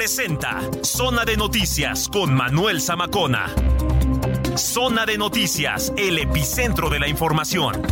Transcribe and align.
presenta 0.00 0.62
Zona 0.82 1.26
de 1.26 1.36
Noticias 1.36 2.08
con 2.08 2.32
Manuel 2.32 2.80
Zamacona. 2.80 3.54
Zona 4.56 5.04
de 5.04 5.18
Noticias, 5.18 5.92
el 5.94 6.16
epicentro 6.16 6.88
de 6.88 6.98
la 6.98 7.06
información. 7.06 7.82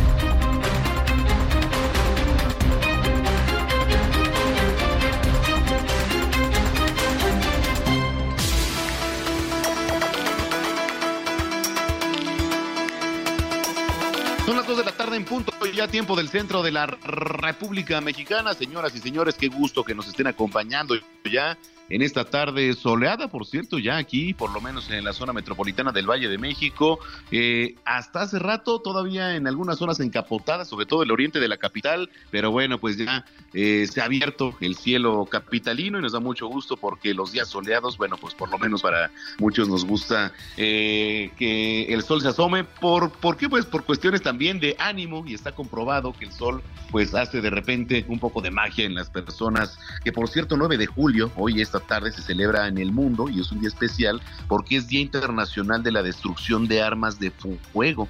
Son 14.47 14.55
las 14.55 14.65
2 14.65 14.77
de 14.79 14.83
la 14.83 14.91
tarde 14.93 15.15
en 15.15 15.25
punto, 15.25 15.53
ya 15.75 15.87
tiempo 15.87 16.15
del 16.15 16.29
centro 16.29 16.63
de 16.63 16.71
la 16.71 16.87
República 16.87 18.01
Mexicana. 18.01 18.55
Señoras 18.55 18.95
y 18.95 18.99
señores, 18.99 19.35
qué 19.35 19.47
gusto 19.47 19.83
que 19.83 19.93
nos 19.93 20.07
estén 20.07 20.25
acompañando 20.25 20.95
ya 21.31 21.55
en 21.89 22.01
esta 22.01 22.25
tarde 22.25 22.73
soleada, 22.73 23.29
por 23.29 23.45
cierto, 23.45 23.79
ya 23.79 23.97
aquí, 23.97 24.33
por 24.33 24.51
lo 24.51 24.61
menos 24.61 24.89
en 24.89 25.03
la 25.03 25.13
zona 25.13 25.33
metropolitana 25.33 25.91
del 25.91 26.09
Valle 26.09 26.29
de 26.29 26.37
México. 26.37 26.99
Eh, 27.31 27.75
hasta 27.85 28.21
hace 28.21 28.39
rato, 28.39 28.79
todavía 28.79 29.35
en 29.35 29.47
algunas 29.47 29.77
zonas 29.77 29.99
encapotadas, 29.99 30.67
sobre 30.67 30.85
todo 30.85 31.03
el 31.03 31.11
oriente 31.11 31.39
de 31.39 31.47
la 31.47 31.57
capital, 31.57 32.09
pero 32.31 32.51
bueno, 32.51 32.79
pues 32.79 32.97
ya 32.97 33.25
eh, 33.53 33.87
se 33.91 34.01
ha 34.01 34.05
abierto 34.05 34.55
el 34.61 34.75
cielo 34.75 35.25
capitalino 35.25 35.99
y 35.99 36.01
nos 36.01 36.11
da 36.11 36.19
mucho 36.19 36.47
gusto 36.47 36.77
porque 36.77 37.13
los 37.13 37.31
días 37.31 37.47
soleados, 37.47 37.97
bueno, 37.97 38.17
pues 38.17 38.35
por 38.35 38.49
lo 38.49 38.57
menos 38.57 38.81
para 38.81 39.11
muchos 39.39 39.67
nos 39.67 39.85
gusta 39.85 40.31
eh, 40.57 41.31
que 41.37 41.93
el 41.93 42.03
sol 42.03 42.21
se 42.21 42.27
asome. 42.27 42.63
¿Por, 42.63 43.11
¿Por 43.11 43.37
qué? 43.37 43.49
Pues 43.49 43.65
por 43.65 43.83
cuestiones 43.83 44.21
también 44.21 44.59
de 44.59 44.75
ánimo 44.79 45.23
y 45.25 45.33
está 45.33 45.51
comprobado 45.51 46.13
que 46.13 46.25
el 46.25 46.31
sol 46.31 46.61
pues 46.91 47.13
hace 47.13 47.41
de 47.41 47.49
repente 47.49 48.05
un 48.07 48.19
poco 48.19 48.41
de 48.41 48.51
magia 48.51 48.85
en 48.85 48.95
las 48.95 49.09
personas, 49.09 49.77
que 50.03 50.11
por 50.11 50.29
cierto 50.29 50.57
9 50.57 50.77
de 50.77 50.87
julio, 50.87 51.31
hoy 51.35 51.61
esta 51.61 51.78
tarde 51.79 52.11
se 52.11 52.21
celebra 52.21 52.67
en 52.67 52.77
el 52.77 52.91
mundo 52.91 53.29
y 53.29 53.39
es 53.39 53.51
un 53.51 53.59
día 53.59 53.69
especial 53.69 54.21
porque 54.47 54.77
es 54.77 54.87
Día 54.87 55.01
Internacional 55.01 55.83
de 55.83 55.91
la 55.91 56.03
Destrucción 56.03 56.67
de 56.67 56.81
Armas 56.81 57.19
de 57.19 57.31
Fuego 57.31 58.07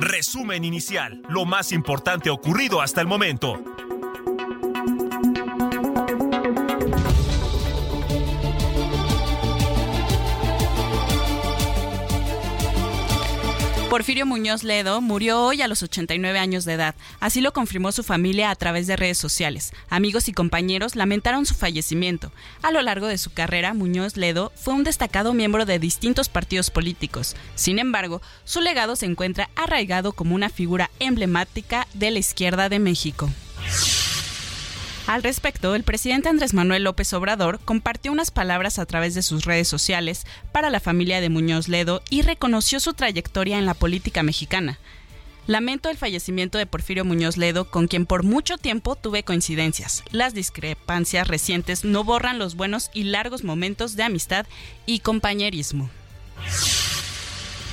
Resumen 0.00 0.64
inicial, 0.64 1.22
lo 1.28 1.44
más 1.44 1.72
importante 1.72 2.30
ocurrido 2.30 2.80
hasta 2.80 3.00
el 3.00 3.06
momento. 3.06 3.62
Porfirio 13.96 14.26
Muñoz 14.26 14.62
Ledo 14.62 15.00
murió 15.00 15.42
hoy 15.42 15.62
a 15.62 15.68
los 15.68 15.82
89 15.82 16.38
años 16.38 16.66
de 16.66 16.74
edad. 16.74 16.94
Así 17.18 17.40
lo 17.40 17.54
confirmó 17.54 17.92
su 17.92 18.02
familia 18.02 18.50
a 18.50 18.54
través 18.54 18.86
de 18.86 18.94
redes 18.94 19.16
sociales. 19.16 19.72
Amigos 19.88 20.28
y 20.28 20.34
compañeros 20.34 20.96
lamentaron 20.96 21.46
su 21.46 21.54
fallecimiento. 21.54 22.30
A 22.60 22.72
lo 22.72 22.82
largo 22.82 23.06
de 23.06 23.16
su 23.16 23.32
carrera, 23.32 23.72
Muñoz 23.72 24.18
Ledo 24.18 24.52
fue 24.54 24.74
un 24.74 24.84
destacado 24.84 25.32
miembro 25.32 25.64
de 25.64 25.78
distintos 25.78 26.28
partidos 26.28 26.68
políticos. 26.68 27.36
Sin 27.54 27.78
embargo, 27.78 28.20
su 28.44 28.60
legado 28.60 28.96
se 28.96 29.06
encuentra 29.06 29.48
arraigado 29.56 30.12
como 30.12 30.34
una 30.34 30.50
figura 30.50 30.90
emblemática 30.98 31.88
de 31.94 32.10
la 32.10 32.18
izquierda 32.18 32.68
de 32.68 32.80
México. 32.80 33.30
Al 35.06 35.22
respecto, 35.22 35.76
el 35.76 35.84
presidente 35.84 36.28
Andrés 36.28 36.52
Manuel 36.52 36.82
López 36.82 37.12
Obrador 37.12 37.60
compartió 37.64 38.10
unas 38.10 38.32
palabras 38.32 38.80
a 38.80 38.86
través 38.86 39.14
de 39.14 39.22
sus 39.22 39.44
redes 39.44 39.68
sociales 39.68 40.26
para 40.50 40.68
la 40.68 40.80
familia 40.80 41.20
de 41.20 41.28
Muñoz 41.28 41.68
Ledo 41.68 42.02
y 42.10 42.22
reconoció 42.22 42.80
su 42.80 42.92
trayectoria 42.92 43.56
en 43.56 43.66
la 43.66 43.74
política 43.74 44.24
mexicana. 44.24 44.80
Lamento 45.46 45.90
el 45.90 45.96
fallecimiento 45.96 46.58
de 46.58 46.66
Porfirio 46.66 47.04
Muñoz 47.04 47.36
Ledo, 47.36 47.70
con 47.70 47.86
quien 47.86 48.04
por 48.04 48.24
mucho 48.24 48.58
tiempo 48.58 48.96
tuve 48.96 49.22
coincidencias. 49.22 50.02
Las 50.10 50.34
discrepancias 50.34 51.28
recientes 51.28 51.84
no 51.84 52.02
borran 52.02 52.40
los 52.40 52.56
buenos 52.56 52.90
y 52.92 53.04
largos 53.04 53.44
momentos 53.44 53.94
de 53.94 54.02
amistad 54.02 54.44
y 54.86 54.98
compañerismo. 54.98 55.88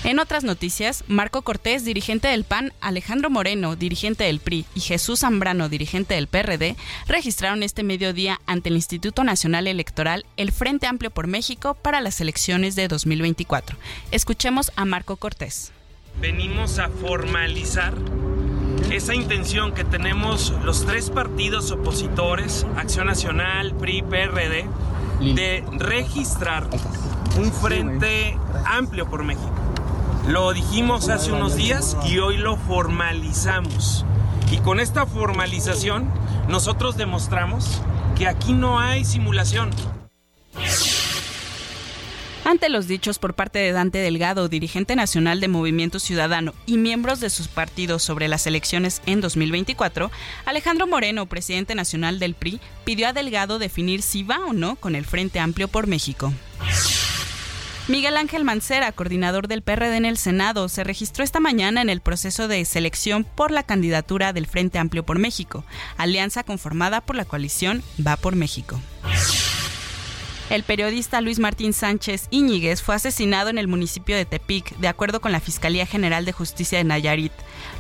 En 0.04 0.20
otras 0.20 0.44
noticias, 0.44 1.06
Marco 1.08 1.44
Cortés, 1.44 1.86
dirigente 1.86 2.28
del 2.28 2.44
PAN, 2.44 2.74
Alejandro 2.82 3.30
Moreno, 3.30 3.78
dirigente 3.78 4.26
del 4.26 4.42
PRI, 4.42 4.66
y 4.76 4.82
Jesús 4.82 5.22
Zambrano, 5.22 5.70
dirigente 5.70 6.16
del 6.16 6.28
PRD, 6.28 6.76
registraron 7.08 7.64
este 7.64 7.84
mediodía 7.84 8.42
ante 8.46 8.68
el 8.68 8.76
Instituto 8.76 9.24
Nacional 9.24 9.66
Electoral 9.66 10.26
el 10.36 10.52
Frente 10.52 10.88
Amplio 10.88 11.10
por 11.10 11.28
México 11.28 11.76
para 11.76 12.02
las 12.02 12.20
elecciones 12.20 12.76
de 12.76 12.90
2024. 12.90 13.78
Escuchemos 14.12 14.74
a 14.76 14.84
Marco 14.84 15.16
Cortés. 15.16 15.72
Venimos 16.20 16.80
a 16.80 16.90
formalizar 16.90 17.94
esa 18.92 19.16
intención 19.16 19.74
que 19.74 19.86
tenemos 19.86 20.54
los 20.66 20.86
tres 20.86 21.12
partidos 21.12 21.72
opositores, 21.72 22.66
Acción 22.76 23.08
Nacional, 23.08 23.74
PRI, 23.76 24.02
PRD, 24.02 24.66
de 25.34 25.64
registrar 25.78 26.68
un 27.38 27.54
frente 27.54 28.38
amplio 28.66 29.10
por 29.10 29.24
México. 29.24 29.73
Lo 30.28 30.54
dijimos 30.54 31.10
hace 31.10 31.34
unos 31.34 31.56
días 31.56 31.98
y 32.06 32.20
hoy 32.20 32.38
lo 32.38 32.56
formalizamos. 32.56 34.06
Y 34.52 34.58
con 34.60 34.80
esta 34.80 35.06
formalización 35.06 36.10
nosotros 36.48 36.96
demostramos 36.96 37.82
que 38.18 38.28
aquí 38.28 38.54
no 38.54 38.80
hay 38.80 39.04
simulación. 39.04 39.72
Ante 42.46 42.70
los 42.70 42.88
dichos 42.88 43.20
por 43.20 43.34
parte 43.34 43.60
de 43.60 43.74
Dante 43.74 43.98
Delgado, 43.98 44.48
dirigente 44.48 44.96
nacional 44.96 45.42
de 45.42 45.50
Movimiento 45.50 46.00
Ciudadano 46.00 46.54
y 46.66 46.78
miembros 46.78 47.20
de 47.20 47.30
sus 47.30 47.50
partidos 47.50 48.04
sobre 48.04 48.28
las 48.30 48.48
elecciones 48.48 49.02
en 49.06 49.20
2024, 49.20 50.10
Alejandro 50.46 50.88
Moreno, 50.88 51.26
presidente 51.26 51.76
nacional 51.76 52.20
del 52.20 52.34
PRI, 52.34 52.62
pidió 52.86 53.08
a 53.08 53.14
Delgado 53.14 53.60
definir 53.60 54.02
si 54.02 54.24
va 54.24 54.40
o 54.46 54.54
no 54.54 54.76
con 54.78 54.96
el 54.96 55.06
Frente 55.06 55.40
Amplio 55.40 55.68
por 55.68 55.88
México. 55.88 56.34
Miguel 57.90 58.16
Ángel 58.16 58.46
Mancera, 58.46 58.94
coordinador 58.94 59.50
del 59.50 59.62
PRD 59.62 59.98
en 59.98 60.06
el 60.06 60.18
Senado, 60.18 60.70
se 60.70 60.86
registró 60.86 61.22
esta 61.22 61.42
mañana 61.42 61.82
en 61.82 61.90
el 61.90 62.00
proceso 62.00 62.48
de 62.48 62.64
selección 62.64 63.26
por 63.26 63.52
la 63.52 63.64
candidatura 63.64 64.32
del 64.32 64.48
Frente 64.48 64.80
Amplio 64.80 65.04
por 65.04 65.20
México, 65.20 65.66
alianza 65.98 66.44
conformada 66.44 67.02
por 67.02 67.18
la 67.18 67.26
coalición 67.26 67.84
Va 68.06 68.16
por 68.16 68.38
México. 68.38 68.80
El 70.50 70.64
periodista 70.64 71.22
Luis 71.22 71.40
Martín 71.40 71.74
Sánchez 71.74 72.28
Íñiguez 72.30 72.82
fue 72.82 72.96
asesinado 72.96 73.50
en 73.50 73.58
el 73.58 73.68
municipio 73.68 74.16
de 74.16 74.26
Tepic, 74.26 74.76
de 74.78 74.88
acuerdo 74.88 75.22
con 75.22 75.32
la 75.32 75.40
Fiscalía 75.40 75.86
General 75.86 76.26
de 76.26 76.34
Justicia 76.34 76.78
de 76.78 76.84
Nayarit. 76.84 77.32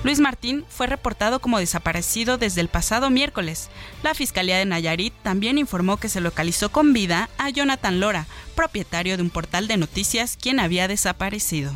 Luis 0.03 0.19
Martín 0.19 0.65
fue 0.69 0.87
reportado 0.87 1.39
como 1.39 1.59
desaparecido 1.59 2.37
desde 2.37 2.61
el 2.61 2.69
pasado 2.69 3.09
miércoles. 3.09 3.69
La 4.01 4.15
Fiscalía 4.15 4.57
de 4.57 4.65
Nayarit 4.65 5.13
también 5.23 5.57
informó 5.57 5.97
que 5.97 6.09
se 6.09 6.21
localizó 6.21 6.71
con 6.71 6.93
vida 6.93 7.29
a 7.37 7.49
Jonathan 7.49 7.99
Lora, 7.99 8.27
propietario 8.55 9.17
de 9.17 9.23
un 9.23 9.29
portal 9.29 9.67
de 9.67 9.77
noticias, 9.77 10.37
quien 10.41 10.59
había 10.59 10.87
desaparecido. 10.87 11.73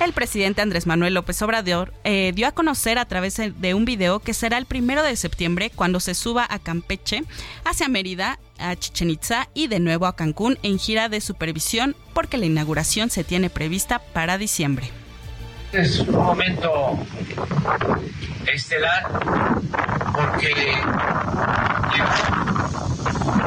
El 0.00 0.12
presidente 0.12 0.62
Andrés 0.62 0.86
Manuel 0.86 1.14
López 1.14 1.42
Obrador 1.42 1.92
eh, 2.04 2.30
dio 2.32 2.46
a 2.46 2.52
conocer 2.52 2.98
a 2.98 3.04
través 3.06 3.36
de 3.36 3.74
un 3.74 3.84
video 3.84 4.20
que 4.20 4.32
será 4.32 4.56
el 4.56 4.64
primero 4.64 5.02
de 5.02 5.16
septiembre 5.16 5.70
cuando 5.74 5.98
se 5.98 6.14
suba 6.14 6.46
a 6.48 6.60
Campeche, 6.60 7.24
hacia 7.64 7.88
Mérida, 7.88 8.38
a 8.58 8.76
Chichen 8.76 9.10
Itza 9.10 9.48
y 9.54 9.68
de 9.68 9.80
nuevo 9.80 10.06
a 10.06 10.16
Cancún 10.16 10.58
en 10.62 10.78
gira 10.78 11.08
de 11.08 11.20
supervisión 11.20 11.96
porque 12.14 12.38
la 12.38 12.46
inauguración 12.46 13.10
se 13.10 13.24
tiene 13.24 13.50
prevista 13.50 14.00
para 14.12 14.38
diciembre. 14.38 14.90
Es 15.72 16.00
un 16.00 16.14
momento 16.14 16.98
estelar 18.46 19.06
porque 20.12 20.54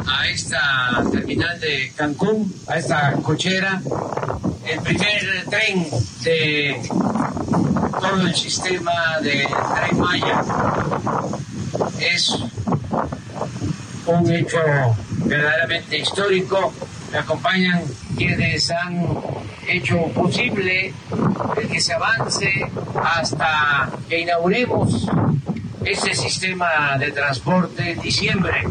a 0.08 0.28
esta 0.30 1.04
terminal 1.12 1.60
de 1.60 1.92
Cancún, 1.96 2.54
a 2.68 2.78
esta 2.78 3.14
cochera, 3.24 3.82
el 4.68 4.80
primer 4.82 5.46
tren 5.50 5.88
de 6.22 6.82
todo 8.00 8.22
el 8.22 8.36
sistema 8.36 9.20
de 9.22 9.48
tren 9.76 10.00
Maya. 10.00 10.44
Es 12.00 12.38
un 14.06 14.32
hecho 14.32 14.60
verdaderamente 15.26 15.98
histórico. 15.98 16.74
Me 17.12 17.18
acompañan 17.20 17.84
quienes 18.18 18.72
han 18.72 19.06
hecho 19.68 19.98
posible 20.14 20.94
el 21.58 21.68
que 21.68 21.80
se 21.80 21.94
avance 21.94 22.66
hasta 23.04 23.90
que 24.08 24.20
inauguremos 24.20 25.08
este 25.86 26.16
sistema 26.16 26.98
de 26.98 27.12
transporte 27.12 27.92
en 27.92 28.00
diciembre. 28.00 28.64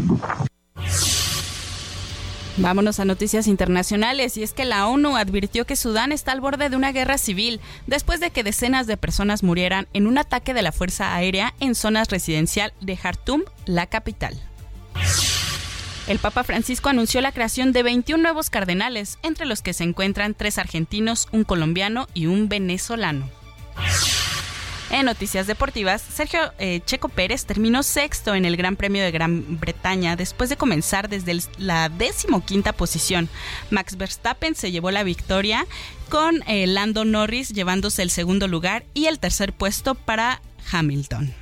Vámonos 2.56 3.00
a 3.00 3.06
noticias 3.06 3.46
internacionales 3.46 4.36
y 4.36 4.42
es 4.42 4.52
que 4.52 4.66
la 4.66 4.86
ONU 4.86 5.16
advirtió 5.16 5.64
que 5.64 5.76
Sudán 5.76 6.12
está 6.12 6.32
al 6.32 6.42
borde 6.42 6.68
de 6.68 6.76
una 6.76 6.92
guerra 6.92 7.16
civil 7.16 7.60
después 7.86 8.20
de 8.20 8.30
que 8.30 8.42
decenas 8.42 8.86
de 8.86 8.98
personas 8.98 9.42
murieran 9.42 9.88
en 9.94 10.06
un 10.06 10.18
ataque 10.18 10.52
de 10.52 10.60
la 10.60 10.72
Fuerza 10.72 11.14
Aérea 11.14 11.54
en 11.60 11.74
zonas 11.74 12.08
residencial 12.10 12.74
de 12.82 12.96
Khartoum, 12.96 13.44
la 13.64 13.86
capital. 13.86 14.38
El 16.06 16.18
Papa 16.18 16.42
Francisco 16.42 16.88
anunció 16.88 17.20
la 17.20 17.30
creación 17.30 17.72
de 17.72 17.84
21 17.84 18.20
nuevos 18.20 18.50
cardenales, 18.50 19.18
entre 19.22 19.46
los 19.46 19.62
que 19.62 19.72
se 19.72 19.84
encuentran 19.84 20.34
tres 20.34 20.58
argentinos, 20.58 21.28
un 21.30 21.44
colombiano 21.44 22.08
y 22.14 22.26
un 22.26 22.48
venezolano. 22.48 23.28
En 24.90 25.06
noticias 25.06 25.46
deportivas, 25.46 26.02
Sergio 26.02 26.52
eh, 26.58 26.80
Checo 26.84 27.08
Pérez 27.08 27.44
terminó 27.44 27.84
sexto 27.84 28.34
en 28.34 28.44
el 28.44 28.56
Gran 28.56 28.74
Premio 28.74 29.04
de 29.04 29.12
Gran 29.12 29.60
Bretaña 29.60 30.16
después 30.16 30.50
de 30.50 30.56
comenzar 30.56 31.08
desde 31.08 31.38
la 31.58 31.88
decimoquinta 31.88 32.72
posición. 32.72 33.28
Max 33.70 33.96
Verstappen 33.96 34.56
se 34.56 34.72
llevó 34.72 34.90
la 34.90 35.04
victoria 35.04 35.64
con 36.08 36.42
eh, 36.48 36.66
Lando 36.66 37.04
Norris 37.04 37.50
llevándose 37.50 38.02
el 38.02 38.10
segundo 38.10 38.48
lugar 38.48 38.84
y 38.92 39.06
el 39.06 39.20
tercer 39.20 39.52
puesto 39.52 39.94
para 39.94 40.42
Hamilton. 40.72 41.32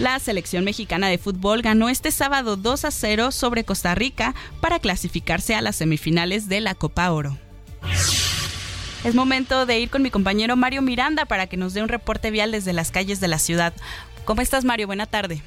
La 0.00 0.18
selección 0.18 0.64
mexicana 0.64 1.08
de 1.10 1.18
fútbol 1.18 1.60
ganó 1.60 1.90
este 1.90 2.10
sábado 2.10 2.56
2 2.56 2.86
a 2.86 2.90
0 2.90 3.32
sobre 3.32 3.64
Costa 3.64 3.94
Rica 3.94 4.34
para 4.62 4.78
clasificarse 4.78 5.54
a 5.54 5.60
las 5.60 5.76
semifinales 5.76 6.48
de 6.48 6.62
la 6.62 6.74
Copa 6.74 7.12
Oro. 7.12 7.36
Es 9.04 9.14
momento 9.14 9.66
de 9.66 9.78
ir 9.78 9.90
con 9.90 10.00
mi 10.00 10.10
compañero 10.10 10.56
Mario 10.56 10.80
Miranda 10.80 11.26
para 11.26 11.48
que 11.48 11.58
nos 11.58 11.74
dé 11.74 11.82
un 11.82 11.90
reporte 11.90 12.30
vial 12.30 12.50
desde 12.50 12.72
las 12.72 12.90
calles 12.90 13.20
de 13.20 13.28
la 13.28 13.38
ciudad. 13.38 13.74
¿Cómo 14.24 14.40
estás, 14.40 14.64
Mario? 14.64 14.86
Buena 14.86 15.04
tarde. 15.04 15.42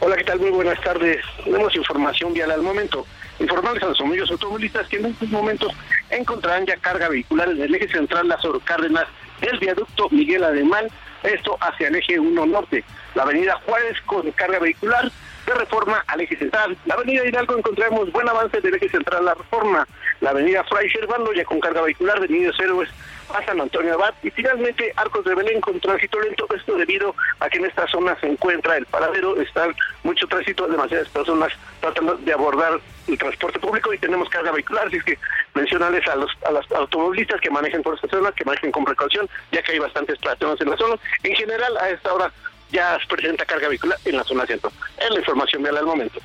Hola, 0.00 0.18
¿qué 0.18 0.24
tal? 0.24 0.38
Muy 0.38 0.50
buenas 0.50 0.78
tardes. 0.82 1.24
Tenemos 1.42 1.74
información 1.74 2.34
vial 2.34 2.50
al 2.50 2.60
momento. 2.60 3.06
Informarles 3.40 3.82
a 3.82 3.86
los 3.86 4.00
amigos 4.02 4.30
automovilistas 4.30 4.86
que 4.88 4.98
en 4.98 5.06
estos 5.06 5.30
momentos 5.30 5.72
encontrarán 6.10 6.66
ya 6.66 6.76
carga 6.76 7.08
vehicular 7.08 7.48
en 7.48 7.62
el 7.62 7.74
eje 7.74 7.88
central 7.88 8.28
Las 8.28 8.42
Cárdenas 8.64 9.06
del 9.40 9.58
viaducto 9.58 10.10
Miguel 10.10 10.44
Alemán, 10.44 10.88
esto 11.22 11.56
hacia 11.60 11.88
el 11.88 11.96
eje 11.96 12.18
1 12.18 12.46
norte. 12.46 12.84
La 13.14 13.22
avenida 13.22 13.60
Juárez 13.64 14.00
con 14.06 14.30
carga 14.32 14.58
vehicular 14.58 15.10
de 15.46 15.54
reforma 15.54 16.02
al 16.06 16.20
eje 16.20 16.36
central. 16.36 16.76
La 16.86 16.94
avenida 16.94 17.24
Hidalgo 17.24 17.56
encontramos 17.56 18.10
buen 18.12 18.28
avance 18.28 18.60
del 18.60 18.74
eje 18.74 18.88
central 18.88 19.24
la 19.24 19.34
reforma. 19.34 19.86
La 20.20 20.30
avenida 20.30 20.64
Fray 20.64 20.90
Servando 20.90 21.32
ya 21.32 21.44
con 21.44 21.60
carga 21.60 21.82
vehicular 21.82 22.20
de 22.20 22.28
Niños 22.28 22.58
Héroes 22.58 22.88
a 23.34 23.44
San 23.44 23.60
Antonio 23.60 23.94
Abad 23.94 24.14
y 24.22 24.30
finalmente 24.30 24.92
Arcos 24.96 25.24
de 25.24 25.34
Belén 25.34 25.60
con 25.60 25.78
tránsito 25.80 26.20
lento, 26.20 26.46
esto 26.54 26.76
debido 26.76 27.14
a 27.40 27.48
que 27.48 27.58
en 27.58 27.66
esta 27.66 27.86
zona 27.88 28.18
se 28.20 28.28
encuentra 28.28 28.76
el 28.76 28.86
paradero, 28.86 29.40
está 29.40 29.68
mucho 30.04 30.26
tránsito, 30.26 30.68
demasiadas 30.68 31.08
personas 31.08 31.52
tratando 31.80 32.16
de 32.16 32.32
abordar 32.32 32.80
el 33.08 33.18
transporte 33.18 33.58
público 33.58 33.92
y 33.92 33.98
tenemos 33.98 34.28
carga 34.28 34.52
vehicular, 34.52 34.86
así 34.86 34.96
es 34.96 35.04
que 35.04 35.18
mencionarles 35.54 36.06
a 36.08 36.16
los, 36.16 36.30
a 36.44 36.50
los 36.50 36.70
automovilistas 36.72 37.40
que 37.40 37.50
manejen 37.50 37.82
por 37.82 37.94
esta 37.94 38.08
zona, 38.08 38.32
que 38.32 38.44
manejen 38.44 38.72
con 38.72 38.84
precaución, 38.84 39.28
ya 39.52 39.62
que 39.62 39.72
hay 39.72 39.78
bastantes 39.78 40.18
personas 40.18 40.60
en 40.60 40.70
la 40.70 40.76
zona. 40.76 40.96
En 41.22 41.34
general, 41.34 41.76
a 41.78 41.90
esta 41.90 42.12
hora 42.12 42.32
ya 42.70 42.98
se 43.00 43.06
presenta 43.06 43.44
carga 43.44 43.68
vehicular 43.68 43.98
en 44.04 44.16
la 44.16 44.24
zona 44.24 44.46
centro. 44.46 44.72
Es 44.98 45.10
la 45.10 45.18
información 45.18 45.62
real 45.62 45.76
al 45.78 45.86
momento. 45.86 46.20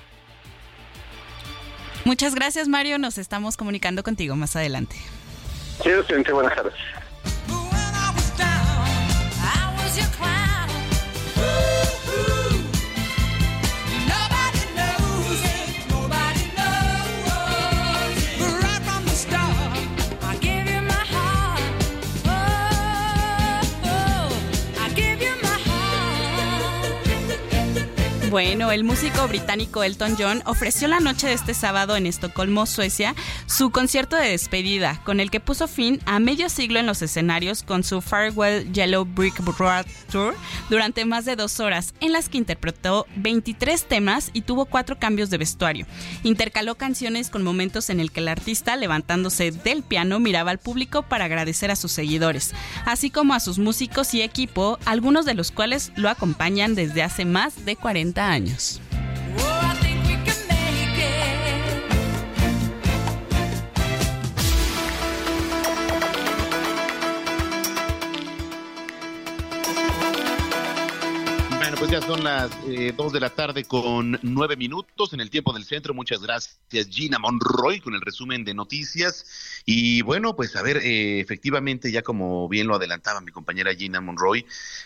Muchas 2.04 2.34
gracias, 2.34 2.68
Mario. 2.68 2.98
Nos 2.98 3.18
estamos 3.18 3.58
comunicando 3.58 4.04
contigo 4.04 4.36
más 4.36 4.56
adelante. 4.56 4.96
Sí, 5.84 5.92
buenas 6.32 6.56
tardes. 6.56 6.74
Bueno, 28.32 28.72
el 28.72 28.86
músico 28.86 29.28
británico 29.28 29.84
Elton 29.84 30.16
John 30.18 30.42
ofreció 30.46 30.88
la 30.88 31.02
noche 31.02 31.28
de 31.28 31.34
este 31.34 31.54
sábado 31.54 31.98
en 31.98 32.06
Estocolmo, 32.06 32.66
Suecia, 32.66 33.14
su 33.46 33.72
concierto 33.72 34.16
de 34.16 34.30
despedida, 34.30 35.02
con 35.04 35.20
el 35.20 35.30
que 35.30 35.42
puso 35.42 35.68
fin 35.68 36.00
a 36.06 36.18
medio 36.22 36.48
siglo 36.48 36.80
en 36.80 36.86
los 36.86 37.02
escenarios 37.02 37.62
con 37.62 37.84
su 37.84 38.00
Farewell 38.00 38.72
Yellow 38.72 39.04
Brick 39.04 39.38
Road 39.60 39.86
Tour 40.10 40.34
durante 40.70 41.04
más 41.04 41.26
de 41.26 41.36
dos 41.36 41.60
horas, 41.60 41.94
en 42.00 42.14
las 42.14 42.30
que 42.30 42.38
interpretó 42.38 43.06
23 43.18 43.84
temas 43.84 44.30
y 44.32 44.44
tuvo 44.44 44.64
cuatro 44.64 44.98
cambios 44.98 45.30
de 45.30 45.38
vestuario. 45.38 45.86
Intercaló 46.24 46.76
canciones 46.76 47.30
con 47.30 47.44
momentos 47.44 47.90
en 47.90 48.00
el 48.00 48.14
que 48.14 48.22
el 48.22 48.30
artista, 48.30 48.78
levantándose 48.78 49.52
del 49.52 49.84
piano, 49.84 50.20
miraba 50.20 50.52
al 50.52 50.60
público 50.60 51.04
para 51.04 51.26
agradecer 51.26 51.70
a 51.70 51.76
sus 51.76 51.92
seguidores, 51.92 52.54
así 52.86 53.10
como 53.10 53.34
a 53.34 53.42
sus 53.42 53.60
músicos 53.60 54.14
y 54.14 54.22
equipo, 54.22 54.80
algunos 54.86 55.26
de 55.26 55.34
los 55.34 55.52
cuales 55.52 55.92
lo 55.98 56.08
acompañan 56.08 56.76
desde 56.76 57.04
hace 57.04 57.26
más 57.26 57.66
de 57.66 57.76
40 57.76 58.21
años. 58.22 58.82
ya 71.92 72.02
son 72.02 72.24
las 72.24 72.50
eh, 72.68 72.94
dos 72.96 73.12
de 73.12 73.20
la 73.20 73.32
tarde 73.32 73.66
con 73.66 74.18
nueve 74.22 74.56
minutos 74.56 75.12
en 75.12 75.20
el 75.20 75.30
tiempo 75.30 75.52
del 75.52 75.66
centro. 75.66 75.94
Muchas 75.94 76.22
gracias, 76.22 76.88
Gina 76.90 77.20
Monroy, 77.20 77.82
con 77.82 77.94
el 77.94 78.00
resumen 78.00 78.46
de 78.46 78.54
noticias. 78.54 79.26
Y 79.66 80.02
bueno, 80.02 80.34
pues 80.34 80.56
a 80.56 80.62
ver, 80.62 80.78
eh, 80.78 81.20
efectivamente, 81.20 81.92
ya 81.92 82.02
como 82.02 82.48
bien 82.48 82.68
lo 82.68 82.76
adelantaba 82.76 83.20
mi 83.20 83.32
compañera 83.32 83.76
Gina 83.76 84.00
Monroy, 84.00 84.46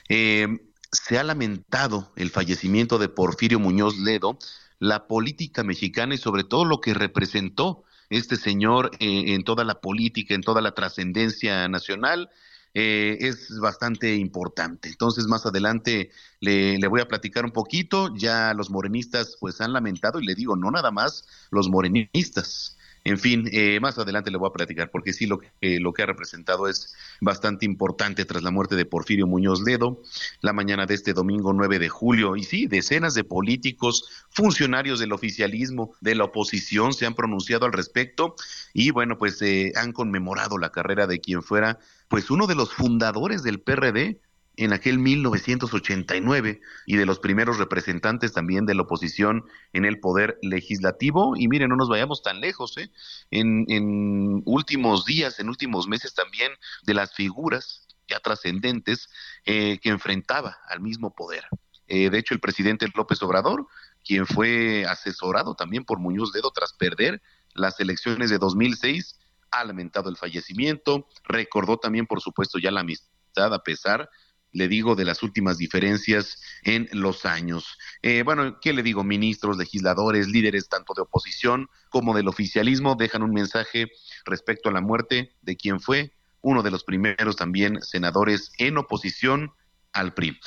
eh, 0.10 0.48
se 0.92 1.18
ha 1.18 1.24
lamentado 1.24 2.12
el 2.16 2.30
fallecimiento 2.30 2.98
de 2.98 3.10
Porfirio 3.10 3.60
Muñoz 3.60 3.98
Ledo, 3.98 4.38
la 4.80 5.08
política 5.08 5.64
mexicana 5.64 6.16
y 6.16 6.18
sobre 6.18 6.44
todo 6.44 6.66
lo 6.66 6.82
que 6.82 6.94
representó 6.94 7.84
este 8.10 8.36
señor 8.36 8.92
en 9.00 9.44
toda 9.44 9.64
la 9.64 9.82
política, 9.82 10.36
en 10.36 10.42
toda 10.42 10.62
la 10.62 10.74
trascendencia 10.74 11.68
nacional 11.68 12.30
eh, 12.78 13.18
es 13.22 13.58
bastante 13.60 14.16
importante. 14.16 14.90
Entonces, 14.90 15.28
más 15.28 15.46
adelante 15.46 16.12
le, 16.42 16.78
le, 16.78 16.88
voy 16.88 17.00
a 17.00 17.08
platicar 17.08 17.46
un 17.46 17.52
poquito. 17.52 18.14
Ya 18.18 18.54
los 18.54 18.70
morenistas 18.70 19.38
pues 19.40 19.62
han 19.62 19.72
lamentado 19.72 20.20
y 20.20 20.26
le 20.26 20.36
digo, 20.36 20.58
no 20.58 20.70
nada 20.72 20.92
más 20.92 21.26
los 21.52 21.70
morenistas, 21.70 22.75
en 23.06 23.20
fin, 23.20 23.48
eh, 23.52 23.80
más 23.80 24.00
adelante 24.00 24.32
le 24.32 24.38
voy 24.38 24.50
a 24.50 24.54
platicar 24.54 24.90
porque 24.90 25.14
sí 25.14 25.28
lo 25.28 25.38
que, 25.38 25.80
lo 25.80 25.94
que 25.94 26.02
ha 26.02 26.08
representado 26.08 26.68
es 26.68 26.96
bastante 27.22 27.64
importante 27.66 28.26
tras 28.26 28.42
la 28.42 28.50
muerte 28.50 28.76
de 28.76 28.86
Porfirio 28.86 29.28
Muñoz 29.28 29.62
Ledo, 29.62 30.02
la 30.42 30.54
mañana 30.54 30.88
de 30.88 30.96
este 30.96 31.14
domingo 31.14 31.54
9 31.54 31.78
de 31.78 31.88
julio. 31.88 32.36
Y 32.36 32.44
sí, 32.44 32.66
decenas 32.66 33.14
de 33.14 33.24
políticos, 33.24 34.26
funcionarios 34.32 35.00
del 35.00 35.14
oficialismo, 35.14 35.94
de 36.02 36.16
la 36.16 36.24
oposición 36.24 36.94
se 36.94 37.06
han 37.06 37.14
pronunciado 37.14 37.68
al 37.68 37.74
respecto 37.74 38.36
y 38.74 38.90
bueno, 38.90 39.20
pues 39.20 39.40
eh, 39.44 39.72
han 39.76 39.92
conmemorado 39.92 40.58
la 40.58 40.72
carrera 40.72 41.06
de 41.06 41.22
quien 41.22 41.44
fuera 41.44 41.78
pues 42.08 42.32
uno 42.32 42.48
de 42.48 42.56
los 42.56 42.74
fundadores 42.74 43.44
del 43.44 43.62
PRD, 43.62 44.20
en 44.58 44.74
aquel 44.74 45.00
1989 45.00 46.62
y 46.86 46.96
de 46.96 47.06
los 47.06 47.20
primeros 47.20 47.58
representantes 47.58 48.34
también 48.34 48.66
de 48.66 48.76
la 48.76 48.84
oposición 48.84 49.46
en 49.74 49.86
el 49.86 50.00
poder 50.00 50.38
legislativo. 50.42 51.36
Y 51.36 51.48
miren, 51.48 51.70
no 51.70 51.76
nos 51.76 51.90
vayamos 51.90 52.22
tan 52.22 52.40
lejos, 52.40 52.78
¿eh? 52.78 52.92
en, 53.32 53.66
en 53.68 54.42
últimos 54.46 55.06
días, 55.06 55.40
en 55.40 55.50
últimos 55.50 55.88
meses 55.88 56.14
también 56.14 56.52
de 56.84 56.94
las 56.94 57.14
figuras 57.14 57.86
ya 58.08 58.20
trascendentes 58.20 59.10
eh, 59.46 59.80
que 59.80 59.90
enfrentaba 59.90 60.58
al 60.68 60.80
mismo 60.80 61.14
poder. 61.14 61.46
Eh, 61.88 62.10
de 62.10 62.18
hecho, 62.18 62.34
el 62.34 62.40
presidente 62.40 62.88
López 62.96 63.22
Obrador, 63.22 63.68
quien 64.04 64.26
fue 64.26 64.86
asesorado 64.86 65.56
también 65.56 65.86
por 65.86 66.00
Muñoz 66.00 66.32
Dedo 66.32 66.52
tras 66.52 66.74
perder 66.74 67.22
las 67.54 67.80
elecciones 67.80 68.30
de 68.30 68.38
2006, 68.38 69.20
ha 69.52 69.64
lamentado 69.64 70.10
el 70.10 70.18
fallecimiento, 70.18 71.08
recordó 71.24 71.78
también, 71.78 72.06
por 72.06 72.22
supuesto, 72.22 72.60
ya 72.60 72.72
la 72.72 72.82
amistad 72.82 73.54
a 73.54 73.64
pesar 73.64 74.10
le 74.56 74.70
digo, 74.70 74.96
de 74.96 75.04
las 75.04 75.22
últimas 75.22 75.58
diferencias 75.58 76.42
en 76.64 76.88
los 76.94 77.26
años. 77.26 77.78
Eh, 78.02 78.24
bueno, 78.24 78.58
¿qué 78.62 78.72
le 78.72 78.84
digo? 78.84 79.04
Ministros, 79.04 79.58
legisladores, 79.58 80.30
líderes 80.30 80.70
tanto 80.70 80.94
de 80.94 81.02
oposición 81.02 81.68
como 81.90 82.16
del 82.16 82.30
oficialismo 82.30 82.96
dejan 82.96 83.22
un 83.22 83.34
mensaje 83.34 83.92
respecto 84.24 84.70
a 84.70 84.72
la 84.72 84.80
muerte 84.80 85.36
de 85.42 85.58
quien 85.58 85.82
fue 85.82 86.14
uno 86.40 86.64
de 86.64 86.72
los 86.72 86.86
primeros 86.86 87.36
también 87.36 87.82
senadores 87.82 88.54
en 88.58 88.78
oposición 88.78 89.52
al 89.92 90.14
PRI. 90.14 90.40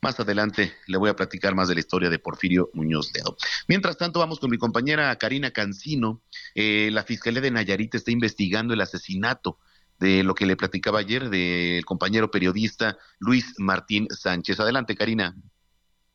Más 0.00 0.20
adelante 0.20 0.72
le 0.86 0.98
voy 0.98 1.10
a 1.10 1.16
platicar 1.16 1.56
más 1.56 1.66
de 1.66 1.74
la 1.74 1.80
historia 1.80 2.08
de 2.08 2.20
Porfirio 2.20 2.70
Muñoz 2.72 3.10
Ledo. 3.14 3.36
Mientras 3.66 3.98
tanto, 3.98 4.20
vamos 4.20 4.38
con 4.38 4.50
mi 4.50 4.58
compañera 4.58 5.16
Karina 5.16 5.50
Cancino. 5.50 6.22
Eh, 6.54 6.90
la 6.92 7.02
Fiscalía 7.02 7.40
de 7.40 7.50
Nayarit 7.50 7.96
está 7.96 8.12
investigando 8.12 8.74
el 8.74 8.80
asesinato 8.80 9.58
de 9.98 10.22
lo 10.22 10.34
que 10.34 10.46
le 10.46 10.56
platicaba 10.56 10.98
ayer 11.00 11.30
del 11.30 11.84
compañero 11.84 12.30
periodista 12.30 12.98
Luis 13.18 13.54
Martín 13.58 14.08
Sánchez. 14.10 14.60
Adelante, 14.60 14.94
Karina. 14.94 15.34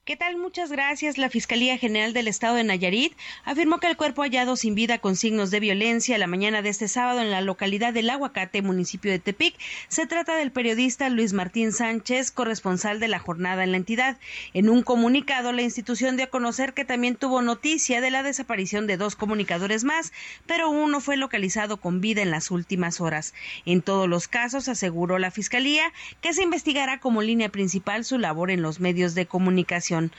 ¿Qué 0.04 0.18
tal? 0.18 0.36
Muchas 0.38 0.72
gracias. 0.72 1.20
La 1.20 1.30
Fiscalía 1.30 1.78
General 1.78 2.12
del 2.12 2.28
Estado 2.28 2.56
de 2.56 2.64
Nayarit 2.64 3.14
afirmó 3.46 3.80
que 3.80 3.86
el 3.86 3.96
cuerpo 3.96 4.24
hallado 4.24 4.56
sin 4.56 4.74
vida 4.74 4.98
con 4.98 5.16
signos 5.16 5.52
de 5.52 5.60
violencia 5.60 6.18
la 6.18 6.26
mañana 6.26 6.64
de 6.64 6.70
este 6.70 6.88
sábado 6.88 7.22
en 7.22 7.30
la 7.30 7.42
localidad 7.42 7.94
del 7.94 8.10
Aguacate, 8.10 8.64
municipio 8.64 9.12
de 9.12 9.20
Tepic, 9.20 9.54
se 9.90 10.08
trata 10.08 10.36
del 10.36 10.52
periodista 10.52 11.08
Luis 11.10 11.34
Martín 11.34 11.72
Sánchez, 11.72 12.32
corresponsal 12.32 13.00
de 13.00 13.10
la 13.10 13.20
jornada 13.20 13.64
en 13.64 13.70
la 13.70 13.78
entidad. 13.78 14.18
En 14.56 14.70
un 14.70 14.82
comunicado, 14.82 15.52
la 15.52 15.62
institución 15.62 16.18
dio 16.18 16.26
a 16.26 16.30
conocer 16.32 16.74
que 16.74 16.84
también 16.84 17.16
tuvo 17.16 17.44
noticia 17.44 18.02
de 18.02 18.10
la 18.10 18.24
desaparición 18.24 18.88
de 18.88 18.98
dos 18.98 19.16
comunicadores 19.16 19.84
más, 19.84 20.14
pero 20.48 20.72
uno 20.72 21.00
fue 21.00 21.16
localizado 21.16 21.78
con 21.78 22.02
vida 22.02 22.24
en 22.24 22.32
las 22.32 22.50
últimas 22.50 23.02
horas. 23.02 23.36
En 23.68 23.84
todos 23.84 24.10
los 24.10 24.28
casos, 24.28 24.68
aseguró 24.68 25.20
la 25.20 25.30
Fiscalía 25.30 25.94
que 26.22 26.34
se 26.34 26.42
investigará 26.42 27.00
como 27.00 27.22
línea 27.22 27.50
principal 27.50 28.04
su 28.04 28.18
labor 28.18 28.50
en 28.50 28.64
los 28.64 28.80
medios 28.80 29.14
de 29.14 29.28
comunicación. 29.28 29.92
Lennon, 30.02 30.12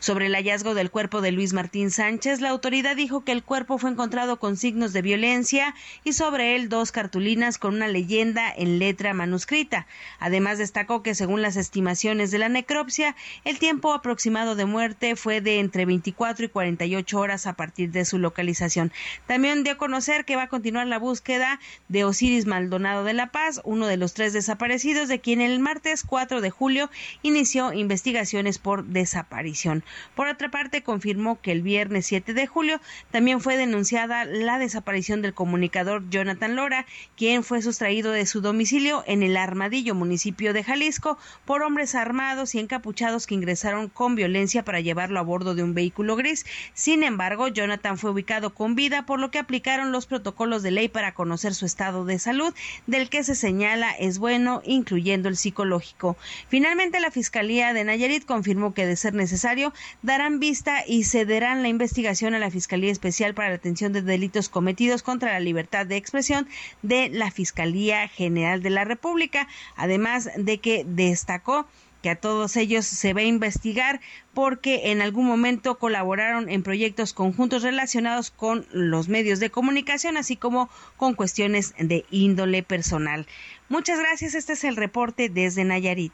Sobre 0.00 0.26
el 0.26 0.36
hallazgo 0.36 0.74
del 0.74 0.92
cuerpo 0.92 1.20
de 1.20 1.32
Luis 1.32 1.52
Martín 1.52 1.90
Sánchez, 1.90 2.40
la 2.40 2.50
autoridad 2.50 2.94
dijo 2.94 3.24
que 3.24 3.32
el 3.32 3.42
cuerpo 3.42 3.78
fue 3.78 3.90
encontrado 3.90 4.38
con 4.38 4.56
signos 4.56 4.92
de 4.92 5.02
violencia 5.02 5.74
y 6.04 6.12
sobre 6.12 6.54
él 6.54 6.68
dos 6.68 6.92
cartulinas 6.92 7.58
con 7.58 7.74
una 7.74 7.88
leyenda 7.88 8.48
en 8.56 8.78
letra 8.78 9.12
manuscrita. 9.12 9.88
Además 10.20 10.58
destacó 10.58 11.02
que 11.02 11.16
según 11.16 11.42
las 11.42 11.56
estimaciones 11.56 12.30
de 12.30 12.38
la 12.38 12.48
necropsia, 12.48 13.16
el 13.44 13.58
tiempo 13.58 13.92
aproximado 13.92 14.54
de 14.54 14.66
muerte 14.66 15.16
fue 15.16 15.40
de 15.40 15.58
entre 15.58 15.84
24 15.84 16.44
y 16.44 16.48
48 16.48 17.18
horas 17.18 17.48
a 17.48 17.54
partir 17.54 17.90
de 17.90 18.04
su 18.04 18.18
localización. 18.18 18.92
También 19.26 19.64
dio 19.64 19.72
a 19.72 19.78
conocer 19.78 20.24
que 20.24 20.36
va 20.36 20.44
a 20.44 20.48
continuar 20.48 20.86
la 20.86 21.00
búsqueda 21.00 21.58
de 21.88 22.04
Osiris 22.04 22.46
Maldonado 22.46 23.02
de 23.02 23.14
la 23.14 23.32
Paz, 23.32 23.60
uno 23.64 23.88
de 23.88 23.96
los 23.96 24.14
tres 24.14 24.32
desaparecidos 24.32 25.08
de 25.08 25.20
quien 25.20 25.40
el 25.40 25.58
martes 25.58 26.04
4 26.04 26.40
de 26.40 26.50
julio 26.50 26.88
inició 27.22 27.72
investigaciones 27.72 28.58
por 28.58 28.84
desaparición. 28.84 29.82
Por 30.14 30.28
otra 30.28 30.50
parte, 30.50 30.82
confirmó 30.82 31.40
que 31.40 31.52
el 31.52 31.62
viernes 31.62 32.06
7 32.06 32.34
de 32.34 32.46
julio 32.46 32.80
también 33.10 33.40
fue 33.40 33.56
denunciada 33.56 34.24
la 34.24 34.58
desaparición 34.58 35.22
del 35.22 35.34
comunicador 35.34 36.08
Jonathan 36.10 36.56
Lora, 36.56 36.86
quien 37.16 37.44
fue 37.44 37.62
sustraído 37.62 38.12
de 38.12 38.26
su 38.26 38.40
domicilio 38.40 39.04
en 39.06 39.22
el 39.22 39.36
Armadillo, 39.36 39.94
municipio 39.94 40.52
de 40.52 40.64
Jalisco, 40.64 41.18
por 41.44 41.62
hombres 41.62 41.94
armados 41.94 42.54
y 42.54 42.58
encapuchados 42.58 43.26
que 43.26 43.34
ingresaron 43.34 43.88
con 43.88 44.14
violencia 44.14 44.64
para 44.64 44.80
llevarlo 44.80 45.18
a 45.18 45.22
bordo 45.22 45.54
de 45.54 45.62
un 45.62 45.74
vehículo 45.74 46.16
gris. 46.16 46.46
Sin 46.74 47.02
embargo, 47.02 47.48
Jonathan 47.48 47.98
fue 47.98 48.10
ubicado 48.10 48.54
con 48.54 48.74
vida, 48.74 49.06
por 49.06 49.20
lo 49.20 49.30
que 49.30 49.38
aplicaron 49.38 49.92
los 49.92 50.06
protocolos 50.06 50.62
de 50.62 50.70
ley 50.70 50.88
para 50.88 51.14
conocer 51.14 51.54
su 51.54 51.66
estado 51.66 52.04
de 52.04 52.18
salud, 52.18 52.54
del 52.86 53.08
que 53.08 53.24
se 53.24 53.34
señala 53.34 53.92
es 53.92 54.18
bueno, 54.18 54.62
incluyendo 54.64 55.28
el 55.28 55.36
psicológico. 55.36 56.16
Finalmente, 56.48 57.00
la 57.00 57.10
Fiscalía 57.10 57.72
de 57.72 57.84
Nayarit 57.84 58.24
confirmó 58.24 58.74
que, 58.74 58.86
de 58.86 58.96
ser 58.96 59.14
necesario, 59.14 59.72
darán 60.02 60.40
vista 60.40 60.84
y 60.86 61.04
cederán 61.04 61.62
la 61.62 61.68
investigación 61.68 62.34
a 62.34 62.38
la 62.38 62.50
Fiscalía 62.50 62.92
Especial 62.92 63.34
para 63.34 63.50
la 63.50 63.56
Atención 63.56 63.92
de 63.92 64.02
Delitos 64.02 64.48
Cometidos 64.48 65.02
contra 65.02 65.32
la 65.32 65.40
Libertad 65.40 65.86
de 65.86 65.96
Expresión 65.96 66.48
de 66.82 67.08
la 67.10 67.30
Fiscalía 67.30 68.08
General 68.08 68.62
de 68.62 68.70
la 68.70 68.84
República, 68.84 69.48
además 69.76 70.30
de 70.36 70.58
que 70.58 70.84
destacó 70.86 71.66
que 72.02 72.10
a 72.10 72.16
todos 72.16 72.56
ellos 72.56 72.86
se 72.86 73.12
va 73.12 73.20
a 73.20 73.24
investigar 73.24 74.00
porque 74.34 74.92
en 74.92 75.02
algún 75.02 75.26
momento 75.26 75.78
colaboraron 75.78 76.48
en 76.48 76.62
proyectos 76.62 77.12
conjuntos 77.12 77.62
relacionados 77.62 78.30
con 78.30 78.66
los 78.70 79.08
medios 79.08 79.40
de 79.40 79.50
comunicación, 79.50 80.16
así 80.16 80.36
como 80.36 80.70
con 80.96 81.14
cuestiones 81.14 81.74
de 81.78 82.04
índole 82.10 82.62
personal. 82.62 83.26
Muchas 83.68 83.98
gracias, 83.98 84.34
este 84.34 84.52
es 84.52 84.64
el 84.64 84.76
reporte 84.76 85.28
desde 85.28 85.64
Nayarit. 85.64 86.12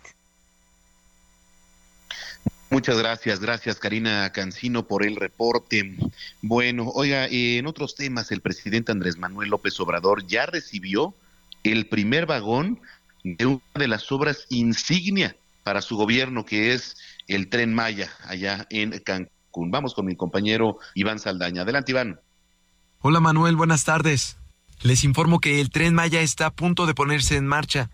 Muchas 2.74 2.98
gracias, 2.98 3.38
gracias 3.38 3.78
Karina 3.78 4.32
Cancino 4.32 4.88
por 4.88 5.06
el 5.06 5.14
reporte. 5.14 5.96
Bueno, 6.42 6.88
oiga, 6.88 7.28
en 7.30 7.68
otros 7.68 7.94
temas, 7.94 8.32
el 8.32 8.40
presidente 8.40 8.90
Andrés 8.90 9.16
Manuel 9.16 9.50
López 9.50 9.78
Obrador 9.78 10.26
ya 10.26 10.46
recibió 10.46 11.14
el 11.62 11.86
primer 11.86 12.26
vagón 12.26 12.80
de 13.22 13.46
una 13.46 13.60
de 13.76 13.86
las 13.86 14.10
obras 14.10 14.46
insignia 14.48 15.36
para 15.62 15.82
su 15.82 15.96
gobierno, 15.96 16.44
que 16.44 16.72
es 16.72 16.96
el 17.28 17.48
tren 17.48 17.72
Maya, 17.72 18.10
allá 18.26 18.66
en 18.70 18.98
Cancún. 18.98 19.70
Vamos 19.70 19.94
con 19.94 20.06
mi 20.06 20.16
compañero 20.16 20.78
Iván 20.96 21.20
Saldaña. 21.20 21.62
Adelante, 21.62 21.92
Iván. 21.92 22.18
Hola 23.02 23.20
Manuel, 23.20 23.54
buenas 23.54 23.84
tardes. 23.84 24.36
Les 24.82 25.04
informo 25.04 25.38
que 25.38 25.60
el 25.60 25.70
tren 25.70 25.94
Maya 25.94 26.22
está 26.22 26.46
a 26.46 26.52
punto 26.52 26.86
de 26.86 26.94
ponerse 26.94 27.36
en 27.36 27.46
marcha. 27.46 27.90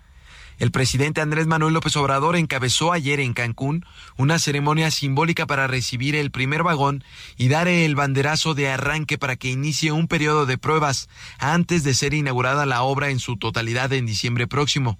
El 0.60 0.72
presidente 0.72 1.22
Andrés 1.22 1.46
Manuel 1.46 1.72
López 1.72 1.96
Obrador 1.96 2.36
encabezó 2.36 2.92
ayer 2.92 3.18
en 3.18 3.32
Cancún 3.32 3.86
una 4.18 4.38
ceremonia 4.38 4.90
simbólica 4.90 5.46
para 5.46 5.66
recibir 5.66 6.14
el 6.14 6.30
primer 6.30 6.62
vagón 6.62 7.02
y 7.38 7.48
dar 7.48 7.66
el 7.66 7.94
banderazo 7.94 8.52
de 8.52 8.68
arranque 8.68 9.16
para 9.16 9.36
que 9.36 9.48
inicie 9.48 9.90
un 9.90 10.06
periodo 10.06 10.44
de 10.44 10.58
pruebas 10.58 11.08
antes 11.38 11.82
de 11.82 11.94
ser 11.94 12.12
inaugurada 12.12 12.66
la 12.66 12.82
obra 12.82 13.08
en 13.08 13.20
su 13.20 13.38
totalidad 13.38 13.90
en 13.94 14.04
diciembre 14.04 14.46
próximo. 14.46 14.98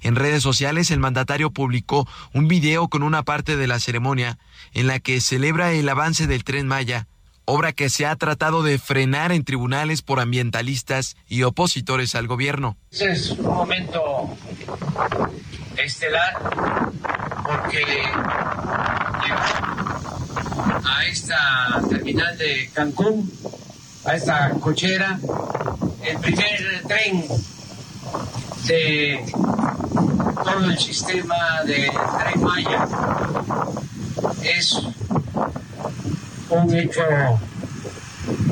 En 0.00 0.14
redes 0.14 0.44
sociales 0.44 0.92
el 0.92 1.00
mandatario 1.00 1.50
publicó 1.50 2.06
un 2.32 2.46
video 2.46 2.86
con 2.86 3.02
una 3.02 3.24
parte 3.24 3.56
de 3.56 3.66
la 3.66 3.80
ceremonia 3.80 4.38
en 4.74 4.86
la 4.86 5.00
que 5.00 5.20
celebra 5.20 5.72
el 5.72 5.88
avance 5.88 6.28
del 6.28 6.44
tren 6.44 6.68
Maya, 6.68 7.08
obra 7.50 7.72
que 7.72 7.90
se 7.90 8.06
ha 8.06 8.14
tratado 8.14 8.62
de 8.62 8.78
frenar 8.78 9.32
en 9.32 9.44
tribunales 9.44 10.02
por 10.02 10.20
ambientalistas 10.20 11.16
y 11.26 11.42
opositores 11.42 12.14
al 12.14 12.28
gobierno. 12.28 12.76
es 12.92 13.30
un 13.32 13.44
momento 13.44 14.36
estelar 15.76 16.38
porque 17.44 17.84
a 20.84 21.04
esta 21.06 21.82
terminal 21.88 22.38
de 22.38 22.70
Cancún, 22.72 23.28
a 24.04 24.14
esta 24.14 24.50
cochera, 24.60 25.18
el 26.04 26.18
primer 26.18 26.82
tren 26.86 27.24
de 28.66 29.24
todo 30.44 30.64
el 30.66 30.78
sistema 30.78 31.64
de 31.66 31.90
Tren 32.22 32.42
Maya. 32.42 32.86
Es 34.44 34.80
un 36.50 36.74
hecho 36.76 37.00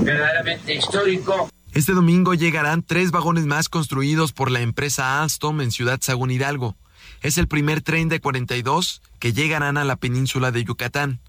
verdaderamente 0.03 0.75
histórico. 0.75 1.49
Este 1.73 1.93
domingo 1.93 2.35
llegarán 2.35 2.83
tres 2.83 3.11
vagones 3.11 3.47
más 3.47 3.69
construidos 3.69 4.33
por 4.33 4.51
la 4.51 4.61
empresa 4.61 5.23
Alstom 5.23 5.61
en 5.61 5.71
Ciudad 5.71 5.99
Sagún 6.01 6.31
Hidalgo. 6.31 6.77
Es 7.23 7.39
el 7.39 7.49
primer 7.49 7.83
tren 7.83 8.09
de 8.09 8.21
42 8.21 9.03
que 9.19 9.33
llegarán 9.33 9.77
a 9.77 9.85
la 9.85 9.97
península 9.97 10.51
de 10.51 10.65
Yucatán. 10.65 11.21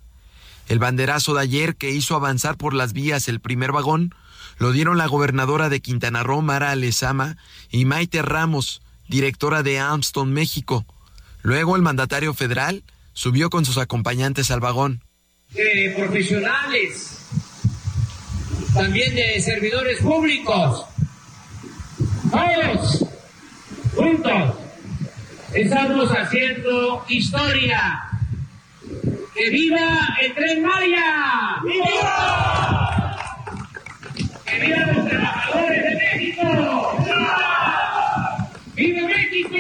El 0.68 0.80
banderazo 0.80 1.34
de 1.34 1.42
ayer 1.42 1.76
que 1.76 1.92
hizo 1.92 2.16
avanzar 2.16 2.56
por 2.56 2.74
las 2.74 2.94
vías 2.94 3.28
el 3.28 3.40
primer 3.40 3.72
vagón 3.72 4.14
lo 4.60 4.72
dieron 4.72 4.98
la 4.98 5.08
gobernadora 5.08 5.70
de 5.70 5.82
Quintana 5.82 6.22
Roo, 6.22 6.42
Mara 6.42 6.72
Alezama, 6.72 7.38
y 7.72 7.86
Maite 7.86 8.22
Ramos, 8.22 8.82
directora 9.08 9.64
de 9.64 9.80
Alstom 9.80 10.30
México. 10.30 10.86
Luego 11.42 11.76
el 11.76 11.82
mandatario 11.82 12.34
federal 12.34 12.84
subió 13.14 13.50
con 13.50 13.66
sus 13.66 13.78
acompañantes 13.78 14.52
al 14.52 14.60
vagón. 14.60 15.02
De 15.52 15.94
profesionales, 15.98 17.28
también 18.74 19.16
de 19.16 19.42
servidores 19.42 20.00
públicos, 20.00 20.86
todos 22.32 23.06
juntos 23.96 24.56
estamos 25.54 26.10
haciendo 26.12 27.04
historia. 27.10 28.04
¡Que 29.34 29.50
viva 29.50 30.18
el 30.22 30.34
tren 30.36 30.62
Maya! 30.62 31.62
¡Viva! 31.64 33.18
¡Que 34.46 34.60
viva 34.60 34.80
los 34.94 35.08
trabajadores 35.08 35.84
de 35.84 35.96
México! 35.96 36.44
¡Viva 38.76 39.08
México! 39.08 39.58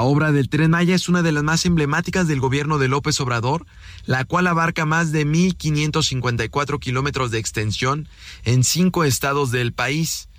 La 0.00 0.04
obra 0.04 0.32
del 0.32 0.48
Tren 0.48 0.70
Maya 0.70 0.94
es 0.94 1.10
una 1.10 1.20
de 1.20 1.30
las 1.30 1.42
más 1.42 1.66
emblemáticas 1.66 2.26
del 2.26 2.40
gobierno 2.40 2.78
de 2.78 2.88
López 2.88 3.20
Obrador, 3.20 3.66
la 4.06 4.24
cual 4.24 4.46
abarca 4.46 4.86
más 4.86 5.12
de 5.12 5.26
1.554 5.26 6.80
kilómetros 6.80 7.30
de 7.30 7.38
extensión 7.38 8.08
en 8.44 8.64
cinco 8.64 9.04
estados 9.04 9.50
del 9.50 9.74
país. 9.74 10.30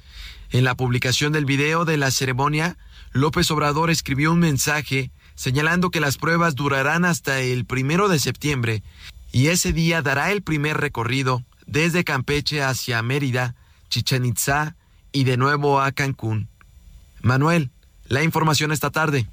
En 0.49 0.63
la 0.63 0.73
publicación 0.73 1.31
del 1.31 1.45
video 1.45 1.85
de 1.85 1.97
la 1.97 2.09
ceremonia, 2.09 2.75
López 3.11 3.51
Obrador 3.51 3.91
escribió 3.91 4.31
un 4.31 4.39
mensaje 4.39 5.11
señalando 5.35 5.91
que 5.91 5.99
las 5.99 6.17
pruebas 6.17 6.55
durarán 6.55 7.05
hasta 7.05 7.39
el 7.39 7.65
primero 7.65 8.09
de 8.09 8.17
septiembre 8.17 8.81
y 9.31 9.49
ese 9.49 9.73
día 9.73 10.01
dará 10.01 10.31
el 10.31 10.41
primer 10.41 10.77
recorrido 10.77 11.43
desde 11.67 12.03
Campeche 12.03 12.63
hacia 12.63 13.03
Mérida, 13.03 13.53
Chichen 13.91 14.25
Itzá 14.25 14.75
y 15.11 15.23
de 15.23 15.37
nuevo 15.37 15.81
a 15.81 15.91
Cancún. 15.91 16.47
Manuel, 17.21 17.69
la 18.07 18.23
información 18.23 18.71
esta 18.71 18.89
tarde. 18.89 19.29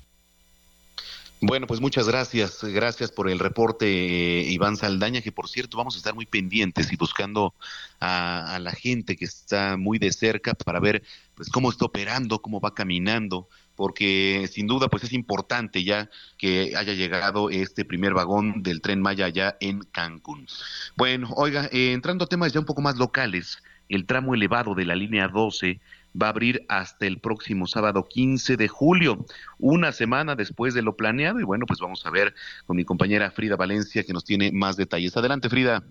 Bueno, 1.41 1.69
pues 1.69 1.81
muchas 1.81 2.09
gracias. 2.09 2.65
Gracias 2.65 3.13
por 3.13 3.31
el 3.31 3.39
reporte, 3.39 3.87
eh, 3.87 4.51
Iván 4.51 4.77
Saldaña, 4.77 5.21
que 5.21 5.31
por 5.31 5.49
cierto 5.49 5.77
vamos 5.77 5.95
a 5.95 5.99
estar 5.99 6.15
muy 6.15 6.27
pendientes 6.27 6.93
y 6.93 6.97
buscando 6.97 7.55
a, 8.01 8.59
la 8.61 8.73
gente 8.73 9.17
que 9.17 9.25
está 9.25 9.77
muy 9.77 9.99
de 9.99 10.13
cerca 10.13 10.55
para 10.55 10.81
ver 10.81 11.05
pues 11.37 11.49
cómo 11.49 11.71
está 11.71 11.85
operando, 11.85 12.43
cómo 12.43 12.61
va 12.61 12.75
caminando, 12.75 13.49
porque 13.77 14.49
sin 14.53 14.67
duda 14.67 14.89
pues 14.89 15.05
es 15.05 15.13
importante 15.13 15.85
ya 15.85 16.11
que 16.39 16.75
haya 16.77 16.95
llegado 16.95 17.51
este 17.51 17.85
primer 17.85 18.15
vagón 18.15 18.65
del 18.65 18.81
tren 18.81 19.01
Maya 19.01 19.27
allá 19.27 19.57
en 19.61 19.81
Cancún. 19.93 20.49
Bueno, 20.97 21.31
oiga, 21.37 21.69
eh, 21.71 21.93
entrando 21.93 22.25
a 22.25 22.29
temas 22.29 22.53
ya 22.53 22.59
un 22.59 22.67
poco 22.67 22.83
más 22.83 22.97
locales, 22.97 23.63
el 23.89 24.07
tramo 24.07 24.35
elevado 24.35 24.75
de 24.75 24.85
la 24.85 24.97
línea 24.97 25.29
12 25.29 25.81
va 26.21 26.27
a 26.27 26.31
abrir 26.31 26.65
hasta 26.69 27.07
el 27.07 27.19
próximo 27.19 27.67
sábado 27.67 28.09
15 28.09 28.57
de 28.57 28.69
julio, 28.69 29.25
una 29.59 29.93
semana 29.93 30.35
después 30.35 30.75
de 30.75 30.83
lo 30.83 30.97
planeado. 30.97 31.41
Y 31.41 31.45
bueno, 31.45 31.67
pues 31.67 31.81
vamos 31.81 32.05
a 32.07 32.11
ver 32.11 32.35
con 32.67 32.77
mi 32.77 32.85
compañera 32.85 33.31
Frida 33.31 33.57
Valencia 33.57 34.05
que 34.05 34.13
nos 34.13 34.25
tiene 34.25 34.53
más 34.53 34.77
detalles. 34.77 35.17
Adelante, 35.17 35.49
Frida. 35.49 35.85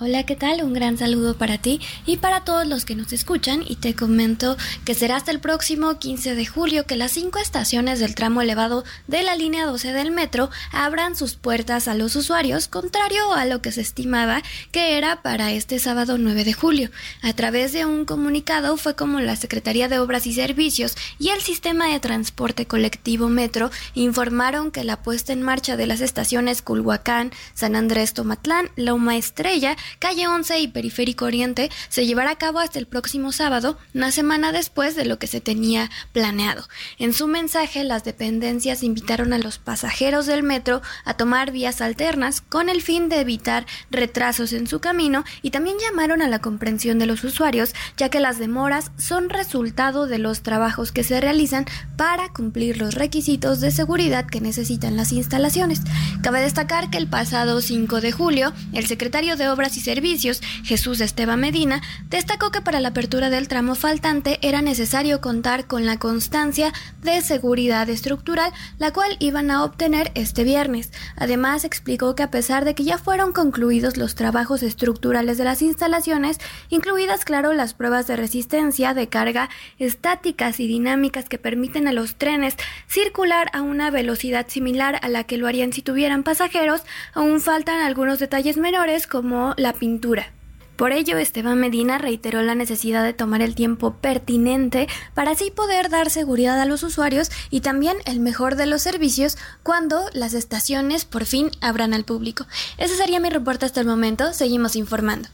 Hola, 0.00 0.26
¿qué 0.26 0.34
tal? 0.34 0.60
Un 0.64 0.72
gran 0.72 0.98
saludo 0.98 1.38
para 1.38 1.58
ti 1.58 1.80
y 2.04 2.16
para 2.16 2.40
todos 2.40 2.66
los 2.66 2.84
que 2.84 2.96
nos 2.96 3.12
escuchan 3.12 3.62
y 3.64 3.76
te 3.76 3.94
comento 3.94 4.56
que 4.84 4.92
será 4.92 5.14
hasta 5.14 5.30
el 5.30 5.38
próximo 5.38 6.00
15 6.00 6.34
de 6.34 6.46
julio 6.46 6.84
que 6.84 6.96
las 6.96 7.12
cinco 7.12 7.38
estaciones 7.38 8.00
del 8.00 8.16
tramo 8.16 8.42
elevado 8.42 8.82
de 9.06 9.22
la 9.22 9.36
línea 9.36 9.66
12 9.66 9.92
del 9.92 10.10
metro 10.10 10.50
abran 10.72 11.14
sus 11.14 11.36
puertas 11.36 11.86
a 11.86 11.94
los 11.94 12.16
usuarios, 12.16 12.66
contrario 12.66 13.34
a 13.34 13.44
lo 13.44 13.62
que 13.62 13.70
se 13.70 13.82
estimaba 13.82 14.42
que 14.72 14.98
era 14.98 15.22
para 15.22 15.52
este 15.52 15.78
sábado 15.78 16.18
9 16.18 16.42
de 16.42 16.54
julio. 16.54 16.90
A 17.22 17.32
través 17.32 17.72
de 17.72 17.84
un 17.84 18.04
comunicado 18.04 18.76
fue 18.76 18.96
como 18.96 19.20
la 19.20 19.36
Secretaría 19.36 19.86
de 19.86 20.00
Obras 20.00 20.26
y 20.26 20.32
Servicios 20.32 20.96
y 21.20 21.28
el 21.28 21.40
Sistema 21.40 21.86
de 21.86 22.00
Transporte 22.00 22.66
Colectivo 22.66 23.28
Metro 23.28 23.70
informaron 23.94 24.72
que 24.72 24.82
la 24.82 25.00
puesta 25.04 25.32
en 25.32 25.42
marcha 25.42 25.76
de 25.76 25.86
las 25.86 26.00
estaciones 26.00 26.62
Culhuacán, 26.62 27.30
San 27.54 27.76
Andrés 27.76 28.12
Tomatlán, 28.12 28.70
Loma 28.74 29.16
Estrella, 29.16 29.76
Calle 29.98 30.26
11 30.26 30.60
y 30.60 30.68
Periférico 30.68 31.24
Oriente 31.24 31.70
se 31.88 32.06
llevará 32.06 32.30
a 32.30 32.38
cabo 32.38 32.58
hasta 32.58 32.78
el 32.78 32.86
próximo 32.86 33.32
sábado, 33.32 33.78
una 33.94 34.10
semana 34.10 34.52
después 34.52 34.96
de 34.96 35.04
lo 35.04 35.18
que 35.18 35.26
se 35.26 35.40
tenía 35.40 35.90
planeado. 36.12 36.66
En 36.98 37.12
su 37.12 37.26
mensaje, 37.26 37.84
las 37.84 38.04
dependencias 38.04 38.82
invitaron 38.82 39.32
a 39.32 39.38
los 39.38 39.58
pasajeros 39.58 40.26
del 40.26 40.42
metro 40.42 40.82
a 41.04 41.14
tomar 41.14 41.52
vías 41.52 41.80
alternas 41.80 42.40
con 42.40 42.68
el 42.68 42.82
fin 42.82 43.08
de 43.08 43.20
evitar 43.20 43.66
retrasos 43.90 44.52
en 44.52 44.66
su 44.66 44.80
camino 44.80 45.24
y 45.42 45.50
también 45.50 45.76
llamaron 45.78 46.22
a 46.22 46.28
la 46.28 46.40
comprensión 46.40 46.98
de 46.98 47.06
los 47.06 47.24
usuarios, 47.24 47.74
ya 47.96 48.08
que 48.08 48.20
las 48.20 48.38
demoras 48.38 48.90
son 48.98 49.28
resultado 49.28 50.06
de 50.06 50.18
los 50.18 50.42
trabajos 50.42 50.92
que 50.92 51.04
se 51.04 51.20
realizan 51.20 51.66
para 51.96 52.28
cumplir 52.28 52.78
los 52.78 52.94
requisitos 52.94 53.60
de 53.60 53.70
seguridad 53.70 54.26
que 54.26 54.40
necesitan 54.40 54.96
las 54.96 55.12
instalaciones. 55.12 55.80
Cabe 56.22 56.40
destacar 56.40 56.90
que 56.90 56.98
el 56.98 57.08
pasado 57.08 57.60
5 57.60 58.00
de 58.00 58.12
julio, 58.12 58.52
el 58.72 58.86
secretario 58.86 59.36
de 59.36 59.48
Obras 59.48 59.73
y 59.76 59.80
Servicios, 59.80 60.40
Jesús 60.64 61.00
Esteban 61.00 61.40
Medina, 61.40 61.82
destacó 62.08 62.50
que 62.50 62.60
para 62.60 62.80
la 62.80 62.88
apertura 62.88 63.30
del 63.30 63.48
tramo 63.48 63.74
faltante 63.74 64.38
era 64.42 64.62
necesario 64.62 65.20
contar 65.20 65.66
con 65.66 65.86
la 65.86 65.98
constancia 65.98 66.72
de 67.02 67.20
seguridad 67.22 67.88
estructural, 67.88 68.52
la 68.78 68.92
cual 68.92 69.16
iban 69.20 69.50
a 69.50 69.64
obtener 69.64 70.12
este 70.14 70.44
viernes. 70.44 70.90
Además, 71.16 71.64
explicó 71.64 72.14
que 72.14 72.22
a 72.22 72.30
pesar 72.30 72.64
de 72.64 72.74
que 72.74 72.84
ya 72.84 72.98
fueron 72.98 73.32
concluidos 73.32 73.96
los 73.96 74.14
trabajos 74.14 74.62
estructurales 74.62 75.38
de 75.38 75.44
las 75.44 75.62
instalaciones, 75.62 76.38
incluidas, 76.70 77.24
claro, 77.24 77.52
las 77.52 77.74
pruebas 77.74 78.06
de 78.06 78.16
resistencia, 78.16 78.94
de 78.94 79.08
carga, 79.08 79.48
estáticas 79.78 80.60
y 80.60 80.66
dinámicas 80.66 81.28
que 81.28 81.38
permiten 81.38 81.88
a 81.88 81.92
los 81.92 82.16
trenes 82.16 82.56
circular 82.88 83.50
a 83.52 83.62
una 83.62 83.90
velocidad 83.90 84.46
similar 84.48 84.98
a 85.02 85.08
la 85.08 85.24
que 85.24 85.38
lo 85.38 85.46
harían 85.46 85.72
si 85.72 85.82
tuvieran 85.82 86.22
pasajeros, 86.22 86.82
aún 87.12 87.40
faltan 87.40 87.80
algunos 87.80 88.18
detalles 88.18 88.56
menores 88.56 89.06
como 89.06 89.54
la 89.64 89.72
pintura. 89.72 90.30
Por 90.76 90.92
ello, 90.92 91.16
Esteban 91.16 91.58
Medina 91.58 91.96
reiteró 91.96 92.42
la 92.42 92.54
necesidad 92.54 93.02
de 93.02 93.14
tomar 93.14 93.40
el 93.40 93.54
tiempo 93.54 93.94
pertinente 93.94 94.88
para 95.14 95.30
así 95.30 95.50
poder 95.50 95.88
dar 95.88 96.10
seguridad 96.10 96.60
a 96.60 96.66
los 96.66 96.82
usuarios 96.82 97.30
y 97.48 97.62
también 97.62 97.96
el 98.04 98.20
mejor 98.20 98.56
de 98.56 98.66
los 98.66 98.82
servicios 98.82 99.38
cuando 99.62 100.04
las 100.12 100.34
estaciones 100.34 101.06
por 101.06 101.24
fin 101.24 101.50
abran 101.62 101.94
al 101.94 102.04
público. 102.04 102.46
Ese 102.76 102.94
sería 102.94 103.20
mi 103.20 103.30
reporte 103.30 103.64
hasta 103.64 103.80
el 103.80 103.86
momento. 103.86 104.34
Seguimos 104.34 104.76
informando. 104.76 105.30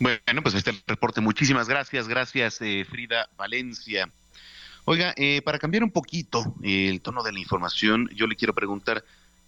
Bueno, 0.00 0.42
pues 0.42 0.54
este 0.54 0.72
reporte. 0.88 1.20
Muchísimas 1.20 1.68
gracias. 1.68 2.08
Gracias, 2.08 2.60
eh, 2.62 2.84
Frida 2.84 3.28
Valencia. 3.36 4.10
Oiga, 4.86 5.14
eh, 5.16 5.40
para 5.42 5.60
cambiar 5.60 5.84
un 5.84 5.92
poquito 5.92 6.56
el 6.62 7.00
tono 7.00 7.22
de 7.22 7.32
la 7.32 7.38
información, 7.38 8.08
yo 8.16 8.26
le 8.26 8.34
quiero 8.34 8.54
preguntar 8.54 9.04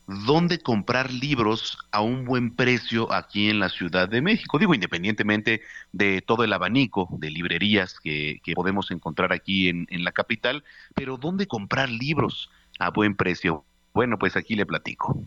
dónde 0.07 0.59
comprar 0.61 1.13
libros 1.13 1.79
a 1.91 2.01
un 2.01 2.25
buen 2.25 2.55
precio 2.55 3.13
aquí 3.13 3.51
en 3.51 3.59
la 3.59 3.69
Ciudad 3.69 4.09
de 4.09 4.23
México. 4.23 4.59
Digo, 4.59 4.75
independientemente 4.75 5.63
de 5.93 6.23
todo 6.23 6.45
el 6.45 6.53
abanico 6.53 7.09
de 7.13 7.31
librerías 7.31 7.99
que, 8.01 8.41
podemos 8.55 8.91
encontrar 8.91 9.33
aquí 9.33 9.69
en, 9.69 9.87
en 9.91 10.05
la 10.05 10.13
capital, 10.13 10.65
pero 10.95 11.17
dónde 11.17 11.47
comprar 11.47 11.91
libros 11.91 12.51
a 12.79 12.91
buen 12.91 13.15
precio. 13.17 13.65
Bueno, 13.93 14.19
pues 14.19 14.37
aquí 14.37 14.55
le 14.55 14.67
platico. 14.67 15.19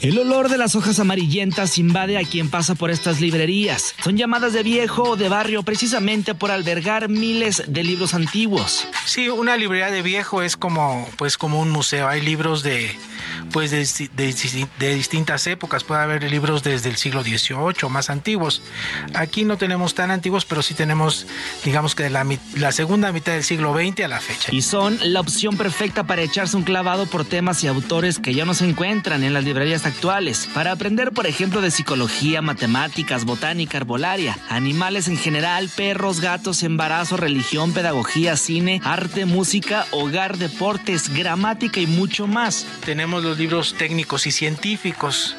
El 0.00 0.18
olor 0.18 0.48
de 0.48 0.56
las 0.56 0.76
hojas 0.76 0.98
amarillentas 0.98 1.76
invade 1.76 2.16
a 2.16 2.24
quien 2.24 2.48
pasa 2.48 2.74
por 2.74 2.90
estas 2.90 3.20
librerías. 3.20 3.94
Son 4.02 4.16
llamadas 4.16 4.54
de 4.54 4.62
viejo 4.62 5.02
o 5.02 5.16
de 5.16 5.28
barrio 5.28 5.62
precisamente 5.62 6.34
por 6.34 6.50
albergar 6.50 7.10
miles 7.10 7.64
de 7.66 7.84
libros 7.84 8.14
antiguos. 8.14 8.88
Sí, 9.04 9.28
una 9.28 9.58
librería 9.58 9.90
de 9.90 10.00
viejo 10.00 10.40
es 10.40 10.56
como, 10.56 11.06
pues, 11.18 11.36
como 11.36 11.60
un 11.60 11.68
museo. 11.68 12.08
Hay 12.08 12.22
libros 12.22 12.62
de, 12.62 12.96
pues, 13.52 13.70
de, 13.70 13.86
de, 14.78 14.94
distintas 14.94 15.46
épocas. 15.46 15.84
Puede 15.84 16.00
haber 16.00 16.30
libros 16.30 16.62
desde 16.62 16.88
el 16.88 16.96
siglo 16.96 17.22
XVIII 17.22 17.90
más 17.90 18.08
antiguos. 18.08 18.62
Aquí 19.12 19.44
no 19.44 19.58
tenemos 19.58 19.94
tan 19.94 20.10
antiguos, 20.10 20.46
pero 20.46 20.62
sí 20.62 20.72
tenemos, 20.72 21.26
digamos 21.62 21.94
que 21.94 22.04
de 22.04 22.10
la, 22.10 22.26
la 22.56 22.72
segunda 22.72 23.12
mitad 23.12 23.32
del 23.32 23.44
siglo 23.44 23.74
XX 23.74 24.04
a 24.04 24.08
la 24.08 24.20
fecha. 24.20 24.48
Y 24.50 24.62
son 24.62 24.98
la 25.02 25.20
opción 25.20 25.58
perfecta 25.58 26.04
para 26.04 26.22
echarse 26.22 26.56
un 26.56 26.62
clavado 26.62 27.04
por 27.04 27.26
temas 27.26 27.62
y 27.64 27.66
autores 27.66 28.18
que 28.18 28.32
ya 28.32 28.46
no 28.46 28.54
se 28.54 28.64
encuentran 28.64 29.24
en 29.24 29.34
las 29.34 29.44
librerías 29.44 29.84
Para 30.54 30.72
aprender, 30.72 31.12
por 31.12 31.26
ejemplo, 31.26 31.60
de 31.60 31.70
psicología, 31.70 32.42
matemáticas, 32.42 33.24
botánica, 33.24 33.78
arbolaria, 33.78 34.38
animales 34.48 35.08
en 35.08 35.16
general, 35.16 35.68
perros, 35.74 36.20
gatos, 36.20 36.62
embarazo, 36.62 37.16
religión, 37.16 37.72
pedagogía, 37.72 38.36
cine, 38.36 38.80
arte, 38.84 39.26
música, 39.26 39.86
hogar, 39.90 40.38
deportes, 40.38 41.14
gramática 41.14 41.80
y 41.80 41.86
mucho 41.86 42.26
más. 42.26 42.66
Tenemos 42.84 43.22
los 43.22 43.38
libros 43.38 43.74
técnicos 43.78 44.26
y 44.26 44.32
científicos. 44.32 45.36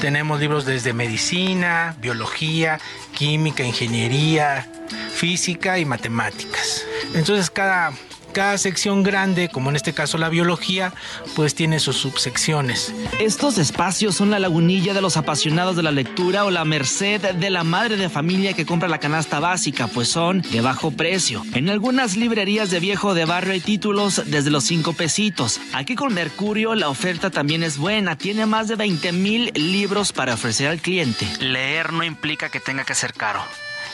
Tenemos 0.00 0.40
libros 0.40 0.64
desde 0.64 0.92
medicina, 0.92 1.96
biología, 2.00 2.80
química, 3.14 3.64
ingeniería, 3.64 4.66
física 5.12 5.78
y 5.78 5.84
matemáticas. 5.84 6.84
Entonces 7.14 7.50
cada 7.50 7.92
cada 8.32 8.58
sección 8.58 9.02
grande, 9.02 9.48
como 9.48 9.70
en 9.70 9.76
este 9.76 9.92
caso 9.92 10.18
la 10.18 10.28
biología, 10.28 10.92
pues 11.34 11.54
tiene 11.54 11.80
sus 11.80 11.96
subsecciones. 11.96 12.94
Estos 13.20 13.58
espacios 13.58 14.16
son 14.16 14.30
la 14.30 14.38
lagunilla 14.38 14.94
de 14.94 15.00
los 15.00 15.16
apasionados 15.16 15.76
de 15.76 15.82
la 15.82 15.90
lectura 15.90 16.44
o 16.44 16.50
la 16.50 16.64
merced 16.64 17.20
de 17.20 17.50
la 17.50 17.64
madre 17.64 17.96
de 17.96 18.08
familia 18.08 18.52
que 18.52 18.66
compra 18.66 18.88
la 18.88 18.98
canasta 18.98 19.40
básica, 19.40 19.88
pues 19.88 20.08
son 20.08 20.42
de 20.42 20.60
bajo 20.60 20.90
precio. 20.90 21.42
En 21.54 21.68
algunas 21.68 22.16
librerías 22.16 22.70
de 22.70 22.80
viejo 22.80 23.14
de 23.14 23.24
barrio 23.24 23.52
hay 23.52 23.60
títulos 23.60 24.22
desde 24.26 24.50
los 24.50 24.64
5 24.64 24.92
pesitos. 24.92 25.60
Aquí 25.72 25.94
con 25.94 26.14
Mercurio 26.14 26.74
la 26.74 26.88
oferta 26.88 27.30
también 27.30 27.62
es 27.62 27.78
buena, 27.78 28.16
tiene 28.16 28.46
más 28.46 28.68
de 28.68 28.76
20 28.76 29.12
mil 29.12 29.52
libros 29.54 30.12
para 30.12 30.34
ofrecer 30.34 30.68
al 30.68 30.80
cliente. 30.80 31.26
Leer 31.40 31.92
no 31.92 32.04
implica 32.04 32.48
que 32.48 32.60
tenga 32.60 32.84
que 32.84 32.94
ser 32.94 33.12
caro 33.12 33.42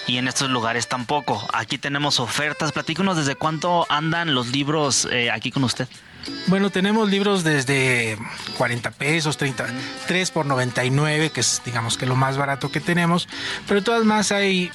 y 0.07 0.19
en 0.19 0.29
estos 0.29 0.51
lugares 0.51 0.89
tampoco. 0.89 1.47
Aquí 1.53 1.79
tenemos 1.79 2.21
ofertas. 2.21 2.73
Platícanos 2.73 3.17
desde 3.17 3.37
cuánto 3.37 3.87
andan 3.89 4.35
los 4.35 4.49
libros 4.49 5.09
eh, 5.11 5.31
aquí 5.31 5.51
con 5.51 5.65
usted. 5.65 5.89
Bueno, 6.47 6.71
tenemos 6.71 7.11
libros 7.11 7.45
desde 7.45 8.17
40 8.57 8.91
pesos, 8.93 9.37
30, 9.37 9.67
3 10.07 10.31
por 10.31 10.47
99, 10.47 11.31
que 11.31 11.41
es 11.41 11.61
digamos 11.65 11.99
que 11.99 12.07
lo 12.07 12.17
más 12.17 12.37
barato 12.37 12.71
que 12.71 12.81
tenemos, 12.81 13.29
pero 13.69 13.83
todas 13.83 14.05
más 14.05 14.33
hay 14.33 14.71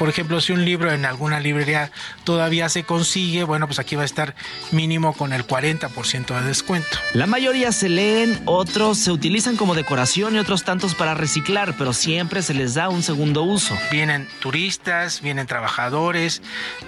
por 0.00 0.08
ejemplo, 0.08 0.40
si 0.40 0.54
un 0.54 0.64
libro 0.64 0.90
en 0.90 1.04
alguna 1.04 1.40
librería 1.40 1.92
todavía 2.24 2.70
se 2.70 2.84
consigue, 2.84 3.44
bueno, 3.44 3.66
pues 3.66 3.78
aquí 3.78 3.96
va 3.96 4.02
a 4.02 4.06
estar 4.06 4.34
mínimo 4.70 5.12
con 5.12 5.34
el 5.34 5.46
40% 5.46 6.40
de 6.40 6.48
descuento. 6.48 6.96
La 7.12 7.26
mayoría 7.26 7.70
se 7.70 7.90
leen, 7.90 8.40
otros 8.46 8.96
se 8.96 9.12
utilizan 9.12 9.58
como 9.58 9.74
decoración 9.74 10.34
y 10.34 10.38
otros 10.38 10.64
tantos 10.64 10.94
para 10.94 11.12
reciclar, 11.12 11.74
pero 11.76 11.92
siempre 11.92 12.40
se 12.40 12.54
les 12.54 12.72
da 12.72 12.88
un 12.88 13.02
segundo 13.02 13.42
uso. 13.42 13.76
Vienen 13.92 14.26
turistas, 14.40 15.20
vienen 15.20 15.46
trabajadores, 15.46 16.40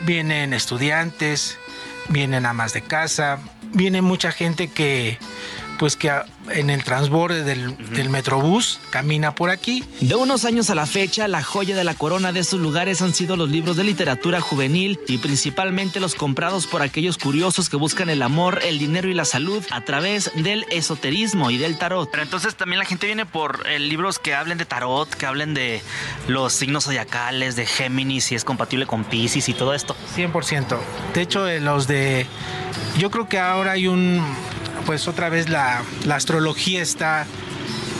vienen 0.06 0.54
estudiantes, 0.54 1.58
vienen 2.08 2.46
amas 2.46 2.72
de 2.72 2.80
casa, 2.80 3.40
viene 3.74 4.00
mucha 4.00 4.32
gente 4.32 4.68
que 4.68 5.18
pues 5.78 5.96
que 5.96 6.10
en 6.50 6.70
el 6.70 6.84
transborde 6.84 7.44
del, 7.44 7.76
Metrobús 8.10 8.80
camina 8.90 9.34
por 9.34 9.50
aquí. 9.50 9.84
De 10.00 10.14
unos 10.14 10.44
años 10.44 10.70
a 10.70 10.74
la 10.74 10.86
fecha, 10.86 11.28
la 11.28 11.42
joya 11.42 11.76
de 11.76 11.84
la 11.84 11.94
corona 11.94 12.32
de 12.32 12.40
estos 12.40 12.60
lugares 12.60 13.00
han 13.00 13.14
sido 13.14 13.36
los 13.36 13.48
libros 13.48 13.76
de 13.76 13.84
literatura 13.84 14.40
juvenil 14.40 14.98
y 15.06 15.18
principalmente 15.18 16.00
los 16.00 16.14
comprados 16.14 16.66
por 16.66 16.82
aquellos 16.82 17.16
curiosos 17.16 17.68
que 17.68 17.76
buscan 17.76 18.10
el 18.10 18.22
amor, 18.22 18.60
el 18.64 18.78
dinero 18.78 19.08
y 19.08 19.14
la 19.14 19.24
salud 19.24 19.64
a 19.70 19.82
través 19.82 20.30
del 20.34 20.66
esoterismo 20.70 21.50
y 21.50 21.58
del 21.58 21.78
tarot. 21.78 22.10
Pero 22.10 22.22
entonces 22.22 22.54
también 22.54 22.78
la 22.80 22.84
gente 22.84 23.06
viene 23.06 23.24
por 23.24 23.66
eh, 23.66 23.78
libros 23.78 24.18
que 24.18 24.34
hablen 24.34 24.58
de 24.58 24.64
tarot, 24.64 25.08
que 25.08 25.26
hablen 25.26 25.54
de 25.54 25.82
los 26.28 26.52
signos 26.52 26.84
zodiacales, 26.84 27.56
de 27.56 27.66
Géminis, 27.66 28.24
si 28.24 28.34
es 28.34 28.44
compatible 28.44 28.86
con 28.86 29.04
Pisces 29.04 29.48
y 29.48 29.54
todo 29.54 29.74
esto. 29.74 29.96
100%. 30.16 30.78
De 31.14 31.22
hecho, 31.22 31.46
eh, 31.46 31.60
los 31.60 31.86
de... 31.86 32.26
Yo 32.98 33.10
creo 33.10 33.28
que 33.28 33.38
ahora 33.38 33.72
hay 33.72 33.86
un 33.86 34.22
pues 34.82 35.08
otra 35.08 35.28
vez 35.28 35.48
la, 35.48 35.82
astrología 36.32 36.80
está 36.80 37.26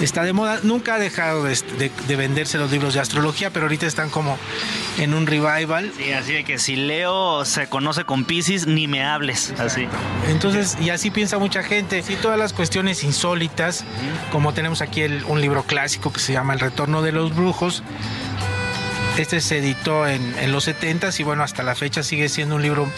está 0.01 0.25
de 0.25 0.33
moda. 0.33 0.61
Nunca 0.63 0.95
ha 0.95 0.99
dejado 0.99 1.45
de, 1.45 2.17
venderse 2.17 2.57
los 2.57 2.71
libros 2.71 2.95
de 2.95 3.01
astrología, 3.01 3.51
pero 3.51 3.67
ahorita 3.67 3.87
están 3.87 4.09
como 4.09 4.39
en 4.99 5.13
un 5.13 5.27
revival. 5.27 5.93
Sí, 5.99 6.13
así 6.13 6.33
de 6.33 6.45
que 6.45 6.59
si 6.59 6.77
Leo 6.77 7.45
se 7.45 7.67
conoce 7.69 8.05
con 8.05 8.25
Pisces, 8.25 8.67
ni 8.67 8.89
me 8.89 9.05
hables. 9.05 9.53
Así. 9.59 9.87
Entonces, 10.29 10.79
y 10.81 10.89
así 10.89 11.11
piensa 11.11 11.37
mucha 11.37 11.63
gente. 11.63 12.03
Sí, 12.03 12.17
todas 12.17 12.39
las 12.39 12.55
cuestiones 12.55 13.05
insólitas, 13.05 13.85
como 14.33 14.55
tenemos 14.55 14.81
aquí 14.81 15.03
un 15.27 15.43
libro 15.43 15.65
clásico 15.65 16.11
que 16.11 16.21
se 16.21 16.33
llama 16.33 16.55
El 16.55 16.61
Retorno 16.61 17.03
de 17.03 17.13
los 17.13 17.37
Brujos 17.37 17.83
este 19.19 19.43
se 19.43 19.59
editó 19.59 20.07
en, 20.07 20.51
los 20.51 20.65
70 20.65 21.11
y 21.19 21.23
bueno, 21.23 21.43
hasta 21.43 21.63
la 21.63 21.75
fecha 21.75 22.03
sigue 22.03 22.29
siendo 22.29 22.57
un 22.57 22.63
libro 22.63 22.91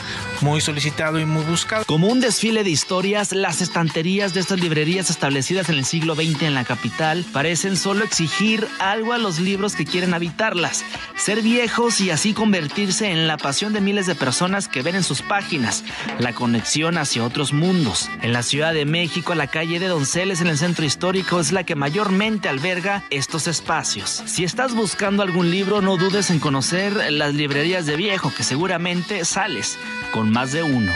muy 0.43 0.61
solicitado 0.61 1.19
y 1.19 1.25
muy 1.25 1.43
buscado. 1.45 1.85
Como 1.87 2.07
un 2.07 2.21
desfile 2.21 2.63
de 2.63 2.71
historias, 2.71 3.33
las 3.33 3.61
estanterías 3.61 4.33
de 4.33 4.41
estas 4.41 4.61
librerías 4.61 5.11
establecidas 5.11 5.69
en 5.69 5.77
el 5.77 5.85
siglo 5.85 6.15
XX 6.15 6.43
en 6.43 6.55
la 6.55 6.65
capital 6.65 7.25
parecen 7.33 7.77
solo 7.77 8.05
exigir 8.05 8.67
algo 8.79 9.13
a 9.13 9.19
los 9.19 9.41
libros 9.41 9.75
que 9.75 9.85
quieren 9.85 10.15
habitarlas, 10.15 10.85
ser 11.17 11.43
viejos 11.43 12.01
y 12.01 12.11
así 12.11 12.33
convertirse 12.33 13.11
en 13.11 13.27
la 13.27 13.37
pasión 13.37 13.73
de 13.73 13.81
miles 13.81 14.07
de 14.07 14.15
personas 14.15 14.69
que 14.69 14.83
ven 14.83 14.95
en 14.95 15.03
sus 15.03 15.21
páginas 15.21 15.83
la 16.21 16.33
conexión 16.33 16.97
hacia 16.97 17.25
otros 17.25 17.53
mundos. 17.53 18.09
En 18.23 18.33
la 18.33 18.43
Ciudad 18.45 18.73
de 18.73 18.85
México, 18.85 19.35
la 19.35 19.49
calle 19.49 19.81
de 19.81 19.89
Donceles 19.89 20.41
en 20.41 20.47
el 20.47 20.59
centro 20.59 20.85
histórico 20.85 21.41
es 21.41 21.51
la 21.51 21.65
que 21.65 21.75
mayormente 21.75 22.49
alberga 22.49 23.03
estos 23.11 23.49
espacios. 23.49 24.23
Si 24.27 24.45
estás 24.45 24.75
buscando 24.75 25.23
algún 25.23 25.51
libro, 25.51 25.81
no 25.81 25.97
dudes 25.97 26.04
en 26.05 26.39
conocer 26.39 27.13
las 27.15 27.35
librerías 27.35 27.87
de 27.87 27.97
viejo, 27.97 28.31
que 28.37 28.43
seguramente 28.43 29.25
sales 29.25 29.79
con 30.13 30.31
más 30.31 30.53
de 30.53 30.63
uno. 30.63 30.93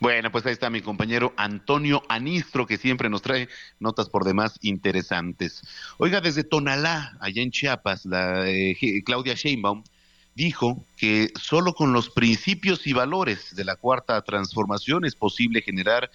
Bueno, 0.00 0.32
pues 0.32 0.44
ahí 0.44 0.52
está 0.52 0.68
mi 0.68 0.80
compañero 0.80 1.32
Antonio 1.36 2.02
Anistro, 2.08 2.66
que 2.66 2.76
siempre 2.76 3.08
nos 3.08 3.22
trae 3.22 3.48
notas 3.78 4.08
por 4.08 4.24
demás 4.24 4.58
interesantes. 4.62 5.62
Oiga, 5.98 6.20
desde 6.20 6.42
Tonalá, 6.42 7.16
allá 7.20 7.40
en 7.40 7.52
Chiapas, 7.52 8.04
la 8.04 8.48
eh, 8.48 8.76
Claudia 9.06 9.34
Sheinbaum 9.34 9.84
dijo 10.34 10.84
que 10.96 11.30
solo 11.40 11.72
con 11.72 11.92
los 11.92 12.10
principios 12.10 12.88
y 12.88 12.94
valores 12.94 13.54
de 13.54 13.64
la 13.64 13.76
cuarta 13.76 14.20
transformación 14.22 15.04
es 15.04 15.14
posible 15.14 15.62
generar 15.62 16.10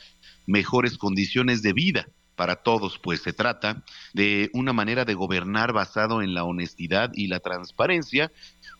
mejores 0.47 0.97
condiciones 0.97 1.61
de 1.61 1.71
vida 1.71 2.07
para 2.35 2.57
todos, 2.57 2.99
pues 2.99 3.21
se 3.21 3.33
trata 3.33 3.83
de 4.13 4.49
una 4.53 4.73
manera 4.73 5.05
de 5.05 5.13
gobernar 5.13 5.73
basado 5.73 6.21
en 6.21 6.33
la 6.33 6.43
honestidad 6.43 7.11
y 7.13 7.27
la 7.27 7.39
transparencia 7.39 8.31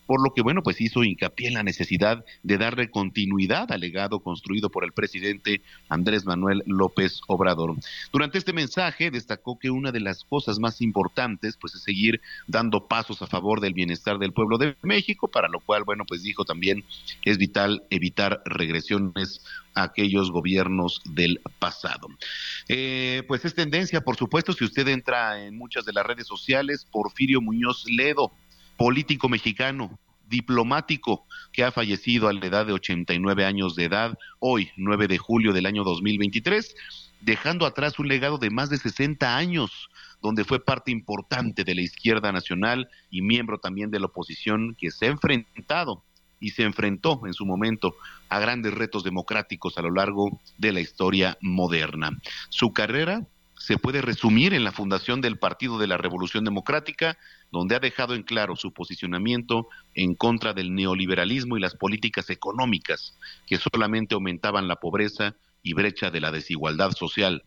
por 0.06 0.22
lo 0.22 0.32
que, 0.34 0.42
bueno, 0.42 0.62
pues 0.62 0.80
hizo 0.80 1.04
hincapié 1.04 1.48
en 1.48 1.54
la 1.54 1.62
necesidad 1.62 2.24
de 2.42 2.58
darle 2.58 2.90
continuidad 2.90 3.70
al 3.72 3.80
legado 3.80 4.20
construido 4.20 4.70
por 4.70 4.84
el 4.84 4.92
presidente 4.92 5.62
Andrés 5.88 6.24
Manuel 6.24 6.62
López 6.66 7.20
Obrador. 7.26 7.76
Durante 8.12 8.38
este 8.38 8.52
mensaje 8.52 9.10
destacó 9.10 9.58
que 9.58 9.70
una 9.70 9.92
de 9.92 10.00
las 10.00 10.24
cosas 10.24 10.58
más 10.58 10.80
importantes, 10.80 11.56
pues, 11.60 11.74
es 11.74 11.82
seguir 11.82 12.20
dando 12.46 12.86
pasos 12.86 13.22
a 13.22 13.26
favor 13.26 13.60
del 13.60 13.74
bienestar 13.74 14.18
del 14.18 14.32
pueblo 14.32 14.58
de 14.58 14.76
México, 14.82 15.28
para 15.28 15.48
lo 15.48 15.60
cual, 15.60 15.84
bueno, 15.84 16.04
pues 16.06 16.22
dijo 16.22 16.44
también 16.44 16.84
es 17.24 17.38
vital 17.38 17.82
evitar 17.90 18.42
regresiones 18.44 19.40
a 19.74 19.84
aquellos 19.84 20.30
gobiernos 20.30 21.00
del 21.04 21.40
pasado. 21.58 22.08
Eh, 22.68 23.22
pues 23.26 23.44
es 23.44 23.54
tendencia, 23.54 24.02
por 24.02 24.16
supuesto, 24.16 24.52
si 24.52 24.64
usted 24.64 24.86
entra 24.88 25.44
en 25.44 25.56
muchas 25.56 25.84
de 25.84 25.92
las 25.92 26.06
redes 26.06 26.26
sociales, 26.26 26.86
Porfirio 26.90 27.40
Muñoz 27.40 27.84
Ledo, 27.88 28.32
político 28.76 29.28
mexicano, 29.28 29.98
diplomático 30.28 31.26
que 31.52 31.64
ha 31.64 31.72
fallecido 31.72 32.28
a 32.28 32.32
la 32.32 32.46
edad 32.46 32.66
de 32.66 32.72
89 32.72 33.44
años 33.44 33.76
de 33.76 33.84
edad, 33.84 34.18
hoy 34.40 34.70
9 34.76 35.08
de 35.08 35.18
julio 35.18 35.52
del 35.52 35.66
año 35.66 35.84
2023, 35.84 36.74
dejando 37.20 37.66
atrás 37.66 37.98
un 37.98 38.08
legado 38.08 38.38
de 38.38 38.50
más 38.50 38.70
de 38.70 38.78
60 38.78 39.36
años, 39.36 39.88
donde 40.22 40.44
fue 40.44 40.64
parte 40.64 40.90
importante 40.90 41.64
de 41.64 41.74
la 41.74 41.82
izquierda 41.82 42.32
nacional 42.32 42.88
y 43.10 43.22
miembro 43.22 43.58
también 43.58 43.90
de 43.90 44.00
la 44.00 44.06
oposición 44.06 44.74
que 44.78 44.90
se 44.90 45.06
ha 45.06 45.10
enfrentado 45.10 46.02
y 46.40 46.50
se 46.50 46.62
enfrentó 46.64 47.20
en 47.26 47.32
su 47.32 47.46
momento 47.46 47.96
a 48.28 48.38
grandes 48.38 48.74
retos 48.74 49.04
democráticos 49.04 49.78
a 49.78 49.82
lo 49.82 49.90
largo 49.90 50.40
de 50.58 50.72
la 50.72 50.80
historia 50.80 51.38
moderna. 51.40 52.10
Su 52.50 52.72
carrera 52.72 53.26
se 53.58 53.78
puede 53.78 54.02
resumir 54.02 54.52
en 54.52 54.64
la 54.64 54.72
fundación 54.72 55.20
del 55.20 55.38
Partido 55.38 55.78
de 55.78 55.86
la 55.86 55.96
Revolución 55.96 56.44
Democrática, 56.44 57.16
donde 57.54 57.76
ha 57.76 57.80
dejado 57.80 58.14
en 58.14 58.22
claro 58.22 58.56
su 58.56 58.72
posicionamiento 58.72 59.68
en 59.94 60.14
contra 60.14 60.52
del 60.52 60.74
neoliberalismo 60.74 61.56
y 61.56 61.60
las 61.60 61.74
políticas 61.74 62.28
económicas 62.28 63.16
que 63.46 63.58
solamente 63.58 64.14
aumentaban 64.14 64.68
la 64.68 64.76
pobreza 64.76 65.36
y 65.62 65.72
brecha 65.72 66.10
de 66.10 66.20
la 66.20 66.30
desigualdad 66.30 66.90
social, 66.92 67.44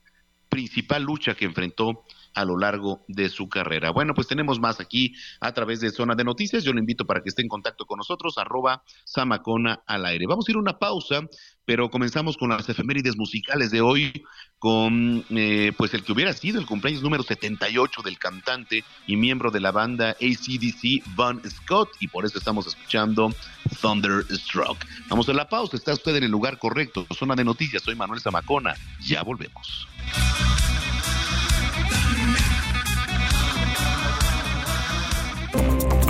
principal 0.50 1.04
lucha 1.04 1.36
que 1.36 1.46
enfrentó 1.46 2.04
a 2.38 2.46
lo 2.46 2.56
largo 2.56 3.04
de 3.08 3.30
su 3.30 3.50
carrera. 3.50 3.90
Bueno, 3.90 4.14
pues 4.14 4.28
tenemos 4.28 4.60
más 4.60 4.80
aquí 4.80 5.16
a 5.42 5.54
través 5.54 5.80
de 5.80 5.90
Zona 5.90 6.14
de 6.14 6.24
Noticias. 6.24 6.64
Yo 6.64 6.72
lo 6.72 6.80
invito 6.80 7.06
para 7.06 7.22
que 7.22 7.30
esté 7.30 7.42
en 7.42 7.48
contacto 7.48 7.86
con 7.86 7.98
nosotros, 7.98 8.38
arroba 8.38 8.84
Samacona 9.06 9.82
al 9.88 10.06
aire. 10.06 10.28
Vamos 10.28 10.48
a 10.48 10.52
ir 10.52 10.58
a 10.58 10.60
una 10.60 10.78
pausa, 10.78 11.22
pero 11.66 11.90
comenzamos 11.90 12.38
con 12.38 12.50
las 12.50 12.70
efemérides 12.70 13.18
musicales 13.18 13.72
de 13.72 13.82
hoy, 13.82 14.24
con 14.60 15.26
eh, 15.32 15.74
pues 15.78 15.96
el 15.96 16.04
que 16.04 16.12
hubiera 16.12 16.32
sido 16.34 16.60
el 16.60 16.68
cumpleaños 16.68 17.02
número 17.02 17.24
78 17.24 18.04
del 18.04 18.20
cantante 18.20 18.84
y 19.08 19.16
miembro 19.16 19.50
de 19.50 19.60
la 19.60 19.72
banda 19.72 20.12
ACDC, 20.12 21.16
Von 21.16 21.42
Scott, 21.50 21.90
y 22.00 22.08
por 22.08 22.24
eso 22.24 22.38
estamos 22.38 22.68
escuchando 22.68 23.34
Thunderstruck. 23.82 24.78
Vamos 25.10 25.28
a 25.28 25.34
la 25.34 25.50
pausa, 25.50 25.76
está 25.76 25.92
usted 25.94 26.16
en 26.16 26.24
el 26.24 26.32
lugar 26.32 26.60
correcto. 26.60 27.08
Zona 27.18 27.34
de 27.34 27.44
Noticias, 27.44 27.82
soy 27.82 27.96
Manuel 27.96 28.22
Zamacona. 28.22 28.76
Ya 29.02 29.24
volvemos. 29.24 29.88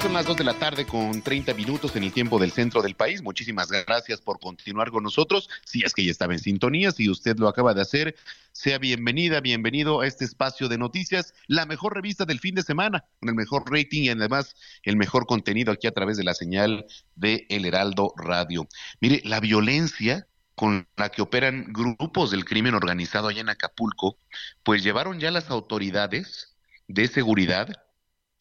Son 0.00 0.12
las 0.14 0.24
2 0.24 0.38
de 0.38 0.44
la 0.44 0.54
tarde 0.54 0.86
con 0.86 1.20
30 1.20 1.52
minutos 1.52 1.94
en 1.94 2.04
el 2.04 2.12
tiempo 2.12 2.38
del 2.38 2.52
centro 2.52 2.80
del 2.80 2.94
país. 2.94 3.22
Muchísimas 3.22 3.70
gracias 3.70 4.20
por 4.22 4.40
continuar 4.40 4.90
con 4.90 5.02
nosotros. 5.02 5.50
Si 5.64 5.82
es 5.82 5.92
que 5.92 6.04
ya 6.04 6.10
estaba 6.10 6.32
en 6.32 6.38
sintonía, 6.38 6.90
si 6.90 7.10
usted 7.10 7.36
lo 7.36 7.48
acaba 7.48 7.74
de 7.74 7.82
hacer, 7.82 8.14
sea 8.52 8.78
bienvenida, 8.78 9.40
bienvenido 9.40 10.00
a 10.00 10.06
este 10.06 10.24
espacio 10.24 10.68
de 10.68 10.78
noticias, 10.78 11.34
la 11.48 11.66
mejor 11.66 11.94
revista 11.94 12.24
del 12.24 12.40
fin 12.40 12.54
de 12.54 12.62
semana, 12.62 13.04
con 13.18 13.28
el 13.28 13.34
mejor 13.34 13.70
rating 13.70 14.04
y 14.04 14.08
además 14.08 14.56
el 14.84 14.96
mejor 14.96 15.26
contenido 15.26 15.70
aquí 15.70 15.86
a 15.86 15.92
través 15.92 16.16
de 16.16 16.24
la 16.24 16.32
señal 16.34 16.86
de 17.16 17.46
El 17.50 17.66
Heraldo 17.66 18.14
Radio. 18.16 18.66
Mire, 19.00 19.20
la 19.24 19.40
violencia 19.40 20.26
con 20.54 20.88
la 20.96 21.10
que 21.10 21.20
operan 21.20 21.66
grupos 21.72 22.30
del 22.30 22.46
crimen 22.46 22.74
organizado 22.74 23.28
allá 23.28 23.42
en 23.42 23.50
Acapulco, 23.50 24.16
pues 24.62 24.82
llevaron 24.82 25.20
ya 25.20 25.30
las 25.30 25.50
autoridades 25.50 26.56
de 26.88 27.06
seguridad 27.06 27.68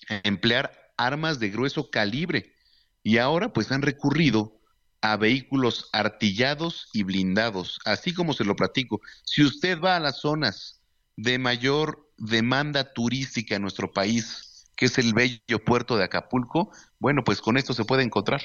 a 0.10 0.22
emplear 0.24 0.79
armas 1.00 1.40
de 1.40 1.50
grueso 1.50 1.90
calibre 1.90 2.54
y 3.02 3.18
ahora 3.18 3.54
pues 3.54 3.72
han 3.72 3.82
recurrido 3.82 4.60
a 5.02 5.16
vehículos 5.16 5.90
artillados 5.94 6.90
y 6.94 7.04
blindados, 7.04 7.80
así 7.86 8.14
como 8.14 8.34
se 8.34 8.44
lo 8.44 8.56
platico. 8.56 9.00
Si 9.24 9.44
usted 9.44 9.80
va 9.80 9.96
a 9.96 10.00
las 10.00 10.20
zonas 10.20 10.82
de 11.16 11.40
mayor 11.40 12.12
demanda 12.18 12.94
turística 12.94 13.56
en 13.56 13.62
nuestro 13.62 13.92
país, 13.92 14.68
que 14.76 14.86
es 14.86 14.98
el 14.98 15.14
bello 15.14 15.64
puerto 15.66 15.98
de 15.98 16.04
Acapulco, 16.04 16.72
bueno, 17.00 17.24
pues 17.24 17.42
con 17.42 17.58
esto 17.58 17.74
se 17.74 17.86
puede 17.86 18.04
encontrar. 18.04 18.42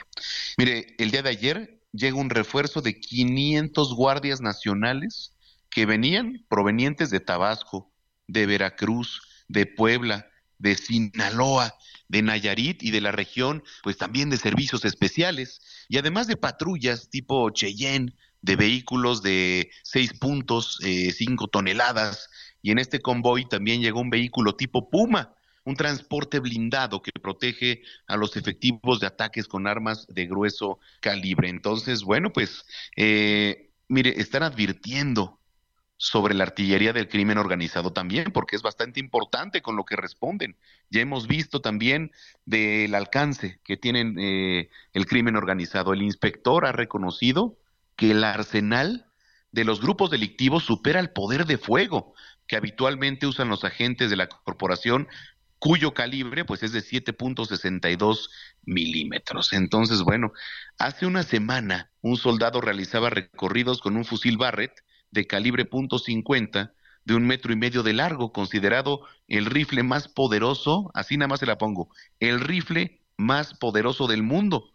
Mire, 0.57 0.95
el 0.99 1.11
día 1.11 1.23
de 1.23 1.31
ayer 1.31 1.81
llega 1.93 2.17
un 2.17 2.31
refuerzo 2.31 2.81
de 2.83 3.01
500 3.01 3.95
guardias 3.95 4.41
nacionales 4.41 5.33
que 5.71 5.87
venían 5.87 6.45
provenientes 6.49 7.11
de 7.11 7.21
Tabasco, 7.21 7.93
de 8.29 8.47
Veracruz, 8.47 9.23
de 9.49 9.67
Puebla, 9.67 10.29
de 10.59 10.77
Sinaloa, 10.77 11.75
de 12.09 12.23
Nayarit 12.23 12.83
y 12.83 12.91
de 12.91 13.01
la 13.01 13.13
región, 13.13 13.63
pues 13.83 13.97
también 13.97 14.31
de 14.31 14.37
servicios 14.37 14.85
especiales, 14.85 15.61
y 15.89 15.99
además 15.99 16.27
de 16.27 16.37
patrullas 16.37 17.09
tipo 17.11 17.51
Cheyenne, 17.51 18.15
de 18.43 18.57
vehículos 18.57 19.23
de 19.23 19.71
seis 19.83 20.13
puntos, 20.13 20.79
eh, 20.85 21.13
cinco 21.13 21.49
toneladas, 21.49 22.29
y 22.61 22.71
en 22.71 22.79
este 22.79 23.01
convoy 23.01 23.49
también 23.49 23.81
llegó 23.81 24.01
un 24.01 24.11
vehículo 24.11 24.55
tipo 24.55 24.91
Puma, 24.91 25.35
un 25.65 25.77
transporte 25.77 26.41
blindado 26.41 27.01
que 27.03 27.11
protege 27.13 27.83
a 28.07 28.17
los 28.17 28.37
efectivos 28.37 29.01
de 29.01 29.07
ataques 29.07 29.49
con 29.49 29.67
armas 29.67 30.07
de 30.09 30.27
grueso 30.27 30.79
calibre. 31.01 31.49
Entonces, 31.49 32.03
bueno, 32.03 32.33
pues, 32.33 32.65
eh, 32.97 33.71
mire, 33.89 34.21
están 34.21 34.43
advirtiendo 34.43 35.41
sobre 35.97 36.35
la 36.35 36.45
artillería 36.45 36.93
del 36.93 37.09
crimen 37.09 37.39
organizado 37.39 37.93
también, 37.93 38.33
porque 38.33 38.57
es 38.57 38.63
bastante 38.63 39.01
importante 39.01 39.63
con 39.63 39.77
lo 39.77 39.85
que 39.85 39.97
responden. 39.97 40.57
Ya 40.91 41.01
hemos 41.01 41.27
visto 41.27 41.61
también 41.61 42.13
del 42.45 42.95
alcance 42.95 43.61
que 43.65 43.77
tienen 43.77 44.17
eh, 44.19 44.71
el 44.93 45.07
crimen 45.07 45.37
organizado. 45.37 45.93
El 45.93 46.03
inspector 46.03 46.67
ha 46.67 46.73
reconocido 46.73 47.59
que 47.97 48.11
el 48.11 48.25
arsenal 48.25 49.07
de 49.53 49.65
los 49.65 49.81
grupos 49.81 50.11
delictivos 50.11 50.65
supera 50.65 50.99
el 50.99 51.11
poder 51.11 51.47
de 51.47 51.59
fuego 51.59 52.15
que 52.47 52.57
habitualmente 52.57 53.27
usan 53.27 53.49
los 53.49 53.65
agentes 53.65 54.11
de 54.11 54.17
la 54.17 54.29
corporación 54.29 55.09
cuyo 55.59 55.95
calibre 55.95 56.45
pues 56.45 56.63
es 56.63 56.73
de 56.73 56.81
7.62 56.81 58.29
milímetros. 58.65 59.55
Entonces, 59.55 60.03
bueno, 60.03 60.33
hace 60.79 61.07
una 61.07 61.23
semana 61.23 61.91
un 62.03 62.19
soldado 62.19 62.61
realizaba 62.61 63.09
recorridos 63.09 63.81
con 63.81 63.97
un 63.97 64.05
fusil 64.05 64.37
Barrett 64.37 64.84
de 65.15 65.27
calibre 65.27 65.69
.50 65.71 66.75
de 67.05 67.15
un 67.15 67.27
metro 67.27 67.53
y 67.53 67.57
medio 67.57 67.83
de 67.83 67.93
largo, 67.93 68.33
considerado 68.33 69.07
el 69.29 69.47
rifle 69.47 69.83
más 69.83 70.09
poderoso, 70.09 70.91
así 70.95 71.17
nada 71.17 71.29
más 71.29 71.41
se 71.41 71.47
la 71.47 71.57
pongo, 71.57 71.89
el 72.21 72.41
rifle 72.41 73.01
más 73.17 73.55
poderoso 73.55 74.07
del 74.07 74.23
mundo. 74.23 74.71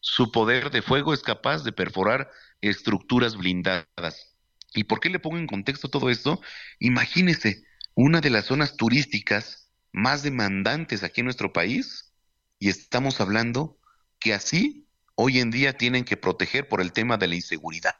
Su 0.00 0.30
poder 0.30 0.70
de 0.70 0.82
fuego 0.82 1.14
es 1.14 1.22
capaz 1.22 1.64
de 1.64 1.72
perforar 1.72 2.28
estructuras 2.60 3.36
blindadas. 3.36 4.34
¿Y 4.74 4.84
por 4.84 5.00
qué 5.00 5.08
le 5.08 5.20
pongo 5.20 5.38
en 5.38 5.46
contexto 5.46 5.88
todo 5.88 6.10
esto? 6.10 6.40
Imagínese, 6.78 7.64
una 7.94 8.20
de 8.20 8.30
las 8.30 8.46
zonas 8.46 8.76
turísticas 8.76 9.70
más 9.92 10.22
demandantes 10.22 11.04
aquí 11.04 11.20
en 11.20 11.26
nuestro 11.26 11.52
país, 11.52 12.12
y 12.58 12.68
estamos 12.68 13.20
hablando 13.20 13.78
que 14.18 14.34
así 14.34 14.86
hoy 15.14 15.38
en 15.38 15.50
día 15.50 15.76
tienen 15.76 16.04
que 16.04 16.16
proteger 16.16 16.68
por 16.68 16.80
el 16.80 16.92
tema 16.92 17.16
de 17.16 17.28
la 17.28 17.36
inseguridad. 17.36 17.94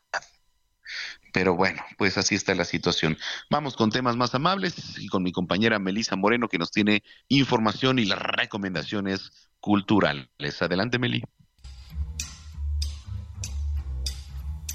Pero 1.35 1.57
bueno, 1.57 1.83
pues 1.99 2.17
así 2.17 2.37
está 2.37 2.55
la 2.55 2.65
situación. 2.65 3.19
Vamos 3.51 3.75
con 3.75 3.91
temas 3.91 4.15
más 4.15 4.37
amables 4.37 4.97
y 4.99 5.09
con 5.09 5.25
mi 5.25 5.33
compañera 5.33 5.81
Melisa 5.81 6.15
Moreno 6.15 6.47
que 6.49 6.59
nos 6.59 6.71
tiene 6.71 7.03
información 7.27 7.99
y 7.99 8.05
las 8.05 8.21
recomendaciones 8.21 9.33
culturales. 9.59 10.29
Adelante, 10.63 11.01
Meli. 11.01 11.25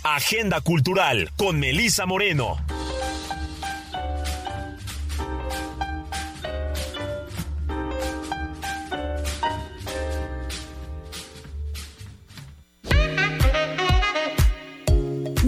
Agenda 0.03 0.59
Cultural 0.59 1.31
con 1.37 1.61
Melisa 1.61 2.05
Moreno. 2.05 2.57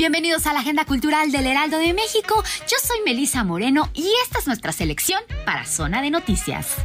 Bienvenidos 0.01 0.47
a 0.47 0.53
la 0.53 0.61
Agenda 0.61 0.83
Cultural 0.83 1.31
del 1.31 1.45
Heraldo 1.45 1.77
de 1.77 1.93
México. 1.93 2.43
Yo 2.61 2.77
soy 2.83 2.97
Melisa 3.05 3.43
Moreno 3.43 3.91
y 3.93 4.11
esta 4.23 4.39
es 4.39 4.47
nuestra 4.47 4.71
selección 4.71 5.21
para 5.45 5.67
Zona 5.67 6.01
de 6.01 6.09
Noticias. 6.09 6.75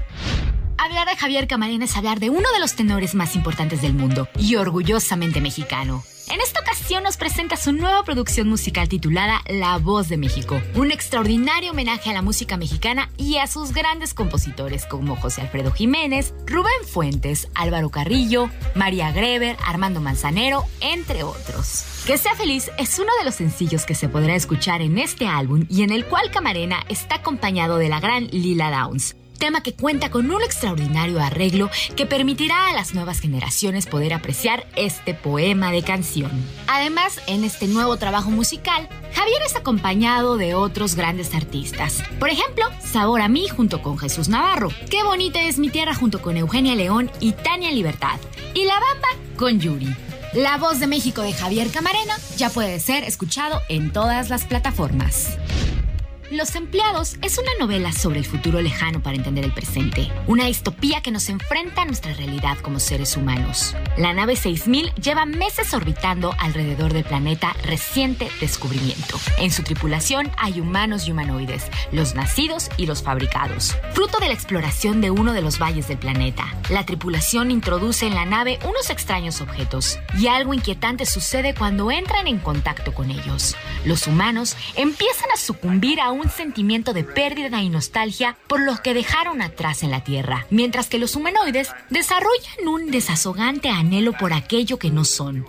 Hablar 0.76 1.08
de 1.08 1.16
Javier 1.16 1.48
Camarena 1.48 1.86
es 1.86 1.96
hablar 1.96 2.20
de 2.20 2.28
uno 2.28 2.46
de 2.52 2.60
los 2.60 2.74
tenores 2.74 3.14
más 3.14 3.34
importantes 3.34 3.80
del 3.80 3.94
mundo 3.94 4.28
y 4.38 4.56
orgullosamente 4.56 5.40
mexicano. 5.40 6.04
En 6.28 6.40
esta 6.40 6.60
ocasión 6.60 7.04
nos 7.04 7.16
presenta 7.16 7.56
su 7.56 7.72
nueva 7.72 8.02
producción 8.02 8.48
musical 8.48 8.88
titulada 8.88 9.42
La 9.46 9.78
Voz 9.78 10.08
de 10.08 10.16
México, 10.16 10.60
un 10.74 10.90
extraordinario 10.90 11.70
homenaje 11.70 12.10
a 12.10 12.14
la 12.14 12.22
música 12.22 12.56
mexicana 12.56 13.10
y 13.16 13.36
a 13.36 13.46
sus 13.46 13.72
grandes 13.72 14.12
compositores 14.12 14.86
como 14.86 15.14
José 15.14 15.42
Alfredo 15.42 15.70
Jiménez, 15.70 16.34
Rubén 16.44 16.84
Fuentes, 16.84 17.48
Álvaro 17.54 17.90
Carrillo, 17.90 18.50
María 18.74 19.12
Greber, 19.12 19.56
Armando 19.64 20.00
Manzanero, 20.00 20.64
entre 20.80 21.22
otros. 21.22 21.84
Que 22.06 22.18
sea 22.18 22.34
feliz 22.34 22.72
es 22.76 22.98
uno 22.98 23.12
de 23.20 23.24
los 23.24 23.36
sencillos 23.36 23.86
que 23.86 23.94
se 23.94 24.08
podrá 24.08 24.34
escuchar 24.34 24.82
en 24.82 24.98
este 24.98 25.28
álbum 25.28 25.66
y 25.70 25.84
en 25.84 25.92
el 25.92 26.06
cual 26.06 26.32
Camarena 26.32 26.84
está 26.88 27.16
acompañado 27.16 27.78
de 27.78 27.88
la 27.88 28.00
gran 28.00 28.26
Lila 28.26 28.70
Downs 28.72 29.14
tema 29.38 29.62
que 29.62 29.74
cuenta 29.74 30.10
con 30.10 30.30
un 30.30 30.42
extraordinario 30.42 31.20
arreglo 31.20 31.70
que 31.96 32.06
permitirá 32.06 32.68
a 32.68 32.72
las 32.72 32.94
nuevas 32.94 33.20
generaciones 33.20 33.86
poder 33.86 34.14
apreciar 34.14 34.66
este 34.76 35.14
poema 35.14 35.70
de 35.72 35.82
canción. 35.82 36.30
Además, 36.66 37.20
en 37.26 37.44
este 37.44 37.66
nuevo 37.66 37.96
trabajo 37.96 38.30
musical, 38.30 38.88
Javier 39.14 39.42
es 39.44 39.56
acompañado 39.56 40.36
de 40.36 40.54
otros 40.54 40.94
grandes 40.94 41.34
artistas. 41.34 42.02
Por 42.18 42.28
ejemplo, 42.28 42.64
Sabor 42.80 43.20
a 43.20 43.28
mí 43.28 43.48
junto 43.48 43.82
con 43.82 43.98
Jesús 43.98 44.28
Navarro, 44.28 44.70
Qué 44.90 45.02
bonita 45.02 45.42
es 45.42 45.58
mi 45.58 45.68
tierra 45.68 45.94
junto 45.94 46.22
con 46.22 46.36
Eugenia 46.36 46.74
León 46.74 47.10
y 47.20 47.32
Tania 47.32 47.70
Libertad, 47.70 48.18
y 48.54 48.64
La 48.64 48.74
Bamba 48.74 49.08
con 49.36 49.60
Yuri. 49.60 49.94
La 50.32 50.58
voz 50.58 50.80
de 50.80 50.86
México 50.86 51.22
de 51.22 51.32
Javier 51.32 51.70
Camarena 51.70 52.14
ya 52.36 52.50
puede 52.50 52.78
ser 52.78 53.04
escuchado 53.04 53.60
en 53.68 53.92
todas 53.92 54.28
las 54.28 54.44
plataformas. 54.44 55.38
Los 56.32 56.56
empleados 56.56 57.16
es 57.22 57.38
una 57.38 57.52
novela 57.60 57.92
sobre 57.92 58.18
el 58.18 58.24
futuro 58.24 58.60
lejano 58.60 59.00
para 59.00 59.16
entender 59.16 59.44
el 59.44 59.52
presente, 59.52 60.10
una 60.26 60.46
distopía 60.46 61.00
que 61.00 61.12
nos 61.12 61.28
enfrenta 61.28 61.82
a 61.82 61.84
nuestra 61.84 62.14
realidad 62.14 62.58
como 62.58 62.80
seres 62.80 63.16
humanos. 63.16 63.76
La 63.96 64.12
nave 64.12 64.34
6000 64.34 64.92
lleva 64.94 65.24
meses 65.24 65.72
orbitando 65.72 66.34
alrededor 66.40 66.92
del 66.92 67.04
planeta 67.04 67.54
reciente 67.62 68.28
descubrimiento. 68.40 69.20
En 69.38 69.52
su 69.52 69.62
tripulación 69.62 70.32
hay 70.36 70.58
humanos 70.58 71.06
y 71.06 71.12
humanoides, 71.12 71.62
los 71.92 72.16
nacidos 72.16 72.70
y 72.76 72.86
los 72.86 73.04
fabricados. 73.04 73.76
Fruto 73.92 74.18
de 74.18 74.26
la 74.26 74.34
exploración 74.34 75.00
de 75.00 75.12
uno 75.12 75.32
de 75.32 75.42
los 75.42 75.60
valles 75.60 75.86
del 75.86 75.98
planeta, 75.98 76.56
la 76.70 76.84
tripulación 76.84 77.52
introduce 77.52 78.04
en 78.04 78.16
la 78.16 78.26
nave 78.26 78.58
unos 78.64 78.90
extraños 78.90 79.40
objetos 79.40 80.00
y 80.18 80.26
algo 80.26 80.54
inquietante 80.54 81.06
sucede 81.06 81.54
cuando 81.54 81.92
entran 81.92 82.26
en 82.26 82.38
contacto 82.38 82.92
con 82.92 83.12
ellos. 83.12 83.54
Los 83.84 84.08
humanos 84.08 84.56
empiezan 84.74 85.30
a 85.32 85.36
sucumbir 85.36 86.00
a 86.00 86.15
un 86.16 86.28
sentimiento 86.28 86.92
de 86.92 87.04
pérdida 87.04 87.62
y 87.62 87.68
nostalgia 87.68 88.36
por 88.46 88.60
los 88.60 88.80
que 88.80 88.94
dejaron 88.94 89.42
atrás 89.42 89.82
en 89.82 89.90
la 89.90 90.02
Tierra, 90.02 90.46
mientras 90.50 90.88
que 90.88 90.98
los 90.98 91.16
humanoides 91.16 91.70
desarrollan 91.90 92.68
un 92.68 92.90
desazogante 92.90 93.68
anhelo 93.68 94.12
por 94.12 94.32
aquello 94.32 94.78
que 94.78 94.90
no 94.90 95.04
son. 95.04 95.46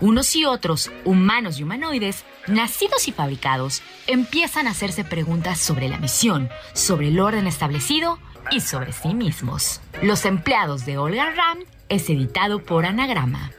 Unos 0.00 0.34
y 0.36 0.44
otros, 0.44 0.90
humanos 1.04 1.58
y 1.58 1.62
humanoides, 1.62 2.24
nacidos 2.46 3.08
y 3.08 3.12
fabricados, 3.12 3.82
empiezan 4.06 4.66
a 4.66 4.70
hacerse 4.70 5.04
preguntas 5.04 5.60
sobre 5.60 5.88
la 5.88 5.98
misión, 5.98 6.48
sobre 6.72 7.08
el 7.08 7.20
orden 7.20 7.46
establecido 7.46 8.18
y 8.50 8.60
sobre 8.60 8.92
sí 8.92 9.14
mismos. 9.14 9.80
Los 10.02 10.24
empleados 10.24 10.86
de 10.86 10.98
Olga 10.98 11.30
Ram 11.30 11.58
es 11.88 12.08
editado 12.08 12.62
por 12.62 12.86
Anagrama. 12.86 13.50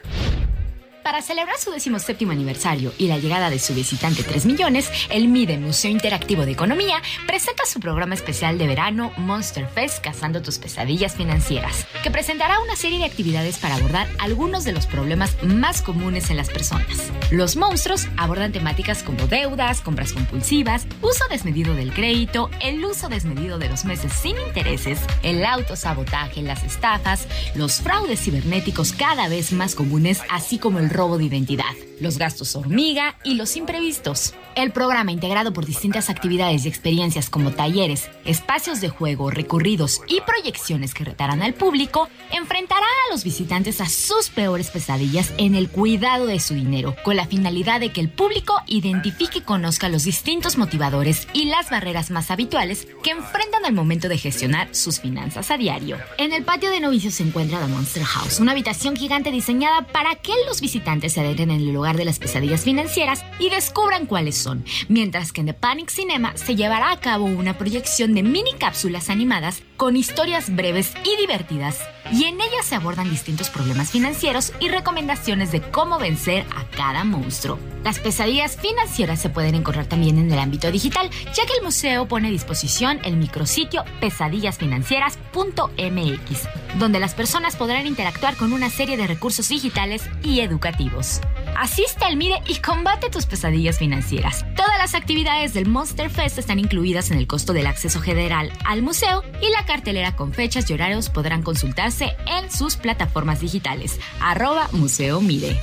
Para 1.02 1.20
celebrar 1.20 1.58
su 1.58 1.70
17 1.70 2.24
aniversario 2.30 2.92
y 2.96 3.08
la 3.08 3.18
llegada 3.18 3.50
de 3.50 3.58
su 3.58 3.74
visitante 3.74 4.22
3 4.22 4.46
millones, 4.46 4.88
el 5.10 5.26
MIDE 5.26 5.58
Museo 5.58 5.90
Interactivo 5.90 6.46
de 6.46 6.52
Economía 6.52 7.02
presenta 7.26 7.64
su 7.66 7.80
programa 7.80 8.14
especial 8.14 8.56
de 8.56 8.68
verano 8.68 9.12
Monster 9.16 9.66
Fest 9.66 10.02
Cazando 10.02 10.42
tus 10.42 10.58
pesadillas 10.58 11.16
financieras, 11.16 11.86
que 12.04 12.12
presentará 12.12 12.60
una 12.60 12.76
serie 12.76 12.98
de 12.98 13.04
actividades 13.04 13.58
para 13.58 13.74
abordar 13.74 14.06
algunos 14.20 14.64
de 14.64 14.72
los 14.72 14.86
problemas 14.86 15.36
más 15.42 15.82
comunes 15.82 16.30
en 16.30 16.36
las 16.36 16.50
personas. 16.50 17.10
Los 17.32 17.56
monstruos 17.56 18.06
abordan 18.16 18.52
temáticas 18.52 19.02
como 19.02 19.26
deudas, 19.26 19.80
compras 19.80 20.12
compulsivas, 20.12 20.86
uso 21.00 21.24
desmedido 21.28 21.74
del 21.74 21.92
crédito, 21.92 22.48
el 22.60 22.84
uso 22.84 23.08
desmedido 23.08 23.58
de 23.58 23.68
los 23.68 23.84
meses 23.84 24.12
sin 24.12 24.36
intereses, 24.46 25.00
el 25.24 25.44
autosabotaje, 25.44 26.42
las 26.42 26.62
estafas, 26.62 27.26
los 27.56 27.80
fraudes 27.80 28.20
cibernéticos 28.20 28.92
cada 28.92 29.28
vez 29.28 29.52
más 29.52 29.74
comunes, 29.74 30.20
así 30.30 30.58
como 30.58 30.78
el 30.78 30.91
robo 30.92 31.18
de 31.18 31.24
identidad, 31.24 31.74
los 32.00 32.18
gastos 32.18 32.54
hormiga 32.56 33.16
y 33.24 33.34
los 33.34 33.56
imprevistos. 33.56 34.34
El 34.54 34.70
programa, 34.70 35.12
integrado 35.12 35.54
por 35.54 35.64
distintas 35.64 36.10
actividades 36.10 36.64
y 36.64 36.68
experiencias 36.68 37.30
como 37.30 37.52
talleres, 37.52 38.10
espacios 38.26 38.82
de 38.82 38.90
juego, 38.90 39.30
recorridos 39.30 40.02
y 40.08 40.20
proyecciones 40.20 40.92
que 40.92 41.04
retarán 41.04 41.42
al 41.42 41.54
público, 41.54 42.08
enfrentará 42.30 42.84
a 42.84 43.12
los 43.12 43.24
visitantes 43.24 43.80
a 43.80 43.88
sus 43.88 44.28
peores 44.28 44.70
pesadillas 44.70 45.32
en 45.38 45.54
el 45.54 45.70
cuidado 45.70 46.26
de 46.26 46.38
su 46.38 46.52
dinero, 46.52 46.94
con 47.02 47.16
la 47.16 47.26
finalidad 47.26 47.80
de 47.80 47.92
que 47.92 48.02
el 48.02 48.10
público 48.10 48.60
identifique 48.66 49.38
y 49.38 49.42
conozca 49.42 49.88
los 49.88 50.04
distintos 50.04 50.58
motivadores 50.58 51.26
y 51.32 51.46
las 51.46 51.70
barreras 51.70 52.10
más 52.10 52.30
habituales 52.30 52.86
que 53.02 53.12
enfrentan 53.12 53.64
al 53.64 53.72
momento 53.72 54.10
de 54.10 54.18
gestionar 54.18 54.74
sus 54.74 55.00
finanzas 55.00 55.50
a 55.50 55.56
diario. 55.56 55.96
En 56.18 56.32
el 56.34 56.44
patio 56.44 56.70
de 56.70 56.80
novicios 56.80 57.14
se 57.14 57.22
encuentra 57.22 57.58
The 57.60 57.68
Monster 57.68 58.04
House, 58.04 58.38
una 58.38 58.52
habitación 58.52 58.96
gigante 58.96 59.30
diseñada 59.30 59.86
para 59.86 60.16
que 60.16 60.32
los 60.46 60.60
visitantes 60.60 60.81
se 60.82 61.20
adentren 61.20 61.50
en 61.50 61.60
el 61.60 61.72
lugar 61.72 61.96
de 61.96 62.04
las 62.04 62.18
pesadillas 62.18 62.62
financieras 62.62 63.24
y 63.38 63.50
descubran 63.50 64.06
cuáles 64.06 64.36
son, 64.36 64.64
mientras 64.88 65.32
que 65.32 65.40
en 65.40 65.46
The 65.46 65.54
Panic 65.54 65.90
Cinema 65.90 66.36
se 66.36 66.56
llevará 66.56 66.90
a 66.90 67.00
cabo 67.00 67.24
una 67.24 67.56
proyección 67.56 68.14
de 68.14 68.22
mini 68.22 68.52
cápsulas 68.58 69.08
animadas 69.08 69.62
con 69.76 69.96
historias 69.96 70.54
breves 70.54 70.92
y 71.04 71.20
divertidas, 71.20 71.80
y 72.12 72.24
en 72.24 72.40
ellas 72.40 72.64
se 72.64 72.74
abordan 72.74 73.10
distintos 73.10 73.48
problemas 73.48 73.90
financieros 73.90 74.52
y 74.60 74.68
recomendaciones 74.68 75.52
de 75.52 75.60
cómo 75.60 75.98
vencer 75.98 76.44
a 76.54 76.64
cada 76.76 77.04
monstruo. 77.04 77.58
Las 77.84 77.98
pesadillas 77.98 78.56
financieras 78.56 79.20
se 79.20 79.28
pueden 79.28 79.54
encontrar 79.54 79.86
también 79.86 80.18
en 80.18 80.30
el 80.30 80.38
ámbito 80.38 80.70
digital, 80.70 81.10
ya 81.34 81.46
que 81.46 81.54
el 81.58 81.64
museo 81.64 82.06
pone 82.06 82.28
a 82.28 82.30
disposición 82.30 83.00
el 83.04 83.16
micrositio 83.16 83.84
pesadillasfinancieras.mx, 84.00 86.48
donde 86.78 87.00
las 87.00 87.14
personas 87.14 87.56
podrán 87.56 87.86
interactuar 87.86 88.36
con 88.36 88.52
una 88.52 88.70
serie 88.70 88.96
de 88.96 89.06
recursos 89.06 89.48
digitales 89.48 90.02
y 90.22 90.40
educativos. 90.40 91.20
Asiste 91.56 92.04
al 92.04 92.16
MIDE 92.16 92.40
y 92.48 92.56
combate 92.56 93.10
tus 93.10 93.26
pesadillas 93.26 93.78
financieras. 93.78 94.44
Todas 94.56 94.78
las 94.78 94.94
actividades 94.94 95.54
del 95.54 95.68
Monster 95.68 96.10
Fest 96.10 96.38
están 96.38 96.58
incluidas 96.58 97.10
en 97.10 97.18
el 97.18 97.26
costo 97.26 97.52
del 97.52 97.66
acceso 97.66 98.00
general 98.00 98.52
al 98.64 98.82
museo 98.82 99.22
y 99.40 99.50
la 99.50 99.64
cartelera 99.66 100.16
con 100.16 100.32
fechas 100.32 100.68
y 100.70 100.74
horarios 100.74 101.10
podrán 101.10 101.42
consultarse 101.42 102.16
en 102.26 102.50
sus 102.50 102.76
plataformas 102.76 103.40
digitales. 103.40 104.00
Arroba 104.20 104.68
Museo 104.72 105.20
Mide. 105.20 105.58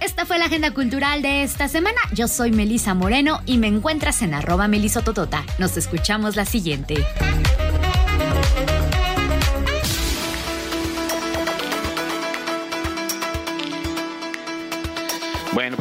Esta 0.00 0.26
fue 0.26 0.38
la 0.38 0.46
agenda 0.46 0.72
cultural 0.72 1.22
de 1.22 1.44
esta 1.44 1.68
semana. 1.68 2.00
Yo 2.12 2.26
soy 2.26 2.50
Melisa 2.50 2.92
Moreno 2.92 3.40
y 3.46 3.58
me 3.58 3.68
encuentras 3.68 4.22
en 4.22 4.34
arroba 4.34 4.66
melisototota. 4.66 5.44
Nos 5.58 5.76
escuchamos 5.76 6.34
la 6.34 6.44
siguiente. 6.44 7.06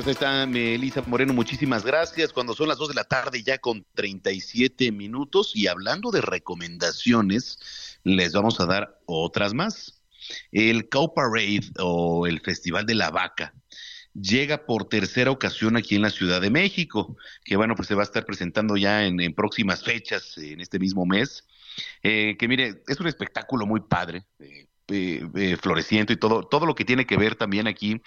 Pues 0.04 0.08
ahí 0.08 0.14
está 0.14 0.48
Melisa 0.48 1.04
Moreno, 1.06 1.32
muchísimas 1.32 1.86
gracias. 1.86 2.34
Cuando 2.34 2.56
son 2.56 2.68
las 2.68 2.80
2 2.80 2.90
de 2.90 2.96
la 2.96 3.04
tarde 3.04 3.44
ya 3.44 3.60
con 3.60 3.86
37 3.94 4.92
minutos 4.92 5.52
y 5.56 5.68
hablando 5.68 6.10
de 6.10 6.22
recomendaciones, 6.22 8.00
les 8.04 8.34
vamos 8.34 8.60
a 8.60 8.66
dar 8.66 9.00
otras 9.06 9.54
más. 9.54 10.02
El 10.52 10.90
Cow 10.90 11.14
Parade 11.14 11.70
o 11.78 12.26
el 12.26 12.42
Festival 12.42 12.88
de 12.88 12.96
la 12.96 13.12
Vaca 13.12 13.54
llega 14.20 14.66
por 14.66 14.90
tercera 14.90 15.30
ocasión 15.30 15.78
aquí 15.78 15.96
en 15.96 16.02
la 16.02 16.10
Ciudad 16.10 16.42
de 16.42 16.50
México, 16.50 17.16
que 17.44 17.56
bueno, 17.56 17.76
pues 17.76 17.88
se 17.88 17.94
va 17.94 18.02
a 18.02 18.06
estar 18.06 18.26
presentando 18.26 18.78
ya 18.78 19.06
en, 19.06 19.36
próximas 19.36 19.84
fechas, 19.84 20.36
en 20.40 20.62
este 20.62 20.80
mismo 20.80 21.06
mes. 21.06 21.46
Eh, 22.02 22.38
que 22.40 22.48
mire, 22.48 22.82
es 22.88 23.00
un 23.00 23.06
espectáculo 23.06 23.68
muy 23.68 23.82
padre, 23.82 24.26
eh, 24.40 24.66
eh, 24.88 25.58
floreciente 25.62 26.14
y 26.14 26.18
todo, 26.18 26.42
todo 26.42 26.66
lo 26.66 26.74
que 26.74 26.86
tiene 26.86 27.06
que 27.06 27.18
ver 27.18 27.36
también 27.36 27.68
aquí 27.68 28.02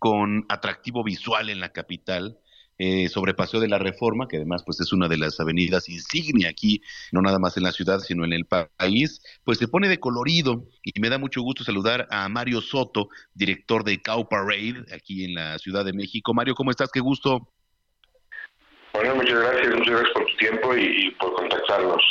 con 0.00 0.46
atractivo 0.48 1.04
visual 1.04 1.48
en 1.48 1.60
la 1.60 1.68
capital. 1.68 2.38
Eh, 2.82 3.10
sobre 3.10 3.34
Paseo 3.34 3.60
de 3.60 3.68
la 3.68 3.76
Reforma, 3.76 4.26
que 4.26 4.38
además 4.38 4.62
pues 4.64 4.80
es 4.80 4.90
una 4.94 5.06
de 5.06 5.18
las 5.18 5.38
avenidas 5.38 5.90
insignia 5.90 6.48
aquí, 6.48 6.80
no 7.12 7.20
nada 7.20 7.38
más 7.38 7.58
en 7.58 7.64
la 7.64 7.72
ciudad, 7.72 7.98
sino 7.98 8.24
en 8.24 8.32
el 8.32 8.46
país, 8.46 9.20
pues 9.44 9.58
se 9.58 9.68
pone 9.68 9.86
de 9.86 10.00
colorido 10.00 10.64
y 10.82 10.98
me 10.98 11.10
da 11.10 11.18
mucho 11.18 11.42
gusto 11.42 11.62
saludar 11.62 12.08
a 12.10 12.26
Mario 12.30 12.62
Soto, 12.62 13.10
director 13.34 13.84
de 13.84 14.00
Cow 14.00 14.26
Parade 14.26 14.86
aquí 14.96 15.26
en 15.26 15.34
la 15.34 15.58
Ciudad 15.58 15.84
de 15.84 15.92
México. 15.92 16.32
Mario, 16.32 16.54
¿cómo 16.54 16.70
estás? 16.70 16.88
Qué 16.90 17.00
gusto. 17.00 17.52
Bueno, 18.94 19.14
muchas 19.14 19.38
gracias, 19.38 19.74
muchas 19.74 19.90
gracias 19.90 20.12
por 20.14 20.24
tu 20.24 20.36
tiempo 20.38 20.74
y, 20.74 21.10
por 21.20 21.34
contactarnos. 21.34 22.02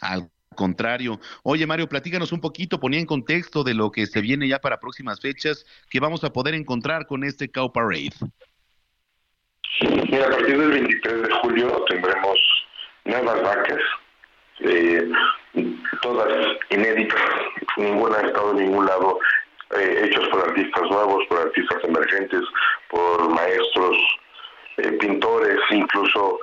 Al 0.00 0.30
contrario. 0.58 1.20
Oye, 1.44 1.66
Mario, 1.66 1.88
platícanos 1.88 2.32
un 2.32 2.40
poquito, 2.40 2.80
ponía 2.80 2.98
en 2.98 3.06
contexto 3.06 3.62
de 3.62 3.74
lo 3.74 3.92
que 3.92 4.06
se 4.06 4.20
viene 4.20 4.48
ya 4.48 4.58
para 4.58 4.80
próximas 4.80 5.20
fechas, 5.20 5.64
que 5.88 6.00
vamos 6.00 6.24
a 6.24 6.32
poder 6.32 6.54
encontrar 6.54 7.06
con 7.06 7.22
este 7.22 7.48
Cow 7.48 7.72
Parade. 7.72 8.10
Mira, 10.10 10.26
a 10.26 10.30
partir 10.30 10.58
del 10.58 10.70
23 10.70 11.22
de 11.22 11.30
julio 11.40 11.84
tendremos 11.88 12.38
nuevas 13.04 13.40
vacas, 13.42 13.82
eh, 14.60 15.08
todas 16.02 16.28
inéditas, 16.70 17.22
ninguna 17.76 18.18
ha 18.18 18.26
estado 18.26 18.50
en 18.50 18.56
ningún 18.56 18.86
lado, 18.86 19.20
eh, 19.78 20.02
hechos 20.04 20.28
por 20.30 20.40
artistas 20.40 20.82
nuevos, 20.90 21.24
por 21.28 21.38
artistas 21.38 21.84
emergentes, 21.84 22.42
por 22.90 23.30
maestros, 23.30 23.96
eh, 24.78 24.90
pintores, 25.00 25.58
incluso 25.70 26.40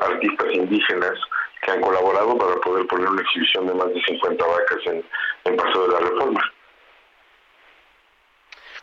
artistas 0.00 0.52
indígenas 0.52 1.16
que 1.62 1.70
han 1.70 1.80
colaborado 1.80 2.36
para 2.38 2.56
poder 2.60 2.86
poner 2.86 3.08
una 3.08 3.22
exhibición 3.22 3.66
de 3.66 3.74
más 3.74 3.88
de 3.88 4.02
50 4.02 4.46
vacas 4.46 4.78
en, 4.86 5.04
en 5.44 5.56
Paseo 5.56 5.88
de 5.88 5.92
la 5.92 6.00
Reforma. 6.00 6.52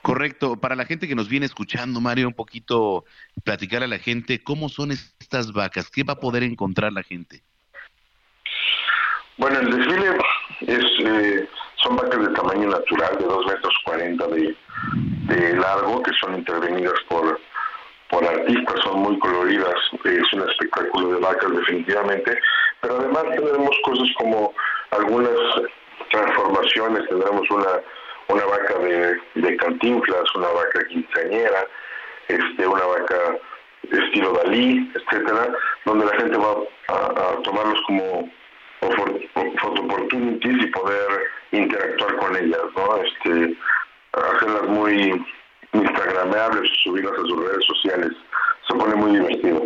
Correcto. 0.02 0.56
Para 0.58 0.76
la 0.76 0.86
gente 0.86 1.08
que 1.08 1.16
nos 1.16 1.30
viene 1.30 1.48
escuchando, 1.48 2.00
Mario, 2.00 2.28
un 2.28 2.36
poquito 2.36 3.06
platicar 3.44 3.82
a 3.82 3.88
la 3.88 3.98
gente 3.98 4.44
cómo 4.44 4.70
son 4.70 4.92
estas 4.92 5.52
vacas, 5.52 5.90
qué 5.90 6.04
va 6.04 6.14
a 6.14 6.20
poder 6.20 6.44
encontrar 6.44 6.94
la 6.94 7.02
gente. 7.02 7.42
Bueno, 9.38 9.60
el 9.60 9.72
desfile 9.72 10.18
es, 10.62 10.86
eh, 11.00 11.50
son 11.78 11.96
vacas 11.96 12.22
de 12.22 12.34
tamaño 12.34 12.70
natural, 12.70 13.18
de 13.18 13.26
2 13.26 13.46
metros 13.48 13.74
40 13.84 14.28
de, 14.28 14.56
de 15.24 15.56
largo, 15.58 16.04
que 16.04 16.12
son 16.22 16.36
intervenidas 16.36 16.94
por, 17.10 17.42
por 18.10 18.24
artistas, 18.24 18.80
son 18.84 19.00
muy 19.00 19.20
coloridas, 19.20 19.76
es 20.04 20.34
un 20.34 20.50
espectáculo 20.50 21.14
de 21.14 21.20
vacas 21.20 21.52
definitivamente, 21.52 22.40
pero 22.82 22.98
además 22.98 23.24
tendremos 23.36 23.76
cosas 23.84 24.08
como 24.18 24.54
algunas 24.92 25.32
transformaciones, 26.12 27.08
tendremos 27.10 27.50
una 27.50 27.82
una 28.28 28.46
vaca 28.46 28.80
de, 28.80 29.20
de 29.36 29.58
cantinflas, 29.58 30.36
una 30.36 30.48
vaca 30.48 30.84
quinceañera, 30.90 31.68
este, 32.28 32.68
una 32.68 32.86
vaca 32.86 33.38
estilo 33.92 34.34
Dalí, 34.34 34.92
etcétera, 34.96 35.54
donde 35.86 36.06
la 36.06 36.18
gente 36.18 36.38
va 36.38 36.56
a, 36.88 37.42
tomarlos 37.44 37.80
como 37.86 38.30
photo 38.82 39.82
opportunities 39.82 40.64
y 40.64 40.68
poder 40.68 41.08
interactuar 41.52 42.16
con 42.18 42.36
ellas, 42.36 42.62
¿no? 42.76 42.98
Este, 42.98 43.56
hacerlas 44.14 44.64
muy 44.64 45.26
instagramables, 45.76 46.70
subirlas 46.84 47.14
a 47.14 47.22
sus 47.22 47.38
redes 47.38 47.66
sociales. 47.66 48.12
Se 48.68 48.76
pone 48.76 48.96
muy 48.96 49.12
divertido. 49.12 49.66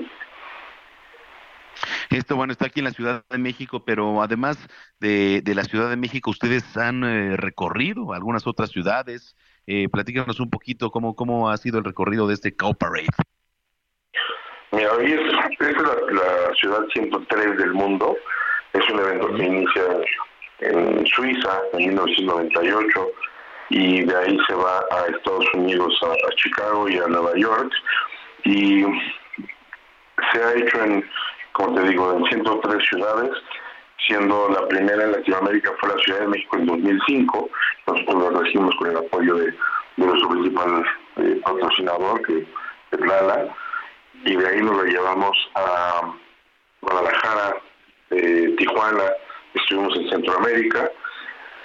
Esto, 2.10 2.36
bueno, 2.36 2.52
está 2.52 2.66
aquí 2.66 2.80
en 2.80 2.86
la 2.86 2.92
Ciudad 2.92 3.24
de 3.30 3.38
México, 3.38 3.84
pero 3.86 4.22
además 4.22 4.58
de, 5.00 5.42
de 5.44 5.56
la 5.56 5.64
Ciudad 5.64 5.90
de 5.90 5.96
México, 5.96 6.32
ustedes 6.32 6.76
han 6.76 7.04
eh, 7.04 7.38
recorrido 7.38 8.14
algunas 8.14 8.48
otras 8.48 8.72
ciudades. 8.72 9.36
Eh, 9.68 9.88
platícanos 9.90 10.40
un 10.40 10.50
poquito 10.50 10.90
cómo, 10.90 11.16
cómo 11.16 11.50
ha 11.50 11.58
sido 11.58 11.78
el 11.78 11.86
recorrido 11.86 12.28
de 12.28 12.34
este 12.34 12.56
Cow 12.56 12.74
Parade. 12.74 13.08
Mira, 14.72 14.92
hoy 14.94 15.14
es, 15.14 15.20
es 15.60 15.82
la, 15.82 16.54
ciudad 16.60 16.86
103 16.94 17.58
del 17.58 17.74
mundo. 17.74 18.16
Es 18.74 18.90
un 18.90 19.00
evento 19.00 19.36
que 19.36 19.44
inicia 19.44 19.84
en 20.60 21.06
Suiza 21.08 21.62
en 21.74 21.88
1998 21.88 23.12
y 23.70 24.04
de 24.04 24.16
ahí 24.16 24.38
se 24.48 24.54
va 24.56 24.80
a 24.92 25.06
Estados 25.08 25.46
Unidos, 25.54 25.98
a, 26.04 26.36
Chicago 26.36 26.90
y 26.90 26.98
a 26.98 27.08
Nueva 27.08 27.36
York. 27.36 27.72
Y 28.44 28.84
se 30.32 30.44
ha 30.44 30.54
hecho 30.56 30.84
en, 30.84 31.08
como 31.54 31.76
te 31.76 31.88
digo, 31.90 32.18
en 32.18 32.26
103 32.26 32.90
ciudades, 32.90 33.32
siendo 34.08 34.50
la 34.50 34.68
primera 34.68 35.04
en 35.04 35.12
Latinoamérica 35.12 35.72
fue 35.80 35.90
la 35.90 36.02
Ciudad 36.04 36.22
de 36.22 36.28
México 36.28 36.58
en 36.58 36.66
2005. 36.66 37.50
Nosotros 37.88 38.16
lo 38.16 38.40
recibimos 38.42 38.76
con 38.76 38.90
el 38.90 38.98
apoyo 38.98 39.36
de, 39.36 39.54
nuestro 39.98 40.30
principal 40.30 40.86
eh, 41.18 41.42
patrocinador, 41.44 42.22
que 42.22 42.48
es 42.92 43.00
Lala 43.02 43.54
y 44.24 44.36
de 44.36 44.48
ahí 44.48 44.62
nos 44.62 44.78
lo 44.78 44.84
llevamos 44.84 45.38
a 45.56 46.14
Guadalajara, 46.82 47.58
eh, 48.12 48.56
Tijuana, 48.58 49.04
estuvimos 49.54 49.96
en 49.98 50.10
Centroamérica 50.10 50.90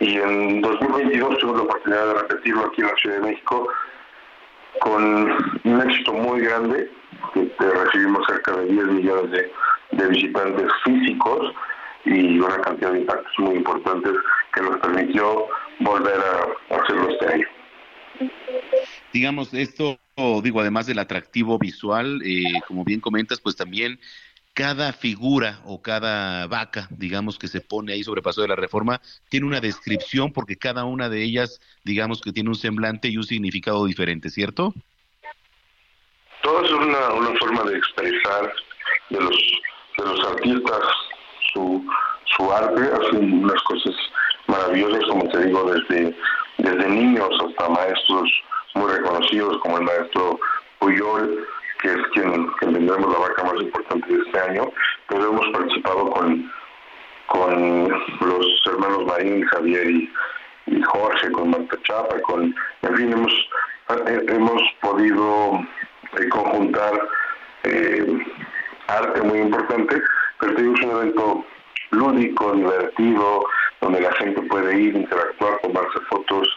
y 0.00 0.16
en 0.16 0.60
2022 0.60 1.38
tuvimos 1.38 1.58
la 1.58 1.64
oportunidad 1.64 2.06
de 2.06 2.14
repetirlo 2.14 2.66
aquí 2.66 2.80
en 2.80 2.86
la 2.88 2.96
Ciudad 2.96 3.16
de 3.16 3.22
México 3.22 3.68
con 4.80 5.02
un 5.64 5.80
éxito 5.82 6.12
muy 6.12 6.40
grande, 6.40 6.90
que 7.32 7.70
recibimos 7.70 8.26
cerca 8.26 8.52
de 8.56 8.66
10 8.66 8.86
millones 8.86 9.30
de, 9.30 9.52
de 9.92 10.08
visitantes 10.08 10.70
físicos 10.84 11.54
y 12.04 12.38
una 12.38 12.60
cantidad 12.60 12.92
de 12.92 13.00
impactos 13.00 13.32
muy 13.38 13.56
importantes 13.56 14.12
que 14.52 14.62
nos 14.62 14.78
permitió 14.80 15.46
volver 15.80 16.20
a 16.20 16.76
hacerlo 16.76 17.10
este 17.10 17.26
año. 17.32 17.46
Digamos, 19.12 19.54
esto 19.54 19.98
digo, 20.42 20.60
además 20.60 20.86
del 20.86 20.98
atractivo 20.98 21.58
visual, 21.58 22.20
eh, 22.24 22.60
como 22.68 22.84
bien 22.84 23.00
comentas, 23.00 23.40
pues 23.40 23.56
también 23.56 23.98
cada 24.54 24.92
figura 24.92 25.58
o 25.64 25.82
cada 25.82 26.46
vaca, 26.46 26.86
digamos, 26.90 27.38
que 27.38 27.48
se 27.48 27.60
pone 27.60 27.92
ahí 27.92 28.04
sobre 28.04 28.22
paso 28.22 28.40
de 28.40 28.48
la 28.48 28.56
reforma, 28.56 29.00
tiene 29.28 29.46
una 29.46 29.60
descripción 29.60 30.32
porque 30.32 30.56
cada 30.56 30.84
una 30.84 31.08
de 31.08 31.22
ellas, 31.22 31.60
digamos, 31.82 32.20
que 32.20 32.32
tiene 32.32 32.50
un 32.50 32.54
semblante 32.54 33.08
y 33.08 33.16
un 33.16 33.24
significado 33.24 33.84
diferente, 33.84 34.30
¿cierto? 34.30 34.72
Todo 36.42 36.64
es 36.64 36.70
una, 36.70 37.12
una 37.14 37.38
forma 37.38 37.64
de 37.64 37.78
expresar 37.78 38.52
de 39.10 39.20
los, 39.20 39.36
de 39.98 40.04
los 40.04 40.26
artistas 40.28 40.80
su, 41.52 41.84
su 42.36 42.52
arte, 42.52 42.82
hacen 42.82 43.44
unas 43.44 43.62
cosas 43.64 43.94
maravillosas, 44.46 45.04
como 45.08 45.28
te 45.30 45.46
digo, 45.46 45.72
desde, 45.72 46.16
desde 46.58 46.88
niños 46.88 47.30
hasta 47.44 47.68
maestros 47.70 48.30
muy 48.74 48.92
reconocidos 48.92 49.58
como 49.62 49.78
el 49.78 49.84
maestro 49.84 50.38
Puyol, 50.78 51.44
que 51.84 51.90
es 51.90 52.06
quien, 52.14 52.50
vendremos 52.62 53.12
la 53.12 53.18
vaca 53.18 53.44
más 53.44 53.62
importante 53.62 54.10
de 54.10 54.22
este 54.22 54.40
año, 54.40 54.72
pero 55.06 55.28
hemos 55.28 55.46
participado 55.48 56.10
con, 56.12 56.50
con 57.26 57.88
los 57.90 58.62
hermanos 58.66 59.04
Marín, 59.04 59.44
Javier 59.44 59.90
y, 59.90 60.82
Jorge, 60.82 61.30
con 61.32 61.50
Marta 61.50 61.76
Chapa, 61.82 62.18
con, 62.22 62.54
en 62.82 62.96
fin, 62.96 63.12
hemos, 63.12 63.32
eh, 63.90 64.24
hemos 64.28 64.62
podido 64.80 65.60
eh, 66.18 66.28
conjuntar 66.30 67.06
eh, 67.64 68.24
arte 68.86 69.20
muy 69.20 69.40
importante, 69.40 70.02
pero 70.40 70.52
es 70.52 70.84
un 70.84 70.90
evento 70.90 71.44
lúdico, 71.90 72.52
divertido, 72.52 73.44
donde 73.82 74.00
la 74.00 74.12
gente 74.12 74.40
puede 74.40 74.80
ir, 74.80 74.96
interactuar, 74.96 75.58
tomarse 75.60 76.00
fotos, 76.08 76.48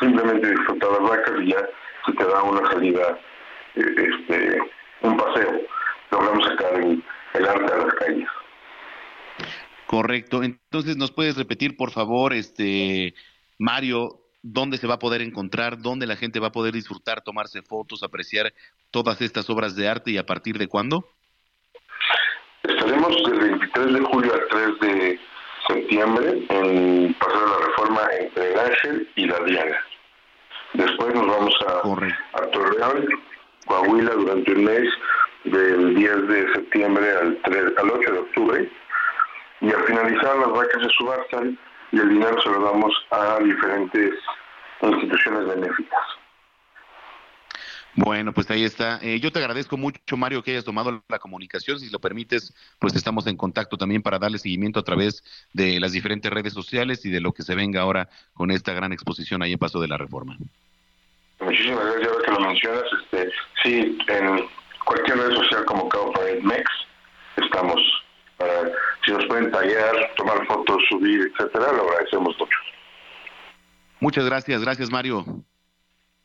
simplemente 0.00 0.50
disfrutar 0.50 0.90
las 0.90 1.08
vacas 1.08 1.34
y 1.40 1.52
ya 1.52 1.68
se 2.04 2.12
te 2.14 2.24
da 2.24 2.42
una 2.42 2.68
salida, 2.72 3.16
este, 3.74 4.58
un 5.02 5.16
paseo. 5.16 5.60
Logramos 6.10 6.46
sacar 6.46 6.74
el, 6.74 7.04
el 7.34 7.46
arte 7.46 7.72
a 7.72 7.76
las 7.78 7.94
calles. 7.94 8.28
Correcto. 9.86 10.42
Entonces, 10.42 10.96
¿nos 10.96 11.10
puedes 11.10 11.36
repetir, 11.36 11.76
por 11.76 11.90
favor, 11.90 12.32
este 12.32 13.14
Mario, 13.58 14.20
dónde 14.42 14.78
se 14.78 14.86
va 14.86 14.94
a 14.94 14.98
poder 14.98 15.22
encontrar, 15.22 15.78
dónde 15.78 16.06
la 16.06 16.16
gente 16.16 16.40
va 16.40 16.48
a 16.48 16.52
poder 16.52 16.74
disfrutar, 16.74 17.22
tomarse 17.22 17.62
fotos, 17.62 18.02
apreciar 18.02 18.52
todas 18.90 19.20
estas 19.20 19.48
obras 19.50 19.76
de 19.76 19.88
arte 19.88 20.10
y 20.10 20.18
a 20.18 20.26
partir 20.26 20.58
de 20.58 20.66
cuándo? 20.66 21.06
Estaremos 22.62 23.16
del 23.24 23.38
23 23.38 23.92
de 23.92 24.00
julio 24.00 24.34
al 24.34 24.48
3 24.50 24.80
de 24.80 25.20
septiembre 25.68 26.46
en 26.48 27.14
Paseo 27.14 27.40
de 27.40 27.46
la 27.46 27.66
Reforma 27.66 28.00
entre 28.18 28.52
el 28.52 28.58
Ángel 28.58 29.08
y 29.16 29.26
la 29.26 29.40
Diana. 29.44 29.78
Después 30.74 31.14
nos 31.14 31.26
vamos 31.26 31.54
a, 31.66 32.38
a 32.38 32.50
Torreón, 32.50 33.08
Coahuila, 33.66 34.12
durante 34.12 34.52
un 34.52 34.64
mes, 34.64 34.88
del 35.44 35.94
10 35.94 36.28
de 36.28 36.52
septiembre 36.52 37.10
al, 37.12 37.38
3, 37.44 37.72
al 37.78 37.90
8 37.90 38.12
de 38.12 38.18
octubre. 38.18 38.70
Y 39.60 39.72
al 39.72 39.84
finalizar, 39.84 40.36
las 40.38 40.52
vacas 40.52 40.82
se 40.82 40.88
subastan 40.90 41.58
y 41.92 41.98
el 41.98 42.08
dinero 42.08 42.40
se 42.42 42.50
lo 42.50 42.60
damos 42.62 42.92
a 43.10 43.38
diferentes 43.40 44.14
instituciones 44.82 45.46
benéficas. 45.46 46.00
Bueno, 47.94 48.32
pues 48.32 48.50
ahí 48.50 48.64
está. 48.64 48.98
Eh, 49.02 49.20
yo 49.20 49.30
te 49.30 49.38
agradezco 49.38 49.76
mucho, 49.76 50.16
Mario, 50.16 50.42
que 50.42 50.52
hayas 50.52 50.64
tomado 50.64 51.02
la 51.08 51.18
comunicación. 51.18 51.78
Si 51.78 51.90
lo 51.90 52.00
permites, 52.00 52.54
pues 52.78 52.94
estamos 52.94 53.26
en 53.26 53.36
contacto 53.36 53.76
también 53.76 54.00
para 54.00 54.18
darle 54.18 54.38
seguimiento 54.38 54.80
a 54.80 54.82
través 54.82 55.22
de 55.52 55.78
las 55.78 55.92
diferentes 55.92 56.32
redes 56.32 56.54
sociales 56.54 57.04
y 57.04 57.10
de 57.10 57.20
lo 57.20 57.32
que 57.32 57.42
se 57.42 57.54
venga 57.54 57.82
ahora 57.82 58.08
con 58.32 58.50
esta 58.50 58.72
gran 58.72 58.92
exposición 58.92 59.42
ahí 59.42 59.52
en 59.52 59.58
Paso 59.58 59.78
de 59.78 59.88
la 59.88 59.98
Reforma. 59.98 60.38
Muchísimas 61.44 61.84
gracias, 61.84 62.08
ahora 62.08 62.24
que 62.24 62.30
lo 62.30 62.40
mencionas. 62.40 62.82
Este, 63.02 63.32
sí, 63.62 63.98
en 64.08 64.48
cualquier 64.84 65.18
red 65.18 65.34
social 65.34 65.64
como 65.64 65.88
Mex 66.42 66.70
estamos 67.36 67.80
para, 68.36 68.70
si 69.04 69.12
nos 69.12 69.26
pueden 69.26 69.50
tallar, 69.50 69.94
tomar 70.16 70.46
fotos, 70.46 70.82
subir, 70.88 71.32
etcétera, 71.32 71.72
lo 71.72 71.82
agradecemos 71.88 72.36
mucho. 72.38 72.58
Muchas 74.00 74.24
gracias, 74.24 74.62
gracias 74.62 74.90
Mario. 74.90 75.24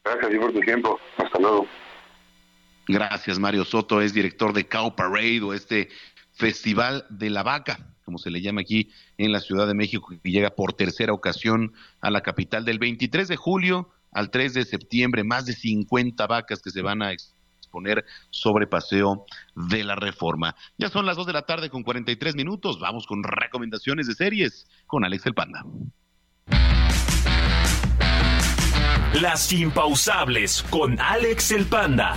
Gracias 0.04 0.40
por 0.40 0.54
tu 0.54 0.60
tiempo. 0.62 1.00
Hasta 1.18 1.40
luego. 1.40 1.68
Gracias, 2.88 3.38
Mario 3.40 3.66
Soto. 3.66 4.02
Es 4.02 4.14
director 4.14 4.54
de 4.54 4.68
Cow 4.68 4.96
Parade 4.96 5.42
o 5.42 5.54
este 5.54 5.90
Festival 6.34 7.06
de 7.10 7.30
la 7.30 7.44
Vaca, 7.44 7.80
como 8.06 8.18
se 8.18 8.32
le 8.32 8.42
llama 8.42 8.62
aquí 8.62 8.92
en 9.18 9.32
la 9.32 9.42
Ciudad 9.42 9.68
de 9.68 9.74
México, 9.74 10.14
que 10.24 10.32
llega 10.32 10.52
por 10.52 10.74
tercera 10.74 11.12
ocasión 11.12 11.74
a 12.00 12.10
la 12.10 12.22
capital 12.22 12.64
del 12.64 12.80
23 12.80 13.28
de 13.28 13.36
julio 13.36 13.90
al 14.12 14.32
3 14.32 14.54
de 14.54 14.66
septiembre. 14.66 15.24
Más 15.24 15.46
de 15.46 15.54
50 15.54 16.26
vacas 16.28 16.62
que 16.62 16.72
se 16.72 16.82
van 16.82 17.02
a 17.02 17.12
exponer 17.12 18.06
sobre 18.30 18.68
paseo 18.68 19.26
de 19.56 19.84
la 19.84 19.96
reforma. 19.96 20.56
Ya 20.78 20.90
son 20.90 21.06
las 21.06 21.18
2 21.18 21.28
de 21.28 21.34
la 21.34 21.44
tarde 21.44 21.70
con 21.70 21.84
43 21.84 22.36
minutos. 22.36 22.80
Vamos 22.80 23.06
con 23.06 23.24
recomendaciones 23.24 24.08
de 24.08 24.14
series 24.14 24.68
con 24.86 25.04
Alex 25.04 25.26
el 25.26 25.34
Panda. 25.34 25.64
Las 29.22 29.52
impausables 29.52 30.64
con 30.70 31.00
Alex 31.00 31.52
el 31.52 31.66
Panda. 31.66 32.16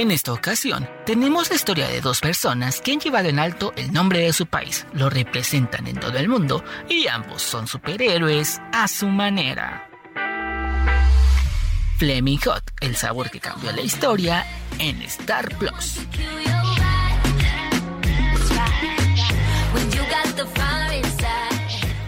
En 0.00 0.10
esta 0.10 0.32
ocasión, 0.32 0.88
tenemos 1.04 1.50
la 1.50 1.56
historia 1.56 1.86
de 1.86 2.00
dos 2.00 2.20
personas 2.20 2.80
que 2.80 2.92
han 2.92 3.00
llevado 3.00 3.28
en 3.28 3.38
alto 3.38 3.74
el 3.76 3.92
nombre 3.92 4.20
de 4.20 4.32
su 4.32 4.46
país, 4.46 4.86
lo 4.94 5.10
representan 5.10 5.86
en 5.86 6.00
todo 6.00 6.16
el 6.16 6.26
mundo 6.26 6.64
y 6.88 7.06
ambos 7.06 7.42
son 7.42 7.66
superhéroes 7.66 8.62
a 8.72 8.88
su 8.88 9.08
manera. 9.08 9.90
Fleming 11.98 12.38
Hot, 12.46 12.62
el 12.80 12.96
sabor 12.96 13.30
que 13.30 13.40
cambió 13.40 13.72
la 13.72 13.82
historia 13.82 14.46
en 14.78 15.02
Star 15.02 15.54
Plus. 15.58 15.98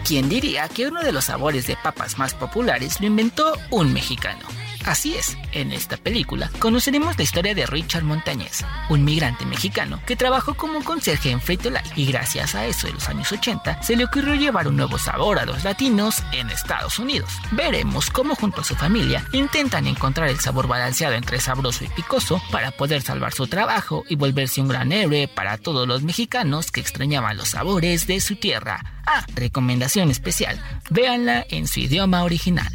¿Quién 0.03 0.29
diría 0.29 0.67
que 0.67 0.87
uno 0.87 1.03
de 1.03 1.11
los 1.11 1.25
sabores 1.25 1.67
de 1.67 1.77
papas 1.77 2.17
más 2.17 2.33
populares 2.33 2.99
lo 2.99 3.05
inventó 3.05 3.55
un 3.69 3.93
mexicano? 3.93 4.62
Así 4.85 5.15
es, 5.15 5.37
en 5.53 5.71
esta 5.71 5.95
película 5.97 6.49
conoceremos 6.59 7.17
la 7.17 7.23
historia 7.23 7.55
de 7.55 7.65
Richard 7.65 8.03
Montañez, 8.03 8.65
un 8.89 9.05
migrante 9.05 9.45
mexicano 9.45 10.01
que 10.05 10.15
trabajó 10.15 10.55
como 10.55 10.83
conserje 10.83 11.31
en 11.31 11.39
Frito 11.39 11.69
Lay 11.69 11.83
y 11.95 12.05
gracias 12.05 12.53
a 12.53 12.65
eso 12.65 12.87
de 12.87 12.93
los 12.93 13.07
años 13.07 13.31
80 13.31 13.81
se 13.81 13.95
le 13.95 14.05
ocurrió 14.05 14.35
llevar 14.35 14.67
un 14.67 14.75
nuevo 14.75 14.97
sabor 14.97 15.39
a 15.39 15.45
los 15.45 15.63
latinos 15.63 16.21
en 16.33 16.49
Estados 16.49 16.99
Unidos. 16.99 17.29
Veremos 17.51 18.09
cómo 18.09 18.35
junto 18.35 18.61
a 18.61 18.63
su 18.65 18.75
familia 18.75 19.25
intentan 19.31 19.87
encontrar 19.87 20.27
el 20.29 20.39
sabor 20.39 20.67
balanceado 20.67 21.15
entre 21.15 21.39
sabroso 21.39 21.85
y 21.85 21.87
picoso 21.87 22.41
para 22.51 22.71
poder 22.71 23.01
salvar 23.01 23.33
su 23.33 23.47
trabajo 23.47 24.03
y 24.09 24.15
volverse 24.15 24.59
un 24.59 24.67
gran 24.67 24.91
héroe 24.91 25.29
para 25.29 25.57
todos 25.57 25.87
los 25.87 26.03
mexicanos 26.03 26.71
que 26.71 26.81
extrañaban 26.81 27.37
los 27.37 27.49
sabores 27.49 28.05
de 28.05 28.19
su 28.19 28.35
tierra. 28.35 28.83
Ah, 29.05 29.25
recomendación 29.35 30.11
especial, 30.11 30.61
véanla 30.89 31.45
en 31.49 31.67
su 31.67 31.79
idioma 31.81 32.23
original. 32.23 32.67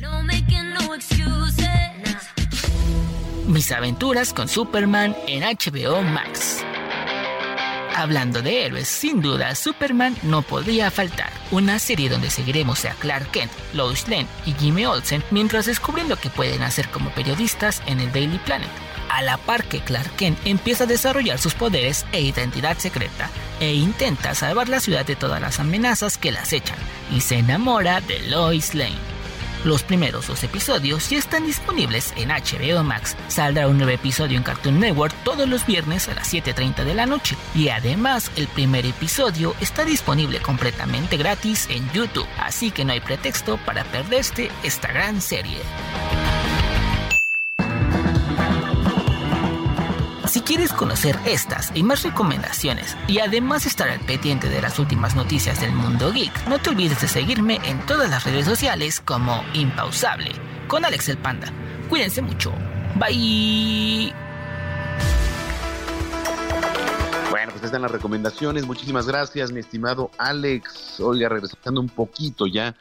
Mis 3.49 3.73
aventuras 3.73 4.35
con 4.35 4.47
Superman 4.47 5.17
en 5.27 5.43
HBO 5.43 6.03
Max. 6.03 6.63
Hablando 7.97 8.43
de 8.43 8.67
héroes, 8.67 8.89
sin 8.89 9.23
duda 9.23 9.55
Superman 9.55 10.15
no 10.23 10.43
podría 10.43 10.91
faltar. 10.91 11.33
Una 11.51 11.79
serie 11.79 12.11
donde 12.11 12.29
seguiremos 12.29 12.85
a 12.85 12.93
Clark 12.93 13.31
Kent, 13.31 13.51
Lois 13.73 14.07
Lane 14.07 14.27
y 14.45 14.53
Jimmy 14.53 14.85
Olsen 14.85 15.25
mientras 15.31 15.65
descubren 15.65 16.11
lo 16.11 16.17
que 16.17 16.29
pueden 16.29 16.61
hacer 16.61 16.91
como 16.91 17.09
periodistas 17.13 17.83
en 17.87 18.01
el 18.01 18.13
Daily 18.13 18.39
Planet. 18.39 18.69
A 19.09 19.23
la 19.23 19.39
par 19.39 19.65
que 19.65 19.81
Clark 19.81 20.15
Kent 20.17 20.39
empieza 20.45 20.85
a 20.85 20.87
desarrollar 20.87 21.39
sus 21.39 21.55
poderes 21.55 22.05
e 22.13 22.21
identidad 22.21 22.77
secreta 22.77 23.31
e 23.61 23.73
intenta 23.73 24.35
salvar 24.35 24.69
la 24.69 24.81
ciudad 24.81 25.07
de 25.07 25.17
todas 25.17 25.41
las 25.41 25.59
amenazas 25.59 26.19
que 26.19 26.33
la 26.33 26.43
acechan 26.43 26.79
y 27.11 27.23
se 27.23 27.39
enamora 27.39 28.03
de 28.03 28.21
Lois 28.29 28.75
Lane. 28.75 29.18
Los 29.65 29.83
primeros 29.83 30.29
dos 30.29 30.45
episodios 30.45 31.11
ya 31.11 31.19
están 31.19 31.45
disponibles 31.45 32.13
en 32.17 32.29
HBO 32.29 32.85
Max. 32.85 33.17
Saldrá 33.29 33.67
un 33.67 33.77
nuevo 33.79 33.93
episodio 33.93 34.37
en 34.37 34.45
Cartoon 34.45 34.79
Network 34.79 35.15
todos 35.25 35.49
los 35.49 35.67
viernes 35.67 36.09
a 36.09 36.15
las 36.15 36.33
7.30 36.33 36.85
de 36.85 36.95
la 36.95 37.07
noche. 37.07 37.37
Y 37.55 37.69
además, 37.69 38.31
el 38.37 38.47
primer 38.47 38.87
episodio 38.87 39.55
está 39.61 39.85
disponible 39.85 40.41
completamente 40.41 41.17
gratis 41.17 41.67
en 41.71 41.91
YouTube. 41.93 42.27
Así 42.39 42.71
que 42.71 42.85
no 42.85 42.93
hay 42.93 43.01
pretexto 43.01 43.57
para 43.59 43.85
perderse 43.85 44.51
esta 44.63 44.89
gran 44.93 45.21
serie. 45.21 45.59
Si 50.29 50.43
quieres 50.43 50.75
conocer 50.75 51.19
estas 51.25 51.75
y 51.75 51.83
más 51.83 52.03
recomendaciones 52.03 52.95
y 53.07 53.21
además 53.21 53.65
estar 53.65 53.89
al 53.89 54.01
pendiente 54.01 54.51
de 54.51 54.61
las 54.61 54.79
últimas 54.79 55.17
noticias 55.17 55.59
del 55.63 55.73
mundo 55.73 56.13
geek, 56.13 56.47
no 56.49 56.59
te 56.59 56.69
olvides 56.69 57.01
de 57.01 57.09
seguirme 57.09 57.59
en 57.65 57.85
todas 57.87 58.11
las 58.11 58.25
redes 58.25 58.45
sociales 58.45 59.01
como 59.01 59.43
Impausable 59.55 60.33
con 60.69 60.85
Alex 60.85 61.09
el 61.09 61.17
Panda. 61.17 61.51
Cuídense 61.89 62.21
mucho. 62.21 62.53
Bye. 62.97 64.13
Bueno, 67.31 67.53
pues 67.53 67.65
están 67.65 67.81
las 67.81 67.91
recomendaciones. 67.91 68.67
Muchísimas 68.67 69.07
gracias, 69.07 69.51
mi 69.51 69.61
estimado 69.61 70.11
Alex. 70.19 71.01
Oiga, 71.01 71.31
regresando 71.31 71.81
un 71.81 71.89
poquito 71.89 72.47
ya 72.47 72.77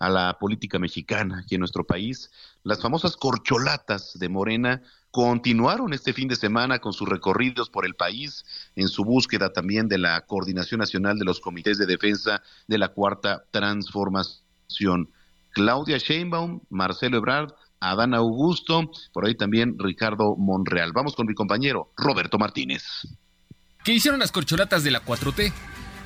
a 0.00 0.08
la 0.08 0.36
política 0.36 0.80
mexicana 0.80 1.42
aquí 1.44 1.54
en 1.54 1.60
nuestro 1.60 1.84
país, 1.84 2.32
las 2.64 2.82
famosas 2.82 3.16
corcholatas 3.16 4.18
de 4.18 4.28
Morena 4.28 4.82
continuaron 5.12 5.92
este 5.92 6.14
fin 6.14 6.26
de 6.26 6.36
semana 6.36 6.78
con 6.78 6.94
sus 6.94 7.06
recorridos 7.06 7.68
por 7.68 7.84
el 7.84 7.94
país 7.94 8.44
en 8.74 8.88
su 8.88 9.04
búsqueda 9.04 9.52
también 9.52 9.86
de 9.86 9.98
la 9.98 10.22
coordinación 10.22 10.80
nacional 10.80 11.18
de 11.18 11.26
los 11.26 11.38
comités 11.38 11.76
de 11.76 11.84
defensa 11.84 12.42
de 12.66 12.78
la 12.78 12.88
cuarta 12.88 13.44
transformación. 13.50 15.10
Claudia 15.50 15.98
Sheinbaum, 15.98 16.62
Marcelo 16.70 17.18
Ebrard, 17.18 17.52
Adán 17.78 18.14
Augusto, 18.14 18.90
por 19.12 19.26
ahí 19.26 19.34
también 19.34 19.76
Ricardo 19.78 20.34
Monreal. 20.34 20.92
Vamos 20.94 21.14
con 21.14 21.26
mi 21.26 21.34
compañero 21.34 21.92
Roberto 21.94 22.38
Martínez. 22.38 22.82
¿Qué 23.84 23.92
hicieron 23.92 24.18
las 24.18 24.32
corcholatas 24.32 24.82
de 24.82 24.92
la 24.92 25.04
4T? 25.04 25.52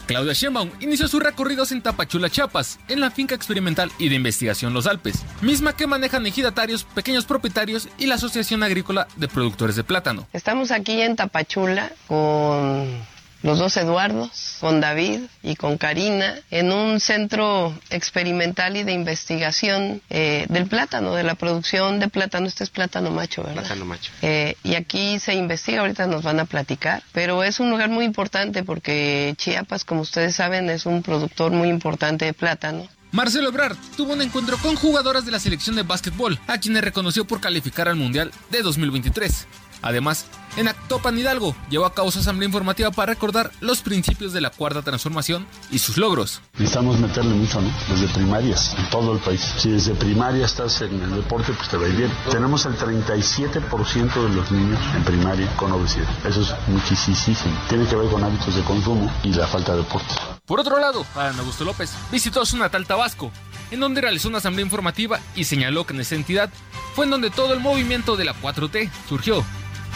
Claudia 0.07 0.35
Sheinbaum 0.35 0.71
inició 0.81 1.09
sus 1.09 1.23
recorridos 1.23 1.73
en 1.73 1.83
Tapachula, 1.83 2.31
Chiapas, 2.31 2.79
en 2.89 3.01
la 3.01 3.11
finca 3.11 3.35
experimental 3.35 3.91
y 3.99 4.09
de 4.09 4.15
investigación 4.15 4.73
Los 4.73 4.87
Alpes, 4.87 5.25
misma 5.43 5.75
que 5.75 5.87
manejan 5.87 6.27
ejidatarios, 6.27 6.85
pequeños 6.85 7.25
propietarios 7.25 7.89
y 7.99 8.07
la 8.07 8.15
Asociación 8.15 8.63
Agrícola 8.63 9.09
de 9.17 9.27
Productores 9.29 9.75
de 9.75 9.85
Plátano. 9.85 10.29
Estamos 10.33 10.71
aquí 10.71 11.01
en 11.01 11.17
Tapachula 11.17 11.93
con 12.07 13.05
los 13.47 13.61
dos 13.61 13.77
Eduardos, 13.77 14.57
con 14.61 14.81
David 14.81 15.21
y 15.45 15.55
con 15.55 15.79
Karina, 15.79 16.35
en 16.51 16.73
un 16.73 16.99
centro 16.99 17.73
experimental 17.91 18.77
y 18.77 18.83
de 18.83 18.93
investigación 18.93 20.03
eh, 20.11 20.47
del 20.49 20.67
plátano, 20.67 21.15
de 21.15 21.23
la 21.23 21.37
producción 21.37 22.01
de 22.01 22.09
plátano. 22.09 22.49
Este 22.49 22.65
es 22.65 22.71
plátano 22.71 23.13
macho, 23.13 23.45
¿verdad? 23.45 23.61
Plátano 23.61 23.85
macho. 23.85 24.11
Eh, 24.21 24.57
y 24.65 24.75
aquí 24.75 25.21
se 25.21 25.35
investiga, 25.35 25.83
ahorita 25.83 26.09
nos 26.09 26.25
van 26.25 26.41
a 26.41 26.45
platicar, 26.45 27.05
pero 27.13 27.45
es 27.45 27.61
un 27.61 27.71
lugar 27.71 27.89
muy 27.89 28.05
importante 28.05 28.65
porque 28.65 29.35
Chiapas, 29.39 29.85
como 29.85 30.01
ustedes 30.01 30.35
saben, 30.35 30.69
es 30.69 30.85
un 30.85 31.05
productor 31.05 31.53
muy 31.53 31.69
importante 31.69 32.25
de 32.25 32.33
plátano. 32.33 32.89
Marcelo 33.13 33.49
Ebrard 33.49 33.77
tuvo 33.97 34.15
un 34.15 34.23
encuentro 34.23 34.59
con 34.59 34.75
jugadoras 34.75 35.25
de 35.25 35.31
la 35.31 35.39
selección 35.39 35.77
de 35.77 35.85
básquetbol, 35.85 36.39
a 36.49 36.59
quienes 36.59 36.83
reconoció 36.83 37.25
por 37.25 37.41
calificar 37.41 37.89
al 37.89 37.95
Mundial 37.95 38.33
de 38.51 38.63
2023. 38.63 39.47
Además, 39.87 40.27
en 40.57 40.67
Actopan 40.67 41.17
Hidalgo 41.17 41.55
llevó 41.71 41.87
a 41.87 41.95
cabo 41.95 42.11
su 42.11 42.19
asamblea 42.19 42.47
informativa 42.47 42.91
para 42.91 43.13
recordar 43.13 43.53
los 43.61 43.83
principios 43.83 44.33
de 44.33 44.41
la 44.41 44.51
cuarta 44.51 44.83
transformación 44.83 45.47
y 45.71 45.79
sus 45.79 45.97
logros. 45.97 46.41
Necesitamos 46.55 46.99
meterle 46.99 47.35
mucho, 47.35 47.61
¿no? 47.61 47.71
Desde 47.89 48.09
primarias, 48.09 48.75
en 48.77 48.91
todo 48.91 49.13
el 49.13 49.21
país. 49.21 49.41
Si 49.59 49.71
desde 49.71 49.95
primaria 49.95 50.45
estás 50.45 50.81
en 50.83 51.01
el 51.01 51.15
deporte, 51.15 51.53
pues 51.53 51.69
te 51.69 51.77
va 51.77 51.87
a 51.87 51.89
ir 51.89 51.95
bien. 51.95 52.13
Tenemos 52.29 52.67
el 52.67 52.77
37% 52.77 54.29
de 54.29 54.35
los 54.35 54.51
niños 54.51 54.81
en 54.97 55.05
primaria 55.05 55.57
con 55.57 55.71
obesidad. 55.71 56.09
Eso 56.27 56.41
es 56.41 56.53
muchísimo. 56.67 57.57
Tiene 57.69 57.87
que 57.87 57.95
ver 57.95 58.11
con 58.11 58.25
hábitos 58.25 58.57
de 58.57 58.63
consumo 58.63 59.09
y 59.23 59.33
la 59.35 59.47
falta 59.47 59.71
de 59.71 59.79
deporte. 59.79 60.15
Por 60.47 60.59
otro 60.59 60.81
lado, 60.81 61.07
Adán 61.15 61.39
Augusto 61.39 61.65
López 61.65 61.93
visitó 62.11 62.45
su 62.45 62.57
natal 62.57 62.87
Tabasco, 62.89 63.31
en 63.71 63.79
donde 63.79 64.01
realizó 64.01 64.29
una 64.29 64.39
asamblea 64.39 64.65
informativa 64.65 65.21
y 65.37 65.45
señaló 65.45 65.87
que 65.87 65.95
en 65.95 66.01
esa 66.01 66.17
entidad 66.17 66.51
fue 66.97 67.05
en 67.05 67.13
donde 67.13 67.31
todo 67.31 67.55
el 67.55 67.61
movimiento 67.61 68.17
de 68.17 68.25
la 68.25 68.35
4T 68.35 68.91
surgió 69.09 69.45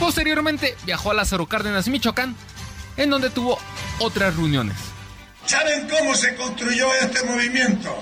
Posteriormente 0.01 0.77
viajó 0.87 1.11
a 1.11 1.15
Lázaro 1.15 1.47
Cárdenas, 1.47 1.87
Michoacán, 1.89 2.35
en 2.97 3.11
donde 3.11 3.29
tuvo 3.29 3.59
otras 3.99 4.35
reuniones. 4.35 4.77
¿Saben 5.45 5.87
cómo 5.89 6.15
se 6.15 6.35
construyó 6.37 6.89
este 7.03 7.23
movimiento? 7.25 7.95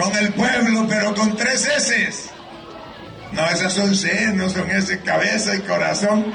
Con 0.00 0.16
el 0.16 0.32
pueblo, 0.32 0.86
pero 0.88 1.14
con 1.14 1.36
tres 1.36 1.66
S. 1.66 2.30
No, 3.32 3.46
esas 3.50 3.74
son 3.74 3.94
C, 3.94 4.32
no 4.32 4.48
son 4.48 4.70
S, 4.70 4.98
cabeza 5.02 5.54
y 5.54 5.60
corazón. 5.60 6.32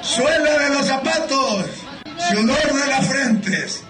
Suela 0.00 0.58
de 0.58 0.70
los 0.70 0.86
zapatos, 0.86 1.66
sudor 2.30 2.72
de 2.72 2.86
las 2.86 3.06
frentes 3.06 3.84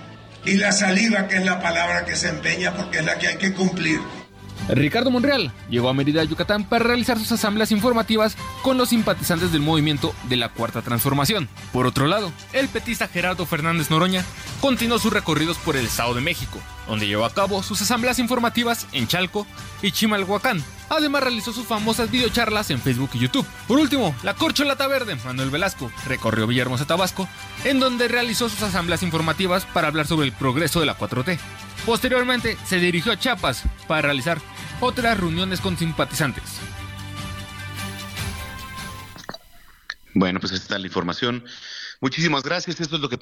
y 0.44 0.56
la 0.56 0.72
saliva, 0.72 1.28
que 1.28 1.36
es 1.36 1.44
la 1.44 1.60
palabra 1.60 2.04
que 2.04 2.16
se 2.16 2.28
empeña 2.28 2.74
porque 2.74 2.98
es 2.98 3.04
la 3.04 3.16
que 3.16 3.28
hay 3.28 3.36
que 3.36 3.54
cumplir. 3.54 4.00
Ricardo 4.68 5.10
Monreal 5.10 5.52
llegó 5.68 5.88
a 5.88 5.94
Mérida, 5.94 6.22
Yucatán, 6.24 6.64
para 6.64 6.84
realizar 6.84 7.18
sus 7.18 7.32
asambleas 7.32 7.72
informativas 7.72 8.36
con 8.62 8.78
los 8.78 8.90
simpatizantes 8.90 9.52
del 9.52 9.62
movimiento 9.62 10.14
de 10.28 10.36
la 10.36 10.50
Cuarta 10.50 10.82
Transformación. 10.82 11.48
Por 11.72 11.86
otro 11.86 12.06
lado, 12.06 12.32
el 12.52 12.68
petista 12.68 13.08
Gerardo 13.08 13.46
Fernández 13.46 13.90
Noroña 13.90 14.24
continuó 14.60 14.98
sus 14.98 15.12
recorridos 15.12 15.58
por 15.58 15.76
el 15.76 15.86
Estado 15.86 16.14
de 16.14 16.20
México, 16.20 16.60
donde 16.86 17.06
llevó 17.06 17.24
a 17.24 17.34
cabo 17.34 17.62
sus 17.62 17.82
asambleas 17.82 18.18
informativas 18.18 18.86
en 18.92 19.08
Chalco 19.08 19.46
y 19.82 19.92
Chimalhuacán. 19.92 20.62
Además 20.88 21.22
realizó 21.22 21.52
sus 21.52 21.66
famosas 21.66 22.10
videocharlas 22.10 22.70
en 22.70 22.80
Facebook 22.80 23.10
y 23.14 23.20
YouTube. 23.20 23.46
Por 23.68 23.78
último, 23.78 24.14
la 24.22 24.34
Corcholata 24.34 24.88
Verde, 24.88 25.16
Manuel 25.24 25.50
Velasco, 25.50 25.90
recorrió 26.06 26.46
Villahermosa, 26.46 26.86
Tabasco, 26.86 27.28
en 27.64 27.78
donde 27.78 28.08
realizó 28.08 28.48
sus 28.48 28.62
asambleas 28.62 29.02
informativas 29.02 29.66
para 29.66 29.88
hablar 29.88 30.06
sobre 30.06 30.26
el 30.26 30.32
progreso 30.32 30.80
de 30.80 30.86
la 30.86 30.98
4T. 30.98 31.38
Posteriormente, 31.86 32.56
se 32.66 32.78
dirigió 32.78 33.12
a 33.12 33.18
Chiapas 33.18 33.64
para 33.88 34.02
realizar 34.02 34.38
otras 34.80 35.18
reuniones 35.18 35.60
con 35.60 35.76
simpatizantes. 35.76 36.60
Bueno, 40.14 40.40
pues 40.40 40.52
esta 40.52 40.76
es 40.76 40.80
la 40.80 40.86
información. 40.86 41.44
Muchísimas 42.00 42.42
gracias. 42.42 42.80
Esto 42.80 42.96
es 42.96 43.02
lo 43.02 43.08
que 43.08 43.18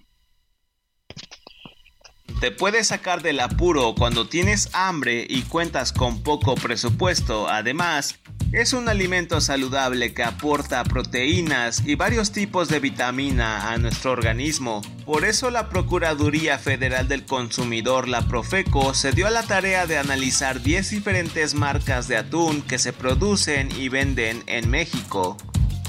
Te 2.40 2.52
puedes 2.52 2.88
sacar 2.88 3.22
del 3.22 3.40
apuro 3.40 3.94
cuando 3.96 4.28
tienes 4.28 4.74
hambre 4.74 5.28
y 5.30 5.44
cuentas 5.44 5.94
con 5.94 6.24
poco 6.24 6.56
presupuesto. 6.56 7.48
Además, 7.48 8.20
es 8.54 8.74
un 8.74 8.90
alimento 8.90 9.40
saludable 9.40 10.14
que 10.14 10.24
aporta 10.24 10.84
proteínas 10.84 11.84
y 11.86 11.96
varios 11.96 12.32
tipos 12.32 12.68
de 12.68 12.80
vitamina 12.80 13.72
a 13.72 13.78
nuestro 13.78 14.12
organismo. 14.12 14.82
Por 15.06 15.26
eso 15.26 15.50
la 15.52 15.70
Procuraduría 15.70 16.58
Federal 16.58 17.08
del 17.08 17.26
Consumidor, 17.26 18.08
la 18.08 18.28
Profeco, 18.28 18.94
se 18.94 19.14
dio 19.14 19.28
a 19.28 19.32
la 19.32 19.44
tarea 19.44 19.86
de 19.86 19.98
analizar 19.98 20.62
10 20.62 20.90
diferentes 20.90 21.54
marcas 21.54 22.08
de 22.08 22.18
atún 22.18 22.62
que 22.62 22.78
se 22.78 22.92
producen 22.92 23.70
y 23.80 23.90
venden 23.90 24.44
en 24.48 24.70
México. 24.70 25.38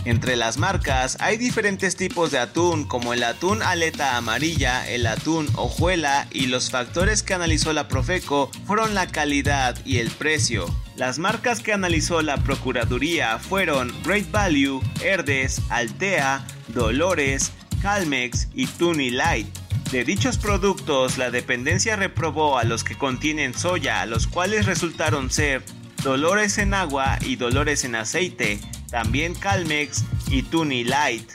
Entre 0.05 0.35
las 0.35 0.59
marcas 0.59 1.17
hay 1.21 1.37
diferentes 1.37 1.95
tipos 1.95 2.33
de 2.33 2.39
atún 2.39 2.85
como 2.85 3.15
el 3.15 3.23
atún 3.23 3.63
aleta 3.63 4.17
amarilla, 4.17 4.89
el 4.91 5.07
atún 5.07 5.49
hojuela 5.55 6.27
y 6.33 6.47
los 6.47 6.71
factores 6.71 7.23
que 7.23 7.35
analizó 7.35 7.73
la 7.73 7.87
Profeco 7.87 8.51
fueron 8.67 8.95
la 8.95 9.07
calidad 9.07 9.79
y 9.85 9.99
el 9.99 10.11
precio. 10.11 10.67
Las 10.97 11.21
marcas 11.21 11.61
que 11.61 11.73
analizó 11.73 12.21
la 12.21 12.37
Procuraduría 12.39 13.39
fueron 13.39 13.93
Great 14.05 14.29
Value, 14.33 14.81
Herdes, 15.03 15.63
Altea, 15.71 16.45
Dolores, 16.69 17.53
Calmex 17.81 18.49
y 18.55 18.67
Tuni 18.67 19.11
Light. 19.11 19.47
De 19.93 20.05
dichos 20.05 20.37
productos, 20.37 21.17
la 21.17 21.31
dependencia 21.31 21.95
reprobó 21.95 22.59
a 22.59 22.65
los 22.65 22.83
que 22.83 22.97
contienen 22.97 23.55
soya, 23.55 24.05
los 24.07 24.27
cuales 24.27 24.67
resultaron 24.67 25.31
ser 25.31 25.63
Dolores 26.03 26.59
en 26.59 26.75
agua 26.75 27.19
y 27.21 27.37
Dolores 27.37 27.85
en 27.85 27.95
aceite, 27.95 28.59
también 28.93 29.35
Calmex 29.35 30.05
y 30.31 30.45
Tuni 30.45 30.85
Light. 30.85 31.29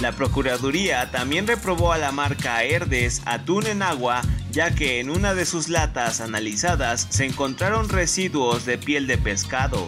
La 0.00 0.12
Procuraduría 0.12 1.10
también 1.10 1.48
reprobó 1.48 1.92
a 1.92 1.98
la 1.98 2.12
marca 2.12 2.62
Herdes 2.62 3.22
Atún 3.24 3.66
en 3.66 3.82
Agua 3.82 4.22
ya 4.56 4.74
que 4.74 5.00
en 5.00 5.10
una 5.10 5.34
de 5.34 5.44
sus 5.44 5.68
latas 5.68 6.22
analizadas 6.22 7.08
se 7.10 7.26
encontraron 7.26 7.90
residuos 7.90 8.64
de 8.64 8.78
piel 8.78 9.06
de 9.06 9.18
pescado. 9.18 9.86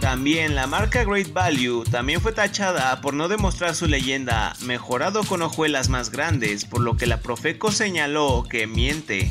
También 0.00 0.54
la 0.54 0.66
marca 0.66 1.04
Great 1.04 1.30
Value 1.34 1.84
también 1.84 2.22
fue 2.22 2.32
tachada 2.32 3.02
por 3.02 3.12
no 3.12 3.28
demostrar 3.28 3.74
su 3.74 3.86
leyenda 3.86 4.56
mejorado 4.60 5.24
con 5.24 5.42
hojuelas 5.42 5.90
más 5.90 6.10
grandes, 6.10 6.64
por 6.64 6.80
lo 6.80 6.96
que 6.96 7.06
la 7.06 7.20
Profeco 7.20 7.70
señaló 7.70 8.46
que 8.48 8.66
miente. 8.66 9.30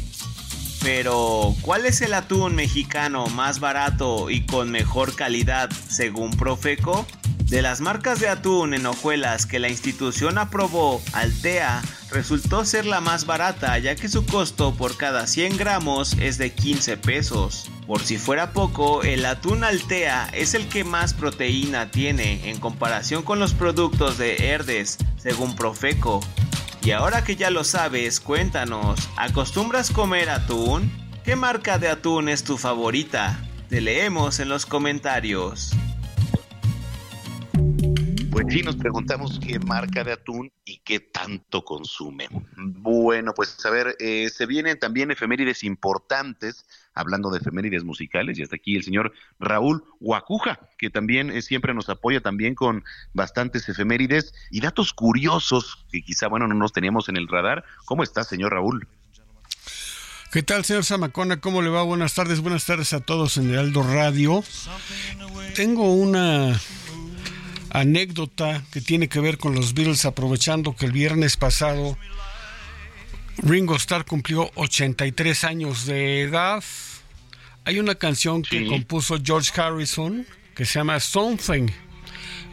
Pero, 0.82 1.56
¿cuál 1.62 1.86
es 1.86 2.02
el 2.02 2.14
atún 2.14 2.56
mexicano 2.56 3.28
más 3.28 3.60
barato 3.60 4.30
y 4.30 4.46
con 4.46 4.72
mejor 4.72 5.16
calidad 5.16 5.70
según 5.90 6.32
Profeco? 6.32 7.06
De 7.46 7.62
las 7.62 7.82
marcas 7.82 8.20
de 8.20 8.30
atún 8.30 8.74
en 8.74 8.86
hojuelas 8.86 9.46
que 9.46 9.60
la 9.60 9.70
institución 9.70 10.38
aprobó, 10.38 11.02
Altea 11.14 11.82
resultó 12.12 12.66
ser 12.66 12.86
la 12.86 13.02
más 13.02 13.26
barata 13.26 13.78
ya 13.80 13.96
que 13.96 14.10
su 14.10 14.26
costo 14.26 14.76
por 14.76 14.98
cada 14.98 15.28
100 15.28 15.58
gramos 15.58 16.16
es 16.20 16.38
de 16.38 16.54
15 16.54 16.98
pesos. 16.98 17.70
Por 17.88 18.02
si 18.02 18.18
fuera 18.18 18.54
poco, 18.54 19.04
el 19.04 19.26
atún 19.26 19.64
Altea 19.64 20.30
es 20.34 20.54
el 20.54 20.68
que 20.68 20.84
más 20.84 21.14
proteína 21.14 21.90
tiene 21.90 22.50
en 22.50 22.60
comparación 22.60 23.24
con 23.24 23.40
los 23.40 23.54
productos 23.54 24.18
de 24.18 24.50
Herdes, 24.50 24.98
según 25.18 25.56
Profeco. 25.56 26.22
Y 26.84 26.92
ahora 26.92 27.24
que 27.24 27.36
ya 27.36 27.50
lo 27.50 27.64
sabes, 27.64 28.20
cuéntanos, 28.20 29.00
¿acostumbras 29.16 29.92
comer 29.92 30.30
atún? 30.30 30.92
¿Qué 31.24 31.36
marca 31.36 31.78
de 31.78 31.90
atún 31.90 32.28
es 32.28 32.44
tu 32.44 32.58
favorita? 32.58 33.40
Te 33.70 33.82
leemos 33.82 34.40
en 34.40 34.50
los 34.50 34.66
comentarios. 34.66 35.72
Pues 38.32 38.46
sí, 38.50 38.64
nos 38.64 38.78
preguntamos 38.78 39.42
qué 39.46 39.60
marca 39.60 40.06
de 40.06 40.14
atún 40.14 40.54
y 40.64 40.78
qué 40.80 41.02
tanto 41.02 41.66
consume. 41.66 42.30
Bueno, 42.56 43.34
pues 43.34 43.64
a 43.66 43.70
ver, 43.70 43.98
eh, 44.00 44.30
se 44.30 44.46
vienen 44.46 44.80
también 44.80 45.12
efemérides 45.12 45.66
importantes, 45.66 46.66
hablando 46.94 47.30
de 47.30 47.40
efemérides 47.40 47.84
musicales, 47.84 48.40
y 48.40 48.44
hasta 48.44 48.56
aquí 48.56 48.78
el 48.78 48.84
señor 48.84 49.12
Raúl 49.38 49.84
Guacuja, 50.00 50.62
que 50.78 50.90
también 50.90 51.30
eh, 51.30 51.42
siempre 51.42 51.74
nos 51.74 51.90
apoya 51.90 52.22
también 52.22 52.56
con 52.56 52.86
bastantes 53.14 53.68
efemérides 53.68 54.34
y 54.50 54.62
datos 54.62 54.94
curiosos 54.94 55.86
que 55.92 56.02
quizá, 56.02 56.30
bueno, 56.30 56.48
no 56.48 56.56
nos 56.56 56.72
teníamos 56.72 57.10
en 57.10 57.18
el 57.18 57.28
radar. 57.28 57.66
¿Cómo 57.84 58.02
está, 58.02 58.24
señor 58.24 58.54
Raúl? 58.54 58.88
¿Qué 60.32 60.42
tal, 60.42 60.64
señor 60.64 60.86
Zamacona? 60.86 61.42
¿Cómo 61.42 61.62
le 61.62 61.70
va? 61.70 61.84
Buenas 61.84 62.14
tardes, 62.14 62.40
buenas 62.40 62.66
tardes 62.66 62.94
a 62.94 63.02
todos 63.02 63.36
en 63.36 63.50
el 63.50 63.60
Aldo 63.60 63.84
Radio. 63.84 64.42
Tengo 65.54 65.94
una 65.94 66.58
anécdota 67.72 68.64
que 68.72 68.82
tiene 68.82 69.08
que 69.08 69.20
ver 69.20 69.38
con 69.38 69.56
los 69.56 69.74
Beatles, 69.74 70.06
aprovechando 70.06 70.76
que 70.76 70.86
el 70.86 70.92
viernes 70.92 71.38
pasado 71.38 71.98
Ringo 73.38 73.76
Starr 73.76 74.06
cumplió 74.06 74.52
83 74.56 75.44
años 75.46 75.86
de 75.86 76.22
edad. 76.22 76.64
Hay 77.66 77.80
una 77.80 77.96
canción 77.96 78.44
que 78.44 78.68
compuso 78.68 79.18
George 79.24 79.60
Harrison 79.60 80.26
que 80.56 80.66
se 80.66 80.80
llama 80.80 81.00
Something. 81.00 81.68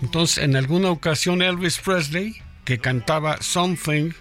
Entonces, 0.01 0.39
en 0.39 0.55
alguna 0.55 0.91
ocasión 0.91 1.43
Elvis 1.43 1.79
Presley, 1.79 2.37
que 2.65 2.79
cantaba 2.79 3.43
Something 3.43 4.13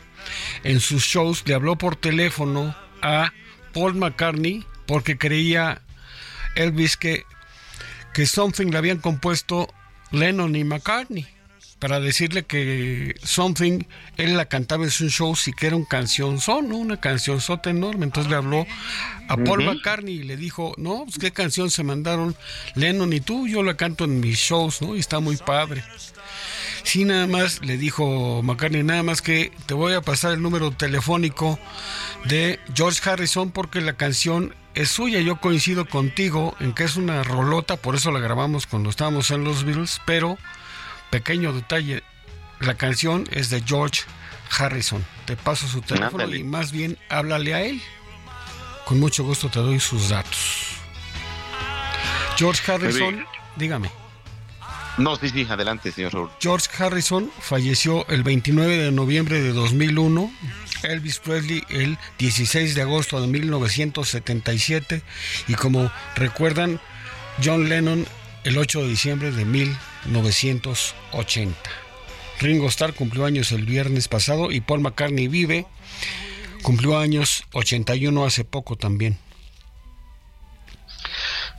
en 0.64 0.80
sus 0.80 1.04
shows, 1.04 1.43
le 1.45 1.54
habló 1.54 1.78
por 1.78 1.95
teléfono 1.95 2.76
a 3.02 3.32
Paul 3.74 3.95
McCartney 3.95 4.66
porque 4.88 5.18
creía 5.18 5.82
Elvis 6.56 6.98
que, 6.98 7.24
que 8.14 8.26
Something 8.26 8.72
le 8.72 8.78
habían 8.78 8.98
compuesto 8.98 9.74
Lennon 10.12 10.55
y 10.55 10.64
McCartney 10.64 11.26
para 11.80 11.99
decirle 11.99 12.43
que 12.43 13.16
Something 13.24 13.84
él 14.18 14.36
la 14.36 14.45
cantaba 14.45 14.84
en 14.84 14.91
su 14.91 15.10
show 15.10 15.36
sí 15.36 15.53
que 15.53 15.68
era 15.68 15.76
un 15.76 15.86
canción 15.86 16.39
son, 16.39 16.72
una 16.72 16.99
canción 16.99 17.39
sota 17.39 17.70
enorme. 17.70 18.05
Entonces 18.05 18.30
le 18.30 18.38
habló 18.38 18.66
a 19.28 19.38
Paul 19.38 19.64
McCartney 19.64 20.16
y 20.16 20.24
le 20.24 20.38
dijo, 20.38 20.74
no, 20.78 21.03
pues 21.05 21.20
qué 21.20 21.32
canción 21.32 21.70
se 21.70 21.84
mandaron 21.84 22.36
Lennon 22.76 23.14
y 23.14 23.20
tú, 23.20 23.47
yo 23.47 23.62
la 23.64 23.76
canto 23.76 24.05
en 24.05 24.20
mis 24.20 24.38
shows, 24.39 24.82
¿no? 24.82 24.95
Y 24.95 24.99
está 24.99 25.20
muy 25.20 25.38
padre. 25.38 25.84
Sí, 26.84 27.03
nada 27.03 27.28
más 27.28 27.62
le 27.64 27.78
dijo 27.78 28.41
McCartney, 28.43 28.84
nada 28.84 29.03
más 29.03 29.22
que 29.22 29.51
te 29.66 29.74
voy 29.74 29.93
a 29.93 30.01
pasar 30.01 30.34
el 30.34 30.41
número 30.41 30.72
telefónico 30.72 31.60
de 32.26 32.60
George 32.74 33.08
Harrison 33.08 33.51
porque 33.51 33.82
la 33.82 33.93
canción 33.93 34.55
es 34.78 34.90
suya. 34.90 35.20
Yo 35.20 35.38
coincido 35.38 35.86
contigo 35.86 36.56
en 36.60 36.74
que 36.74 36.84
es 36.84 36.96
una 36.96 37.24
rolota, 37.24 37.78
por 37.78 37.96
eso 37.96 38.12
la 38.12 38.20
grabamos 38.20 38.68
cuando 38.68 38.90
estábamos 38.90 39.32
en 39.32 39.44
los 39.44 39.64
Beatles, 39.64 40.02
pero 40.06 40.38
pequeño 41.10 41.52
detalle, 41.52 42.04
la 42.60 42.76
canción 42.76 43.28
es 43.32 43.50
de 43.50 43.62
George 43.62 44.04
Harrison. 44.58 45.04
Te 45.26 45.36
paso 45.36 45.68
su 45.68 45.82
teléfono 45.82 46.34
y 46.34 46.44
más 46.44 46.72
bien 46.72 46.98
háblale 47.10 47.54
a 47.54 47.62
él. 47.62 47.82
Con 48.86 49.00
mucho 49.00 49.24
gusto 49.24 49.50
te 49.50 49.60
doy 49.60 49.80
sus 49.80 50.10
datos. 50.10 50.68
George 52.38 52.72
Harrison, 52.72 53.26
dígame. 53.56 53.90
No, 54.98 55.16
sí, 55.16 55.30
sí, 55.30 55.45
adelante, 55.48 55.91
señor 55.91 56.32
George 56.39 56.68
Harrison 56.78 57.32
falleció 57.39 58.08
el 58.08 58.24
29 58.24 58.78
de 58.78 58.91
noviembre 58.91 59.39
de 59.41 59.54
2001 59.54 60.32
Elvis 60.84 61.20
Presley 61.20 61.64
el 61.70 61.98
16 62.18 62.76
de 62.76 62.82
agosto 62.82 63.22
de 63.22 63.28
1977 63.28 65.02
y 65.48 65.54
como 65.54 65.89
recuerdan, 66.16 66.82
John 67.43 67.70
Lennon 67.70 68.08
el 68.43 68.58
8 68.58 68.82
de 68.82 68.88
diciembre 68.88 69.32
de 69.32 69.45
1980. 69.45 71.56
Ringo 72.39 72.68
Starr 72.68 72.93
cumplió 72.93 73.26
años 73.26 73.52
el 73.52 73.66
viernes 73.66 74.08
pasado 74.08 74.52
y 74.52 74.62
Paul 74.62 74.82
McCartney 74.82 75.28
vive, 75.28 75.66
cumplió 76.62 76.98
años 76.98 77.43
81 77.54 78.26
hace 78.26 78.45
poco 78.45 78.76
también. 78.76 79.18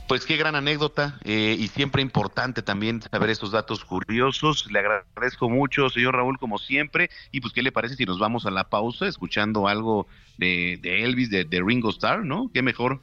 Pues 0.09 0.25
qué 0.25 0.37
gran 0.37 0.55
anécdota 0.55 1.19
eh, 1.23 1.55
y 1.59 1.67
siempre 1.67 2.01
importante 2.01 2.63
también 2.63 2.99
saber 2.99 3.29
estos 3.29 3.51
datos 3.51 3.85
curiosos. 3.85 4.65
Le 4.71 4.79
agradezco 4.79 5.51
mucho, 5.51 5.87
señor 5.91 6.15
Raúl, 6.15 6.39
como 6.39 6.57
siempre. 6.57 7.11
Y 7.31 7.41
pues, 7.41 7.53
¿qué 7.53 7.61
le 7.61 7.71
parece 7.71 7.95
si 7.95 8.05
nos 8.05 8.17
vamos 8.17 8.47
a 8.47 8.49
la 8.49 8.69
pausa 8.69 9.07
escuchando 9.07 9.67
algo 9.67 10.07
de, 10.39 10.79
Elvis, 10.83 11.29
de, 11.29 11.61
Ringo 11.63 11.91
Starr, 11.91 12.25
¿no? 12.25 12.49
Qué 12.51 12.63
mejor. 12.63 12.99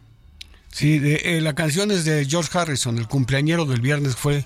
Sí, 0.73 1.01
eh, 1.01 1.41
la 1.41 1.55
canción 1.55 1.93
es 1.93 2.05
de 2.05 2.25
George 2.25 2.51
Harrison. 2.59 2.99
El 2.99 3.07
cumpleañero 3.07 3.67
del 3.67 3.81
viernes 3.81 4.17
fue 4.17 4.45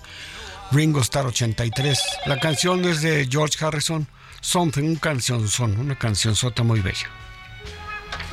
Ringo 0.70 1.00
Starr 1.00 1.28
83. 1.28 1.98
La 2.26 2.38
canción 2.40 2.84
es 2.84 3.00
de 3.00 3.26
George 3.26 3.56
Harrison, 3.64 4.06
Something, 4.42 4.84
un 4.84 4.96
canción 4.96 5.48
son, 5.48 5.78
una 5.78 5.94
canción 5.94 6.36
sota 6.36 6.62
muy 6.62 6.80
bella. 6.80 7.08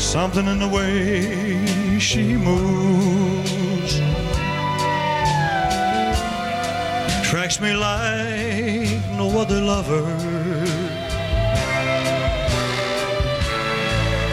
Something 0.08 0.48
in 0.48 0.60
the 0.60 0.68
way 0.70 2.00
she 2.00 2.38
moves 2.38 4.00
tracks 7.30 7.60
me 7.60 7.74
like 7.74 9.06
no 9.18 9.28
other 9.42 9.60
lover. 9.60 10.06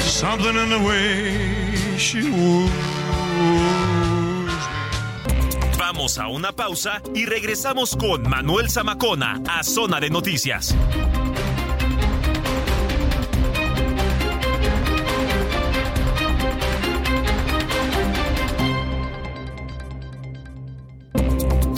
Something 0.01 0.57
in 0.57 0.69
the 0.71 0.79
way 0.79 1.99
she 1.99 2.23
moves. 2.23 2.73
Vamos 5.77 6.19
a 6.19 6.29
una 6.29 6.53
pausa 6.53 7.03
y 7.15 7.27
regresamos 7.27 7.97
con 7.97 8.23
Manuel 8.23 8.71
Zamacona 8.71 9.43
a 9.49 9.65
Zona 9.65 9.99
de 9.99 10.09
Noticias. 10.09 10.73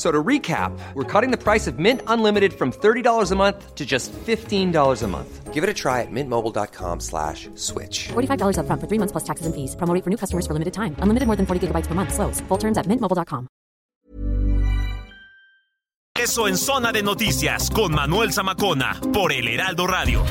So 0.00 0.10
to 0.10 0.22
recap, 0.28 0.72
we're 0.94 1.04
cutting 1.04 1.30
the 1.30 1.36
price 1.36 1.66
of 1.66 1.78
Mint 1.78 2.00
Unlimited 2.06 2.54
from 2.54 2.72
$30 2.72 3.32
a 3.32 3.36
month 3.36 3.74
to 3.74 3.84
just 3.84 4.10
$15 4.12 5.02
a 5.02 5.06
month. 5.06 5.52
Give 5.52 5.62
it 5.62 5.68
a 5.68 5.74
try 5.74 6.00
at 6.00 6.10
mintmobile.com 6.10 7.00
slash 7.00 7.50
switch. 7.54 8.08
$45 8.08 8.60
up 8.60 8.64
front 8.64 8.80
for 8.80 8.88
three 8.88 8.96
months 8.96 9.12
plus 9.12 9.24
taxes 9.24 9.44
and 9.44 9.54
fees. 9.54 9.76
Promo 9.76 9.92
for 10.02 10.08
new 10.08 10.16
customers 10.16 10.46
for 10.46 10.54
limited 10.54 10.72
time. 10.72 10.96
Unlimited 11.00 11.26
more 11.26 11.36
than 11.36 11.44
40 11.44 11.66
gigabytes 11.66 11.86
per 11.86 11.94
month. 11.94 12.14
Slows. 12.14 12.40
Full 12.48 12.56
terms 12.56 12.78
at 12.78 12.86
mintmobile.com. 12.86 13.46
Eso 16.14 16.48
en 16.48 16.56
Zona 16.56 16.92
de 16.92 17.02
Noticias 17.02 17.68
con 17.68 17.92
Manuel 17.94 18.32
Zamacona 18.32 18.98
por 19.12 19.32
El 19.32 19.48
Heraldo 19.48 19.86
Radio. 19.86 20.24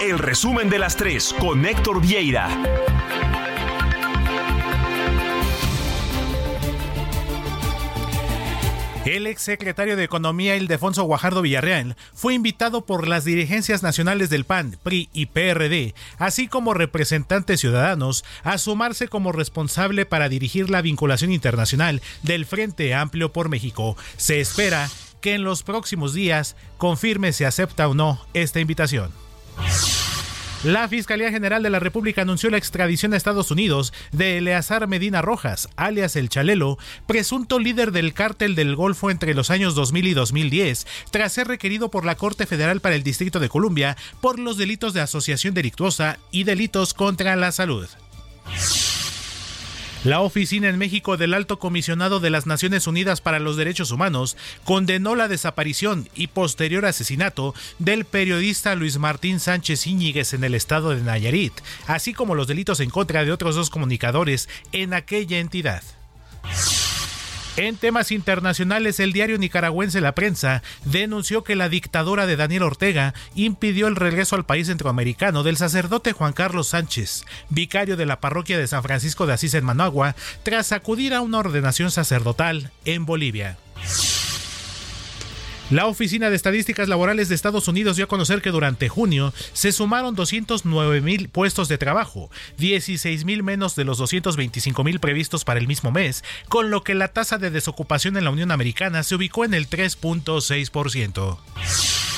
El 0.00 0.18
resumen 0.18 0.68
de 0.68 0.78
las 0.78 0.96
3 0.96 1.34
con 1.40 1.64
Héctor 1.64 2.00
Vieira. 2.00 2.95
El 9.06 9.28
ex 9.28 9.40
secretario 9.42 9.96
de 9.96 10.02
Economía 10.02 10.56
Ildefonso 10.56 11.04
Guajardo 11.04 11.40
Villarreal 11.40 11.96
fue 12.12 12.34
invitado 12.34 12.84
por 12.84 13.06
las 13.06 13.24
dirigencias 13.24 13.84
nacionales 13.84 14.30
del 14.30 14.44
PAN, 14.44 14.78
PRI 14.82 15.08
y 15.12 15.26
PRD, 15.26 15.94
así 16.18 16.48
como 16.48 16.74
representantes 16.74 17.60
ciudadanos, 17.60 18.24
a 18.42 18.58
sumarse 18.58 19.06
como 19.06 19.30
responsable 19.30 20.06
para 20.06 20.28
dirigir 20.28 20.70
la 20.70 20.82
vinculación 20.82 21.30
internacional 21.30 22.02
del 22.24 22.46
Frente 22.46 22.94
Amplio 22.94 23.32
por 23.32 23.48
México. 23.48 23.96
Se 24.16 24.40
espera 24.40 24.90
que 25.20 25.34
en 25.34 25.44
los 25.44 25.62
próximos 25.62 26.12
días 26.12 26.56
confirme 26.76 27.32
si 27.32 27.44
acepta 27.44 27.86
o 27.86 27.94
no 27.94 28.26
esta 28.34 28.58
invitación. 28.58 29.12
La 30.66 30.88
Fiscalía 30.88 31.30
General 31.30 31.62
de 31.62 31.70
la 31.70 31.78
República 31.78 32.22
anunció 32.22 32.50
la 32.50 32.56
extradición 32.56 33.14
a 33.14 33.16
Estados 33.16 33.52
Unidos 33.52 33.92
de 34.10 34.38
Eleazar 34.38 34.88
Medina 34.88 35.22
Rojas, 35.22 35.68
alias 35.76 36.16
El 36.16 36.28
Chalelo, 36.28 36.76
presunto 37.06 37.60
líder 37.60 37.92
del 37.92 38.12
cártel 38.12 38.56
del 38.56 38.74
Golfo 38.74 39.12
entre 39.12 39.32
los 39.32 39.50
años 39.50 39.76
2000 39.76 40.08
y 40.08 40.14
2010, 40.14 40.88
tras 41.12 41.34
ser 41.34 41.46
requerido 41.46 41.88
por 41.88 42.04
la 42.04 42.16
Corte 42.16 42.46
Federal 42.46 42.80
para 42.80 42.96
el 42.96 43.04
Distrito 43.04 43.38
de 43.38 43.48
Columbia 43.48 43.96
por 44.20 44.40
los 44.40 44.56
delitos 44.56 44.92
de 44.92 45.02
asociación 45.02 45.54
delictuosa 45.54 46.18
y 46.32 46.42
delitos 46.42 46.94
contra 46.94 47.36
la 47.36 47.52
salud. 47.52 47.86
La 50.04 50.20
oficina 50.20 50.68
en 50.68 50.78
México 50.78 51.16
del 51.16 51.34
Alto 51.34 51.58
Comisionado 51.58 52.20
de 52.20 52.30
las 52.30 52.46
Naciones 52.46 52.86
Unidas 52.86 53.20
para 53.20 53.40
los 53.40 53.56
Derechos 53.56 53.90
Humanos 53.90 54.36
condenó 54.64 55.16
la 55.16 55.26
desaparición 55.26 56.08
y 56.14 56.28
posterior 56.28 56.86
asesinato 56.86 57.54
del 57.78 58.04
periodista 58.04 58.74
Luis 58.74 58.98
Martín 58.98 59.40
Sánchez 59.40 59.86
Íñiguez 59.86 60.32
en 60.32 60.44
el 60.44 60.54
estado 60.54 60.90
de 60.90 61.02
Nayarit, 61.02 61.54
así 61.86 62.14
como 62.14 62.34
los 62.34 62.46
delitos 62.46 62.80
en 62.80 62.90
contra 62.90 63.24
de 63.24 63.32
otros 63.32 63.56
dos 63.56 63.70
comunicadores 63.70 64.48
en 64.72 64.94
aquella 64.94 65.38
entidad. 65.38 65.82
En 67.56 67.78
temas 67.78 68.12
internacionales, 68.12 69.00
el 69.00 69.14
diario 69.14 69.38
nicaragüense 69.38 70.02
La 70.02 70.14
Prensa 70.14 70.62
denunció 70.84 71.42
que 71.42 71.56
la 71.56 71.70
dictadura 71.70 72.26
de 72.26 72.36
Daniel 72.36 72.64
Ortega 72.64 73.14
impidió 73.34 73.86
el 73.86 73.96
regreso 73.96 74.36
al 74.36 74.44
país 74.44 74.66
centroamericano 74.66 75.42
del 75.42 75.56
sacerdote 75.56 76.12
Juan 76.12 76.34
Carlos 76.34 76.68
Sánchez, 76.68 77.24
vicario 77.48 77.96
de 77.96 78.04
la 78.04 78.20
parroquia 78.20 78.58
de 78.58 78.66
San 78.66 78.82
Francisco 78.82 79.26
de 79.26 79.32
Asís 79.32 79.54
en 79.54 79.64
Managua, 79.64 80.14
tras 80.42 80.72
acudir 80.72 81.14
a 81.14 81.22
una 81.22 81.38
ordenación 81.38 81.90
sacerdotal 81.90 82.72
en 82.84 83.06
Bolivia. 83.06 83.56
La 85.70 85.86
Oficina 85.86 86.30
de 86.30 86.36
Estadísticas 86.36 86.88
Laborales 86.88 87.28
de 87.28 87.34
Estados 87.34 87.66
Unidos 87.66 87.96
dio 87.96 88.04
a 88.04 88.08
conocer 88.08 88.40
que 88.40 88.52
durante 88.52 88.88
junio 88.88 89.34
se 89.52 89.72
sumaron 89.72 90.14
209 90.14 91.00
mil 91.00 91.28
puestos 91.28 91.66
de 91.66 91.76
trabajo, 91.76 92.30
16 92.58 93.24
mil 93.24 93.42
menos 93.42 93.74
de 93.74 93.84
los 93.84 93.98
225 93.98 94.84
mil 94.84 95.00
previstos 95.00 95.44
para 95.44 95.58
el 95.58 95.66
mismo 95.66 95.90
mes, 95.90 96.22
con 96.48 96.70
lo 96.70 96.84
que 96.84 96.94
la 96.94 97.08
tasa 97.08 97.38
de 97.38 97.50
desocupación 97.50 98.16
en 98.16 98.22
la 98.22 98.30
Unión 98.30 98.52
Americana 98.52 99.02
se 99.02 99.16
ubicó 99.16 99.44
en 99.44 99.54
el 99.54 99.68
3.6%. 99.68 102.15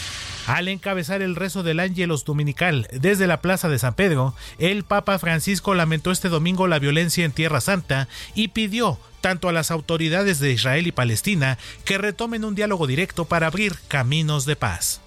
Al 0.49 0.67
encabezar 0.69 1.21
el 1.21 1.37
rezo 1.37 1.63
del 1.63 1.79
Ángelos 1.79 2.25
Dominical 2.25 2.89
desde 2.91 3.27
la 3.27 3.43
Plaza 3.43 3.69
de 3.69 3.79
San 3.79 3.93
Pedro, 3.93 4.35
el 4.59 4.83
Papa 4.83 5.19
Francisco 5.19 5.75
lamentó 5.75 6.11
este 6.11 6.31
domingo 6.31 6.67
la 6.67 6.79
violencia 6.79 7.27
en 7.27 7.33
Tierra 7.33 7.61
Santa 7.61 8.09
y 8.35 8.49
pidió 8.49 8.99
tanto 9.21 9.51
a 9.51 9.53
las 9.53 9.71
autoridades 9.71 10.39
de 10.39 10.51
Israel 10.51 10.87
y 10.87 10.93
Palestina 10.93 11.59
que 11.85 11.99
retomen 11.99 12.47
un 12.47 12.55
diálogo 12.55 12.87
directo 12.87 13.27
para 13.27 13.49
abrir 13.49 13.77
caminos 13.89 14.47
de 14.47 14.57
paz. 14.57 15.03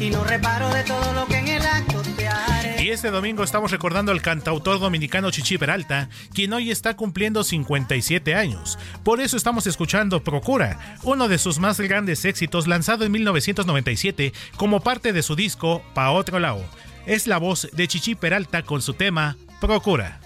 Y 0.00 0.08
no 0.08 0.24
reparo 0.24 0.72
de 0.72 0.82
todo 0.82 1.12
lo 1.12 1.26
que 1.26 1.36
en 1.36 1.48
el 1.48 1.62
acto 1.62 2.00
te 2.16 2.26
haré. 2.26 2.82
Y 2.82 2.88
este 2.88 3.10
domingo 3.10 3.44
estamos 3.44 3.70
recordando 3.70 4.12
al 4.12 4.22
cantautor 4.22 4.80
dominicano 4.80 5.30
Chichi 5.30 5.58
Peralta, 5.58 6.08
quien 6.32 6.54
hoy 6.54 6.70
está 6.70 6.96
cumpliendo 6.96 7.44
57 7.44 8.34
años. 8.34 8.78
Por 9.04 9.20
eso 9.20 9.36
estamos 9.36 9.66
escuchando 9.66 10.24
Procura, 10.24 10.96
uno 11.02 11.28
de 11.28 11.36
sus 11.36 11.58
más 11.58 11.78
grandes 11.78 12.24
éxitos 12.24 12.66
lanzado 12.66 13.04
en 13.04 13.12
1997 13.12 14.32
como 14.56 14.80
parte 14.80 15.12
de 15.12 15.22
su 15.22 15.36
disco 15.36 15.82
Pa' 15.92 16.10
Otro 16.12 16.38
Lado. 16.38 16.64
Es 17.04 17.26
la 17.26 17.36
voz 17.36 17.68
de 17.72 17.86
Chichi 17.86 18.14
Peralta 18.14 18.62
con 18.62 18.80
su 18.80 18.94
tema 18.94 19.36
Procura. 19.60 20.20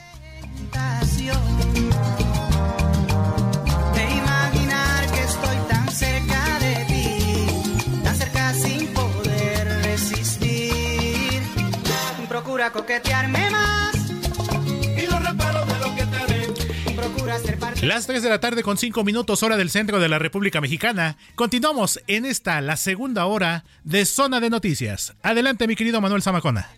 Procura 12.64 12.86
coquetearme 12.86 13.50
más 13.50 13.94
y 13.94 15.00
de 15.00 15.06
lo 15.06 15.94
que 15.94 16.06
te 16.06 16.16
haré. 16.16 16.94
Procura 16.96 17.38
ser 17.38 17.58
parte 17.58 17.84
Las 17.84 18.06
3 18.06 18.22
de 18.22 18.28
la 18.30 18.40
tarde 18.40 18.62
con 18.62 18.78
5 18.78 19.04
minutos 19.04 19.42
hora 19.42 19.58
del 19.58 19.68
centro 19.68 19.98
de 19.98 20.08
la 20.08 20.18
República 20.18 20.62
Mexicana. 20.62 21.18
Continuamos 21.34 22.00
en 22.06 22.24
esta, 22.24 22.62
la 22.62 22.78
segunda 22.78 23.26
hora 23.26 23.64
de 23.82 24.06
Zona 24.06 24.40
de 24.40 24.48
Noticias. 24.48 25.14
Adelante 25.22 25.66
mi 25.66 25.76
querido 25.76 26.00
Manuel 26.00 26.22
Zamacona. 26.22 26.70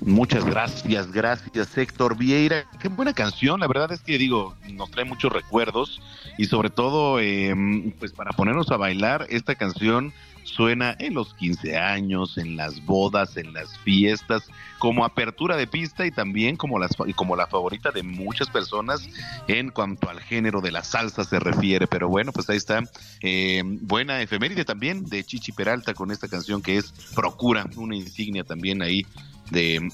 Muchas 0.00 0.44
gracias, 0.44 1.12
gracias 1.12 1.78
Héctor 1.78 2.16
Vieira. 2.16 2.64
Qué 2.80 2.88
buena 2.88 3.12
canción, 3.12 3.60
la 3.60 3.68
verdad 3.68 3.92
es 3.92 4.00
que 4.00 4.18
digo, 4.18 4.56
nos 4.72 4.90
trae 4.90 5.04
muchos 5.04 5.32
recuerdos 5.32 6.00
y 6.38 6.46
sobre 6.46 6.70
todo, 6.70 7.20
eh, 7.20 7.54
pues 8.00 8.10
para 8.10 8.32
ponernos 8.32 8.68
a 8.72 8.76
bailar, 8.76 9.26
esta 9.30 9.54
canción 9.54 10.12
suena 10.48 10.96
en 10.98 11.14
los 11.14 11.34
15 11.34 11.76
años, 11.76 12.38
en 12.38 12.56
las 12.56 12.84
bodas, 12.84 13.36
en 13.36 13.52
las 13.52 13.78
fiestas, 13.78 14.48
como 14.78 15.04
apertura 15.04 15.56
de 15.56 15.66
pista 15.66 16.06
y 16.06 16.10
también 16.10 16.56
como, 16.56 16.78
las, 16.78 16.96
como 17.14 17.36
la 17.36 17.46
favorita 17.46 17.90
de 17.90 18.02
muchas 18.02 18.48
personas 18.48 19.08
en 19.46 19.70
cuanto 19.70 20.08
al 20.08 20.20
género 20.20 20.60
de 20.60 20.72
la 20.72 20.82
salsa 20.82 21.24
se 21.24 21.38
refiere. 21.38 21.86
Pero 21.86 22.08
bueno, 22.08 22.32
pues 22.32 22.48
ahí 22.50 22.56
está, 22.56 22.82
eh, 23.20 23.62
buena 23.64 24.22
efeméride 24.22 24.64
también 24.64 25.04
de 25.04 25.24
Chichi 25.24 25.52
Peralta 25.52 25.94
con 25.94 26.10
esta 26.10 26.28
canción 26.28 26.62
que 26.62 26.76
es 26.76 26.92
Procura, 27.14 27.66
una 27.76 27.96
insignia 27.96 28.44
también 28.44 28.82
ahí 28.82 29.04
de, 29.50 29.90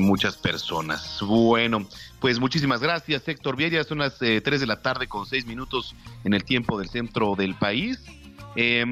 muchas 0.00 0.36
personas. 0.36 1.18
Bueno, 1.22 1.86
pues 2.20 2.38
muchísimas 2.38 2.80
gracias, 2.80 3.26
Héctor 3.26 3.56
Vieira. 3.56 3.82
Son 3.84 3.98
las 3.98 4.20
eh, 4.20 4.40
3 4.40 4.60
de 4.60 4.66
la 4.66 4.82
tarde 4.82 5.08
con 5.08 5.26
6 5.26 5.46
minutos 5.46 5.94
en 6.24 6.34
el 6.34 6.44
tiempo 6.44 6.78
del 6.78 6.90
centro 6.90 7.34
del 7.34 7.54
país. 7.54 7.98
Eh, 8.56 8.84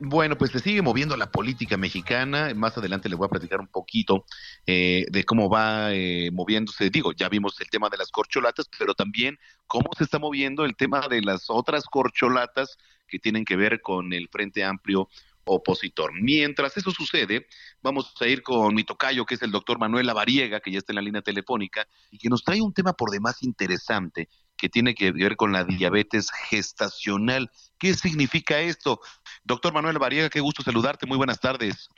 bueno, 0.00 0.36
pues 0.36 0.50
se 0.50 0.58
sigue 0.58 0.82
moviendo 0.82 1.16
la 1.16 1.30
política 1.30 1.76
mexicana. 1.76 2.52
Más 2.54 2.76
adelante 2.76 3.08
le 3.08 3.14
voy 3.14 3.26
a 3.26 3.30
platicar 3.30 3.60
un 3.60 3.68
poquito 3.68 4.24
eh, 4.66 5.06
de 5.08 5.24
cómo 5.24 5.48
va 5.48 5.92
eh, 5.92 6.30
moviéndose. 6.32 6.90
Digo, 6.90 7.12
ya 7.12 7.28
vimos 7.28 7.60
el 7.60 7.70
tema 7.70 7.88
de 7.88 7.96
las 7.96 8.10
corcholatas, 8.10 8.68
pero 8.76 8.94
también 8.94 9.38
cómo 9.66 9.90
se 9.96 10.04
está 10.04 10.18
moviendo 10.18 10.64
el 10.64 10.74
tema 10.76 11.06
de 11.08 11.22
las 11.22 11.48
otras 11.48 11.84
corcholatas 11.84 12.76
que 13.06 13.18
tienen 13.18 13.44
que 13.44 13.56
ver 13.56 13.80
con 13.80 14.12
el 14.12 14.28
Frente 14.28 14.64
Amplio 14.64 15.08
opositor. 15.44 16.10
Mientras 16.20 16.76
eso 16.76 16.90
sucede, 16.90 17.46
vamos 17.82 18.14
a 18.20 18.26
ir 18.26 18.42
con 18.42 18.74
mi 18.74 18.84
tocayo, 18.84 19.26
que 19.26 19.34
es 19.34 19.42
el 19.42 19.50
doctor 19.50 19.78
Manuel 19.78 20.06
Lavariega, 20.06 20.60
que 20.60 20.72
ya 20.72 20.78
está 20.78 20.92
en 20.92 20.96
la 20.96 21.02
línea 21.02 21.22
telefónica, 21.22 21.86
y 22.10 22.18
que 22.18 22.28
nos 22.28 22.42
trae 22.42 22.60
un 22.60 22.72
tema 22.72 22.94
por 22.94 23.10
demás 23.10 23.42
interesante 23.42 24.28
que 24.56 24.68
tiene 24.68 24.94
que 24.94 25.12
ver 25.12 25.36
con 25.36 25.52
la 25.52 25.64
diabetes 25.64 26.30
gestacional. 26.48 27.50
¿Qué 27.84 27.92
significa 27.92 28.58
esto? 28.60 28.98
Doctor 29.44 29.74
Manuel 29.74 29.92
Lavariega, 29.92 30.30
qué 30.30 30.40
gusto 30.40 30.62
saludarte, 30.62 31.04
muy 31.04 31.18
buenas 31.18 31.38
tardes. 31.38 31.90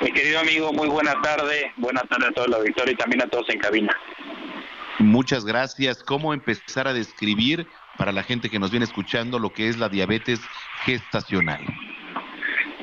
Mi 0.00 0.12
querido 0.12 0.38
amigo, 0.38 0.72
muy 0.72 0.86
buena 0.86 1.20
tarde, 1.20 1.72
buenas 1.76 2.04
tardes 2.08 2.28
a 2.28 2.32
toda 2.34 2.46
la 2.46 2.56
auditorio 2.58 2.92
y 2.92 2.96
también 2.96 3.22
a 3.22 3.26
todos 3.26 3.48
en 3.48 3.58
cabina. 3.58 3.92
Muchas 5.00 5.44
gracias. 5.44 6.04
¿Cómo 6.04 6.32
empezar 6.32 6.86
a 6.86 6.92
describir 6.92 7.66
para 7.96 8.12
la 8.12 8.22
gente 8.22 8.48
que 8.48 8.60
nos 8.60 8.70
viene 8.70 8.84
escuchando 8.84 9.40
lo 9.40 9.52
que 9.52 9.66
es 9.66 9.76
la 9.76 9.88
diabetes 9.88 10.38
gestacional? 10.84 11.66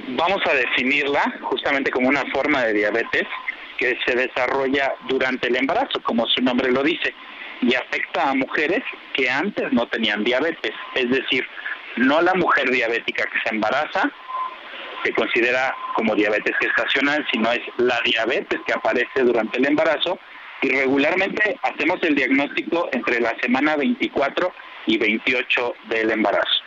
Vamos 0.09 0.41
a 0.45 0.55
definirla 0.55 1.39
justamente 1.43 1.89
como 1.89 2.09
una 2.09 2.25
forma 2.33 2.63
de 2.63 2.73
diabetes 2.73 3.23
que 3.77 3.97
se 4.05 4.13
desarrolla 4.13 4.93
durante 5.07 5.47
el 5.47 5.55
embarazo, 5.55 6.03
como 6.03 6.27
su 6.27 6.41
nombre 6.41 6.69
lo 6.69 6.83
dice, 6.83 7.15
y 7.61 7.75
afecta 7.75 8.31
a 8.31 8.35
mujeres 8.35 8.83
que 9.13 9.29
antes 9.29 9.71
no 9.71 9.87
tenían 9.87 10.25
diabetes, 10.25 10.73
es 10.95 11.09
decir, 11.09 11.47
no 11.97 12.21
la 12.21 12.33
mujer 12.33 12.69
diabética 12.69 13.25
que 13.25 13.39
se 13.43 13.55
embaraza, 13.55 14.11
se 15.03 15.13
considera 15.13 15.73
como 15.95 16.15
diabetes 16.15 16.55
gestacional, 16.59 17.25
sino 17.31 17.51
es 17.51 17.61
la 17.77 17.99
diabetes 18.03 18.59
que 18.65 18.73
aparece 18.73 19.21
durante 19.23 19.57
el 19.57 19.67
embarazo 19.67 20.19
y 20.61 20.69
regularmente 20.69 21.59
hacemos 21.61 21.99
el 22.01 22.15
diagnóstico 22.15 22.89
entre 22.91 23.19
la 23.19 23.35
semana 23.41 23.75
24 23.75 24.51
y 24.87 24.97
28 24.97 25.73
del 25.89 26.11
embarazo. 26.11 26.63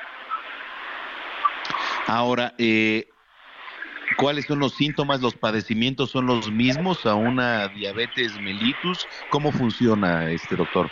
Ahora, 2.06 2.54
eh, 2.58 3.08
¿cuáles 4.16 4.46
son 4.46 4.60
los 4.60 4.74
síntomas? 4.74 5.20
¿Los 5.20 5.34
padecimientos 5.34 6.10
son 6.10 6.26
los 6.26 6.50
mismos 6.50 7.04
a 7.06 7.14
una 7.14 7.68
diabetes 7.68 8.38
mellitus? 8.40 9.06
¿Cómo 9.30 9.52
funciona 9.52 10.30
este 10.30 10.56
doctor? 10.56 10.90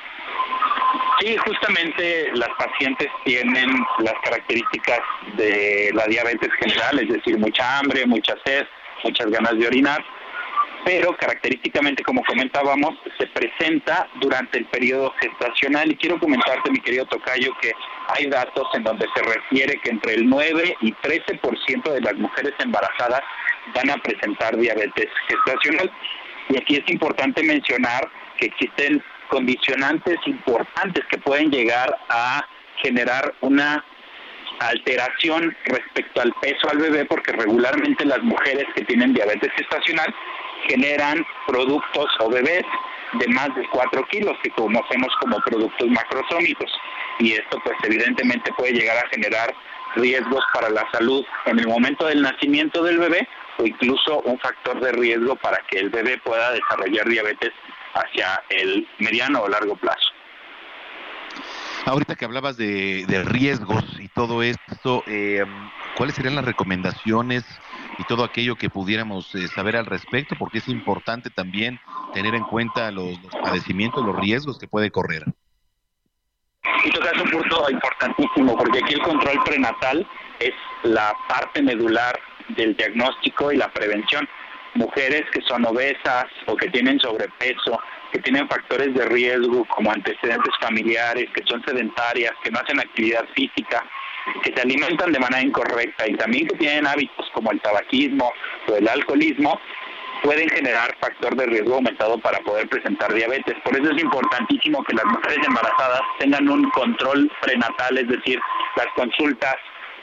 Sí, 1.20 1.36
justamente 1.38 2.30
las 2.34 2.50
pacientes 2.58 3.08
tienen 3.24 3.70
las 4.00 4.14
características 4.22 5.00
de 5.36 5.90
la 5.94 6.06
diabetes 6.06 6.50
general, 6.60 6.98
es 6.98 7.08
decir, 7.08 7.38
mucha 7.38 7.78
hambre, 7.78 8.04
mucha 8.04 8.34
sed, 8.44 8.66
muchas 9.02 9.26
ganas 9.30 9.58
de 9.58 9.66
orinar, 9.66 10.04
pero 10.86 11.16
característicamente, 11.16 12.04
como 12.04 12.22
comentábamos, 12.22 12.94
se 13.18 13.26
presenta 13.26 14.08
durante 14.20 14.58
el 14.58 14.66
periodo 14.66 15.12
gestacional. 15.20 15.90
Y 15.90 15.96
quiero 15.96 16.16
comentarte, 16.20 16.70
mi 16.70 16.80
querido 16.80 17.04
Tocayo, 17.06 17.52
que 17.60 17.72
hay 18.08 18.26
datos 18.26 18.68
en 18.74 18.84
donde 18.84 19.06
se 19.12 19.22
refiere 19.22 19.80
que 19.82 19.90
entre 19.90 20.14
el 20.14 20.28
9 20.28 20.76
y 20.82 20.92
13% 20.92 21.92
de 21.92 22.00
las 22.02 22.14
mujeres 22.14 22.52
embarazadas 22.60 23.20
van 23.74 23.90
a 23.90 23.96
presentar 23.96 24.56
diabetes 24.56 25.08
gestacional. 25.26 25.90
Y 26.50 26.58
aquí 26.58 26.76
es 26.76 26.88
importante 26.88 27.42
mencionar 27.42 28.08
que 28.38 28.46
existen 28.46 29.02
condicionantes 29.28 30.18
importantes 30.26 31.04
que 31.06 31.18
pueden 31.18 31.50
llegar 31.50 31.96
a 32.08 32.44
generar 32.82 33.34
una 33.40 33.84
alteración 34.60 35.56
respecto 35.64 36.20
al 36.20 36.32
peso 36.40 36.68
al 36.70 36.78
bebé 36.78 37.04
porque 37.04 37.32
regularmente 37.32 38.04
las 38.04 38.22
mujeres 38.22 38.64
que 38.74 38.84
tienen 38.84 39.12
diabetes 39.12 39.50
gestacional 39.56 40.14
generan 40.68 41.24
productos 41.46 42.06
o 42.20 42.30
bebés 42.30 42.64
de 43.14 43.28
más 43.28 43.54
de 43.54 43.66
4 43.70 44.04
kilos 44.08 44.36
que 44.42 44.50
conocemos 44.50 45.12
como 45.20 45.38
productos 45.40 45.88
macrosómicos. 45.88 46.70
Y 47.18 47.32
esto 47.32 47.60
pues 47.64 47.76
evidentemente 47.84 48.52
puede 48.56 48.72
llegar 48.72 48.96
a 48.98 49.08
generar 49.08 49.54
riesgos 49.96 50.44
para 50.52 50.68
la 50.68 50.84
salud 50.92 51.24
en 51.46 51.58
el 51.58 51.68
momento 51.68 52.06
del 52.06 52.22
nacimiento 52.22 52.82
del 52.82 52.98
bebé 52.98 53.26
o 53.58 53.64
incluso 53.64 54.20
un 54.22 54.38
factor 54.38 54.80
de 54.80 54.92
riesgo 54.92 55.36
para 55.36 55.58
que 55.68 55.78
el 55.78 55.90
bebé 55.90 56.18
pueda 56.18 56.52
desarrollar 56.52 57.08
diabetes 57.08 57.52
hacia 57.96 58.42
el 58.50 58.86
mediano 58.98 59.42
o 59.42 59.48
largo 59.48 59.76
plazo. 59.76 60.10
Ahorita 61.84 62.16
que 62.16 62.24
hablabas 62.24 62.56
de, 62.56 63.22
riesgos 63.26 63.84
y 64.00 64.08
todo 64.08 64.42
esto, 64.42 65.04
eh, 65.06 65.44
¿cuáles 65.96 66.16
serían 66.16 66.34
las 66.34 66.44
recomendaciones 66.44 67.44
y 67.98 68.04
todo 68.04 68.24
aquello 68.24 68.56
que 68.56 68.68
pudiéramos 68.70 69.32
eh, 69.36 69.46
saber 69.48 69.76
al 69.76 69.86
respecto? 69.86 70.34
Porque 70.36 70.58
es 70.58 70.68
importante 70.68 71.30
también 71.30 71.78
tener 72.12 72.34
en 72.34 72.42
cuenta 72.42 72.90
los, 72.90 73.20
los 73.22 73.32
padecimientos, 73.40 74.04
los 74.04 74.16
riesgos 74.16 74.58
que 74.58 74.66
puede 74.66 74.90
correr. 74.90 75.24
Y 76.84 76.90
tocas 76.90 77.20
un 77.20 77.30
punto 77.30 77.70
importantísimo, 77.70 78.56
porque 78.56 78.80
aquí 78.80 78.94
el 78.94 79.02
control 79.02 79.42
prenatal 79.44 80.06
es 80.40 80.54
la 80.82 81.14
parte 81.28 81.62
medular 81.62 82.18
del 82.48 82.76
diagnóstico 82.76 83.52
y 83.52 83.56
la 83.56 83.72
prevención. 83.72 84.28
Mujeres 84.76 85.24
que 85.32 85.40
son 85.42 85.64
obesas 85.64 86.26
o 86.46 86.56
que 86.56 86.68
tienen 86.68 87.00
sobrepeso, 87.00 87.80
que 88.12 88.20
tienen 88.20 88.48
factores 88.48 88.94
de 88.94 89.04
riesgo 89.06 89.64
como 89.66 89.90
antecedentes 89.90 90.52
familiares, 90.60 91.26
que 91.34 91.42
son 91.46 91.62
sedentarias, 91.64 92.32
que 92.42 92.50
no 92.50 92.60
hacen 92.60 92.78
actividad 92.78 93.24
física, 93.34 93.84
que 94.42 94.52
se 94.54 94.60
alimentan 94.60 95.12
de 95.12 95.18
manera 95.18 95.42
incorrecta 95.42 96.08
y 96.08 96.14
también 96.16 96.46
que 96.48 96.56
tienen 96.56 96.86
hábitos 96.86 97.26
como 97.32 97.52
el 97.52 97.60
tabaquismo 97.60 98.32
o 98.68 98.74
el 98.74 98.88
alcoholismo, 98.88 99.58
pueden 100.22 100.48
generar 100.50 100.96
factor 101.00 101.36
de 101.36 101.46
riesgo 101.46 101.74
aumentado 101.74 102.18
para 102.18 102.38
poder 102.40 102.68
presentar 102.68 103.12
diabetes. 103.12 103.54
Por 103.64 103.76
eso 103.76 103.90
es 103.90 104.02
importantísimo 104.02 104.82
que 104.84 104.94
las 104.94 105.04
mujeres 105.04 105.38
embarazadas 105.46 106.00
tengan 106.18 106.48
un 106.48 106.68
control 106.70 107.30
prenatal, 107.42 107.98
es 107.98 108.08
decir, 108.08 108.40
las 108.76 108.86
consultas 108.94 109.56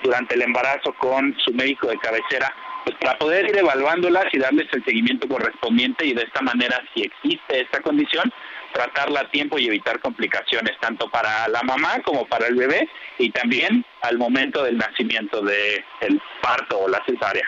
durante 0.03 0.36
el 0.36 0.43
embarazo 0.43 0.93
con 0.99 1.36
su 1.39 1.53
médico 1.53 1.88
de 1.88 1.97
cabecera, 1.97 2.53
pues 2.84 2.97
para 2.99 3.17
poder 3.17 3.49
ir 3.49 3.57
evaluándolas 3.57 4.25
y 4.34 4.39
darles 4.39 4.67
el 4.73 4.84
seguimiento 4.84 5.27
correspondiente 5.27 6.05
y 6.05 6.13
de 6.13 6.23
esta 6.23 6.41
manera, 6.41 6.81
si 6.93 7.03
existe 7.03 7.61
esta 7.61 7.81
condición, 7.81 8.31
tratarla 8.73 9.21
a 9.21 9.31
tiempo 9.31 9.57
y 9.57 9.67
evitar 9.67 9.99
complicaciones 9.99 10.77
tanto 10.81 11.09
para 11.09 11.47
la 11.47 11.61
mamá 11.63 11.99
como 12.03 12.25
para 12.25 12.47
el 12.47 12.55
bebé 12.55 12.89
y 13.19 13.29
también 13.29 13.86
al 14.01 14.17
momento 14.17 14.63
del 14.63 14.77
nacimiento 14.77 15.41
del 15.41 16.21
parto 16.41 16.79
o 16.79 16.88
la 16.88 17.01
cesárea. 17.05 17.47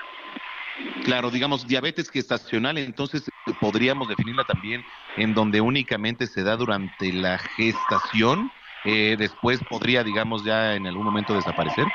Claro, 1.04 1.32
digamos, 1.32 1.68
diabetes 1.68 2.10
gestacional, 2.10 2.78
entonces 2.78 3.30
podríamos 3.60 4.10
definirla 4.10 4.44
también 4.44 4.84
en 5.18 5.34
donde 5.34 5.62
únicamente 5.62 6.28
se 6.28 6.44
da 6.44 6.58
durante 6.58 7.14
la 7.14 7.38
gestación, 7.38 8.52
eh, 8.84 9.16
después 9.18 9.60
podría, 9.70 10.04
digamos, 10.04 10.44
ya 10.44 10.76
en 10.76 10.86
algún 10.86 11.06
momento 11.06 11.34
desaparecer. 11.34 11.86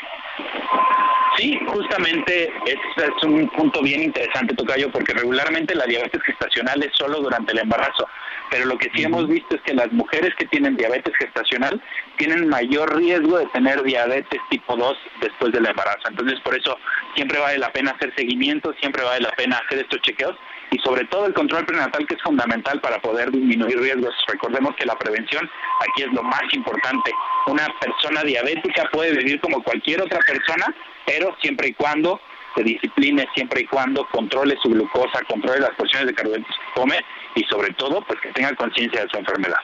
Sí, 1.41 1.59
justamente 1.69 2.53
es 2.67 3.23
un 3.23 3.49
punto 3.49 3.81
bien 3.81 4.03
interesante, 4.03 4.55
Tocayo, 4.55 4.93
porque 4.93 5.15
regularmente 5.15 5.75
la 5.75 5.87
diabetes 5.87 6.23
gestacional 6.23 6.83
es 6.83 6.91
solo 6.95 7.19
durante 7.21 7.53
el 7.53 7.61
embarazo, 7.61 8.07
pero 8.51 8.67
lo 8.67 8.77
que 8.77 8.91
sí 8.95 9.05
hemos 9.05 9.27
visto 9.27 9.57
es 9.57 9.63
que 9.63 9.73
las 9.73 9.91
mujeres 9.91 10.35
que 10.37 10.45
tienen 10.49 10.77
diabetes 10.77 11.17
gestacional 11.17 11.81
tienen 12.19 12.47
mayor 12.47 12.95
riesgo 12.95 13.39
de 13.39 13.47
tener 13.47 13.83
diabetes 13.83 14.39
tipo 14.51 14.77
2 14.77 14.99
después 15.23 15.51
del 15.53 15.65
embarazo. 15.67 16.11
Entonces, 16.11 16.39
por 16.41 16.55
eso 16.55 16.77
siempre 17.15 17.39
vale 17.39 17.57
la 17.57 17.73
pena 17.73 17.93
hacer 17.93 18.15
seguimiento, 18.17 18.75
siempre 18.79 19.03
vale 19.03 19.21
la 19.23 19.31
pena 19.31 19.63
hacer 19.65 19.79
estos 19.79 20.03
chequeos 20.03 20.37
y 20.71 20.79
sobre 20.79 21.05
todo 21.07 21.27
el 21.27 21.35
control 21.35 21.67
prenatal 21.67 22.07
que 22.07 22.15
es 22.15 22.23
fundamental 22.23 22.81
para 22.81 23.01
poder 23.01 23.31
disminuir 23.31 23.79
riesgos. 23.79 24.15
Recordemos 24.29 24.75
que 24.77 24.87
la 24.87 24.97
prevención 24.97 25.49
aquí 25.81 26.03
es 26.03 26.13
lo 26.13 26.23
más 26.23 26.43
importante. 26.53 27.13
Una 27.47 27.67
persona 27.81 28.23
diabética 28.23 28.89
puede 28.93 29.17
vivir 29.17 29.41
como 29.41 29.63
cualquier 29.63 30.03
otra 30.03 30.19
persona, 30.21 30.67
pero 31.07 31.35
siempre 31.41 31.69
y 31.69 31.75
cuando 31.75 32.21
se 32.55 32.63
discipline, 32.63 33.27
siempre 33.35 33.63
y 33.63 33.67
cuando 33.67 34.07
controle 34.09 34.57
su 34.63 34.71
glucosa, 34.71 35.21
controle 35.29 35.61
las 35.61 35.75
porciones 35.77 36.09
de 36.09 36.15
carbohidratos 36.15 36.57
que 36.57 36.81
come 36.81 37.01
y 37.35 37.45
sobre 37.45 37.73
todo 37.75 38.03
pues 38.03 38.21
que 38.21 38.33
tenga 38.33 38.55
conciencia 38.55 39.03
de 39.03 39.09
su 39.09 39.17
enfermedad. 39.19 39.61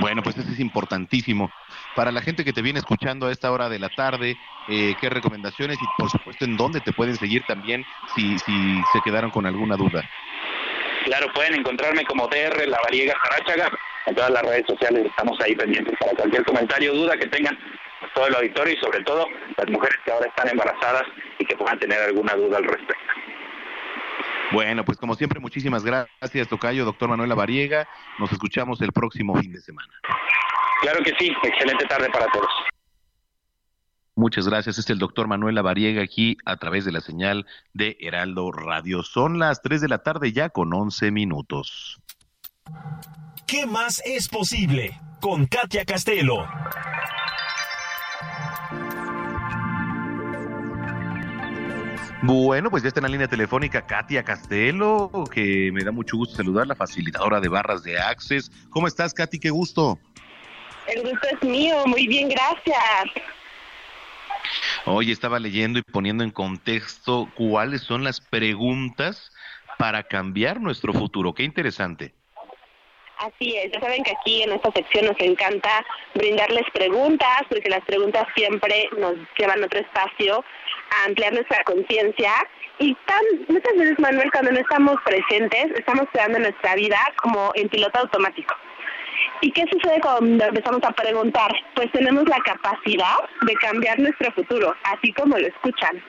Bueno, 0.00 0.22
pues 0.22 0.36
eso 0.38 0.50
es 0.50 0.60
importantísimo. 0.60 1.50
Para 1.94 2.12
la 2.12 2.22
gente 2.22 2.44
que 2.44 2.52
te 2.52 2.62
viene 2.62 2.78
escuchando 2.78 3.26
a 3.26 3.32
esta 3.32 3.50
hora 3.50 3.68
de 3.68 3.78
la 3.78 3.88
tarde, 3.88 4.36
eh, 4.68 4.94
¿qué 5.00 5.10
recomendaciones 5.10 5.76
y 5.80 5.84
por 5.98 6.10
supuesto 6.10 6.44
en 6.44 6.56
dónde 6.56 6.80
te 6.80 6.92
pueden 6.92 7.16
seguir 7.16 7.42
también 7.46 7.84
si, 8.14 8.38
si 8.38 8.82
se 8.92 9.00
quedaron 9.02 9.30
con 9.30 9.46
alguna 9.46 9.76
duda? 9.76 10.08
Claro, 11.04 11.26
pueden 11.34 11.54
encontrarme 11.54 12.04
como 12.04 12.28
DR 12.28 12.66
La 12.68 12.78
Variega 12.84 13.14
Jarachaga 13.18 13.70
en 14.06 14.14
todas 14.14 14.30
las 14.30 14.42
redes 14.42 14.66
sociales. 14.66 15.06
Estamos 15.06 15.40
ahí 15.40 15.54
pendientes 15.56 15.94
para 15.98 16.12
cualquier 16.12 16.44
comentario 16.44 16.92
o 16.92 16.96
duda 16.96 17.16
que 17.16 17.26
tengan 17.26 17.58
todo 18.14 18.26
el 18.26 18.34
auditorio 18.34 18.74
y 18.74 18.76
sobre 18.80 19.02
todo 19.02 19.26
las 19.56 19.68
mujeres 19.68 19.96
que 20.04 20.12
ahora 20.12 20.26
están 20.26 20.48
embarazadas 20.48 21.04
y 21.38 21.44
que 21.44 21.56
puedan 21.56 21.78
tener 21.78 22.00
alguna 22.00 22.34
duda 22.34 22.58
al 22.58 22.64
respecto. 22.64 23.04
Bueno, 24.52 24.84
pues 24.84 24.98
como 24.98 25.14
siempre, 25.14 25.38
muchísimas 25.38 25.84
gracias, 25.84 26.48
Tocayo, 26.48 26.84
doctor 26.84 27.08
Manuela 27.08 27.34
Variega. 27.34 27.88
Nos 28.18 28.32
escuchamos 28.32 28.80
el 28.80 28.92
próximo 28.92 29.36
fin 29.36 29.52
de 29.52 29.60
semana. 29.60 29.92
Claro 30.80 31.02
que 31.04 31.12
sí, 31.18 31.32
excelente 31.42 31.84
tarde 31.86 32.08
para 32.10 32.26
todos. 32.32 32.48
Muchas 34.16 34.46
gracias. 34.48 34.78
Este 34.78 34.92
es 34.92 34.96
el 34.96 34.98
doctor 34.98 35.28
Manuela 35.28 35.62
Variega 35.62 36.02
aquí 36.02 36.36
a 36.44 36.56
través 36.56 36.84
de 36.84 36.92
la 36.92 37.00
señal 37.00 37.46
de 37.72 37.96
Heraldo 38.00 38.50
Radio. 38.52 39.02
Son 39.02 39.38
las 39.38 39.62
3 39.62 39.80
de 39.80 39.88
la 39.88 40.02
tarde 40.02 40.32
ya 40.32 40.50
con 40.50 40.72
11 40.72 41.10
minutos. 41.10 42.00
¿Qué 43.46 43.66
más 43.66 44.02
es 44.04 44.28
posible? 44.28 44.98
Con 45.20 45.46
Katia 45.46 45.84
Castelo. 45.84 46.46
Bueno, 52.22 52.70
pues 52.70 52.82
ya 52.82 52.88
está 52.88 53.00
en 53.00 53.04
la 53.04 53.08
línea 53.08 53.28
telefónica 53.28 53.86
Katia 53.86 54.22
Castelo, 54.22 55.24
que 55.32 55.70
me 55.72 55.82
da 55.82 55.90
mucho 55.90 56.18
gusto 56.18 56.36
saludar, 56.36 56.66
la 56.66 56.74
facilitadora 56.74 57.40
de 57.40 57.48
barras 57.48 57.82
de 57.82 57.98
Access. 57.98 58.50
¿Cómo 58.68 58.86
estás, 58.86 59.14
Katy? 59.14 59.38
Qué 59.38 59.48
gusto. 59.48 59.98
El 60.90 61.02
gusto 61.02 61.28
es 61.30 61.48
mío, 61.48 61.86
muy 61.86 62.06
bien, 62.08 62.28
gracias. 62.28 63.04
Hoy 64.86 65.12
estaba 65.12 65.38
leyendo 65.38 65.78
y 65.78 65.82
poniendo 65.82 66.24
en 66.24 66.30
contexto 66.30 67.28
cuáles 67.36 67.82
son 67.82 68.02
las 68.02 68.20
preguntas 68.20 69.30
para 69.78 70.02
cambiar 70.02 70.60
nuestro 70.60 70.92
futuro. 70.92 71.32
Qué 71.32 71.44
interesante. 71.44 72.12
Así 73.18 73.54
es, 73.56 73.70
ya 73.72 73.80
saben 73.80 74.02
que 74.02 74.12
aquí 74.12 74.42
en 74.42 74.52
esta 74.52 74.72
sección 74.72 75.04
nos 75.04 75.20
encanta 75.20 75.84
brindarles 76.14 76.64
preguntas, 76.72 77.42
porque 77.50 77.68
las 77.68 77.84
preguntas 77.84 78.26
siempre 78.34 78.88
nos 78.98 79.14
llevan 79.38 79.62
a 79.62 79.66
otro 79.66 79.78
espacio 79.78 80.42
a 80.90 81.04
ampliar 81.04 81.34
nuestra 81.34 81.62
conciencia. 81.64 82.32
Y 82.78 82.96
tan, 83.06 83.22
muchas 83.48 83.76
veces, 83.76 83.98
Manuel, 83.98 84.32
cuando 84.32 84.52
no 84.52 84.58
estamos 84.58 84.96
presentes, 85.04 85.66
estamos 85.78 86.06
creando 86.12 86.38
nuestra 86.38 86.74
vida 86.74 86.98
como 87.22 87.52
en 87.54 87.68
piloto 87.68 87.98
automático. 87.98 88.54
¿Y 89.40 89.50
qué 89.52 89.64
sucede 89.70 90.00
cuando 90.00 90.44
empezamos 90.44 90.82
a 90.84 90.92
preguntar? 90.92 91.50
Pues 91.74 91.90
tenemos 91.92 92.28
la 92.28 92.38
capacidad 92.38 93.16
de 93.42 93.54
cambiar 93.54 93.98
nuestro 93.98 94.30
futuro, 94.32 94.74
así 94.84 95.12
como 95.12 95.38
lo 95.38 95.46
escuchan. 95.46 96.02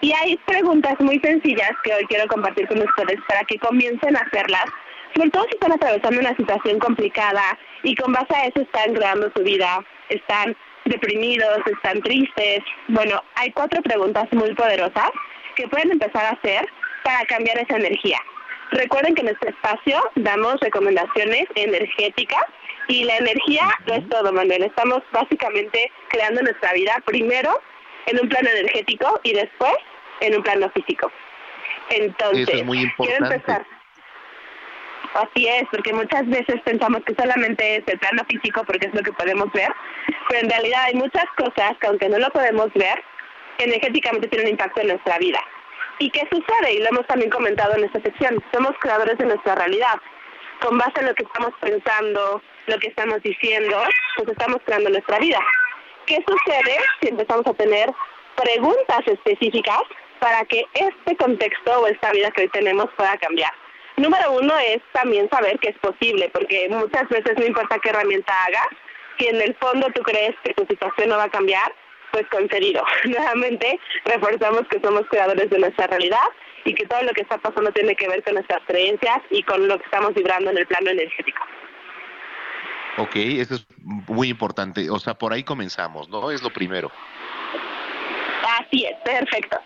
Y 0.00 0.12
hay 0.12 0.36
preguntas 0.46 0.94
muy 1.00 1.18
sencillas 1.20 1.72
que 1.82 1.94
hoy 1.94 2.04
quiero 2.06 2.26
compartir 2.28 2.68
con 2.68 2.78
ustedes 2.78 3.20
para 3.28 3.44
que 3.44 3.58
comiencen 3.58 4.16
a 4.16 4.20
hacerlas, 4.20 4.66
sobre 5.14 5.30
todo 5.30 5.44
si 5.44 5.54
están 5.54 5.72
atravesando 5.72 6.20
una 6.20 6.36
situación 6.36 6.78
complicada 6.78 7.58
y 7.82 7.94
con 7.94 8.12
base 8.12 8.34
a 8.34 8.46
eso 8.46 8.60
están 8.60 8.94
creando 8.94 9.30
su 9.34 9.42
vida, 9.42 9.84
están 10.08 10.56
deprimidos, 10.84 11.58
están 11.66 12.00
tristes. 12.02 12.60
Bueno, 12.88 13.22
hay 13.34 13.50
cuatro 13.52 13.82
preguntas 13.82 14.26
muy 14.32 14.54
poderosas 14.54 15.10
que 15.56 15.68
pueden 15.68 15.92
empezar 15.92 16.24
a 16.26 16.30
hacer 16.30 16.66
para 17.02 17.24
cambiar 17.24 17.58
esa 17.58 17.76
energía. 17.76 18.18
Recuerden 18.72 19.14
que 19.14 19.22
en 19.22 19.28
este 19.28 19.50
espacio 19.50 20.00
damos 20.16 20.60
recomendaciones 20.60 21.44
energéticas 21.54 22.44
y 22.88 23.04
la 23.04 23.16
energía 23.16 23.68
no 23.86 23.94
es 23.94 24.08
todo, 24.08 24.32
Manuel. 24.32 24.62
Estamos 24.62 25.02
básicamente 25.12 25.90
creando 26.08 26.42
nuestra 26.42 26.72
vida 26.72 27.02
primero 27.04 27.60
en 28.06 28.20
un 28.20 28.28
plano 28.28 28.48
energético 28.50 29.20
y 29.22 29.32
después 29.32 29.74
en 30.20 30.36
un 30.36 30.42
plano 30.42 30.70
físico. 30.70 31.10
Entonces, 31.90 32.64
quiero 32.96 33.26
empezar. 33.26 33.66
Así 35.14 35.48
es, 35.48 35.64
porque 35.70 35.92
muchas 35.92 36.28
veces 36.28 36.60
pensamos 36.64 37.02
que 37.04 37.14
solamente 37.14 37.76
es 37.76 37.84
el 37.86 37.98
plano 37.98 38.22
físico 38.28 38.64
porque 38.64 38.86
es 38.86 38.94
lo 38.94 39.02
que 39.02 39.12
podemos 39.12 39.50
ver, 39.52 39.72
pero 40.28 40.42
en 40.42 40.50
realidad 40.50 40.82
hay 40.84 40.94
muchas 40.94 41.24
cosas 41.36 41.76
que 41.80 41.86
aunque 41.86 42.08
no 42.08 42.18
lo 42.18 42.28
podemos 42.30 42.72
ver, 42.74 43.02
energéticamente 43.58 44.28
tienen 44.28 44.48
un 44.48 44.50
impacto 44.52 44.82
en 44.82 44.88
nuestra 44.88 45.18
vida. 45.18 45.40
¿Y 45.98 46.10
qué 46.10 46.28
sucede? 46.30 46.74
Y 46.74 46.78
lo 46.80 46.88
hemos 46.88 47.06
también 47.06 47.30
comentado 47.30 47.74
en 47.74 47.84
esta 47.84 48.00
sección. 48.00 48.42
Somos 48.52 48.72
creadores 48.80 49.16
de 49.18 49.26
nuestra 49.26 49.54
realidad. 49.54 50.00
Con 50.60 50.76
base 50.78 51.00
en 51.00 51.06
lo 51.06 51.14
que 51.14 51.24
estamos 51.24 51.52
pensando, 51.60 52.42
lo 52.66 52.78
que 52.78 52.88
estamos 52.88 53.22
diciendo, 53.22 53.82
pues 54.16 54.28
estamos 54.28 54.58
creando 54.64 54.90
nuestra 54.90 55.18
vida. 55.18 55.38
¿Qué 56.06 56.22
sucede 56.26 56.78
si 57.00 57.08
empezamos 57.08 57.46
a 57.46 57.54
tener 57.54 57.90
preguntas 58.36 59.00
específicas 59.06 59.80
para 60.20 60.44
que 60.44 60.64
este 60.74 61.16
contexto 61.16 61.80
o 61.80 61.86
esta 61.86 62.12
vida 62.12 62.30
que 62.30 62.42
hoy 62.42 62.48
tenemos 62.48 62.86
pueda 62.96 63.16
cambiar? 63.18 63.52
Número 63.96 64.32
uno 64.32 64.54
es 64.58 64.82
también 64.92 65.28
saber 65.30 65.58
que 65.58 65.70
es 65.70 65.78
posible, 65.78 66.28
porque 66.32 66.68
muchas 66.68 67.08
veces 67.08 67.38
no 67.38 67.46
importa 67.46 67.78
qué 67.78 67.88
herramienta 67.88 68.32
hagas, 68.44 68.68
si 69.18 69.28
en 69.28 69.40
el 69.40 69.54
fondo 69.56 69.88
tú 69.94 70.02
crees 70.02 70.34
que 70.44 70.52
tu 70.52 70.66
situación 70.66 71.08
no 71.08 71.16
va 71.16 71.24
a 71.24 71.30
cambiar, 71.30 71.72
pues 72.16 72.28
concedido. 72.30 72.82
Nuevamente 73.04 73.78
reforzamos 74.06 74.62
que 74.68 74.80
somos 74.80 75.02
creadores 75.10 75.50
de 75.50 75.58
nuestra 75.58 75.86
realidad 75.86 76.28
y 76.64 76.72
que 76.72 76.86
todo 76.86 77.02
lo 77.02 77.12
que 77.12 77.20
está 77.20 77.36
pasando 77.36 77.70
tiene 77.72 77.94
que 77.94 78.08
ver 78.08 78.22
con 78.22 78.34
nuestras 78.34 78.62
creencias 78.66 79.18
y 79.30 79.42
con 79.42 79.68
lo 79.68 79.78
que 79.78 79.84
estamos 79.84 80.14
vibrando 80.14 80.50
en 80.50 80.58
el 80.58 80.66
plano 80.66 80.90
energético. 80.90 81.42
Ok, 82.96 83.16
eso 83.16 83.56
es 83.56 83.66
muy 83.78 84.30
importante. 84.30 84.88
O 84.88 84.98
sea, 84.98 85.12
por 85.12 85.34
ahí 85.34 85.42
comenzamos, 85.42 86.08
¿no? 86.08 86.30
Es 86.30 86.42
lo 86.42 86.50
primero. 86.50 86.90
Así 88.58 88.86
es, 88.86 88.96
perfecto. 89.04 89.60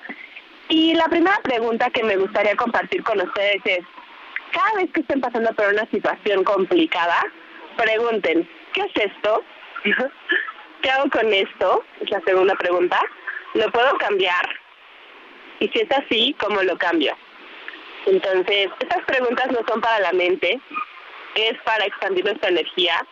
Y 0.69 0.95
la 0.95 1.07
primera 1.07 1.39
pregunta 1.45 1.89
que 1.91 2.03
me 2.03 2.17
gustaría 2.17 2.57
compartir 2.57 3.05
con 3.05 3.21
ustedes 3.21 3.61
es, 3.65 3.85
cada 4.51 4.75
vez 4.75 4.91
que 4.93 5.03
estén 5.03 5.21
pasando 5.21 5.55
por 5.55 5.73
una 5.73 5.89
situación 5.91 6.43
complicada, 6.43 7.25
pregunten, 7.77 8.49
¿qué 8.73 8.81
es 8.81 9.13
esto? 9.13 9.45
¿Qué 10.83 10.91
hago 10.91 11.11
con 11.11 11.33
esto? 11.33 11.85
Es 12.01 12.11
la 12.11 12.21
segunda 12.21 12.55
pregunta. 12.55 13.01
¿Lo 13.55 13.71
puedo 13.71 13.97
cambiar? 13.99 14.49
Y 15.59 15.69
si 15.69 15.81
es 15.81 15.91
así, 15.91 16.35
¿cómo 16.41 16.63
lo 16.63 16.79
cambio? 16.79 17.15
Entonces, 18.07 18.69
estas 18.79 19.05
preguntas 19.05 19.49
no 19.53 19.61
son 19.69 19.81
para 19.81 20.01
la 20.01 20.13
mente, 20.13 20.59
es 21.35 21.61
para 21.65 21.85
expandir 21.85 22.25
nuestra 22.25 22.49
energía. 22.49 23.05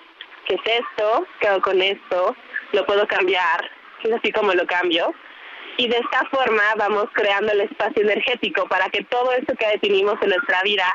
¿Qué 0.46 0.54
es 0.54 0.60
esto? 0.64 1.26
¿Qué 1.40 1.48
hago 1.48 1.60
con 1.60 1.82
esto? 1.82 2.34
¿Lo 2.72 2.86
puedo 2.86 3.06
cambiar? 3.06 3.70
Es 4.02 4.12
así 4.12 4.32
como 4.32 4.54
lo 4.54 4.66
cambio. 4.66 5.12
Y 5.76 5.88
de 5.88 5.98
esta 5.98 6.24
forma 6.30 6.62
vamos 6.76 7.06
creando 7.12 7.52
el 7.52 7.60
espacio 7.60 8.02
energético 8.02 8.66
para 8.66 8.88
que 8.88 9.04
todo 9.04 9.32
esto 9.32 9.54
que 9.56 9.66
definimos 9.68 10.16
en 10.22 10.30
nuestra 10.30 10.62
vida 10.62 10.86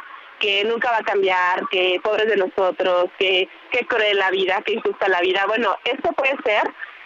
que 0.44 0.66
nunca 0.66 0.91
va 0.91 0.98
a 0.98 1.04
cambiar, 1.04 1.66
que 1.72 2.02
pobres 2.04 2.28
de 2.28 2.36
nosotros, 2.36 3.06
que, 3.18 3.48
que 3.72 3.88
cruel 3.88 4.18
la 4.18 4.30
vida, 4.30 4.62
que 4.66 4.74
injusta 4.74 5.08
la 5.08 5.22
vida. 5.22 5.46
Bueno, 5.48 5.78
esto 5.86 6.12
puede 6.12 6.36
ser 6.44 6.64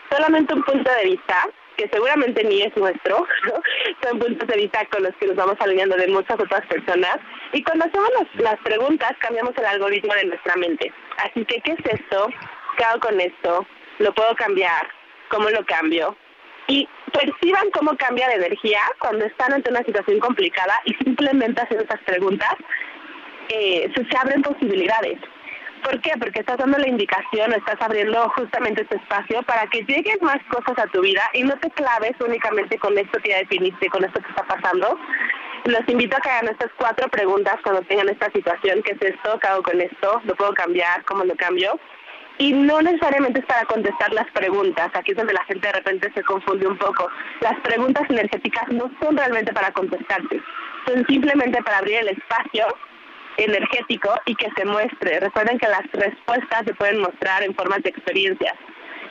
solamente 0.10 0.56
un 0.56 0.64
punto 0.64 0.90
de 0.92 1.04
vista, 1.04 1.48
que 1.78 1.88
seguramente 1.94 2.44
ni 2.44 2.64
es 2.64 2.76
nuestro, 2.76 3.28
son 4.02 4.18
puntos 4.18 4.48
de 4.48 4.56
vista 4.58 4.84
con 4.88 5.04
los 5.04 5.16
que 5.18 5.28
nos 5.28 5.36
vamos 5.36 5.56
alineando 5.60 5.96
de 5.98 6.08
muchas 6.08 6.40
otras 6.40 6.66
personas. 6.66 7.20
Y 7.54 7.62
cuando 7.62 7.86
hacemos 7.86 8.10
las, 8.40 8.60
preguntas, 8.62 9.12
cambiamos 9.20 9.56
el 9.56 9.66
algoritmo 9.66 10.16
de 10.16 10.26
nuestra 10.26 10.56
mente. 10.56 10.92
Así 11.18 11.46
que, 11.46 11.62
¿qué 11.62 11.74
es 11.74 12.00
esto? 12.00 12.30
¿Qué 12.76 12.84
hago 12.86 13.00
con 13.02 13.22
esto? 13.22 13.68
¿Lo 14.00 14.16
puedo 14.16 14.36
cambiar? 14.36 14.90
¿Cómo 15.30 15.48
lo 15.52 15.64
cambio? 15.68 16.18
Y 16.70 16.90
perciban 17.14 17.70
cómo 17.70 17.96
cambia 17.98 18.30
de 18.30 18.36
energía 18.36 18.82
cuando 18.98 19.26
están 19.26 19.54
ante 19.54 19.70
una 19.70 19.84
situación 19.84 20.20
complicada 20.20 20.82
y 20.86 20.96
simplemente 20.96 21.62
hacen 21.62 21.82
esas 21.82 22.02
preguntas 22.02 22.56
eh, 23.50 23.92
se 23.96 24.18
abren 24.18 24.42
posibilidades. 24.42 25.20
¿Por 25.84 26.02
qué? 26.02 26.12
Porque 26.20 26.40
estás 26.40 26.58
dando 26.58 26.78
la 26.78 26.88
indicación, 26.88 27.54
estás 27.54 27.78
abriendo 27.80 28.28
justamente 28.30 28.82
este 28.82 28.98
espacio 28.98 29.42
para 29.44 29.68
que 29.68 29.84
lleguen 29.84 30.18
más 30.22 30.40
cosas 30.50 30.78
a 30.80 30.88
tu 30.88 31.02
vida 31.02 31.22
y 31.34 31.44
no 31.44 31.58
te 31.60 31.70
claves 31.72 32.14
únicamente 32.20 32.78
con 32.80 32.98
esto 32.98 33.20
que 33.20 33.30
ya 33.30 33.38
definiste, 33.38 33.90
con 33.90 34.04
esto 34.04 34.20
que 34.22 34.30
está 34.30 34.44
pasando. 34.44 35.00
Los 35.66 35.88
invito 35.88 36.18
a 36.18 36.22
que 36.22 36.30
hagan 36.30 36.50
estas 36.50 36.72
cuatro 36.78 37.08
preguntas 37.10 37.56
cuando 37.64 37.82
tengan 37.84 38.10
esta 38.10 38.32
situación, 38.32 38.82
¿qué 38.84 38.94
es 38.94 39.14
esto? 39.14 39.40
¿Qué 39.40 39.48
hago 39.48 39.64
con 39.64 39.80
esto? 39.80 40.22
¿Lo 40.26 40.36
puedo 40.36 40.54
cambiar? 40.54 41.04
¿Cómo 41.06 41.24
lo 41.24 41.36
cambio? 41.36 41.80
Y 42.40 42.54
no 42.54 42.82
necesariamente 42.82 43.40
es 43.40 43.46
para 43.46 43.66
contestar 43.66 44.14
las 44.14 44.30
preguntas, 44.32 44.92
aquí 44.94 45.12
es 45.12 45.18
donde 45.18 45.34
la 45.34 45.44
gente 45.46 45.68
de 45.68 45.74
repente 45.74 46.12
se 46.14 46.24
confunde 46.24 46.68
un 46.68 46.78
poco. 46.78 47.10
Las 47.42 47.60
preguntas 47.62 48.08
energéticas 48.10 48.68
no 48.70 48.92
son 49.02 49.18
realmente 49.18 49.52
para 49.54 49.72
contestarte, 49.72 50.42
son 50.86 51.06
simplemente 51.08 51.62
para 51.64 51.80
abrir 51.80 51.98
el 51.98 52.10
espacio 52.10 52.68
energético 53.38 54.14
y 54.26 54.36
que 54.36 54.50
se 54.56 54.66
muestre. 54.66 55.20
Recuerden 55.20 55.58
que 55.60 55.68
las 55.68 55.84
respuestas 55.94 56.64
se 56.66 56.74
pueden 56.74 57.00
mostrar 57.00 57.44
en 57.44 57.56
formas 57.56 57.82
de 57.84 57.90
experiencias. 57.90 58.54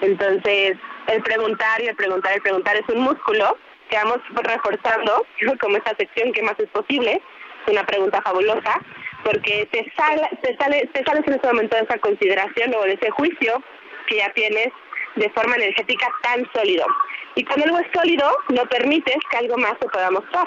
Entonces, 0.00 0.76
el 1.06 1.22
preguntar 1.22 1.80
y 1.82 1.86
el 1.86 1.96
preguntar 1.96 2.32
y 2.32 2.36
el 2.36 2.42
preguntar 2.42 2.76
es 2.76 2.94
un 2.94 3.02
músculo 3.02 3.56
que 3.88 3.96
vamos 3.96 4.18
reforzando, 4.34 5.24
como 5.60 5.76
esta 5.76 5.94
sección 5.96 6.32
que 6.32 6.42
más 6.42 6.58
es 6.58 6.68
posible. 6.70 7.22
Es 7.64 7.72
una 7.72 7.84
pregunta 7.84 8.22
fabulosa, 8.22 8.80
porque 9.24 9.68
te, 9.72 9.90
sale, 9.96 10.28
te, 10.42 10.56
sale, 10.56 10.88
te 10.92 11.04
sales 11.04 11.26
en 11.26 11.34
ese 11.34 11.46
momento 11.46 11.76
de 11.76 11.82
esa 11.82 11.98
consideración 11.98 12.74
o 12.74 12.82
de 12.82 12.92
ese 12.94 13.10
juicio 13.10 13.62
que 14.06 14.18
ya 14.18 14.32
tienes 14.34 14.68
de 15.16 15.30
forma 15.30 15.56
energética 15.56 16.06
tan 16.22 16.48
sólido. 16.52 16.86
Y 17.34 17.44
cuando 17.44 17.64
algo 17.66 17.78
es 17.78 17.86
sólido, 17.92 18.30
no 18.50 18.66
permites 18.66 19.16
que 19.30 19.36
algo 19.36 19.56
más 19.56 19.74
se 19.80 19.88
pueda 19.88 20.10
mostrar 20.10 20.46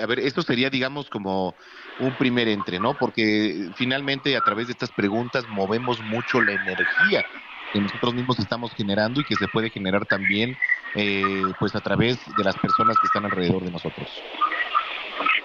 a 0.00 0.06
ver, 0.06 0.18
esto 0.20 0.42
sería, 0.42 0.70
digamos, 0.70 1.08
como 1.08 1.54
un 2.00 2.16
primer 2.16 2.48
entre, 2.48 2.80
¿no? 2.80 2.94
Porque 2.94 3.70
finalmente 3.76 4.36
a 4.36 4.40
través 4.40 4.66
de 4.66 4.72
estas 4.72 4.90
preguntas 4.90 5.44
movemos 5.48 6.00
mucho 6.02 6.40
la 6.40 6.52
energía 6.52 7.24
que 7.72 7.80
nosotros 7.80 8.14
mismos 8.14 8.38
estamos 8.38 8.72
generando 8.74 9.20
y 9.20 9.24
que 9.24 9.34
se 9.36 9.46
puede 9.48 9.70
generar 9.70 10.04
también, 10.06 10.56
eh, 10.94 11.42
pues 11.60 11.74
a 11.76 11.80
través 11.80 12.18
de 12.36 12.44
las 12.44 12.56
personas 12.56 12.96
que 12.98 13.06
están 13.06 13.24
alrededor 13.24 13.62
de 13.62 13.70
nosotros. 13.70 14.08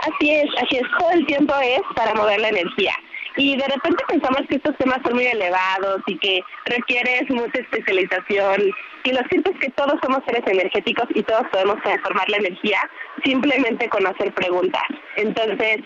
Así 0.01 0.31
es, 0.31 0.49
así 0.57 0.77
es, 0.77 0.83
todo 0.99 1.11
el 1.11 1.25
tiempo 1.25 1.53
es 1.61 1.81
para 1.95 2.13
mover 2.13 2.39
la 2.39 2.49
energía. 2.49 2.93
Y 3.35 3.57
de 3.57 3.67
repente 3.67 4.03
pensamos 4.07 4.41
que 4.47 4.55
estos 4.55 4.77
temas 4.77 4.99
son 5.03 5.15
muy 5.15 5.25
elevados 5.25 6.01
y 6.05 6.17
que 6.19 6.41
requieres 6.65 7.29
mucha 7.29 7.59
especialización. 7.59 8.71
Y 9.05 9.11
lo 9.11 9.21
cierto 9.29 9.51
es 9.51 9.59
que 9.59 9.69
todos 9.71 9.95
somos 10.01 10.19
seres 10.25 10.43
energéticos 10.45 11.07
y 11.13 11.23
todos 11.23 11.43
podemos 11.51 11.81
transformar 11.81 12.29
la 12.29 12.37
energía 12.37 12.79
simplemente 13.23 13.89
con 13.89 14.05
hacer 14.05 14.33
preguntas. 14.33 14.83
Entonces, 15.17 15.79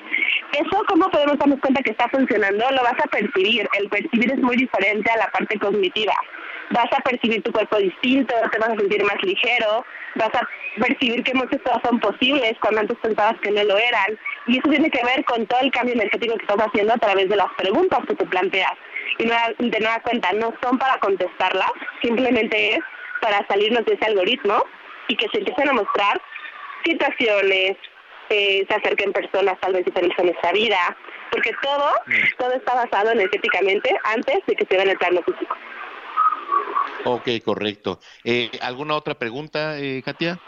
eso, 0.53 0.83
¿cómo 0.87 1.09
podemos 1.09 1.37
darnos 1.37 1.59
cuenta 1.59 1.81
que 1.81 1.91
está 1.91 2.07
funcionando? 2.09 2.65
Lo 2.71 2.83
vas 2.83 2.99
a 3.03 3.09
percibir. 3.09 3.67
El 3.79 3.89
percibir 3.89 4.31
es 4.31 4.39
muy 4.39 4.57
diferente 4.57 5.09
a 5.11 5.17
la 5.17 5.27
parte 5.31 5.57
cognitiva. 5.57 6.13
Vas 6.71 6.91
a 6.91 7.01
percibir 7.01 7.41
tu 7.43 7.51
cuerpo 7.51 7.77
distinto, 7.77 8.35
te 8.51 8.59
vas 8.59 8.69
a 8.69 8.75
sentir 8.75 9.01
más 9.03 9.23
ligero, 9.23 9.85
vas 10.15 10.35
a 10.35 10.47
percibir 10.79 11.23
que 11.23 11.33
muchas 11.33 11.61
cosas 11.61 11.81
son 11.83 11.99
posibles 11.99 12.53
cuando 12.59 12.81
antes 12.81 12.97
pensabas 12.99 13.39
que 13.41 13.51
no 13.51 13.63
lo 13.63 13.77
eran. 13.77 14.19
Y 14.47 14.59
eso 14.59 14.69
tiene 14.69 14.89
que 14.89 15.03
ver 15.03 15.25
con 15.25 15.45
todo 15.45 15.59
el 15.61 15.71
cambio 15.71 15.93
energético 15.95 16.35
que 16.35 16.45
estás 16.45 16.67
haciendo 16.67 16.93
a 16.93 16.97
través 16.97 17.27
de 17.29 17.35
las 17.35 17.51
preguntas 17.57 17.99
que 18.07 18.15
te 18.15 18.25
planteas. 18.25 18.73
Y 19.17 19.25
de 19.25 19.79
nueva 19.79 19.99
cuenta, 20.01 20.31
no 20.33 20.53
son 20.61 20.77
para 20.77 20.99
contestarlas, 20.99 21.71
simplemente 22.01 22.75
es 22.75 22.79
para 23.21 23.45
salirnos 23.47 23.85
de 23.85 23.95
ese 23.95 24.05
algoritmo 24.05 24.63
y 25.07 25.15
que 25.15 25.27
se 25.29 25.39
empiecen 25.39 25.69
a 25.69 25.73
mostrar 25.73 26.21
situaciones, 26.85 27.77
eh, 28.29 28.65
se 28.67 28.75
acerquen 28.75 29.11
personas 29.13 29.59
tal 29.59 29.73
vez 29.73 29.85
diferentes 29.85 30.17
en 30.19 30.25
nuestra 30.27 30.51
vida, 30.51 30.97
porque 31.31 31.51
todo, 31.61 31.91
todo 32.37 32.53
está 32.53 32.75
basado 32.75 33.11
energéticamente 33.11 33.95
antes 34.03 34.39
de 34.45 34.55
que 34.55 34.65
se 34.65 34.75
vea 34.75 34.83
en 34.83 34.89
el 34.91 34.97
plano 34.97 35.21
físico. 35.23 35.55
Ok, 37.05 37.29
correcto. 37.43 37.99
Eh, 38.23 38.51
¿Alguna 38.61 38.95
otra 38.95 39.15
pregunta, 39.15 39.79
eh, 39.79 40.01
Katia? 40.03 40.39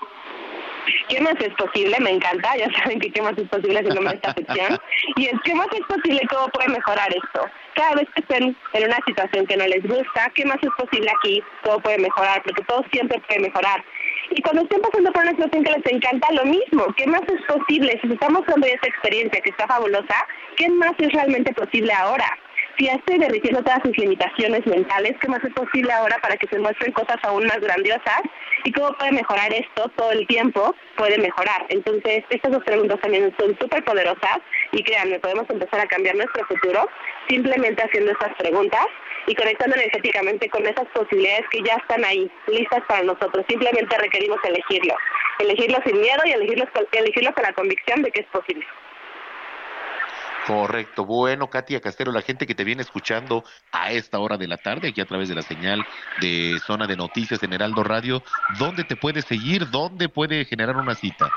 ¿Qué 1.07 1.21
más 1.21 1.35
es 1.39 1.53
posible? 1.55 1.97
Me 1.99 2.11
encanta, 2.11 2.55
ya 2.57 2.67
saben 2.83 2.99
que 2.99 3.11
qué 3.11 3.21
más 3.21 3.37
es 3.37 3.47
posible 3.49 3.79
es 3.79 3.85
el 3.85 3.95
nombre 3.95 4.11
de 4.11 4.15
esta 4.15 4.33
sección. 4.33 4.79
Y 5.15 5.25
es 5.25 5.35
qué 5.43 5.53
más 5.55 5.67
es 5.73 5.85
posible, 5.87 6.21
cómo 6.29 6.47
puede 6.49 6.69
mejorar 6.69 7.09
esto. 7.09 7.45
Cada 7.75 7.95
vez 7.95 8.07
que 8.13 8.21
estén 8.21 8.57
en 8.73 8.83
una 8.83 8.97
situación 9.05 9.45
que 9.45 9.57
no 9.57 9.65
les 9.67 9.83
gusta, 9.83 10.31
¿qué 10.35 10.45
más 10.45 10.57
es 10.61 10.69
posible 10.77 11.09
aquí? 11.17 11.41
¿Cómo 11.63 11.79
puede 11.79 11.99
mejorar? 11.99 12.41
Porque 12.43 12.63
todo 12.63 12.83
siempre 12.91 13.21
puede 13.27 13.41
mejorar. 13.41 13.83
Y 14.31 14.41
cuando 14.41 14.63
estén 14.63 14.81
pasando 14.81 15.11
por 15.11 15.23
una 15.23 15.31
situación 15.31 15.63
que 15.63 15.71
les 15.71 15.85
encanta, 15.85 16.27
lo 16.33 16.45
mismo. 16.45 16.85
¿Qué 16.97 17.07
más 17.07 17.21
es 17.27 17.41
posible? 17.47 17.99
Si 18.01 18.11
estamos 18.11 18.45
de 18.45 18.71
esta 18.71 18.87
experiencia 18.87 19.41
que 19.41 19.49
está 19.49 19.67
fabulosa, 19.67 20.27
¿qué 20.57 20.69
más 20.69 20.93
es 20.99 21.11
realmente 21.13 21.53
posible 21.53 21.93
ahora? 21.93 22.37
Ya 22.85 22.93
estoy 22.93 23.17
derritiendo 23.17 23.61
todas 23.61 23.81
sus 23.83 23.97
limitaciones 23.97 24.65
mentales, 24.65 25.15
¿qué 25.19 25.27
más 25.27 25.43
es 25.43 25.53
posible 25.53 25.91
ahora 25.91 26.17
para 26.21 26.37
que 26.37 26.47
se 26.47 26.59
muestren 26.59 26.93
cosas 26.93 27.17
aún 27.23 27.45
más 27.45 27.59
grandiosas? 27.59 28.21
¿Y 28.63 28.71
cómo 28.71 28.93
puede 28.93 29.11
mejorar 29.11 29.53
esto 29.53 29.89
todo 29.95 30.11
el 30.11 30.25
tiempo? 30.27 30.73
Puede 30.95 31.17
mejorar. 31.17 31.65
Entonces, 31.69 32.23
estas 32.29 32.51
dos 32.51 32.63
preguntas 32.63 32.99
también 33.01 33.33
son 33.39 33.57
súper 33.59 33.83
poderosas 33.83 34.39
y 34.71 34.83
créanme, 34.83 35.19
podemos 35.19 35.49
empezar 35.49 35.81
a 35.81 35.87
cambiar 35.87 36.15
nuestro 36.15 36.45
futuro 36.45 36.87
simplemente 37.27 37.83
haciendo 37.83 38.11
estas 38.11 38.35
preguntas 38.35 38.85
y 39.27 39.35
conectando 39.35 39.75
energéticamente 39.75 40.49
con 40.49 40.65
esas 40.65 40.87
posibilidades 40.93 41.45
que 41.51 41.61
ya 41.63 41.75
están 41.75 42.03
ahí, 42.05 42.31
listas 42.47 42.81
para 42.87 43.03
nosotros. 43.03 43.45
Simplemente 43.47 43.97
requerimos 43.97 44.39
elegirlo. 44.43 44.95
Elegirlo 45.39 45.79
sin 45.85 45.99
miedo 45.99 46.21
y 46.25 46.31
elegirlo, 46.31 46.65
elegirlo 46.91 47.33
con 47.33 47.43
la 47.43 47.53
convicción 47.53 48.01
de 48.01 48.11
que 48.11 48.21
es 48.21 48.27
posible. 48.27 48.65
Correcto. 50.49 51.05
Bueno, 51.05 51.47
Katia 51.47 51.79
Castero, 51.79 52.11
la 52.11 52.23
gente 52.23 52.47
que 52.47 52.55
te 52.55 52.63
viene 52.63 52.81
escuchando 52.81 53.43
a 53.71 53.91
esta 53.91 54.17
hora 54.17 54.35
de 54.35 54.47
la 54.47 54.57
tarde, 54.57 54.87
aquí 54.87 54.99
a 54.99 55.05
través 55.05 55.29
de 55.29 55.35
la 55.35 55.43
señal 55.43 55.85
de 56.21 56.57
Zona 56.65 56.87
de 56.87 56.97
Noticias 56.97 57.43
en 57.43 57.53
Heraldo 57.53 57.83
Radio, 57.83 58.23
¿dónde 58.57 58.83
te 58.83 58.95
puede 58.95 59.21
seguir? 59.21 59.69
¿Dónde 59.69 60.09
puede 60.09 60.45
generar 60.45 60.75
una 60.75 60.95
cita? 60.95 61.29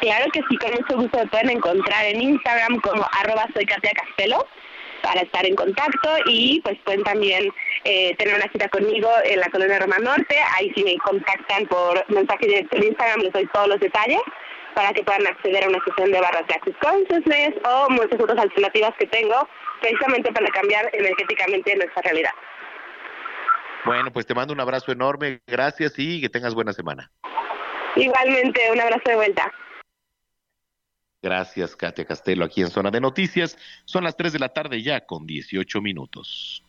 Claro 0.00 0.30
que 0.34 0.42
sí, 0.50 0.56
con 0.58 0.72
mucho 0.72 0.96
gusto 0.96 1.16
me 1.16 1.26
pueden 1.28 1.48
encontrar 1.48 2.04
en 2.04 2.20
Instagram 2.20 2.78
como 2.82 3.08
arroba 3.22 3.46
soy 3.54 3.64
Katia 3.64 3.92
Castelo 3.94 4.46
para 5.02 5.22
estar 5.22 5.46
en 5.46 5.54
contacto 5.54 6.10
y 6.26 6.60
pues 6.60 6.76
pueden 6.84 7.04
también 7.04 7.48
eh, 7.84 8.14
tener 8.16 8.34
una 8.34 8.52
cita 8.52 8.68
conmigo 8.68 9.08
en 9.24 9.40
la 9.40 9.48
colonia 9.48 9.78
Roma 9.78 9.96
Norte. 9.98 10.36
Ahí 10.58 10.70
si 10.74 10.84
me 10.84 10.98
contactan 10.98 11.64
por 11.68 12.04
mensaje 12.10 12.66
en 12.70 12.84
Instagram 12.84 13.20
les 13.20 13.32
doy 13.32 13.46
todos 13.46 13.68
los 13.68 13.80
detalles 13.80 14.20
para 14.74 14.92
que 14.92 15.02
puedan 15.02 15.26
acceder 15.26 15.64
a 15.64 15.68
una 15.68 15.82
sesión 15.84 16.10
de 16.10 16.20
barras 16.20 16.46
de 16.46 16.54
Access 16.54 16.76
Consciousness 16.82 17.54
o 17.64 17.90
muchas 17.90 18.20
otras 18.20 18.38
alternativas 18.38 18.92
que 18.98 19.06
tengo 19.06 19.48
precisamente 19.80 20.32
para 20.32 20.48
cambiar 20.48 20.90
energéticamente 20.92 21.76
nuestra 21.76 22.02
realidad. 22.02 22.32
Bueno, 23.84 24.10
pues 24.12 24.26
te 24.26 24.34
mando 24.34 24.54
un 24.54 24.60
abrazo 24.60 24.92
enorme, 24.92 25.40
gracias 25.46 25.94
y 25.98 26.20
que 26.20 26.28
tengas 26.28 26.54
buena 26.54 26.72
semana. 26.72 27.10
Igualmente, 27.96 28.72
un 28.72 28.80
abrazo 28.80 29.02
de 29.06 29.16
vuelta. 29.16 29.52
Gracias, 31.22 31.76
Katia 31.76 32.04
Castelo, 32.04 32.44
aquí 32.44 32.60
en 32.60 32.68
Zona 32.68 32.90
de 32.90 33.00
Noticias. 33.00 33.56
Son 33.84 34.04
las 34.04 34.16
3 34.16 34.32
de 34.32 34.38
la 34.38 34.50
tarde 34.50 34.82
ya 34.82 35.06
con 35.06 35.26
18 35.26 35.80
minutos. 35.80 36.63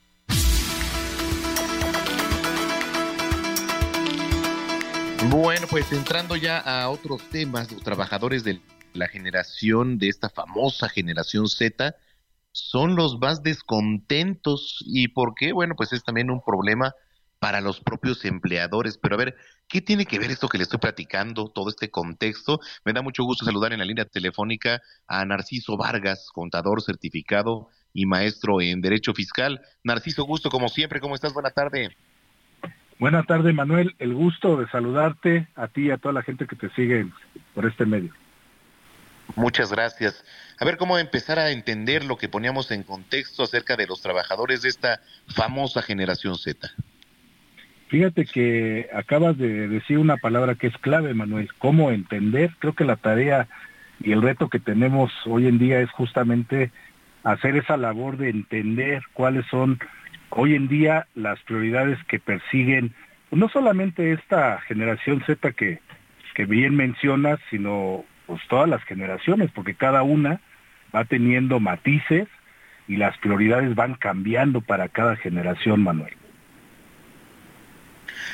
Bueno, 5.24 5.66
pues 5.70 5.92
entrando 5.92 6.36
ya 6.36 6.60
a 6.60 6.90
otros 6.90 7.22
temas, 7.30 7.72
los 7.72 7.82
trabajadores 7.82 8.44
de 8.44 8.62
la 8.94 9.08
generación, 9.08 9.98
de 9.98 10.10
esta 10.10 10.30
famosa 10.30 10.88
generación 10.90 11.48
Z, 11.48 11.96
son 12.52 12.96
los 12.96 13.18
más 13.20 13.42
descontentos. 13.42 14.84
¿Y 14.86 15.08
por 15.10 15.34
qué? 15.36 15.52
Bueno, 15.52 15.76
pues 15.76 15.94
es 15.94 16.04
también 16.04 16.30
un 16.30 16.42
problema 16.44 16.94
para 17.40 17.62
los 17.62 17.80
propios 17.82 18.24
empleadores. 18.26 18.98
Pero 18.98 19.16
a 19.16 19.18
ver, 19.18 19.36
¿qué 19.68 19.82
tiene 19.82 20.06
que 20.06 20.20
ver 20.20 20.32
esto 20.32 20.48
que 20.48 20.58
le 20.58 20.64
estoy 20.64 20.80
platicando, 20.80 21.50
todo 21.50 21.70
este 21.70 21.92
contexto? 21.92 22.60
Me 22.84 22.94
da 22.94 23.02
mucho 23.02 23.24
gusto 23.24 23.46
saludar 23.46 23.74
en 23.74 23.80
la 23.80 23.86
línea 23.86 24.06
telefónica 24.06 24.82
a 25.08 25.26
Narciso 25.26 25.78
Vargas, 25.78 26.30
contador 26.34 26.82
certificado 26.82 27.70
y 27.94 28.06
maestro 28.06 28.62
en 28.62 28.82
Derecho 28.82 29.14
Fiscal. 29.14 29.62
Narciso, 29.84 30.24
gusto 30.24 30.50
como 30.50 30.70
siempre, 30.70 31.00
¿cómo 31.00 31.16
estás? 31.16 31.34
Buena 31.34 31.52
tarde. 31.52 31.96
Buenas 32.98 33.26
tardes, 33.28 33.54
Manuel. 33.54 33.94
El 34.00 34.14
gusto 34.14 34.58
de 34.58 34.68
saludarte 34.70 35.48
a 35.56 35.68
ti 35.68 35.88
y 35.88 35.92
a 35.92 35.98
toda 35.98 36.14
la 36.14 36.24
gente 36.24 36.48
que 36.48 36.56
te 36.56 36.70
sigue 36.70 37.08
por 37.54 37.66
este 37.66 37.86
medio. 37.86 38.12
Muchas 39.36 39.72
gracias. 39.72 40.24
A 40.60 40.66
ver 40.66 40.78
cómo 40.78 40.98
empezar 40.98 41.40
a 41.40 41.52
entender 41.52 42.06
lo 42.06 42.18
que 42.18 42.30
poníamos 42.30 42.72
en 42.72 42.84
contexto 42.84 43.44
acerca 43.44 43.76
de 43.76 43.88
los 43.88 44.02
trabajadores 44.02 44.62
de 44.62 44.70
esta 44.70 45.02
famosa 45.28 45.82
generación 45.82 46.36
Z. 46.36 46.70
Fíjate 47.88 48.26
que 48.26 48.90
acabas 48.94 49.38
de 49.38 49.68
decir 49.68 49.98
una 49.98 50.18
palabra 50.18 50.56
que 50.56 50.68
es 50.68 50.78
clave, 50.78 51.14
Manuel. 51.14 51.50
¿Cómo 51.58 51.92
entender? 51.92 52.52
Creo 52.60 52.74
que 52.74 52.86
la 52.86 52.96
tarea 52.96 53.48
y 54.00 54.12
el 54.12 54.22
reto 54.22 54.50
que 54.50 54.60
tenemos 54.60 55.12
hoy 55.26 55.48
en 55.48 55.60
día 55.60 55.82
es 55.82 55.92
justamente 55.92 56.72
hacer 57.24 57.58
esa 57.58 57.76
labor 57.76 58.18
de 58.18 58.30
entender 58.30 59.04
cuáles 59.14 59.46
son 59.48 59.80
hoy 60.36 60.54
en 60.54 60.68
día 60.68 61.08
las 61.16 61.40
prioridades 61.42 61.98
que 62.06 62.20
persiguen 62.20 62.94
no 63.32 63.50
solamente 63.50 64.12
esta 64.12 64.60
generación 64.62 65.24
Z 65.26 65.52
que, 65.54 65.80
que 66.36 66.46
bien 66.46 66.76
mencionas, 66.76 67.40
sino 67.50 68.06
pues 68.28 68.42
todas 68.50 68.70
las 68.70 68.84
generaciones, 68.84 69.50
porque 69.52 69.76
cada 69.76 70.04
una 70.04 70.42
va 70.94 71.06
teniendo 71.06 71.60
matices 71.60 72.28
y 72.88 72.98
las 72.98 73.18
prioridades 73.18 73.76
van 73.76 73.96
cambiando 73.96 74.62
para 74.62 74.90
cada 74.90 75.16
generación, 75.16 75.82
Manuel. 75.84 76.14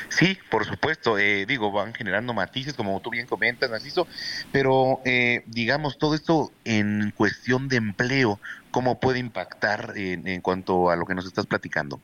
Sí, 0.08 0.38
por 0.50 0.64
supuesto, 0.64 1.18
eh, 1.18 1.46
digo, 1.46 1.72
van 1.72 1.94
generando 1.94 2.34
matices, 2.34 2.74
como 2.74 3.00
tú 3.00 3.10
bien 3.10 3.26
comentas, 3.26 3.70
Narciso, 3.70 4.06
pero 4.50 5.00
eh, 5.04 5.42
digamos, 5.46 5.98
todo 5.98 6.14
esto 6.14 6.52
en 6.64 7.12
cuestión 7.16 7.68
de 7.68 7.76
empleo, 7.76 8.38
¿cómo 8.72 8.98
puede 8.98 9.20
impactar 9.20 9.92
en, 9.94 10.26
en, 10.26 10.40
cuanto 10.40 10.90
a 10.90 10.96
lo 10.96 11.06
que 11.06 11.14
nos 11.14 11.26
estás 11.26 11.46
platicando? 11.46 12.00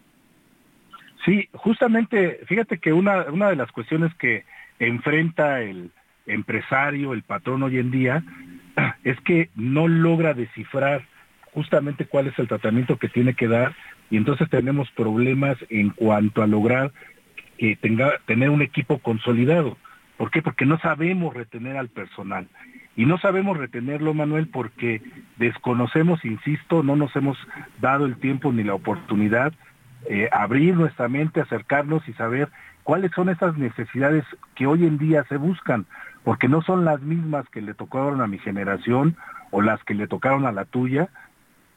Sí, 1.25 1.49
justamente, 1.53 2.41
fíjate 2.47 2.79
que 2.79 2.93
una, 2.93 3.23
una 3.25 3.51
de 3.51 3.57
las 3.57 3.73
cuestiones 3.73 4.15
que 4.15 4.45
enfrenta 4.79 5.61
el 5.61 5.91
empresario, 6.27 7.13
el 7.13 7.23
patrón 7.23 7.65
hoy 7.65 7.79
en 7.79 7.91
día, 7.91 8.23
es 9.05 9.21
que 9.23 9.51
no 9.57 9.89
logra 9.89 10.35
descifrar 10.35 11.03
justamente 11.53 12.07
cuál 12.07 12.29
es 12.29 12.39
el 12.39 12.47
tratamiento 12.47 12.99
que 12.99 13.09
tiene 13.09 13.35
que 13.35 13.49
dar 13.49 13.75
y 14.11 14.17
entonces 14.17 14.49
tenemos 14.49 14.91
problemas 14.93 15.59
en 15.71 15.91
cuanto 15.91 16.43
a 16.43 16.47
lograr 16.47 16.93
que 17.59 17.77
tenga, 17.77 18.19
tener 18.27 18.51
un 18.51 18.63
equipo 18.63 18.99
consolidado. 18.99 19.77
¿Por 20.19 20.31
qué? 20.31 20.43
Porque 20.43 20.67
no 20.67 20.79
sabemos 20.81 21.33
retener 21.33 21.79
al 21.79 21.89
personal. 21.89 22.49
Y 22.97 23.07
no 23.07 23.19
sabemos 23.19 23.57
retenerlo, 23.57 24.13
Manuel, 24.13 24.49
porque 24.49 25.01
desconocemos, 25.37 26.25
insisto, 26.25 26.83
no 26.83 26.97
nos 26.97 27.15
hemos 27.17 27.39
dado 27.81 28.05
el 28.05 28.17
tiempo 28.17 28.53
ni 28.53 28.65
la 28.65 28.75
oportunidad 28.75 29.55
eh, 30.07 30.29
abrir 30.33 30.75
nuestra 30.75 31.09
mente, 31.09 31.41
acercarnos 31.41 32.07
y 32.09 32.13
saber 32.15 32.49
cuáles 32.83 33.13
son 33.13 33.29
esas 33.29 33.57
necesidades 33.57 34.25
que 34.55 34.67
hoy 34.67 34.85
en 34.85 34.99
día 34.99 35.25
se 35.29 35.37
buscan, 35.37 35.87
porque 36.25 36.49
no 36.49 36.63
son 36.63 36.85
las 36.85 37.01
mismas 37.01 37.49
que 37.51 37.63
le 37.63 37.75
tocaron 37.75 38.21
a 38.21 38.27
mi 38.27 38.39
generación 38.39 39.17
o 39.51 39.63
las 39.63 39.83
que 39.85 39.95
le 39.95 40.09
tocaron 40.09 40.47
a 40.47 40.53
la 40.53 40.65
tuya, 40.65 41.09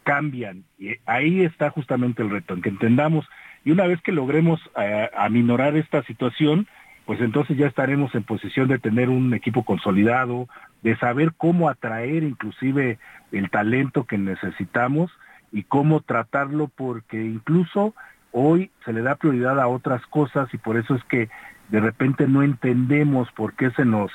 cambian. 0.03 0.63
Y 0.79 0.95
ahí 1.05 1.43
está 1.43 1.69
justamente 1.69 2.23
el 2.23 2.31
reto, 2.31 2.53
en 2.53 2.61
que 2.61 2.69
entendamos 2.69 3.27
y 3.63 3.71
una 3.71 3.85
vez 3.85 4.01
que 4.01 4.11
logremos 4.11 4.59
eh, 4.79 5.09
aminorar 5.15 5.75
esta 5.75 6.03
situación, 6.03 6.67
pues 7.05 7.19
entonces 7.21 7.57
ya 7.57 7.67
estaremos 7.67 8.13
en 8.15 8.23
posición 8.23 8.67
de 8.67 8.79
tener 8.79 9.09
un 9.09 9.33
equipo 9.33 9.63
consolidado, 9.63 10.47
de 10.83 10.95
saber 10.97 11.33
cómo 11.35 11.69
atraer 11.69 12.23
inclusive 12.23 12.99
el 13.31 13.49
talento 13.49 14.05
que 14.05 14.17
necesitamos 14.17 15.11
y 15.51 15.63
cómo 15.63 16.01
tratarlo, 16.01 16.67
porque 16.67 17.21
incluso 17.21 17.93
hoy 18.31 18.71
se 18.85 18.93
le 18.93 19.01
da 19.01 19.15
prioridad 19.15 19.59
a 19.59 19.67
otras 19.67 20.05
cosas 20.07 20.53
y 20.53 20.57
por 20.57 20.77
eso 20.77 20.95
es 20.95 21.03
que 21.05 21.29
de 21.69 21.79
repente 21.79 22.27
no 22.27 22.43
entendemos 22.43 23.31
por 23.31 23.53
qué 23.53 23.71
se 23.71 23.85
nos, 23.85 24.11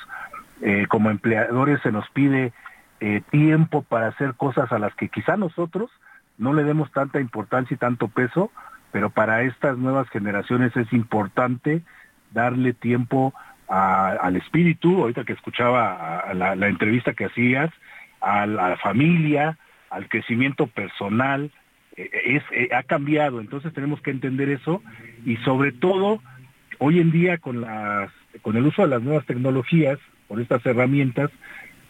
eh, 0.61 0.85
como 0.89 1.09
empleadores, 1.09 1.81
se 1.81 1.91
nos 1.91 2.09
pide 2.09 2.53
eh, 2.99 3.21
tiempo 3.29 3.83
para 3.83 4.07
hacer 4.07 4.33
cosas 4.35 4.71
a 4.71 4.79
las 4.79 4.93
que 4.95 5.09
quizá 5.09 5.37
nosotros 5.37 5.91
no 6.37 6.53
le 6.53 6.63
demos 6.63 6.91
tanta 6.91 7.19
importancia 7.19 7.75
y 7.75 7.77
tanto 7.77 8.07
peso, 8.07 8.51
pero 8.91 9.09
para 9.09 9.41
estas 9.43 9.77
nuevas 9.77 10.07
generaciones 10.09 10.75
es 10.77 10.91
importante 10.93 11.81
darle 12.31 12.73
tiempo 12.73 13.33
al 13.67 14.35
espíritu, 14.37 15.01
ahorita 15.01 15.25
que 15.25 15.33
escuchaba 15.33 16.33
la, 16.33 16.67
entrevista 16.67 17.13
que 17.13 17.25
hacías, 17.25 17.69
a 18.21 18.45
la, 18.45 18.77
familia, 18.77 19.57
al 19.89 20.07
crecimiento 20.07 20.67
personal, 20.67 21.51
eh, 21.95 22.09
es, 22.25 22.43
eh, 22.51 22.69
ha 22.73 22.83
cambiado, 22.83 23.41
entonces 23.41 23.73
tenemos 23.73 24.01
que 24.01 24.11
entender 24.11 24.49
eso 24.49 24.81
y 25.25 25.35
sobre 25.37 25.71
todo 25.71 26.21
hoy 26.79 26.99
en 26.99 27.11
día 27.11 27.37
con, 27.37 27.61
las, 27.61 28.11
con 28.41 28.55
el 28.55 28.65
uso 28.65 28.83
de 28.83 28.89
las 28.89 29.01
nuevas 29.01 29.25
tecnologías, 29.25 29.99
con 30.27 30.41
estas 30.41 30.65
herramientas, 30.65 31.31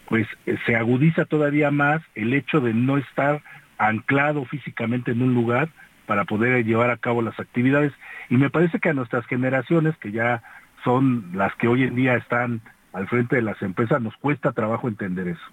pues 0.08 0.26
eh, 0.46 0.56
se 0.66 0.76
agudiza 0.76 1.24
todavía 1.26 1.70
más 1.70 2.02
el 2.14 2.32
hecho 2.34 2.60
de 2.60 2.74
no 2.74 2.96
estar 2.96 3.42
anclado 3.76 4.44
físicamente 4.46 5.12
en 5.12 5.22
un 5.22 5.34
lugar, 5.34 5.68
para 6.08 6.24
poder 6.24 6.64
llevar 6.64 6.90
a 6.90 6.96
cabo 6.96 7.20
las 7.20 7.38
actividades. 7.38 7.92
Y 8.30 8.38
me 8.38 8.48
parece 8.48 8.80
que 8.80 8.88
a 8.88 8.94
nuestras 8.94 9.26
generaciones, 9.26 9.94
que 9.98 10.10
ya 10.10 10.42
son 10.82 11.30
las 11.34 11.54
que 11.56 11.68
hoy 11.68 11.82
en 11.82 11.94
día 11.94 12.14
están 12.16 12.62
al 12.94 13.06
frente 13.08 13.36
de 13.36 13.42
las 13.42 13.60
empresas, 13.60 14.00
nos 14.00 14.16
cuesta 14.16 14.52
trabajo 14.52 14.88
entender 14.88 15.28
eso. 15.28 15.44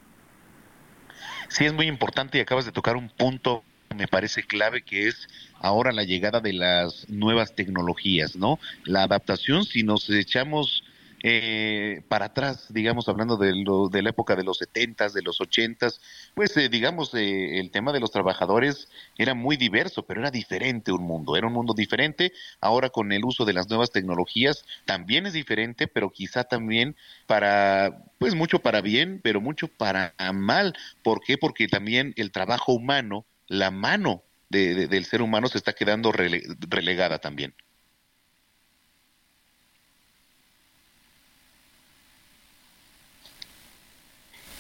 Sí, 1.50 1.66
es 1.66 1.74
muy 1.74 1.88
importante 1.88 2.38
y 2.38 2.42
acabas 2.42 2.66
de 2.66 2.72
tocar 2.72 2.96
un 2.96 3.10
punto 3.10 3.64
me 3.94 4.08
parece 4.08 4.44
clave 4.44 4.82
que 4.82 5.08
es 5.08 5.28
ahora 5.60 5.92
la 5.92 6.04
llegada 6.04 6.40
de 6.40 6.54
las 6.54 7.08
nuevas 7.10 7.54
tecnologías, 7.54 8.36
¿no? 8.36 8.60
La 8.84 9.04
adaptación, 9.04 9.64
si 9.64 9.84
nos 9.84 10.10
echamos 10.10 10.84
eh, 11.28 12.04
para 12.08 12.26
atrás, 12.26 12.72
digamos, 12.72 13.10
hablando 13.10 13.36
de, 13.36 13.56
lo, 13.56 13.90
de 13.90 14.04
la 14.04 14.12
época 14.12 14.36
de 14.36 14.44
los 14.44 14.60
setentas, 14.60 15.12
de 15.12 15.24
los 15.24 15.42
ochentas, 15.42 16.00
pues 16.36 16.56
eh, 16.56 16.70
digamos, 16.70 17.16
eh, 17.16 17.60
el 17.60 17.72
tema 17.72 17.92
de 17.92 18.00
los 18.00 18.12
trabajadores 18.12 18.90
era 19.18 19.34
muy 19.34 19.58
diverso, 19.58 20.06
pero 20.06 20.22
era 20.22 20.30
diferente 20.30 20.92
un 20.92 21.02
mundo, 21.02 21.36
era 21.36 21.48
un 21.48 21.54
mundo 21.54 21.74
diferente. 21.74 22.32
Ahora 22.62 22.92
con 22.92 23.12
el 23.12 23.26
uso 23.26 23.44
de 23.44 23.54
las 23.54 23.68
nuevas 23.68 23.90
tecnologías 23.90 24.66
también 24.86 25.26
es 25.26 25.34
diferente, 25.34 25.88
pero 25.88 26.12
quizá 26.12 26.44
también 26.44 26.96
para, 27.26 28.04
pues 28.20 28.36
mucho 28.36 28.60
para 28.60 28.82
bien, 28.82 29.20
pero 29.24 29.42
mucho 29.42 29.68
para 29.68 30.14
mal. 30.32 30.76
¿Por 31.02 31.22
qué? 31.22 31.40
Porque 31.40 31.68
también 31.68 32.14
el 32.18 32.32
trabajo 32.32 32.72
humano, 32.72 33.26
la 33.48 33.72
mano 33.72 34.22
de, 34.50 34.88
del 34.88 35.06
ser 35.06 35.24
humano 35.24 35.48
se 35.48 35.58
está 35.58 35.74
quedando 35.74 36.12
relegada 36.12 37.18
también. 37.18 37.56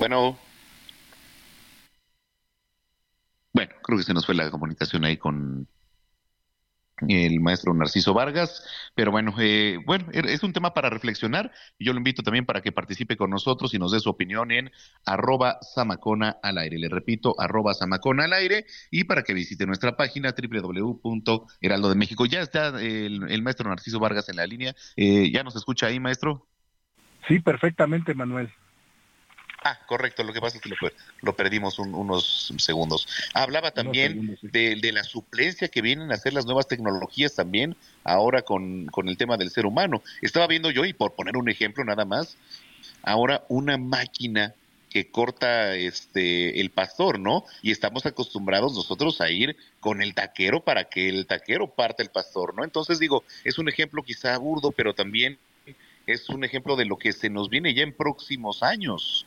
Bueno. 0.07 0.37
Bueno, 3.53 3.73
creo 3.81 3.97
que 3.97 4.03
se 4.03 4.13
nos 4.13 4.23
fue 4.23 4.35
la 4.35 4.51
comunicación 4.51 5.03
ahí 5.03 5.17
con, 5.17 5.67
el 7.07 7.39
maestro 7.39 7.73
Narciso 7.73 8.13
Vargas. 8.13 8.63
Pero 8.93 9.09
bueno, 9.09 9.33
eh, 9.39 9.79
bueno, 9.83 10.05
er, 10.11 10.27
es 10.27 10.43
un 10.43 10.53
tema 10.53 10.75
para 10.75 10.91
reflexionar. 10.91 11.51
Yo 11.79 11.91
lo 11.91 11.97
invito 11.97 12.21
también 12.21 12.45
para 12.45 12.61
que 12.61 12.71
participe 12.71 13.17
con 13.17 13.31
nosotros 13.31 13.73
y 13.73 13.79
nos 13.79 13.93
dé 13.93 13.99
su 13.99 14.11
opinión 14.11 14.51
en 14.51 14.69
arroba 15.07 15.57
Samacona 15.61 16.37
al 16.43 16.59
aire. 16.59 16.77
Le 16.77 16.89
repito, 16.89 17.33
arroba 17.39 17.73
Samacona 17.73 18.25
al 18.25 18.33
aire 18.33 18.67
y 18.91 19.05
para 19.05 19.23
que 19.23 19.33
visite 19.33 19.65
nuestra 19.65 19.97
página 19.97 20.35
www.heraldo 20.37 21.89
de 21.89 21.95
México. 21.95 22.27
Ya 22.27 22.41
está 22.41 22.79
el, 22.79 23.41
maestro 23.41 23.69
Narciso 23.69 23.99
Vargas 23.99 24.29
en 24.29 24.35
la 24.35 24.45
línea. 24.45 24.75
Eh, 24.97 25.31
¿Ya 25.31 25.41
nos 25.41 25.55
escucha 25.55 25.87
ahí, 25.87 25.99
maestro? 25.99 26.45
Sí, 27.27 27.39
perfectamente, 27.39 28.13
Manuel. 28.13 28.53
Ah, 29.67 29.79
correcto, 29.87 30.23
lo 30.23 30.31
que 30.31 30.39
pasa 30.39 30.57
es 30.57 30.61
que 30.61 30.69
lo, 31.21 31.35
perdimos 31.35 31.79
unos 31.79 32.53
segundos. 32.59 33.07
Hablaba 33.33 33.71
también 33.71 34.37
de, 34.43 34.91
la 34.93 35.03
suplencia 35.03 35.69
que 35.69 35.81
vienen 35.81 36.11
a 36.11 36.13
hacer 36.13 36.33
las 36.33 36.45
nuevas 36.45 36.67
tecnologías 36.67 37.33
también, 37.33 37.75
ahora 38.03 38.43
con, 38.43 38.85
con 38.85 39.09
el 39.09 39.17
tema 39.17 39.37
del 39.37 39.49
ser 39.49 39.65
humano. 39.65 40.03
Estaba 40.21 40.45
viendo 40.45 40.69
yo, 40.69 40.85
y 40.85 40.93
por 40.93 41.15
poner 41.15 41.35
un 41.35 41.49
ejemplo 41.49 41.83
nada 41.83 42.05
más, 42.05 42.37
ahora 43.01 43.43
una 43.49 43.75
máquina 43.77 44.53
que 44.91 45.09
corta 45.09 45.73
este 45.73 46.61
el 46.61 46.69
pastor, 46.69 47.19
¿no? 47.19 47.43
Y 47.63 47.71
estamos 47.71 48.05
acostumbrados 48.05 48.75
nosotros 48.75 49.19
a 49.19 49.31
ir 49.31 49.57
con 49.79 50.03
el 50.03 50.13
taquero 50.13 50.63
para 50.63 50.83
que 50.83 51.09
el 51.09 51.25
taquero 51.25 51.73
parte 51.73 52.03
el 52.03 52.11
pastor, 52.11 52.53
¿no? 52.53 52.63
Entonces 52.63 52.99
digo, 52.99 53.23
es 53.43 53.57
un 53.57 53.67
ejemplo 53.67 54.03
quizá 54.03 54.37
burdo, 54.37 54.71
pero 54.71 54.93
también 54.93 55.39
es 56.05 56.29
un 56.29 56.43
ejemplo 56.43 56.75
de 56.75 56.85
lo 56.85 56.97
que 56.97 57.13
se 57.13 57.31
nos 57.31 57.49
viene 57.49 57.73
ya 57.73 57.81
en 57.81 57.93
próximos 57.93 58.61
años. 58.61 59.25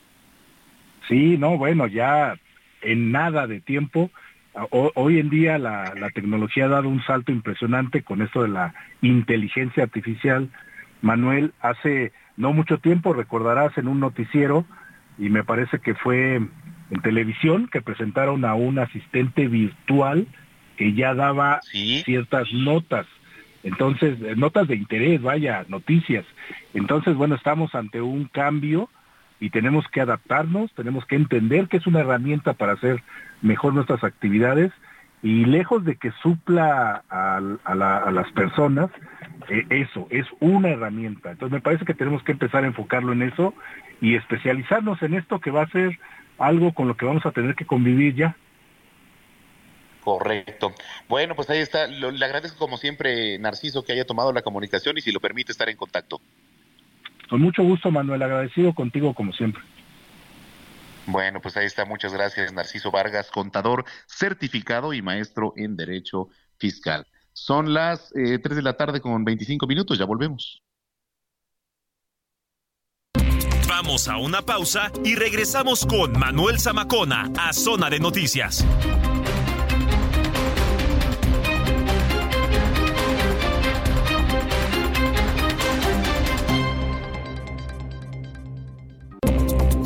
Sí, 1.09 1.37
no, 1.37 1.57
bueno, 1.57 1.87
ya 1.87 2.37
en 2.81 3.11
nada 3.11 3.47
de 3.47 3.59
tiempo. 3.59 4.11
hoy 4.71 5.19
en 5.19 5.29
día 5.29 5.57
la, 5.57 6.09
tecnología 6.13 6.65
ha 6.65 6.69
dado 6.69 6.87
un 6.87 7.03
salto 7.03 7.31
impresionante 7.31 8.03
con 8.03 8.21
esto 8.21 8.43
de 8.43 8.49
la 8.49 8.73
inteligencia 9.01 9.83
artificial. 9.83 10.49
Manuel, 11.01 11.51
hace 11.61 12.13
no 12.37 12.53
mucho 12.53 12.77
tiempo, 12.77 13.13
recordarás 13.13 13.77
en 13.77 13.87
un 13.87 13.99
noticiero, 13.99 14.65
y 15.17 15.29
me 15.29 15.43
parece 15.43 15.79
que 15.79 15.95
fue 15.95 16.35
en 16.35 17.01
televisión, 17.01 17.67
que 17.71 17.81
presentaron 17.81 18.45
a 18.45 18.53
un 18.53 18.79
asistente 18.79 19.47
virtual 19.47 20.27
que 20.77 20.93
ya 20.93 21.13
daba 21.13 21.59
ciertas 22.05 22.53
notas. 22.53 23.07
Entonces, 23.63 24.17
notas 24.37 24.67
de 24.67 24.75
interés, 24.75 25.21
vaya, 25.21 25.65
noticias. 25.67 26.25
Entonces, 26.73 27.15
bueno, 27.15 27.35
estamos 27.35 27.75
ante 27.75 27.99
un 27.99 28.25
cambio 28.25 28.89
y 29.39 29.49
tenemos 29.49 29.87
que 29.87 30.01
adaptarnos, 30.01 30.71
tenemos 30.73 31.05
que 31.05 31.15
entender 31.15 31.67
que 31.67 31.77
es 31.77 31.87
una 31.87 32.01
herramienta 32.01 32.53
para 32.53 32.73
hacer 32.73 33.01
mejor 33.41 33.73
nuestras 33.73 34.03
actividades 34.03 34.71
y 35.21 35.45
lejos 35.45 35.83
de 35.83 35.95
que 35.95 36.11
supla 36.21 37.03
a, 37.09 37.41
las 38.11 38.31
personas, 38.31 38.89
eh, 39.49 39.65
eso, 39.69 40.07
es 40.09 40.25
una 40.39 40.69
herramienta. 40.69 41.31
Entonces 41.31 41.53
me 41.53 41.61
parece 41.61 41.85
que 41.85 41.93
tenemos 41.93 42.23
que 42.23 42.31
empezar 42.31 42.63
a 42.63 42.67
enfocarlo 42.67 43.11
en 43.13 43.23
eso 43.23 43.53
y 44.01 44.15
especializarnos 44.15 45.01
en 45.01 45.15
esto 45.15 45.39
que 45.39 45.51
va 45.51 45.63
a 45.63 45.69
ser 45.69 45.99
algo 46.37 46.73
con 46.73 46.87
lo 46.87 46.95
que 46.95 47.05
vamos 47.05 47.25
a 47.25 47.31
tener 47.31 47.55
que 47.55 47.65
convivir 47.65 48.15
ya. 48.15 48.35
Correcto. 50.03 50.73
Bueno, 51.09 51.35
pues 51.35 51.49
ahí 51.49 51.59
está. 51.59 51.87
le 51.87 52.25
agradezco 52.25 52.57
como 52.57 52.77
siempre, 52.77 53.37
Narciso, 53.39 53.83
que 53.83 53.91
haya 53.91 54.05
tomado 54.05 54.31
la 54.31 54.41
comunicación 54.41 54.97
y 54.97 55.01
si 55.01 55.11
lo 55.11 55.19
permite 55.19 55.51
estar 55.51 55.69
en 55.69 55.75
contacto. 55.75 56.21
Con 57.29 57.41
mucho 57.41 57.63
gusto, 57.63 57.91
Manuel, 57.91 58.23
agradecido 58.23 58.73
contigo 58.73 59.13
como 59.13 59.33
siempre. 59.33 59.61
Bueno, 61.05 61.41
pues 61.41 61.57
ahí 61.57 61.65
está. 61.65 61.85
Muchas 61.85 62.13
gracias, 62.13 62.53
Narciso 62.53 62.91
Vargas, 62.91 63.31
contador 63.31 63.85
certificado 64.07 64.93
y 64.93 65.01
maestro 65.01 65.53
en 65.55 65.75
Derecho 65.75 66.29
Fiscal. 66.57 67.07
Son 67.33 67.73
las 67.73 68.13
eh, 68.15 68.37
3 68.39 68.57
de 68.57 68.61
la 68.61 68.73
tarde 68.73 69.01
con 69.01 69.23
25 69.23 69.65
minutos, 69.65 69.97
ya 69.97 70.05
volvemos. 70.05 70.63
Vamos 73.67 74.07
a 74.07 74.17
una 74.17 74.41
pausa 74.41 74.91
y 75.05 75.15
regresamos 75.15 75.85
con 75.85 76.11
Manuel 76.19 76.59
Zamacona 76.59 77.31
a 77.39 77.53
Zona 77.53 77.89
de 77.89 77.99
Noticias. 77.99 78.65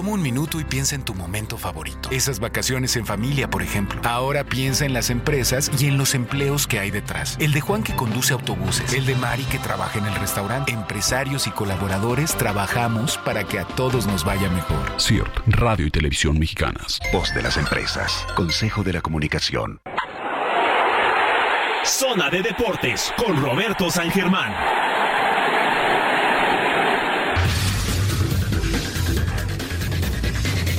Toma 0.00 0.12
un 0.12 0.22
minuto 0.22 0.58
y 0.58 0.64
piensa 0.64 0.94
en 0.94 1.02
tu 1.02 1.12
momento 1.12 1.58
favorito. 1.58 2.08
Esas 2.10 2.40
vacaciones 2.40 2.96
en 2.96 3.04
familia, 3.04 3.50
por 3.50 3.60
ejemplo. 3.60 4.00
Ahora 4.02 4.44
piensa 4.44 4.86
en 4.86 4.94
las 4.94 5.10
empresas 5.10 5.70
y 5.78 5.88
en 5.88 5.98
los 5.98 6.14
empleos 6.14 6.66
que 6.66 6.78
hay 6.78 6.90
detrás. 6.90 7.36
El 7.38 7.52
de 7.52 7.60
Juan 7.60 7.82
que 7.82 7.94
conduce 7.94 8.32
autobuses. 8.32 8.94
El 8.94 9.04
de 9.04 9.14
Mari 9.14 9.44
que 9.44 9.58
trabaja 9.58 9.98
en 9.98 10.06
el 10.06 10.14
restaurante. 10.14 10.72
Empresarios 10.72 11.46
y 11.46 11.50
colaboradores 11.50 12.34
trabajamos 12.34 13.18
para 13.18 13.44
que 13.44 13.58
a 13.58 13.66
todos 13.66 14.06
nos 14.06 14.24
vaya 14.24 14.48
mejor. 14.48 14.98
CIRT, 14.98 15.40
Radio 15.48 15.84
y 15.84 15.90
Televisión 15.90 16.38
Mexicanas. 16.38 16.98
Voz 17.12 17.34
de 17.34 17.42
las 17.42 17.58
empresas. 17.58 18.24
Consejo 18.34 18.82
de 18.82 18.94
la 18.94 19.02
Comunicación. 19.02 19.82
Zona 21.84 22.30
de 22.30 22.40
Deportes 22.40 23.12
con 23.18 23.38
Roberto 23.42 23.90
San 23.90 24.10
Germán. 24.10 24.54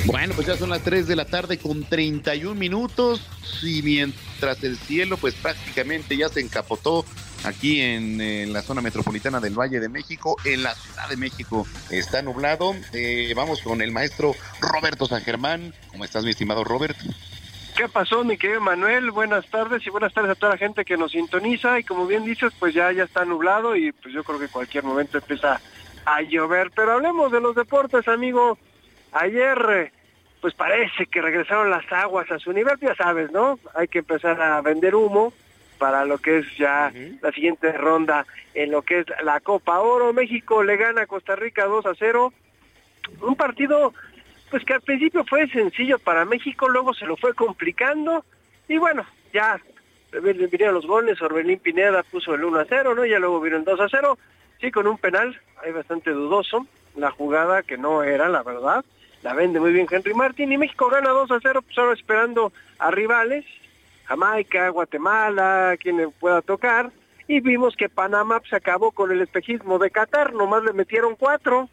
Bueno, 0.06 0.34
pues 0.34 0.48
ya 0.48 0.56
son 0.56 0.70
las 0.70 0.82
3 0.82 1.06
de 1.06 1.14
la 1.14 1.24
tarde 1.24 1.58
con 1.58 1.84
31 1.84 2.54
minutos 2.54 3.24
y 3.62 3.82
mientras 3.82 4.62
el 4.64 4.76
cielo 4.76 5.16
pues 5.16 5.34
prácticamente 5.34 6.16
ya 6.16 6.28
se 6.28 6.40
encapotó 6.40 7.04
aquí 7.44 7.80
en, 7.80 8.52
la 8.52 8.62
zona 8.62 8.80
metropolitana 8.80 9.38
del 9.38 9.58
Valle 9.58 9.78
de 9.78 9.88
México, 9.88 10.36
en 10.44 10.64
la 10.64 10.74
Ciudad 10.74 11.08
de 11.08 11.16
México 11.16 11.66
está 11.90 12.20
nublado. 12.20 12.74
Eh, 12.92 13.32
vamos 13.36 13.62
con 13.62 13.80
el 13.80 13.92
maestro 13.92 14.34
Roberto 14.60 15.06
San 15.06 15.22
Germán. 15.22 15.72
¿Cómo 15.92 16.04
estás, 16.04 16.24
mi 16.24 16.30
estimado 16.30 16.64
Robert? 16.64 16.96
¿Qué 17.76 17.88
pasó, 17.88 18.24
mi 18.24 18.36
querido 18.36 18.60
Manuel? 18.60 19.12
Buenas 19.12 19.46
tardes 19.46 19.86
y 19.86 19.90
buenas 19.90 20.12
tardes 20.12 20.32
a 20.32 20.34
toda 20.34 20.52
la 20.52 20.58
gente 20.58 20.84
que 20.84 20.96
nos 20.96 21.12
sintoniza. 21.12 21.78
Y 21.78 21.84
como 21.84 22.06
bien 22.06 22.24
dices, 22.24 22.52
pues 22.58 22.74
ya, 22.74 22.90
ya 22.92 23.04
está 23.04 23.24
nublado 23.24 23.76
y 23.76 23.92
pues 23.92 24.12
yo 24.12 24.24
creo 24.24 24.38
que 24.38 24.48
cualquier 24.48 24.84
momento 24.84 25.18
empieza 25.18 25.60
a 26.04 26.22
llover. 26.22 26.70
Pero 26.74 26.92
hablemos 26.92 27.30
de 27.30 27.40
los 27.40 27.54
deportes, 27.54 28.08
amigo. 28.08 28.58
Ayer, 29.12 29.92
pues 30.40 30.54
parece 30.54 31.06
que 31.06 31.22
regresaron 31.22 31.70
las 31.70 31.90
aguas 31.92 32.30
a 32.30 32.38
su 32.38 32.52
nivel, 32.52 32.78
ya 32.80 32.94
sabes, 32.94 33.30
¿no? 33.30 33.58
Hay 33.74 33.88
que 33.88 34.00
empezar 34.00 34.40
a 34.40 34.60
vender 34.60 34.94
humo 34.94 35.32
para 35.78 36.04
lo 36.04 36.18
que 36.18 36.38
es 36.38 36.56
ya 36.56 36.92
la 37.20 37.32
siguiente 37.32 37.72
ronda 37.72 38.24
en 38.54 38.70
lo 38.70 38.82
que 38.82 39.00
es 39.00 39.06
la 39.22 39.40
Copa 39.40 39.80
Oro. 39.80 40.12
México 40.12 40.62
le 40.62 40.76
gana 40.76 41.02
a 41.02 41.06
Costa 41.06 41.36
Rica 41.36 41.64
2 41.64 41.86
a 41.86 41.94
0. 41.98 42.32
Un 43.20 43.34
partido 43.36 43.92
pues 44.52 44.64
que 44.64 44.74
al 44.74 44.82
principio 44.82 45.24
fue 45.24 45.48
sencillo 45.48 45.98
para 45.98 46.26
México, 46.26 46.68
luego 46.68 46.92
se 46.92 47.06
lo 47.06 47.16
fue 47.16 47.32
complicando 47.34 48.22
y 48.68 48.76
bueno, 48.76 49.04
ya 49.32 49.58
vinieron 50.22 50.74
los 50.74 50.86
goles, 50.86 51.22
Orbelín 51.22 51.58
Pineda 51.58 52.02
puso 52.02 52.34
el 52.34 52.44
1 52.44 52.60
a 52.60 52.66
0, 52.68 52.94
¿no? 52.94 53.06
Ya 53.06 53.18
luego 53.18 53.40
vino 53.40 53.56
el 53.56 53.64
2 53.64 53.80
a 53.80 53.88
0, 53.88 54.18
sí 54.60 54.70
con 54.70 54.86
un 54.86 54.98
penal, 54.98 55.40
ahí 55.64 55.72
bastante 55.72 56.10
dudoso, 56.10 56.66
la 56.96 57.10
jugada 57.10 57.62
que 57.62 57.78
no 57.78 58.02
era, 58.02 58.28
la 58.28 58.42
verdad, 58.42 58.84
la 59.22 59.34
vende 59.34 59.60
muy 59.60 59.72
bien 59.72 59.86
Henry 59.90 60.14
Martin 60.14 60.52
y 60.52 60.58
México 60.58 60.88
gana 60.88 61.10
2 61.10 61.30
a 61.30 61.38
0, 61.40 61.62
pues 61.62 61.78
ahora 61.78 61.94
esperando 61.94 62.52
a 62.78 62.90
rivales, 62.90 63.44
Jamaica, 64.04 64.68
Guatemala, 64.68 65.76
quien 65.78 66.12
pueda 66.18 66.42
tocar, 66.42 66.90
y 67.28 67.40
vimos 67.40 67.76
que 67.76 67.88
Panamá 67.88 68.42
se 68.48 68.56
acabó 68.56 68.90
con 68.90 69.12
el 69.12 69.22
espejismo 69.22 69.78
de 69.78 69.90
Qatar, 69.90 70.34
nomás 70.34 70.64
le 70.64 70.72
metieron 70.72 71.14
cuatro, 71.14 71.68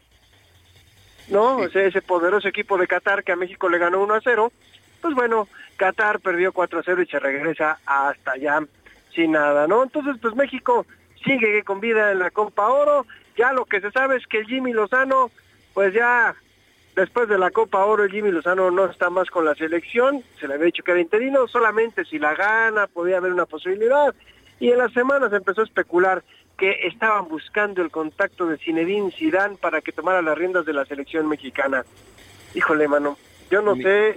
¿no? 1.28 1.64
ese 1.64 2.02
poderoso 2.02 2.48
equipo 2.48 2.78
de 2.78 2.86
Qatar 2.86 3.24
que 3.24 3.32
a 3.32 3.36
México 3.36 3.68
le 3.68 3.78
ganó 3.78 4.00
1 4.00 4.14
a 4.14 4.20
0, 4.22 4.52
pues 5.00 5.14
bueno, 5.14 5.48
Qatar 5.76 6.20
perdió 6.20 6.52
4 6.52 6.78
a 6.78 6.82
0 6.84 7.02
y 7.02 7.06
se 7.06 7.18
regresa 7.18 7.78
hasta 7.84 8.32
allá 8.32 8.60
sin 9.14 9.32
nada, 9.32 9.66
¿no? 9.66 9.82
Entonces, 9.82 10.16
pues 10.22 10.36
México 10.36 10.86
sigue 11.24 11.64
con 11.64 11.80
vida 11.80 12.12
en 12.12 12.20
la 12.20 12.30
Copa 12.30 12.68
Oro, 12.68 13.06
ya 13.36 13.52
lo 13.52 13.64
que 13.64 13.80
se 13.80 13.90
sabe 13.90 14.16
es 14.16 14.26
que 14.26 14.44
Jimmy 14.44 14.72
Lozano, 14.72 15.30
pues 15.74 15.92
ya 15.94 16.34
Después 16.96 17.28
de 17.28 17.38
la 17.38 17.50
Copa 17.50 17.84
Oro, 17.84 18.08
Jimmy 18.08 18.30
Lozano 18.30 18.70
no 18.70 18.86
está 18.86 19.10
más 19.10 19.30
con 19.30 19.44
la 19.44 19.54
selección, 19.54 20.24
se 20.38 20.48
le 20.48 20.54
había 20.54 20.66
dicho 20.66 20.82
que 20.82 20.90
era 20.90 21.00
interino, 21.00 21.46
solamente 21.46 22.04
si 22.04 22.18
la 22.18 22.34
gana 22.34 22.88
podía 22.88 23.18
haber 23.18 23.32
una 23.32 23.46
posibilidad. 23.46 24.14
Y 24.58 24.70
en 24.70 24.78
las 24.78 24.92
semanas 24.92 25.32
empezó 25.32 25.62
a 25.62 25.64
especular 25.64 26.22
que 26.58 26.86
estaban 26.86 27.28
buscando 27.28 27.80
el 27.80 27.90
contacto 27.90 28.46
de 28.46 28.58
Zinedine 28.58 29.10
Zidane 29.12 29.56
para 29.56 29.80
que 29.80 29.92
tomara 29.92 30.20
las 30.20 30.36
riendas 30.36 30.66
de 30.66 30.74
la 30.74 30.84
selección 30.84 31.26
mexicana. 31.28 31.84
Híjole, 32.54 32.86
mano, 32.86 33.16
yo 33.50 33.62
no 33.62 33.76
sé, 33.76 34.16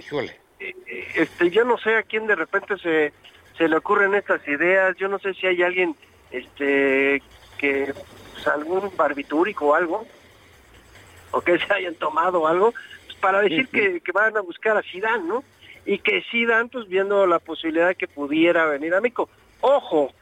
eh, 0.60 0.74
este, 1.14 1.50
yo 1.50 1.64
no 1.64 1.78
sé 1.78 1.96
a 1.96 2.02
quién 2.02 2.26
de 2.26 2.34
repente 2.34 2.76
se, 2.76 3.12
se 3.56 3.68
le 3.68 3.76
ocurren 3.76 4.14
estas 4.14 4.46
ideas. 4.46 4.94
Yo 4.96 5.08
no 5.08 5.18
sé 5.18 5.32
si 5.34 5.46
hay 5.46 5.62
alguien 5.62 5.96
este 6.30 7.22
que 7.56 7.94
pues, 8.34 8.46
algún 8.48 8.90
barbitúrico 8.96 9.68
o 9.68 9.74
algo 9.74 10.06
o 11.34 11.40
que 11.40 11.58
se 11.58 11.72
hayan 11.72 11.94
tomado 11.96 12.46
algo 12.46 12.72
pues, 13.06 13.18
para 13.18 13.40
decir 13.40 13.68
que, 13.68 14.00
que, 14.00 14.12
van 14.12 14.36
a 14.36 14.40
buscar 14.40 14.76
a 14.76 14.82
Zidane, 14.82 15.24
¿no? 15.24 15.44
Y 15.84 15.98
que 15.98 16.22
Zidane 16.30 16.68
pues 16.70 16.88
viendo 16.88 17.26
la 17.26 17.40
posibilidad 17.40 17.88
de 17.88 17.96
que 17.96 18.06
pudiera 18.06 18.66
venir 18.66 18.94
a 18.94 19.00
México. 19.00 19.28
Ojo, 19.60 20.12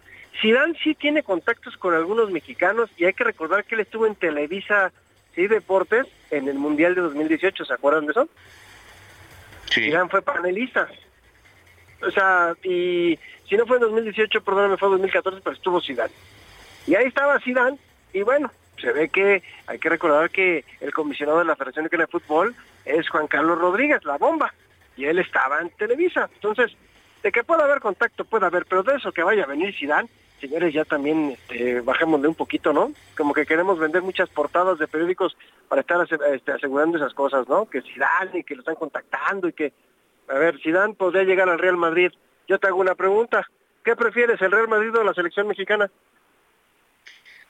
Zidane 0.41 0.75
sí 0.83 0.95
tiene 0.95 1.23
contactos 1.23 1.77
con 1.77 1.95
algunos 1.95 2.31
mexicanos 2.31 2.91
y 2.97 3.05
hay 3.05 3.13
que 3.13 3.25
recordar 3.25 3.65
que 3.65 3.75
él 3.75 3.83
estuvo 3.83 4.07
en 4.07 4.15
Televisa 4.15 4.93
sí 5.35 5.47
Deportes 5.47 6.07
en 6.31 6.49
el 6.49 6.59
Mundial 6.59 6.95
de 6.95 7.03
2018, 7.03 7.65
¿se 7.65 7.73
acuerdan 7.75 8.07
de 8.07 8.13
eso? 8.13 8.29
Sí. 9.67 9.83
Zidane 9.83 10.09
fue 10.09 10.23
panelista. 10.23 10.89
O 12.03 12.11
sea, 12.11 12.55
y 12.65 13.19
si 13.49 13.57
no 13.57 13.67
fue 13.67 13.77
en 13.77 13.83
2018, 13.83 14.43
perdóname, 14.43 14.77
fue 14.79 14.89
en 14.89 14.95
2014, 14.95 15.41
pero 15.45 15.57
estuvo 15.57 15.81
Zidane. 15.81 16.13
Y 16.87 16.95
ahí 16.95 17.07
estaba 17.07 17.39
Zidane, 17.41 17.79
y 18.13 18.23
bueno, 18.23 18.51
se 18.79 18.93
ve 18.93 19.09
que 19.09 19.43
hay 19.67 19.79
que 19.79 19.89
recordar 19.89 20.31
que 20.31 20.65
el 20.81 20.93
comisionado 20.93 21.39
de 21.39 21.45
la 21.45 21.57
Federación 21.57 21.89
de 21.89 22.07
Fútbol 22.07 22.55
es 22.85 23.09
Juan 23.09 23.27
Carlos 23.27 23.59
Rodríguez, 23.59 24.05
la 24.05 24.19
bomba, 24.19 24.53
y 24.97 25.05
él 25.05 25.19
estaba 25.19 25.61
en 25.61 25.71
Televisa. 25.71 26.29
Entonces, 26.35 26.77
de 27.23 27.31
que 27.31 27.45
pueda 27.45 27.65
haber 27.65 27.81
contacto, 27.81 28.25
puede 28.25 28.47
haber, 28.47 28.67
pero 28.67 28.83
de 28.83 28.97
eso 28.97 29.13
que 29.13 29.23
vaya 29.23 29.45
a 29.45 29.47
venir 29.47 29.75
Zidane, 29.75 30.09
señores, 30.41 30.75
ya 30.75 30.85
también 30.85 31.31
este, 31.31 31.81
bajémosle 31.81 32.27
un 32.27 32.35
poquito, 32.35 32.73
¿no? 32.73 32.93
Como 33.17 33.33
que 33.33 33.47
queremos 33.47 33.79
vender 33.79 34.03
muchas 34.03 34.29
portadas 34.29 34.79
de 34.79 34.89
periódicos 34.89 35.37
para 35.69 35.83
estar 35.83 36.05
este, 36.33 36.53
asegurando 36.53 36.99
esas 36.99 37.15
cosas, 37.15 37.49
¿no? 37.49 37.67
Que 37.67 37.83
Zidane 37.83 38.41
y 38.41 38.45
que 38.45 38.57
lo 38.57 38.63
están 38.63 38.75
contactando 38.75 39.49
y 39.49 39.53
que, 39.53 39.73
a 40.29 40.35
ver, 40.35 40.59
Zidane 40.61 40.95
podría 40.95 41.23
llegar 41.23 41.49
al 41.49 41.61
Real 41.61 41.77
Madrid. 41.77 42.11
Yo 42.49 42.59
te 42.59 42.67
hago 42.67 42.81
una 42.81 42.97
pregunta, 42.97 43.49
¿qué 43.85 43.95
prefieres, 43.95 44.43
el 44.43 44.51
Real 44.51 44.69
Madrid 44.69 44.95
o 44.97 45.05
la 45.05 45.15
selección 45.15 45.47
mexicana? 45.47 45.89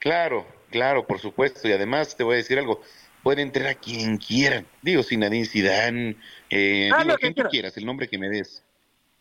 Claro, 0.03 0.45
claro, 0.69 1.07
por 1.07 1.21
supuesto, 1.21 1.69
y 1.69 1.73
además 1.73 2.17
te 2.17 2.25
voy 2.25 2.35
a 2.35 2.39
decir 2.39 2.59
algo, 2.59 2.83
puede 3.23 3.41
entrar 3.41 3.69
a 3.69 3.75
quien 3.77 4.17
quieran, 4.19 4.67
digo, 4.83 5.05
Zinedine 5.05 5.47
Zidane, 5.47 6.17
eh, 6.51 6.91
Ah, 6.93 6.99
digo, 6.99 7.11
lo 7.13 7.19
quien 7.19 7.35
que 7.35 7.43
tú 7.45 7.49
quieras. 7.49 7.77
el 7.77 7.87
nombre 7.87 8.09
que 8.09 8.19
me 8.19 8.29
des, 8.29 8.65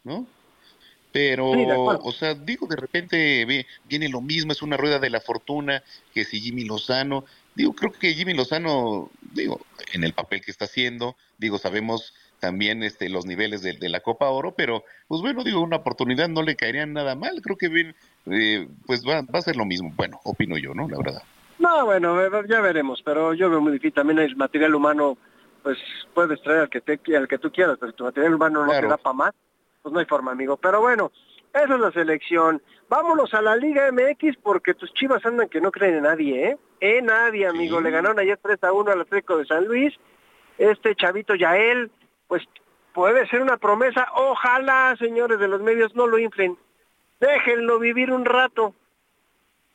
¿no? 0.04 0.26
Pero, 1.12 1.52
Sí, 1.54 1.98
o 2.02 2.12
sea, 2.12 2.34
digo, 2.34 2.66
de 2.66 2.78
repente 2.78 3.46
viene 3.88 4.10
lo 4.10 4.22
mismo, 4.22 4.54
es 4.54 4.64
una 4.64 4.76
rueda 4.76 4.98
de 4.98 5.12
la 5.12 5.22
fortuna 5.22 5.84
que 6.16 6.26
si 6.26 6.42
Jimmy 6.42 6.66
Lozano, 6.66 7.26
digo, 7.54 7.76
creo 7.76 7.92
que 7.92 8.16
Jimmy 8.16 8.34
Lozano, 8.34 9.12
digo, 9.34 9.62
en 9.94 10.04
el 10.04 10.14
papel 10.14 10.42
que 10.42 10.50
está 10.50 10.66
haciendo, 10.66 11.16
digo, 11.38 11.60
sabemos 11.60 12.16
también 12.40 12.82
este 12.82 13.08
los 13.08 13.28
niveles 13.28 13.62
de, 13.62 13.74
de 13.74 13.90
la 13.90 14.00
Copa 14.00 14.30
Oro, 14.30 14.56
pero 14.56 14.84
pues 15.08 15.22
bueno, 15.22 15.44
digo, 15.44 15.62
una 15.62 15.76
oportunidad 15.78 16.28
no 16.28 16.42
le 16.42 16.56
caería 16.56 16.88
nada 16.88 17.14
mal, 17.14 17.40
creo 17.44 17.56
que 17.56 17.68
bien, 17.68 17.96
eh, 18.28 18.68
pues 18.86 19.04
va, 19.08 19.22
va 19.22 19.40
a 19.40 19.42
ser 19.42 19.56
lo 19.56 19.66
mismo, 19.66 19.92
bueno, 19.96 20.20
opino 20.24 20.58
yo, 20.58 20.74
¿no? 20.74 20.88
La 20.88 20.98
verdad. 20.98 21.22
No, 21.60 21.86
bueno, 21.86 22.16
ve- 22.16 22.30
ya 22.48 22.60
veremos, 22.62 23.02
pero 23.04 23.34
yo 23.34 23.50
veo 23.50 23.62
muy 23.62 23.72
difícil. 23.74 23.94
También 23.94 24.20
el 24.20 24.36
material 24.36 24.74
humano, 24.76 25.18
pues 25.64 25.78
puedes 26.14 26.42
traer 26.42 26.62
al 26.62 26.70
que, 26.70 26.82
te, 26.82 27.00
al 27.16 27.28
que 27.28 27.38
tú 27.38 27.52
quieras, 27.52 27.78
pero 27.80 27.92
si 27.92 27.98
tu 27.98 28.04
material 28.04 28.34
humano 28.36 28.66
no 28.66 28.72
te 28.72 28.88
da 28.88 28.98
para 28.98 29.14
más, 29.14 29.32
pues 29.82 29.94
no 29.94 30.00
hay 30.00 30.06
forma, 30.06 30.32
amigo. 30.32 30.58
Pero 30.58 30.82
bueno, 30.82 31.12
esa 31.54 31.74
es 31.76 31.80
la 31.80 31.92
selección. 31.92 32.62
Vámonos 32.90 33.34
a 33.34 33.42
la 33.42 33.56
Liga 33.56 33.92
MX 33.92 34.38
porque 34.42 34.74
tus 34.74 34.92
chivas 34.94 35.26
andan 35.26 35.50
que 35.50 35.62
no 35.62 35.72
creen 35.72 35.96
en 35.98 36.04
nadie, 36.04 36.50
¿eh? 36.50 36.58
En 36.80 37.06
nadie, 37.06 37.46
amigo. 37.48 37.80
Le 37.80 37.92
ganaron 37.92 38.18
ayer 38.20 38.40
3 38.42 38.64
a 38.64 38.74
1 38.74 38.92
al 38.92 39.02
Atlético 39.02 39.38
de 39.38 39.46
San 39.46 39.66
Luis. 39.66 39.94
Este 40.58 40.96
chavito 40.96 41.36
Yael, 41.36 41.92
pues 42.28 42.44
puede 42.94 43.28
ser 43.28 43.42
una 43.42 43.58
promesa. 43.58 44.08
Ojalá, 44.16 44.96
señores 44.98 45.40
de 45.40 45.48
los 45.48 45.62
medios, 45.62 45.96
no 45.96 46.08
lo 46.08 46.18
inflen. 46.18 46.58
Déjenlo 47.22 47.78
vivir 47.78 48.12
un 48.12 48.26
rato. 48.26 48.74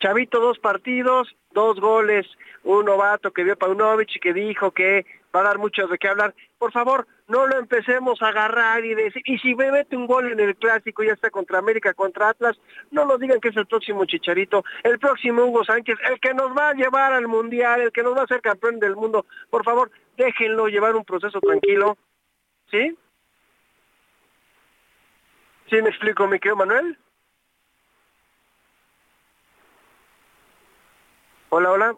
Chavito, 0.00 0.40
dos 0.40 0.58
partidos, 0.58 1.34
dos 1.52 1.80
goles, 1.80 2.26
un 2.64 2.84
novato 2.84 3.32
que 3.32 3.44
vio 3.44 3.56
Paunovic 3.56 4.16
y 4.16 4.20
que 4.20 4.34
dijo 4.34 4.72
que 4.72 5.06
va 5.34 5.40
a 5.40 5.44
dar 5.44 5.58
mucho 5.58 5.86
de 5.86 5.96
qué 5.96 6.08
hablar. 6.08 6.34
Por 6.58 6.72
favor, 6.72 7.06
no 7.28 7.46
lo 7.46 7.56
empecemos 7.56 8.20
a 8.20 8.28
agarrar 8.28 8.84
y 8.84 8.94
decir, 8.94 9.22
y 9.24 9.38
si 9.38 9.54
me 9.54 9.70
mete 9.70 9.96
un 9.96 10.06
gol 10.06 10.32
en 10.32 10.40
el 10.40 10.56
clásico, 10.56 11.04
ya 11.04 11.12
está 11.12 11.30
contra 11.30 11.58
América, 11.58 11.94
contra 11.94 12.30
Atlas, 12.30 12.58
no 12.90 13.04
nos 13.06 13.20
digan 13.20 13.40
que 13.40 13.48
es 13.48 13.56
el 13.56 13.66
próximo 13.66 14.04
Chicharito, 14.06 14.64
el 14.82 14.98
próximo 14.98 15.44
Hugo 15.44 15.64
Sánchez, 15.64 15.98
el 16.10 16.18
que 16.18 16.34
nos 16.34 16.50
va 16.50 16.70
a 16.70 16.74
llevar 16.74 17.12
al 17.12 17.28
Mundial, 17.28 17.80
el 17.80 17.92
que 17.92 18.02
nos 18.02 18.16
va 18.16 18.22
a 18.22 18.24
hacer 18.24 18.40
campeón 18.40 18.80
del 18.80 18.96
mundo. 18.96 19.24
Por 19.50 19.64
favor, 19.64 19.90
déjenlo 20.16 20.66
llevar 20.66 20.96
un 20.96 21.04
proceso 21.04 21.40
tranquilo. 21.40 21.96
¿Sí? 22.72 22.98
¿Sí 25.70 25.80
me 25.80 25.90
explico, 25.90 26.26
mi 26.26 26.40
querido 26.40 26.56
Manuel? 26.56 26.98
Hola, 31.50 31.70
hola. 31.70 31.96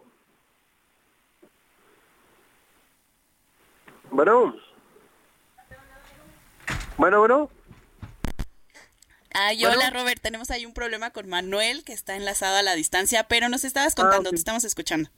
Bueno. 4.11 4.55
Bueno, 6.97 7.19
bueno. 7.19 7.49
Ay, 9.33 9.59
Bueno. 9.61 9.77
hola 9.77 9.89
Robert, 9.91 10.21
tenemos 10.21 10.51
ahí 10.51 10.65
un 10.65 10.73
problema 10.73 11.11
con 11.11 11.29
Manuel 11.29 11.83
que 11.85 11.93
está 11.93 12.15
enlazado 12.15 12.57
a 12.57 12.63
la 12.63 12.75
distancia, 12.75 13.23
pero 13.27 13.47
nos 13.47 13.63
estabas 13.63 13.95
contando, 13.95 14.29
ok. 14.29 14.33
te 14.33 14.39
estamos 14.39 14.63
escuchando. 14.63 15.09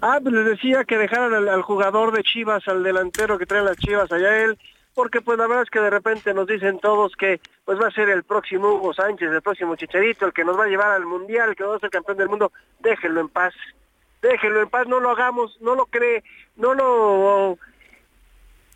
Ah, 0.00 0.18
pues 0.20 0.34
les 0.34 0.44
decía 0.46 0.84
que 0.84 0.96
dejaran 0.98 1.34
al, 1.34 1.48
al 1.48 1.62
jugador 1.62 2.12
de 2.12 2.22
Chivas, 2.24 2.66
al 2.66 2.82
delantero 2.82 3.38
que 3.38 3.46
traen 3.46 3.64
las 3.66 3.76
Chivas 3.76 4.10
allá 4.10 4.38
él, 4.42 4.58
porque 4.94 5.20
pues 5.20 5.38
la 5.38 5.46
verdad 5.46 5.64
es 5.64 5.70
que 5.70 5.80
de 5.80 5.90
repente 5.90 6.32
nos 6.32 6.46
dicen 6.46 6.78
todos 6.78 7.16
que 7.16 7.40
pues 7.64 7.80
va 7.80 7.88
a 7.88 7.90
ser 7.90 8.08
el 8.08 8.22
próximo 8.22 8.74
Hugo 8.74 8.94
Sánchez, 8.94 9.30
el 9.30 9.42
próximo 9.42 9.76
Chicharito, 9.76 10.26
el 10.26 10.32
que 10.32 10.44
nos 10.44 10.58
va 10.58 10.64
a 10.64 10.68
llevar 10.68 10.92
al 10.92 11.04
Mundial, 11.04 11.50
el 11.50 11.56
que 11.56 11.64
va 11.64 11.76
a 11.76 11.80
ser 11.80 11.90
campeón 11.90 12.18
del 12.18 12.28
mundo. 12.28 12.52
Déjenlo 12.80 13.20
en 13.20 13.28
paz. 13.28 13.54
Déjenlo 14.22 14.62
en 14.62 14.70
paz, 14.70 14.86
no 14.86 15.00
lo 15.00 15.10
hagamos, 15.10 15.60
no 15.60 15.74
lo 15.74 15.86
cree, 15.86 16.22
no 16.56 16.74
lo 16.74 17.58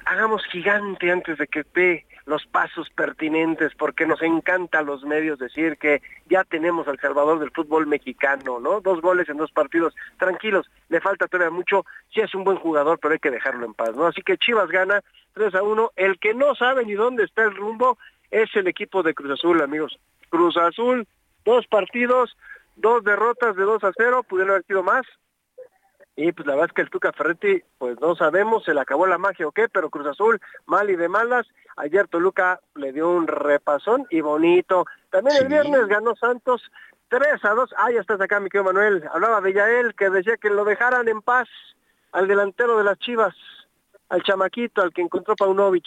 hagamos 0.04 0.44
gigante 0.46 1.10
antes 1.10 1.38
de 1.38 1.46
que 1.46 1.64
dé 1.74 2.06
los 2.28 2.46
pasos 2.46 2.90
pertinentes, 2.90 3.72
porque 3.74 4.06
nos 4.06 4.20
encanta 4.20 4.80
a 4.80 4.82
los 4.82 5.02
medios 5.02 5.38
decir 5.38 5.78
que 5.78 6.02
ya 6.28 6.44
tenemos 6.44 6.86
al 6.86 7.00
salvador 7.00 7.38
del 7.38 7.50
fútbol 7.50 7.86
mexicano, 7.86 8.60
¿no? 8.60 8.82
Dos 8.82 9.00
goles 9.00 9.30
en 9.30 9.38
dos 9.38 9.50
partidos, 9.50 9.94
tranquilos, 10.18 10.70
le 10.90 11.00
falta 11.00 11.26
todavía 11.26 11.50
mucho, 11.50 11.86
sí 12.12 12.20
es 12.20 12.34
un 12.34 12.44
buen 12.44 12.58
jugador, 12.58 12.98
pero 13.00 13.14
hay 13.14 13.18
que 13.18 13.30
dejarlo 13.30 13.64
en 13.64 13.72
paz, 13.72 13.96
¿no? 13.96 14.06
Así 14.06 14.20
que 14.20 14.36
Chivas 14.36 14.68
gana 14.68 15.02
3 15.32 15.54
a 15.54 15.62
1, 15.62 15.92
el 15.96 16.18
que 16.18 16.34
no 16.34 16.54
sabe 16.54 16.84
ni 16.84 16.92
dónde 16.92 17.24
está 17.24 17.44
el 17.44 17.56
rumbo 17.56 17.96
es 18.30 18.54
el 18.56 18.68
equipo 18.68 19.02
de 19.02 19.14
Cruz 19.14 19.32
Azul, 19.32 19.62
amigos. 19.62 19.98
Cruz 20.28 20.58
Azul, 20.58 21.06
dos 21.46 21.66
partidos, 21.66 22.36
dos 22.76 23.02
derrotas 23.04 23.56
de 23.56 23.62
2 23.62 23.84
a 23.84 23.92
0, 23.96 24.22
pudieron 24.28 24.50
haber 24.50 24.66
sido 24.66 24.82
más, 24.82 25.06
y 26.20 26.32
pues 26.32 26.48
la 26.48 26.54
verdad 26.54 26.70
es 26.70 26.74
que 26.74 26.82
el 26.82 26.90
Tuca 26.90 27.12
Ferretti, 27.12 27.62
pues 27.78 28.00
no 28.00 28.16
sabemos, 28.16 28.64
se 28.64 28.74
le 28.74 28.80
acabó 28.80 29.06
la 29.06 29.18
magia 29.18 29.46
o 29.46 29.52
qué, 29.52 29.68
pero 29.68 29.88
Cruz 29.88 30.08
Azul, 30.08 30.40
mal 30.66 30.90
y 30.90 30.96
de 30.96 31.08
malas. 31.08 31.46
Ayer 31.76 32.08
Toluca 32.08 32.58
le 32.74 32.92
dio 32.92 33.08
un 33.08 33.28
repasón 33.28 34.04
y 34.10 34.20
bonito. 34.20 34.84
También 35.10 35.36
el 35.36 35.46
viernes 35.46 35.86
ganó 35.86 36.16
Santos 36.16 36.72
3 37.06 37.44
a 37.44 37.50
2. 37.50 37.72
Ah, 37.76 37.92
ya 37.92 38.00
estás 38.00 38.20
acá, 38.20 38.40
mi 38.40 38.48
querido 38.48 38.64
Manuel. 38.64 39.04
Hablaba 39.14 39.40
de 39.40 39.52
Yael, 39.52 39.94
que 39.94 40.10
decía 40.10 40.36
que 40.38 40.50
lo 40.50 40.64
dejaran 40.64 41.06
en 41.06 41.22
paz 41.22 41.48
al 42.10 42.26
delantero 42.26 42.76
de 42.78 42.82
las 42.82 42.98
Chivas, 42.98 43.36
al 44.08 44.24
chamaquito, 44.24 44.82
al 44.82 44.92
que 44.92 45.02
encontró 45.02 45.36
Paunovic. 45.36 45.86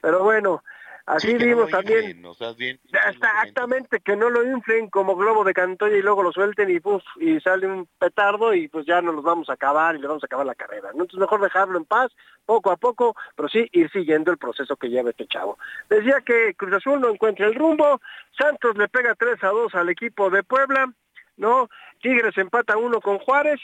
Pero 0.00 0.24
bueno, 0.24 0.64
así 1.08 1.28
Sí, 1.28 1.34
no 1.34 1.44
vimos 1.44 1.70
también. 1.70 2.10
inflen, 2.10 2.26
o 2.26 2.34
sea, 2.34 2.52
bien, 2.52 2.78
Exactamente, 3.08 4.00
que 4.00 4.16
no 4.16 4.30
lo 4.30 4.44
inflen 4.44 4.88
como 4.88 5.16
globo 5.16 5.44
de 5.44 5.54
cantoya 5.54 5.96
y 5.96 6.02
luego 6.02 6.22
lo 6.22 6.32
suelten 6.32 6.70
y 6.70 6.80
puf, 6.80 7.02
y 7.20 7.40
sale 7.40 7.66
un 7.66 7.88
petardo 7.98 8.54
y 8.54 8.68
pues 8.68 8.86
ya 8.86 9.00
no 9.00 9.12
los 9.12 9.24
vamos 9.24 9.48
a 9.48 9.54
acabar 9.54 9.96
y 9.96 10.00
le 10.00 10.06
vamos 10.06 10.22
a 10.22 10.26
acabar 10.26 10.46
la 10.46 10.54
carrera. 10.54 10.90
¿no? 10.94 11.02
Entonces 11.02 11.18
mejor 11.18 11.40
dejarlo 11.40 11.78
en 11.78 11.84
paz, 11.84 12.12
poco 12.46 12.70
a 12.70 12.76
poco, 12.76 13.16
pero 13.34 13.48
sí 13.48 13.68
ir 13.72 13.90
siguiendo 13.90 14.30
el 14.30 14.38
proceso 14.38 14.76
que 14.76 14.88
lleva 14.88 15.10
este 15.10 15.26
chavo. 15.26 15.58
Decía 15.88 16.20
que 16.20 16.54
Cruz 16.54 16.74
Azul 16.74 17.00
no 17.00 17.08
encuentra 17.10 17.46
el 17.46 17.54
rumbo, 17.54 18.00
Santos 18.38 18.76
le 18.76 18.88
pega 18.88 19.14
3 19.14 19.42
a 19.44 19.48
2 19.48 19.74
al 19.74 19.88
equipo 19.88 20.30
de 20.30 20.42
Puebla, 20.42 20.92
¿no? 21.36 21.68
Tigres 22.00 22.36
empata 22.38 22.76
uno 22.76 23.00
con 23.00 23.18
Juárez, 23.18 23.60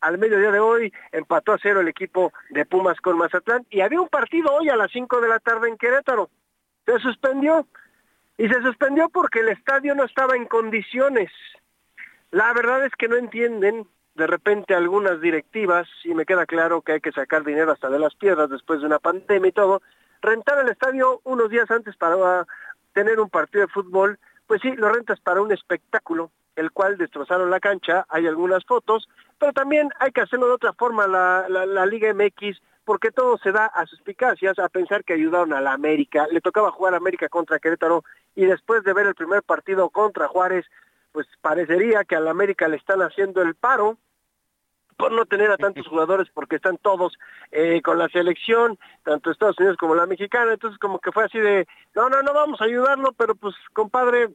al 0.00 0.18
mediodía 0.18 0.50
de 0.50 0.60
hoy 0.60 0.92
empató 1.12 1.52
a 1.52 1.58
cero 1.60 1.80
el 1.80 1.88
equipo 1.88 2.32
de 2.50 2.64
Pumas 2.66 3.00
con 3.00 3.18
Mazatlán 3.18 3.66
y 3.70 3.80
había 3.80 4.00
un 4.00 4.08
partido 4.08 4.52
hoy 4.54 4.68
a 4.68 4.76
las 4.76 4.90
5 4.92 5.20
de 5.20 5.28
la 5.28 5.38
tarde 5.40 5.68
en 5.68 5.76
Querétaro. 5.76 6.30
Se 6.86 6.98
suspendió 7.00 7.66
y 8.38 8.48
se 8.48 8.62
suspendió 8.62 9.08
porque 9.08 9.40
el 9.40 9.48
estadio 9.48 9.94
no 9.94 10.04
estaba 10.04 10.36
en 10.36 10.46
condiciones. 10.46 11.30
La 12.30 12.52
verdad 12.52 12.84
es 12.84 12.92
que 12.96 13.08
no 13.08 13.16
entienden 13.16 13.86
de 14.14 14.26
repente 14.26 14.74
algunas 14.74 15.20
directivas, 15.20 15.86
y 16.04 16.14
me 16.14 16.24
queda 16.24 16.46
claro 16.46 16.80
que 16.80 16.92
hay 16.92 17.00
que 17.00 17.12
sacar 17.12 17.44
dinero 17.44 17.70
hasta 17.70 17.90
de 17.90 17.98
las 17.98 18.14
piedras 18.14 18.48
después 18.48 18.80
de 18.80 18.86
una 18.86 18.98
pandemia 18.98 19.48
y 19.48 19.52
todo, 19.52 19.82
rentar 20.22 20.58
el 20.58 20.70
estadio 20.70 21.20
unos 21.24 21.50
días 21.50 21.70
antes 21.70 21.94
para 21.96 22.46
tener 22.94 23.20
un 23.20 23.28
partido 23.28 23.66
de 23.66 23.72
fútbol, 23.72 24.18
pues 24.46 24.62
sí, 24.62 24.72
lo 24.74 24.88
rentas 24.90 25.20
para 25.20 25.42
un 25.42 25.52
espectáculo, 25.52 26.30
el 26.56 26.70
cual 26.72 26.96
destrozaron 26.96 27.50
la 27.50 27.60
cancha, 27.60 28.06
hay 28.08 28.26
algunas 28.26 28.64
fotos, 28.64 29.06
pero 29.38 29.52
también 29.52 29.90
hay 29.98 30.12
que 30.12 30.22
hacerlo 30.22 30.46
de 30.46 30.54
otra 30.54 30.72
forma. 30.72 31.06
La, 31.06 31.46
la, 31.50 31.66
la 31.66 31.84
Liga 31.84 32.12
MX 32.14 32.58
porque 32.86 33.10
todo 33.10 33.36
se 33.38 33.50
da 33.50 33.66
a 33.66 33.84
suspicacias, 33.84 34.60
a 34.60 34.68
pensar 34.68 35.02
que 35.02 35.12
ayudaron 35.12 35.52
a 35.52 35.60
la 35.60 35.72
América. 35.72 36.28
Le 36.30 36.40
tocaba 36.40 36.70
jugar 36.70 36.94
América 36.94 37.28
contra 37.28 37.58
Querétaro 37.58 38.04
y 38.36 38.44
después 38.46 38.84
de 38.84 38.92
ver 38.92 39.08
el 39.08 39.16
primer 39.16 39.42
partido 39.42 39.90
contra 39.90 40.28
Juárez, 40.28 40.64
pues 41.10 41.26
parecería 41.40 42.04
que 42.04 42.14
a 42.14 42.20
la 42.20 42.30
América 42.30 42.68
le 42.68 42.76
están 42.76 43.02
haciendo 43.02 43.42
el 43.42 43.56
paro 43.56 43.98
por 44.96 45.10
no 45.10 45.26
tener 45.26 45.50
a 45.50 45.56
tantos 45.56 45.84
jugadores 45.88 46.28
porque 46.32 46.56
están 46.56 46.78
todos 46.78 47.18
eh, 47.50 47.82
con 47.82 47.98
la 47.98 48.08
selección, 48.08 48.78
tanto 49.02 49.32
Estados 49.32 49.58
Unidos 49.58 49.76
como 49.78 49.96
la 49.96 50.06
mexicana, 50.06 50.52
entonces 50.52 50.78
como 50.78 51.00
que 51.00 51.10
fue 51.10 51.24
así 51.24 51.40
de, 51.40 51.66
no, 51.96 52.08
no, 52.08 52.22
no 52.22 52.32
vamos 52.32 52.60
a 52.60 52.66
ayudarlo, 52.66 53.12
pero 53.14 53.34
pues 53.34 53.56
compadre, 53.72 54.30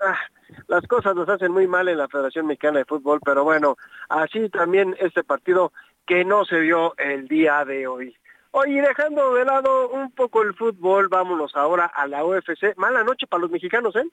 ah, 0.00 0.18
las 0.66 0.84
cosas 0.88 1.14
nos 1.14 1.28
hacen 1.28 1.52
muy 1.52 1.68
mal 1.68 1.88
en 1.88 1.98
la 1.98 2.08
Federación 2.08 2.48
Mexicana 2.48 2.80
de 2.80 2.84
Fútbol, 2.84 3.20
pero 3.24 3.44
bueno, 3.44 3.76
así 4.08 4.48
también 4.48 4.96
este 4.98 5.22
partido 5.22 5.72
que 6.06 6.24
no 6.24 6.44
se 6.44 6.60
vio 6.60 6.94
el 6.98 7.28
día 7.28 7.64
de 7.64 7.86
hoy. 7.86 8.16
Oye, 8.50 8.82
dejando 8.82 9.34
de 9.34 9.44
lado 9.44 9.88
un 9.90 10.12
poco 10.12 10.42
el 10.42 10.54
fútbol, 10.54 11.08
vámonos 11.08 11.56
ahora 11.56 11.86
a 11.86 12.06
la 12.06 12.24
UFC. 12.24 12.76
Mala 12.76 13.02
noche 13.02 13.26
para 13.26 13.40
los 13.40 13.50
mexicanos, 13.50 13.96
¿eh? 13.96 14.04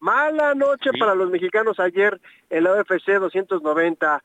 Mala 0.00 0.54
noche 0.54 0.90
para 0.98 1.14
los 1.14 1.30
mexicanos 1.30 1.78
ayer 1.78 2.20
en 2.48 2.64
la 2.64 2.72
UFC 2.72 3.06
290. 3.06 4.22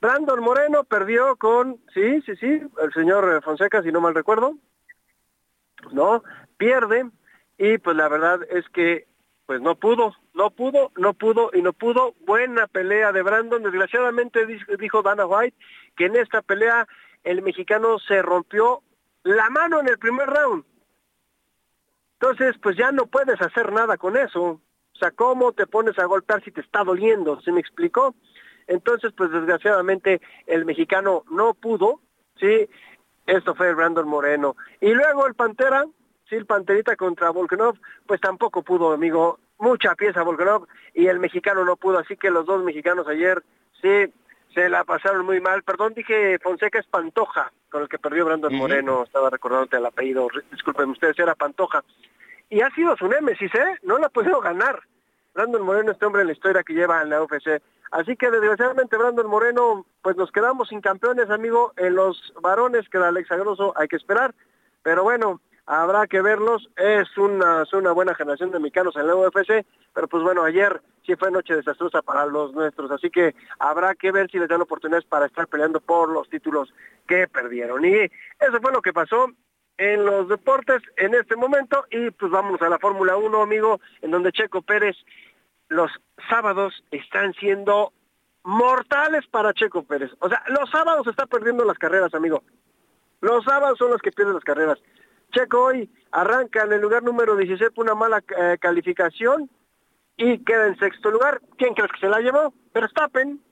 Brandon 0.00 0.40
Moreno 0.40 0.84
perdió 0.84 1.36
con, 1.36 1.80
sí, 1.92 2.22
sí, 2.22 2.34
sí, 2.36 2.62
el 2.82 2.92
señor 2.94 3.42
Fonseca, 3.42 3.82
si 3.82 3.92
no 3.92 4.00
mal 4.00 4.14
recuerdo. 4.14 4.56
No, 5.90 6.22
pierde 6.56 7.10
y 7.58 7.78
pues 7.78 7.96
la 7.96 8.08
verdad 8.08 8.40
es 8.50 8.68
que 8.70 9.06
pues 9.46 9.60
no 9.60 9.74
pudo, 9.74 10.14
no 10.34 10.50
pudo, 10.50 10.92
no 10.96 11.14
pudo 11.14 11.50
y 11.52 11.62
no 11.62 11.72
pudo. 11.72 12.14
Buena 12.20 12.66
pelea 12.68 13.12
de 13.12 13.22
Brandon. 13.22 13.62
Desgraciadamente 13.62 14.46
dijo 14.78 15.02
Dana 15.02 15.26
White 15.26 15.56
que 15.96 16.06
en 16.06 16.16
esta 16.16 16.42
pelea 16.42 16.86
el 17.24 17.42
mexicano 17.42 17.98
se 17.98 18.22
rompió 18.22 18.82
la 19.22 19.50
mano 19.50 19.80
en 19.80 19.88
el 19.88 19.98
primer 19.98 20.28
round. 20.28 20.64
Entonces, 22.20 22.56
pues 22.62 22.76
ya 22.76 22.92
no 22.92 23.06
puedes 23.06 23.40
hacer 23.40 23.72
nada 23.72 23.96
con 23.96 24.16
eso. 24.16 24.42
O 24.42 24.98
sea, 24.98 25.10
¿cómo 25.10 25.52
te 25.52 25.66
pones 25.66 25.98
a 25.98 26.04
golpear 26.04 26.42
si 26.44 26.52
te 26.52 26.60
está 26.60 26.84
doliendo? 26.84 27.40
¿Se 27.40 27.50
me 27.50 27.60
explicó? 27.60 28.14
Entonces, 28.66 29.12
pues 29.16 29.30
desgraciadamente 29.30 30.20
el 30.46 30.64
mexicano 30.64 31.24
no 31.30 31.54
pudo, 31.54 32.00
¿sí? 32.38 32.68
Esto 33.26 33.54
fue 33.54 33.74
Brandon 33.74 34.08
Moreno. 34.08 34.56
Y 34.80 34.92
luego 34.92 35.26
el 35.26 35.34
Pantera, 35.34 35.84
sí, 36.28 36.36
el 36.36 36.46
Panterita 36.46 36.96
contra 36.96 37.30
Volkanov, 37.30 37.78
pues 38.06 38.20
tampoco 38.20 38.62
pudo, 38.62 38.92
amigo. 38.92 39.38
Mucha 39.58 39.94
pieza 39.94 40.22
Volkanov 40.22 40.66
y 40.94 41.06
el 41.06 41.20
mexicano 41.20 41.64
no 41.64 41.76
pudo. 41.76 41.98
Así 41.98 42.16
que 42.16 42.30
los 42.30 42.46
dos 42.46 42.64
mexicanos 42.64 43.06
ayer, 43.06 43.42
sí, 43.80 44.12
se 44.54 44.68
la 44.68 44.84
pasaron 44.84 45.26
muy 45.26 45.40
mal. 45.40 45.62
Perdón, 45.62 45.94
dije 45.94 46.38
Fonseca 46.38 46.78
es 46.78 46.86
Pantoja, 46.86 47.52
con 47.70 47.82
el 47.82 47.88
que 47.88 47.98
perdió 47.98 48.24
Brandon 48.24 48.54
Moreno, 48.54 49.04
estaba 49.04 49.30
recordándote 49.30 49.76
el 49.76 49.86
apellido, 49.86 50.28
disculpen 50.50 50.90
ustedes, 50.90 51.18
era 51.18 51.34
Pantoja. 51.34 51.84
Y 52.50 52.60
ha 52.60 52.70
sido 52.74 52.96
su 52.96 53.08
némesis, 53.08 53.54
¿eh? 53.54 53.78
No 53.82 53.98
la 53.98 54.06
ha 54.06 54.10
podido 54.10 54.40
ganar. 54.40 54.80
Brandon 55.34 55.62
Moreno, 55.62 55.92
este 55.92 56.04
hombre 56.04 56.20
en 56.20 56.26
la 56.26 56.34
historia 56.34 56.62
que 56.62 56.74
lleva 56.74 57.00
en 57.00 57.08
la 57.08 57.22
UFC. 57.22 57.62
Así 57.90 58.16
que 58.16 58.30
desgraciadamente 58.30 58.96
Brandon 58.96 59.26
Moreno, 59.26 59.86
pues 60.02 60.16
nos 60.16 60.30
quedamos 60.30 60.68
sin 60.68 60.80
campeones, 60.80 61.30
amigo. 61.30 61.72
En 61.76 61.94
los 61.94 62.34
varones 62.40 62.88
queda 62.88 63.08
Alexa 63.08 63.36
Grosso, 63.36 63.72
hay 63.76 63.88
que 63.88 63.96
esperar. 63.96 64.34
Pero 64.82 65.02
bueno, 65.02 65.40
habrá 65.66 66.06
que 66.06 66.20
verlos. 66.20 66.68
Es 66.76 67.16
una, 67.16 67.62
es 67.62 67.72
una 67.72 67.92
buena 67.92 68.14
generación 68.14 68.50
de 68.50 68.58
mexicanos 68.58 68.96
en 68.96 69.06
la 69.06 69.16
UFC, 69.16 69.64
pero 69.94 70.08
pues 70.08 70.22
bueno, 70.22 70.42
ayer 70.42 70.80
sí 71.06 71.16
fue 71.16 71.30
noche 71.30 71.56
desastrosa 71.56 72.02
para 72.02 72.26
los 72.26 72.52
nuestros, 72.52 72.90
así 72.90 73.10
que 73.10 73.34
habrá 73.58 73.94
que 73.94 74.12
ver 74.12 74.30
si 74.30 74.38
les 74.38 74.48
dan 74.48 74.60
oportunidades 74.60 75.04
para 75.04 75.26
estar 75.26 75.46
peleando 75.48 75.80
por 75.80 76.08
los 76.08 76.28
títulos 76.28 76.72
que 77.06 77.26
perdieron. 77.28 77.84
Y 77.84 77.94
eso 77.94 78.60
fue 78.60 78.72
lo 78.72 78.82
que 78.82 78.92
pasó 78.92 79.28
en 79.78 80.04
los 80.04 80.28
deportes 80.28 80.82
en 80.96 81.14
este 81.14 81.34
momento 81.34 81.84
y 81.90 82.10
pues 82.10 82.30
vamos 82.30 82.60
a 82.62 82.68
la 82.68 82.78
Fórmula 82.78 83.16
1, 83.16 83.42
amigo, 83.42 83.80
en 84.00 84.10
donde 84.10 84.32
Checo 84.32 84.62
Pérez 84.62 84.96
los 85.68 85.90
sábados 86.28 86.84
están 86.90 87.32
siendo 87.34 87.92
mortales 88.44 89.26
para 89.28 89.54
Checo 89.54 89.82
Pérez. 89.82 90.10
O 90.20 90.28
sea, 90.28 90.42
los 90.48 90.70
sábados 90.70 91.06
está 91.06 91.26
perdiendo 91.26 91.64
las 91.64 91.78
carreras, 91.78 92.14
amigo. 92.14 92.42
Los 93.20 93.44
sábados 93.44 93.78
son 93.78 93.90
los 93.90 94.02
que 94.02 94.12
pierden 94.12 94.34
las 94.34 94.44
carreras. 94.44 94.78
Checo 95.32 95.64
hoy 95.64 95.90
arranca 96.10 96.62
en 96.62 96.72
el 96.72 96.80
lugar 96.80 97.02
número 97.02 97.36
16 97.36 97.70
por 97.74 97.84
una 97.84 97.94
mala 97.94 98.22
eh, 98.38 98.58
calificación 98.60 99.50
y 100.16 100.38
queda 100.44 100.66
en 100.66 100.78
sexto 100.78 101.10
lugar. 101.10 101.40
¿Quién 101.56 101.74
crees 101.74 101.90
que 101.92 102.00
se 102.00 102.08
la 102.08 102.20
llevó? 102.20 102.52
Verstappen, 102.74 103.42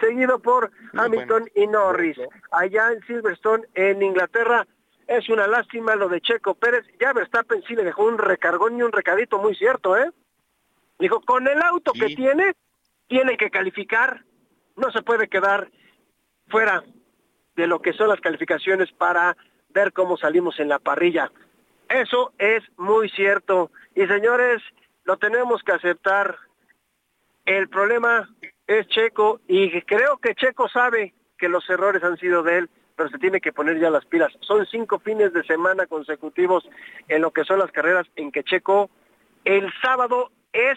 seguido 0.00 0.38
por 0.38 0.70
Hamilton 0.94 1.50
y 1.54 1.66
Norris. 1.66 2.18
Allá 2.52 2.92
en 2.92 3.02
Silverstone, 3.02 3.64
en 3.74 4.02
Inglaterra, 4.02 4.66
es 5.08 5.28
una 5.28 5.46
lástima 5.46 5.96
lo 5.96 6.08
de 6.08 6.20
Checo 6.20 6.54
Pérez. 6.54 6.84
Ya 7.00 7.12
Verstappen 7.12 7.62
sí 7.66 7.74
le 7.74 7.84
dejó 7.84 8.04
un 8.04 8.18
recargón 8.18 8.78
y 8.78 8.82
un 8.82 8.92
recadito 8.92 9.38
muy 9.38 9.54
cierto, 9.54 9.96
¿eh? 9.96 10.10
Dijo, 10.98 11.20
con 11.20 11.46
el 11.46 11.60
auto 11.62 11.92
que 11.92 12.14
tiene, 12.14 12.54
tiene 13.06 13.36
que 13.36 13.50
calificar, 13.50 14.24
no 14.76 14.90
se 14.90 15.02
puede 15.02 15.28
quedar 15.28 15.70
fuera 16.48 16.82
de 17.56 17.66
lo 17.66 17.80
que 17.80 17.92
son 17.92 18.08
las 18.08 18.20
calificaciones 18.20 18.90
para 18.92 19.36
cómo 19.92 20.16
salimos 20.16 20.58
en 20.60 20.68
la 20.68 20.78
parrilla. 20.78 21.30
Eso 21.88 22.32
es 22.38 22.62
muy 22.76 23.08
cierto. 23.10 23.70
Y 23.94 24.06
señores, 24.06 24.62
lo 25.04 25.16
tenemos 25.16 25.62
que 25.62 25.72
aceptar. 25.72 26.36
El 27.46 27.68
problema 27.68 28.28
es 28.66 28.86
Checo 28.88 29.40
y 29.48 29.80
creo 29.82 30.18
que 30.18 30.34
Checo 30.34 30.68
sabe 30.68 31.14
que 31.38 31.48
los 31.48 31.68
errores 31.70 32.02
han 32.04 32.18
sido 32.18 32.42
de 32.42 32.58
él, 32.58 32.70
pero 32.94 33.08
se 33.08 33.18
tiene 33.18 33.40
que 33.40 33.52
poner 33.52 33.78
ya 33.78 33.90
las 33.90 34.04
pilas. 34.04 34.32
Son 34.40 34.66
cinco 34.66 34.98
fines 34.98 35.32
de 35.32 35.44
semana 35.44 35.86
consecutivos 35.86 36.68
en 37.08 37.22
lo 37.22 37.30
que 37.30 37.44
son 37.44 37.58
las 37.58 37.72
carreras 37.72 38.06
en 38.16 38.30
que 38.32 38.44
Checo 38.44 38.90
el 39.44 39.72
sábado 39.80 40.30
es 40.52 40.76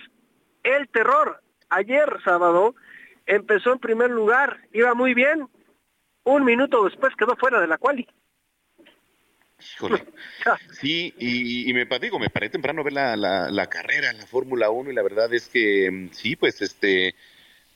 el 0.63 0.87
terror. 0.89 1.41
Ayer 1.69 2.17
sábado 2.23 2.75
empezó 3.25 3.73
en 3.73 3.79
primer 3.79 4.11
lugar, 4.11 4.61
iba 4.71 4.93
muy 4.93 5.13
bien, 5.13 5.47
un 6.23 6.45
minuto 6.45 6.83
después 6.85 7.15
quedó 7.15 7.35
fuera 7.35 7.59
de 7.59 7.67
la 7.67 7.77
quali. 7.77 8.07
Híjole. 9.61 10.03
Sí, 10.79 11.13
y, 11.19 11.73
me 11.73 11.85
digo, 11.99 12.19
me 12.19 12.29
paré 12.29 12.49
temprano 12.49 12.83
ver 12.83 12.93
la, 12.93 13.67
carrera 13.69 14.09
en 14.09 14.17
la 14.17 14.25
Fórmula 14.25 14.69
1 14.69 14.91
y 14.91 14.93
la 14.93 15.03
verdad 15.03 15.33
es 15.33 15.47
que 15.47 15.89
mm, 15.91 16.09
sí, 16.13 16.35
pues 16.35 16.61
este, 16.61 17.15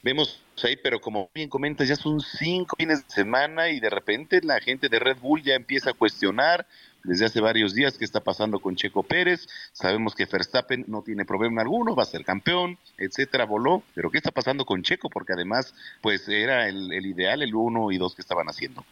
vemos 0.01 0.41
ahí, 0.63 0.77
pero 0.77 0.99
como 0.99 1.29
bien 1.33 1.49
comentas, 1.49 1.87
ya 1.87 1.95
son 1.95 2.21
cinco 2.21 2.75
fines 2.77 3.07
de 3.07 3.13
semana 3.13 3.69
y 3.69 3.79
de 3.79 3.89
repente 3.89 4.39
la 4.41 4.59
gente 4.59 4.89
de 4.89 4.99
Red 4.99 5.17
Bull 5.17 5.43
ya 5.43 5.55
empieza 5.55 5.91
a 5.91 5.93
cuestionar 5.93 6.65
desde 7.03 7.25
hace 7.25 7.39
varios 7.39 7.75
días 7.75 7.97
qué 7.97 8.05
está 8.05 8.21
pasando 8.21 8.59
con 8.59 8.75
Checo 8.75 9.03
Pérez. 9.03 9.47
Sabemos 9.73 10.15
que 10.15 10.25
Verstappen 10.25 10.85
no 10.87 11.03
tiene 11.03 11.25
problema 11.25 11.61
alguno, 11.61 11.95
va 11.95 12.03
a 12.03 12.07
ser 12.07 12.23
campeón, 12.23 12.77
etcétera, 12.97 13.45
voló. 13.45 13.83
Pero 13.93 14.09
¿qué 14.09 14.17
está 14.17 14.31
pasando 14.31 14.65
con 14.65 14.81
Checo? 14.81 15.09
Porque 15.09 15.33
además, 15.33 15.73
pues 16.01 16.27
era 16.27 16.67
el, 16.67 16.91
el 16.91 17.05
ideal, 17.05 17.43
el 17.43 17.53
uno 17.53 17.91
y 17.91 17.97
dos 17.97 18.15
que 18.15 18.21
estaban 18.21 18.47
haciendo. 18.47 18.83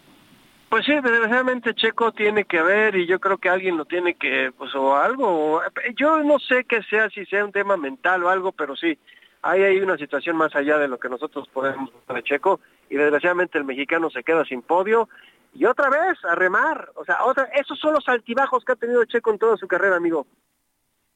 Pues 0.74 0.88
sí, 0.88 0.94
desgraciadamente 0.94 1.76
Checo 1.76 2.14
tiene 2.14 2.46
que 2.46 2.60
ver 2.60 2.96
y 2.96 3.06
yo 3.06 3.20
creo 3.20 3.38
que 3.38 3.48
alguien 3.48 3.78
lo 3.78 3.86
tiene 3.86 4.16
que, 4.16 4.52
pues 4.58 4.74
o 4.74 4.96
algo, 4.96 5.62
yo 5.96 6.24
no 6.24 6.40
sé 6.40 6.64
qué 6.64 6.82
sea, 6.82 7.12
si 7.12 7.28
sea 7.28 7.46
un 7.46 7.52
tema 7.52 7.78
mental 7.78 8.24
o 8.24 8.30
algo, 8.30 8.52
pero 8.52 8.76
sí, 8.76 8.98
ahí 9.44 9.62
hay 9.62 9.80
una 9.82 10.00
situación 10.00 10.36
más 10.36 10.56
allá 10.56 10.80
de 10.80 10.88
lo 10.88 10.98
que 10.98 11.10
nosotros 11.10 11.48
podemos 11.54 11.92
para 12.08 12.24
Checo 12.24 12.60
y 12.90 12.96
desgraciadamente 12.96 13.60
el 13.60 13.66
mexicano 13.66 14.10
se 14.10 14.24
queda 14.24 14.46
sin 14.46 14.64
podio 14.64 15.10
y 15.54 15.66
otra 15.66 15.92
vez 15.92 16.18
a 16.26 16.34
remar, 16.34 16.90
o 16.96 17.06
sea, 17.06 17.24
otra, 17.24 17.44
esos 17.54 17.78
son 17.78 17.94
los 17.94 18.10
altibajos 18.10 18.66
que 18.66 18.72
ha 18.72 18.76
tenido 18.76 19.06
Checo 19.06 19.30
en 19.30 19.38
toda 19.38 19.58
su 19.58 19.68
carrera, 19.68 19.98
amigo. 19.98 20.26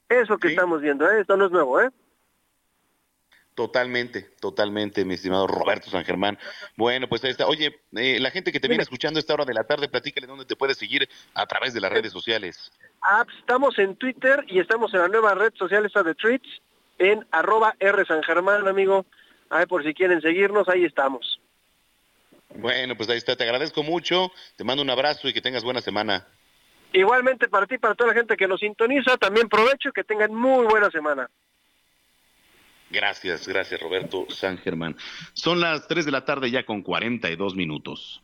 Eso 0.07 0.37
que 0.37 0.49
estamos 0.49 0.81
viendo, 0.81 1.09
¿eh? 1.09 1.21
esto 1.21 1.35
no 1.35 1.45
es 1.45 1.51
nuevo, 1.51 1.81
¿eh? 1.81 1.89
Totalmente, 3.57 4.21
totalmente, 4.39 5.03
mi 5.03 5.15
estimado 5.15 5.47
Roberto 5.47 5.89
San 5.89 6.05
Germán. 6.05 6.37
Bueno, 6.75 7.09
pues 7.09 7.23
ahí 7.23 7.31
está. 7.31 7.47
Oye, 7.47 7.79
eh, 7.95 8.19
la 8.19 8.29
gente 8.29 8.51
que 8.51 8.59
te 8.59 8.67
viene 8.67 8.83
escuchando 8.83 9.17
a 9.17 9.21
esta 9.21 9.33
hora 9.33 9.45
de 9.45 9.55
la 9.55 9.63
tarde, 9.63 9.89
platícale 9.89 10.27
dónde 10.27 10.45
te 10.45 10.55
puedes 10.55 10.77
seguir 10.77 11.09
a 11.33 11.47
través 11.47 11.73
de 11.73 11.81
las 11.81 11.91
redes 11.91 12.11
sociales. 12.13 12.71
Ah, 13.01 13.23
pues, 13.25 13.35
estamos 13.39 13.79
en 13.79 13.95
Twitter 13.95 14.45
y 14.47 14.59
estamos 14.59 14.93
en 14.93 14.99
la 14.99 15.07
nueva 15.07 15.33
red 15.33 15.51
social 15.55 15.83
esta 15.87 16.03
de 16.03 16.13
Tweets, 16.13 16.47
en 16.99 17.25
arroba 17.31 17.73
R 17.79 18.05
San 18.05 18.21
Germán, 18.21 18.67
amigo. 18.67 19.07
Ahí 19.49 19.65
por 19.65 19.83
si 19.83 19.95
quieren 19.95 20.21
seguirnos, 20.21 20.69
ahí 20.69 20.85
estamos. 20.85 21.41
Bueno, 22.53 22.95
pues 22.95 23.09
ahí 23.09 23.17
está. 23.17 23.35
Te 23.35 23.43
agradezco 23.43 23.81
mucho. 23.81 24.31
Te 24.55 24.65
mando 24.65 24.83
un 24.83 24.89
abrazo 24.91 25.29
y 25.29 25.33
que 25.33 25.41
tengas 25.41 25.63
buena 25.63 25.81
semana. 25.81 26.27
Igualmente 26.93 27.47
para 27.47 27.65
ti, 27.65 27.79
para 27.79 27.95
toda 27.95 28.09
la 28.09 28.19
gente 28.19 28.37
que 28.37 28.47
nos 28.47 28.59
sintoniza, 28.59 29.17
también 29.17 29.49
provecho 29.49 29.89
y 29.89 29.93
que 29.93 30.03
tengan 30.03 30.31
muy 30.31 30.67
buena 30.67 30.91
semana. 30.91 31.27
Gracias, 32.89 33.47
gracias 33.47 33.81
Roberto 33.81 34.27
San 34.29 34.57
Germán. 34.57 34.95
Son 35.33 35.59
las 35.59 35.87
3 35.87 36.05
de 36.05 36.11
la 36.11 36.25
tarde 36.25 36.49
ya 36.49 36.65
con 36.65 36.81
42 36.81 37.55
minutos. 37.55 38.21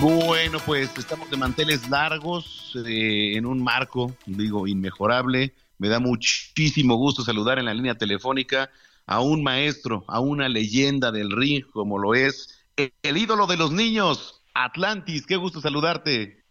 Bueno, 0.00 0.58
pues 0.66 0.90
estamos 0.98 1.30
de 1.30 1.36
manteles 1.36 1.88
largos 1.88 2.76
eh, 2.84 3.36
en 3.36 3.46
un 3.46 3.62
marco, 3.62 4.14
digo, 4.26 4.66
inmejorable. 4.66 5.54
Me 5.78 5.88
da 5.88 5.98
muchísimo 5.98 6.96
gusto 6.96 7.22
saludar 7.22 7.58
en 7.58 7.64
la 7.64 7.74
línea 7.74 7.94
telefónica 7.94 8.70
a 9.06 9.20
un 9.20 9.42
maestro, 9.42 10.04
a 10.08 10.20
una 10.20 10.48
leyenda 10.48 11.12
del 11.12 11.30
ring 11.30 11.64
como 11.72 11.98
lo 11.98 12.14
es 12.14 12.64
el 12.76 13.16
ídolo 13.16 13.46
de 13.46 13.56
los 13.56 13.70
niños, 13.70 14.42
Atlantis. 14.52 15.26
Qué 15.26 15.36
gusto 15.36 15.60
saludarte. 15.60 16.43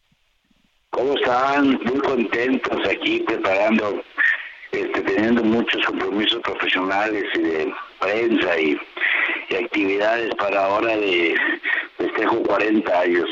¿Cómo 0.94 1.16
están? 1.16 1.80
Muy 1.86 2.00
contentos 2.02 2.88
aquí 2.88 3.20
preparando, 3.22 4.04
este, 4.72 5.02
teniendo 5.02 5.44
muchos 5.44 5.84
compromisos 5.88 6.40
profesionales 6.42 7.24
y 7.34 7.40
de 7.40 7.74
prensa 8.00 8.60
y, 8.60 8.80
actividades 9.66 10.34
para 10.36 10.66
ahora 10.66 10.96
de 10.98 11.36
festejo 11.98 12.44
40 12.44 13.00
años. 13.00 13.30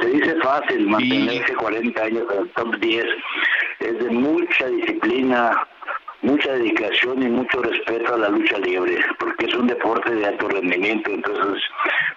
Se 0.00 0.06
dice 0.06 0.36
fácil 0.40 0.88
mantenerse 0.88 1.54
40 1.54 2.02
años 2.02 2.24
en 2.32 2.38
el 2.42 2.50
top 2.50 2.76
10. 2.78 3.04
Es 3.80 3.98
de 3.98 4.10
mucha 4.10 4.66
disciplina, 4.66 5.66
mucha 6.22 6.52
dedicación 6.52 7.22
y 7.22 7.28
mucho 7.28 7.62
respeto 7.62 8.14
a 8.14 8.18
la 8.18 8.28
lucha 8.28 8.58
libre, 8.58 8.98
porque 9.18 9.46
es 9.46 9.54
un 9.54 9.68
deporte 9.68 10.14
de 10.14 10.26
alto 10.26 10.48
rendimiento, 10.48 11.10
entonces 11.10 11.62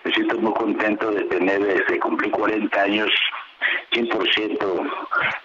me 0.03 0.11
siento 0.11 0.37
muy 0.39 0.53
contento 0.53 1.11
de 1.11 1.23
tener, 1.25 1.63
desde 1.63 1.99
cumplir 1.99 2.31
40 2.31 2.81
años 2.81 3.11
100% 3.91 4.91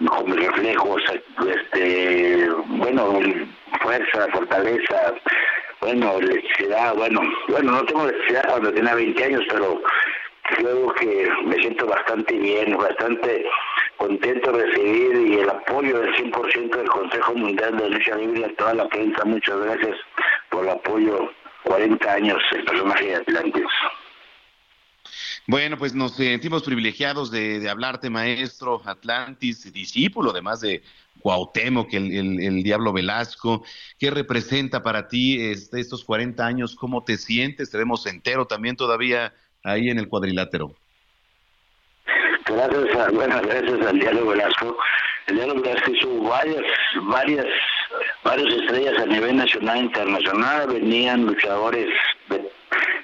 con 0.06 0.30
mis 0.30 0.46
reflejos, 0.46 1.02
este, 1.46 2.48
bueno, 2.66 3.20
fuerza, 3.80 4.28
fortaleza, 4.32 5.14
bueno, 5.80 6.18
electricidad, 6.18 6.94
bueno, 6.94 7.20
bueno, 7.48 7.72
no 7.72 7.84
tengo 7.84 8.04
electricidad 8.04 8.48
cuando 8.48 8.72
tenía 8.72 8.94
20 8.94 9.24
años, 9.24 9.42
pero 9.48 9.82
creo 10.56 10.92
que 10.94 11.28
me 11.44 11.56
siento 11.56 11.86
bastante 11.86 12.34
bien, 12.34 12.76
bastante 12.76 13.44
contento 13.96 14.52
de 14.52 14.66
recibir 14.66 15.16
y 15.16 15.38
el 15.40 15.50
apoyo 15.50 16.00
del 16.00 16.14
100% 16.14 16.76
del 16.76 16.88
Consejo 16.88 17.34
Mundial 17.34 17.76
de 17.76 17.90
Lucha 17.90 18.16
Libre 18.16 18.44
a 18.44 18.56
toda 18.56 18.74
la 18.74 18.88
prensa. 18.88 19.24
Muchas 19.24 19.58
gracias 19.60 19.96
por 20.50 20.64
el 20.64 20.70
apoyo. 20.70 21.30
40 21.64 22.12
años 22.12 22.38
el 22.52 22.64
personaje 22.64 23.06
de 23.06 23.16
Atlantis. 23.16 23.66
Bueno, 25.46 25.76
pues 25.76 25.92
nos 25.92 26.14
sentimos 26.14 26.62
privilegiados 26.62 27.30
de, 27.32 27.68
hablarte, 27.68 28.10
maestro 28.10 28.80
Atlantis, 28.84 29.72
discípulo 29.72 30.30
además 30.30 30.60
de 30.60 30.82
Cuauhtémoc, 31.20 31.92
el, 31.94 32.62
Diablo 32.62 32.92
Velasco. 32.92 33.64
¿Qué 33.98 34.10
representa 34.10 34.82
para 34.82 35.08
ti 35.08 35.40
este, 35.40 35.80
estos 35.80 36.04
40 36.04 36.46
años? 36.46 36.76
¿Cómo 36.76 37.02
te 37.02 37.16
sientes? 37.16 37.70
Te 37.70 37.78
vemos 37.78 38.06
entero 38.06 38.46
también 38.46 38.76
todavía 38.76 39.34
ahí 39.64 39.88
en 39.88 39.98
el 39.98 40.08
cuadrilátero. 40.08 40.76
Gracias 42.46 42.96
a, 42.96 43.10
bueno, 43.10 43.40
gracias 43.42 43.86
al 43.86 43.98
Diablo 43.98 44.26
Velasco. 44.28 44.76
El 45.26 45.36
Diablo 45.36 45.60
Velasco 45.60 45.90
hizo 45.90 46.22
varias, 46.22 46.62
varias, 47.02 47.46
varias 48.22 48.54
estrellas 48.54 48.94
a 48.98 49.06
nivel 49.06 49.36
nacional 49.36 49.76
e 49.76 49.80
internacional. 49.80 50.68
Venían 50.68 51.26
luchadores 51.26 51.88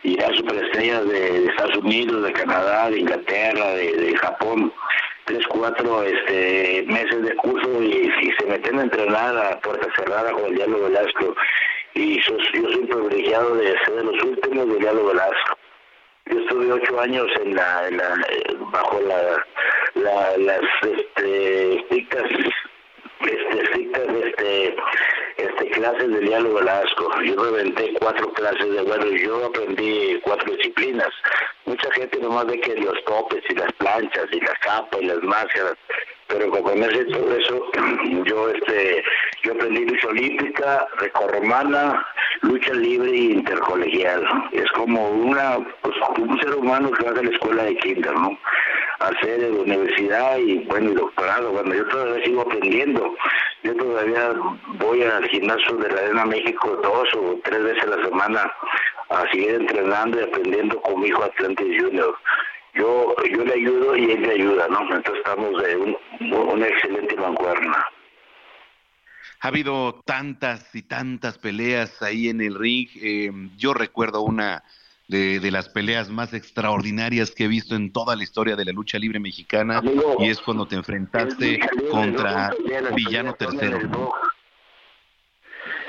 y 0.08 0.16
ya 0.16 0.32
superestrellas 0.34 1.06
de, 1.06 1.46
Estados 1.46 1.76
Unidos, 1.76 2.22
de 2.22 2.32
Canadá, 2.32 2.90
de 2.90 3.00
Inglaterra, 3.00 3.74
de, 3.74 4.16
Japón 4.16 4.72
tres, 5.26 5.46
cuatro 5.48 6.02
este, 6.02 6.84
meses 6.86 7.22
de 7.22 7.34
curso 7.36 7.82
y, 7.82 8.10
se 8.38 8.46
meten 8.46 8.78
a 8.78 8.82
entrenar 8.84 9.36
a 9.36 9.60
puerta 9.60 9.86
cerrada 9.96 10.32
con 10.32 10.46
el 10.46 10.54
Diablo 10.54 10.84
Velasco. 10.84 11.36
Y 11.94 12.20
yo, 12.22 12.36
yo 12.54 12.70
soy 12.70 12.86
privilegiado 12.86 13.54
de 13.56 13.74
ser 13.84 13.94
de 13.96 14.04
los 14.04 14.24
últimos 14.24 14.68
del 14.68 14.78
Diablo 14.78 15.06
Velasco. 15.08 15.58
Yo 16.26 16.40
estuve 16.40 16.72
ocho 16.72 17.00
años 17.00 17.26
en 17.42 17.54
la, 17.54 17.90
bajo 18.72 19.00
la, 19.02 20.36
las 20.38 20.60
este, 20.82 21.74
estrictas, 21.80 22.24
este, 23.20 23.62
estrictas 23.62 24.08
este, 24.24 24.76
este, 25.38 25.70
clases 25.70 26.10
de 26.10 26.20
diálogo 26.20 26.56
Velasco. 26.56 27.10
Yo 27.24 27.42
reventé 27.42 27.94
cuatro 28.00 28.32
clases 28.32 28.70
de 28.70 28.82
bueno, 28.82 29.06
yo 29.06 29.46
aprendí 29.46 30.20
cuatro 30.22 30.52
disciplinas. 30.54 31.08
Mucha 31.68 31.92
gente 31.92 32.18
nomás 32.18 32.46
ve 32.46 32.58
que 32.60 32.76
los 32.76 33.04
topes 33.04 33.44
y 33.50 33.54
las 33.54 33.70
planchas 33.74 34.26
y 34.32 34.40
las 34.40 34.58
capas 34.60 35.02
y 35.02 35.04
las 35.04 35.22
máscaras, 35.22 35.76
pero 36.26 36.50
con 36.50 36.62
conoce 36.62 37.04
todo 37.04 37.36
eso, 37.36 37.62
yo 38.24 38.48
este, 38.48 39.04
yo 39.42 39.52
aprendí 39.52 39.84
lucha 39.84 40.08
olímpica, 40.08 40.88
recorromana, 40.96 42.06
lucha 42.40 42.72
libre 42.72 43.10
e 43.10 43.32
intercolegial. 43.34 44.24
Es 44.52 44.70
como 44.72 45.10
una, 45.10 45.58
pues, 45.82 45.94
un 46.16 46.40
ser 46.40 46.54
humano 46.54 46.90
que 46.90 47.04
va 47.04 47.10
a 47.10 47.22
la 47.22 47.30
escuela 47.30 47.64
de 47.64 47.76
kinder, 47.76 48.14
¿no? 48.14 48.38
Hacer 49.00 49.40
la 49.40 49.60
universidad 49.60 50.38
y 50.38 50.64
bueno, 50.64 50.92
y 50.92 50.94
doctorado. 50.94 51.52
Bueno, 51.52 51.74
yo 51.74 51.86
todavía 51.88 52.24
sigo 52.24 52.40
aprendiendo. 52.40 53.14
Yo 53.62 53.76
todavía 53.76 54.32
voy 54.78 55.02
al 55.02 55.28
gimnasio 55.28 55.76
de 55.76 55.90
la 55.90 56.00
Arena 56.00 56.24
México 56.24 56.80
dos 56.82 57.08
o 57.14 57.38
tres 57.44 57.62
veces 57.62 57.84
a 57.84 57.96
la 57.96 58.04
semana 58.04 58.52
a 59.10 59.22
seguir 59.30 59.54
entrenando 59.54 60.20
y 60.20 60.24
aprendiendo 60.24 60.80
con 60.82 61.00
mi 61.00 61.08
hijo 61.08 61.22
Junior. 61.58 62.16
Yo, 62.74 63.14
yo 63.30 63.44
le 63.44 63.54
ayudo 63.54 63.96
y 63.96 64.10
él 64.12 64.20
me 64.20 64.32
ayuda, 64.32 64.68
¿no? 64.68 64.80
Entonces 64.82 65.14
estamos 65.16 65.62
de 65.62 65.76
un, 65.76 65.96
una 66.32 66.66
excelente 66.66 67.16
mancuerna. 67.16 67.86
Ha 69.40 69.48
habido 69.48 70.00
tantas 70.04 70.74
y 70.74 70.82
tantas 70.82 71.38
peleas 71.38 72.02
ahí 72.02 72.28
en 72.28 72.40
el 72.40 72.54
ring. 72.54 72.88
Eh, 72.96 73.30
yo 73.56 73.72
recuerdo 73.72 74.22
una 74.22 74.64
de, 75.08 75.50
las 75.50 75.68
peleas 75.70 76.10
más 76.10 76.34
extraordinarias 76.34 77.30
que 77.30 77.44
he 77.44 77.48
visto 77.48 77.74
en 77.74 77.92
toda 77.92 78.14
la 78.14 78.22
historia 78.22 78.56
de 78.56 78.64
la 78.64 78.72
lucha 78.72 78.98
libre 78.98 79.18
mexicana 79.18 79.82
y 80.18 80.28
es 80.28 80.40
cuando 80.40 80.66
te 80.66 80.76
enfrentaste 80.76 81.60
contra 81.90 82.52
Villano 82.94 83.34
Tercero. 83.34 84.12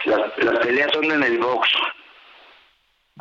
Las, 0.05 0.31
peleas 0.59 0.91
son 0.93 1.11
en 1.11 1.23
el 1.23 1.37
box. 1.37 1.69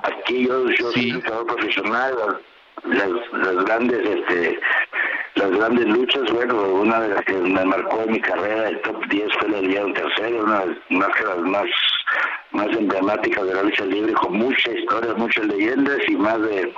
Aquí 0.02 0.46
yo, 0.46 0.68
yo 0.70 0.92
soy 0.92 1.10
luchador 1.10 1.46
profesional, 1.46 2.40
las, 2.84 3.10
las 3.32 3.64
grandes 3.64 4.06
este 4.06 4.60
las 5.38 5.50
grandes 5.52 5.86
luchas, 5.86 6.22
bueno, 6.32 6.64
una 6.64 7.00
de 7.00 7.08
las 7.14 7.24
que 7.24 7.34
me 7.34 7.64
marcó 7.64 8.02
en 8.02 8.12
mi 8.12 8.20
carrera, 8.20 8.70
el 8.70 8.80
top 8.80 9.06
10 9.08 9.28
fue 9.38 9.48
la 9.48 9.60
de 9.60 9.92
Tercero, 9.92 10.42
una 10.42 10.60
de 10.60 10.76
las 10.90 11.38
más, 11.42 11.66
más 12.50 12.66
emblemáticas 12.76 13.46
de 13.46 13.54
la 13.54 13.62
lucha 13.62 13.84
libre, 13.84 14.12
con 14.14 14.32
muchas 14.32 14.74
historias, 14.74 15.16
muchas 15.16 15.46
leyendas 15.46 15.98
y 16.08 16.16
más 16.16 16.40
de 16.42 16.74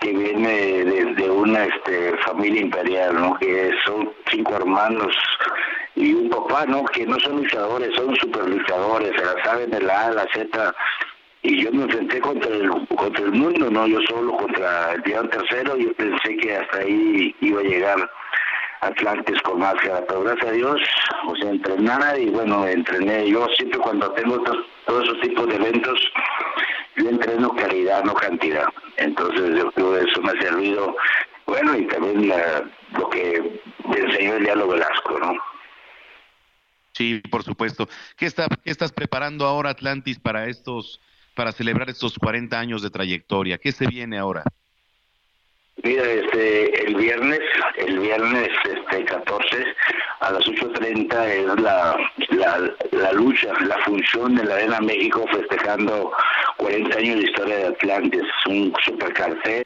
que 0.00 0.12
viene 0.12 0.84
de, 1.14 1.30
una 1.30 1.66
este, 1.66 2.16
familia 2.24 2.62
imperial, 2.62 3.14
¿no? 3.14 3.38
Que 3.38 3.70
son 3.84 4.10
cinco 4.30 4.56
hermanos 4.56 5.14
y 5.94 6.12
un 6.12 6.30
papá, 6.30 6.66
¿no? 6.66 6.84
Que 6.86 7.06
no 7.06 7.20
son 7.20 7.36
luchadores, 7.36 7.94
son 7.94 8.16
super 8.16 8.48
luchadores, 8.48 9.12
se 9.14 9.24
la 9.24 9.44
saben 9.44 9.70
de 9.70 9.82
la 9.82 10.00
A 10.00 10.06
a 10.06 10.12
la 10.12 10.26
Z 10.34 10.74
y 11.42 11.62
yo 11.62 11.72
me 11.72 11.84
enfrenté 11.84 12.20
contra 12.20 12.50
el, 12.54 12.68
contra 12.68 13.24
el 13.24 13.32
mundo, 13.32 13.70
no 13.70 13.86
yo 13.86 13.98
solo 14.08 14.36
contra 14.36 14.92
el 14.92 15.02
León 15.02 15.30
tercero, 15.30 15.76
yo 15.76 15.92
pensé 15.94 16.36
que 16.36 16.56
hasta 16.56 16.78
ahí 16.78 17.34
iba 17.40 17.60
a 17.60 17.64
llegar 17.64 18.10
Atlantis 18.82 19.40
con 19.42 19.60
máscara, 19.60 20.04
pero 20.06 20.22
gracias 20.22 20.48
a 20.48 20.52
Dios, 20.52 20.80
o 21.26 21.36
sea, 21.36 21.50
entrenar 21.50 22.18
y 22.18 22.26
bueno, 22.26 22.66
entrené, 22.66 23.28
yo 23.28 23.46
siempre 23.56 23.78
cuando 23.78 24.10
tengo 24.12 24.42
todos 24.86 25.04
esos 25.04 25.20
tipos 25.20 25.48
de 25.48 25.56
eventos, 25.56 26.00
yo 26.96 27.08
entreno 27.08 27.54
calidad, 27.56 28.04
no 28.04 28.14
cantidad, 28.14 28.66
entonces 28.96 29.56
yo 29.56 29.70
creo 29.72 29.94
que 29.94 30.10
eso 30.10 30.22
me 30.22 30.30
ha 30.32 30.42
servido, 30.42 30.94
bueno, 31.46 31.76
y 31.76 31.86
también 31.86 32.32
lo 32.92 33.10
que 33.10 33.60
me 33.88 33.98
enseñó 33.98 34.34
el 34.34 34.44
diálogo 34.44 34.72
Velasco, 34.72 35.18
¿no? 35.18 35.32
Sí, 36.92 37.22
por 37.30 37.42
supuesto. 37.42 37.88
¿Qué, 38.16 38.26
está, 38.26 38.46
¿Qué 38.62 38.70
estás 38.70 38.92
preparando 38.92 39.46
ahora, 39.46 39.70
Atlantis, 39.70 40.18
para 40.18 40.46
estos 40.46 41.00
para 41.40 41.52
celebrar 41.52 41.88
estos 41.88 42.18
40 42.18 42.60
años 42.60 42.82
de 42.82 42.90
trayectoria? 42.90 43.56
¿Qué 43.56 43.72
se 43.72 43.86
viene 43.86 44.18
ahora? 44.18 44.44
Mira, 45.82 46.04
este, 46.04 46.86
el 46.86 46.94
viernes, 46.96 47.40
el 47.78 47.98
viernes 47.98 48.50
este, 48.62 49.04
14 49.06 49.64
a 50.20 50.32
las 50.32 50.44
8.30 50.44 51.28
es 51.28 51.62
la, 51.62 51.96
la, 52.28 52.74
la, 52.92 53.12
lucha, 53.12 53.54
la 53.62 53.78
función 53.86 54.34
de 54.34 54.44
la 54.44 54.56
Arena 54.56 54.80
México 54.82 55.24
festejando 55.32 56.12
40 56.58 56.98
años 56.98 57.16
de 57.16 57.22
historia 57.22 57.56
de 57.56 57.66
Atlantis, 57.68 58.22
un 58.44 58.74
super 58.84 59.10
cartel. 59.14 59.62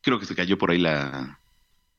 Creo 0.00 0.18
que 0.18 0.26
se 0.26 0.34
cayó 0.34 0.58
por 0.58 0.72
ahí 0.72 0.78
la, 0.78 1.38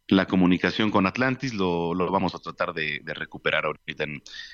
la 0.07 0.25
comunicación 0.25 0.91
con 0.91 1.05
Atlantis, 1.05 1.53
lo, 1.53 1.95
vamos 2.11 2.35
a 2.35 2.39
tratar 2.39 2.73
de, 2.73 3.01
recuperar 3.05 3.65
ahorita 3.65 4.03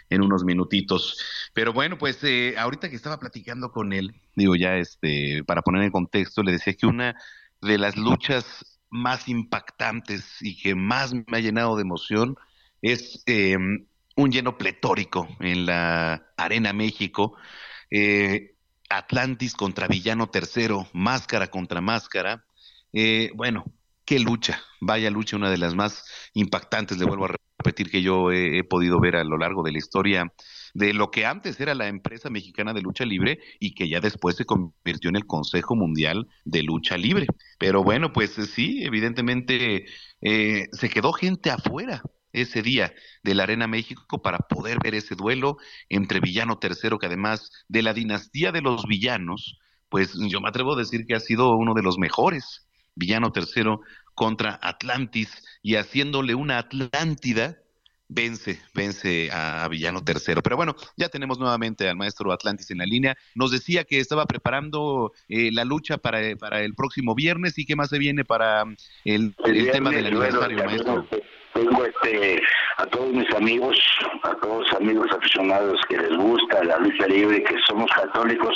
en, 0.09 0.21
unos 0.21 0.43
minutitos. 0.43 1.17
Pero 1.53 1.73
bueno, 1.73 1.97
pues 1.97 2.23
eh, 2.23 2.55
ahorita 2.57 2.89
que 2.89 2.95
estaba 2.95 3.19
platicando 3.19 3.71
con 3.71 3.93
él, 3.93 4.13
digo 4.35 4.55
ya, 4.55 4.77
este, 4.77 5.43
para 5.45 5.61
poner 5.61 5.83
en 5.83 5.91
contexto, 5.91 6.43
le 6.43 6.53
decía 6.53 6.73
que 6.73 6.85
una 6.85 7.15
de 7.61 7.77
las 7.77 7.97
luchas 7.97 8.79
más 8.89 9.27
impactantes 9.27 10.37
y 10.41 10.57
que 10.57 10.75
más 10.75 11.13
me 11.13 11.37
ha 11.37 11.39
llenado 11.39 11.75
de 11.75 11.81
emoción 11.81 12.35
es 12.81 13.23
em, 13.25 13.85
un 14.15 14.31
lleno 14.31 14.57
pletórico 14.57 15.27
en 15.39 15.65
la 15.65 16.31
Arena 16.37 16.73
México. 16.73 17.35
Eh, 17.91 18.55
Atlantis 18.89 19.53
contra 19.53 19.87
Villano 19.87 20.29
Tercero, 20.29 20.87
máscara 20.93 21.47
contra 21.47 21.81
máscara. 21.81 22.45
Eh, 22.91 23.31
bueno, 23.35 23.65
qué 24.09 24.17
lucha, 24.17 24.63
vaya 24.81 25.11
lucha, 25.11 25.37
una 25.37 25.51
de 25.51 25.59
las 25.59 25.75
más 25.75 26.03
impactantes, 26.33 26.97
le 26.97 27.05
vuelvo 27.05 27.25
a 27.25 27.35
repetir 27.59 27.91
que 27.91 28.01
yo 28.01 28.31
he, 28.31 28.63
podido 28.63 28.99
ver 28.99 29.15
a 29.15 29.23
lo 29.23 29.37
largo 29.37 29.61
de 29.61 29.71
la 29.71 29.77
historia 29.77 30.33
de 30.73 30.95
lo 30.95 31.11
que 31.11 31.27
antes 31.27 31.59
era 31.59 31.75
la 31.75 31.89
empresa 31.89 32.31
mexicana 32.31 32.73
de 32.73 32.81
lucha 32.81 33.05
libre 33.05 33.37
y 33.59 33.75
que 33.75 33.87
ya 33.87 33.99
después 33.99 34.35
se 34.35 34.45
convirtió 34.45 35.11
en 35.11 35.15
el 35.15 35.27
Consejo 35.27 35.75
Mundial 35.75 36.27
de 36.43 36.63
Lucha 36.63 36.97
Libre. 36.97 37.27
Pero 37.59 37.83
bueno, 37.83 38.11
pues 38.11 38.31
sí, 38.31 38.83
evidentemente 38.83 39.85
eh, 40.21 40.65
se 40.71 40.89
quedó 40.89 41.13
gente 41.13 41.51
afuera 41.51 42.01
ese 42.33 42.63
día 42.63 42.91
de 43.21 43.35
la 43.35 43.43
Arena 43.43 43.67
México 43.67 44.23
para 44.23 44.39
poder 44.39 44.79
ver 44.83 44.95
ese 44.95 45.13
duelo 45.13 45.57
entre 45.87 46.19
Villano 46.19 46.59
III, 46.59 46.97
que 46.99 47.05
además 47.05 47.51
de 47.67 47.83
la 47.83 47.93
dinastía 47.93 48.51
de 48.51 48.61
los 48.61 48.85
villanos, 48.87 49.59
pues 49.87 50.13
yo 50.15 50.41
me 50.41 50.49
atrevo 50.49 50.73
a 50.73 50.79
decir 50.79 51.05
que 51.05 51.13
ha 51.13 51.19
sido 51.19 51.55
uno 51.55 51.75
de 51.75 51.83
los 51.83 51.99
mejores. 51.99 52.68
Villano 52.99 53.31
III 53.35 53.77
contra 54.13 54.59
Atlantis 54.61 55.43
y 55.63 55.75
haciéndole 55.75 56.35
una 56.35 56.57
Atlántida, 56.57 57.57
vence, 58.09 58.59
vence 58.73 59.29
a 59.31 59.67
Villano 59.69 60.01
III. 60.05 60.41
Pero 60.43 60.57
bueno, 60.57 60.75
ya 60.97 61.07
tenemos 61.07 61.39
nuevamente 61.39 61.87
al 61.87 61.95
maestro 61.95 62.33
Atlantis 62.33 62.69
en 62.71 62.79
la 62.79 62.85
línea. 62.85 63.15
Nos 63.35 63.51
decía 63.51 63.85
que 63.85 63.99
estaba 63.99 64.25
preparando 64.25 65.13
eh, 65.29 65.51
la 65.53 65.63
lucha 65.63 65.97
para, 65.97 66.19
para 66.37 66.61
el 66.61 66.75
próximo 66.75 67.15
viernes 67.15 67.57
y 67.57 67.65
qué 67.65 67.75
más 67.75 67.89
se 67.89 67.97
viene 67.97 68.25
para 68.25 68.63
el, 69.05 69.33
el, 69.45 69.71
tema 69.71 69.91
del 69.91 70.07
aniversario, 70.07 70.65
maestro. 70.65 71.07
Tengo 71.53 71.85
este, 71.85 72.41
a 72.77 72.85
todos 72.85 73.11
mis 73.13 73.29
amigos, 73.33 73.77
a 74.23 74.35
todos 74.35 74.71
amigos 74.73 75.07
aficionados 75.11 75.79
que 75.89 75.97
les 75.97 76.15
gusta 76.17 76.63
la 76.63 76.77
lucha 76.77 77.07
libre, 77.07 77.43
que 77.43 77.55
somos 77.67 77.89
católicos, 77.91 78.55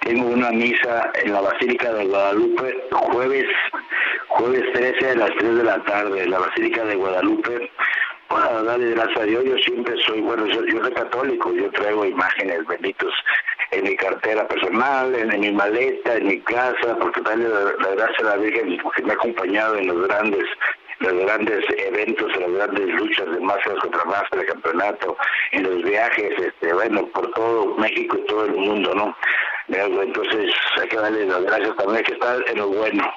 tengo 0.00 0.26
una 0.28 0.50
misa 0.50 1.10
en 1.14 1.32
la 1.32 1.40
Basílica 1.40 1.92
de 1.92 2.04
Guadalupe 2.04 2.84
jueves 2.90 3.46
jueves 4.28 4.64
13 4.72 5.10
a 5.10 5.14
las 5.16 5.30
3 5.38 5.56
de 5.56 5.64
la 5.64 5.82
tarde 5.84 6.22
en 6.22 6.30
la 6.30 6.38
Basílica 6.38 6.84
de 6.84 6.96
Guadalupe 6.96 7.70
para 8.28 8.62
darle 8.62 8.90
gracias 8.90 9.18
a 9.18 9.24
Dios 9.24 9.44
yo 9.44 9.56
siempre 9.58 9.94
soy 10.04 10.20
bueno 10.20 10.46
yo, 10.46 10.60
soy 10.60 10.92
católico 10.92 11.52
yo 11.52 11.70
traigo 11.70 12.04
imágenes 12.04 12.66
benditos 12.66 13.12
en 13.72 13.84
mi 13.84 13.96
cartera 13.96 14.46
personal 14.46 15.14
en, 15.14 15.40
mi 15.40 15.52
maleta 15.52 16.16
en 16.16 16.26
mi 16.26 16.40
casa 16.40 16.96
porque 17.00 17.20
darle 17.22 17.48
la, 17.48 17.94
gracia 17.94 18.20
a 18.20 18.30
la 18.30 18.36
Virgen 18.36 18.78
porque 18.82 19.02
me 19.02 19.12
ha 19.12 19.14
acompañado 19.14 19.76
en 19.76 19.86
los 19.88 20.06
grandes 20.06 20.44
los 21.00 21.12
grandes 21.12 21.64
eventos, 21.76 22.32
en 22.34 22.40
las 22.40 22.52
grandes 22.52 22.88
luchas 22.94 23.30
de 23.30 23.40
máscaras 23.40 23.80
contra 23.80 24.04
máscaras, 24.04 24.46
de 24.46 24.46
campeonato, 24.46 25.16
en 25.52 25.62
los 25.64 25.82
viajes, 25.82 26.32
este, 26.38 26.72
bueno, 26.72 27.06
por 27.08 27.30
todo 27.32 27.74
México 27.76 28.16
y 28.16 28.26
todo 28.26 28.46
el 28.46 28.54
mundo, 28.54 28.94
¿no? 28.94 29.14
Entonces 29.68 30.54
hay 30.80 30.88
que 30.88 30.96
darle 30.96 31.26
las 31.26 31.42
gracias 31.42 31.76
también, 31.76 32.04
que 32.04 32.12
estar 32.12 32.38
en 32.46 32.58
lo 32.58 32.68
bueno, 32.68 33.12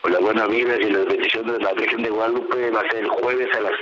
con 0.00 0.12
las 0.12 0.20
buenas 0.20 0.48
vidas 0.48 0.80
y 0.80 0.90
las 0.90 1.06
bendiciones 1.06 1.52
de 1.52 1.60
la 1.60 1.72
Virgen 1.74 2.02
de 2.02 2.10
Guadalupe 2.10 2.70
va 2.70 2.80
a 2.80 2.90
ser 2.90 3.04
el 3.04 3.08
jueves 3.08 3.48
a 3.56 3.60
las 3.60 3.72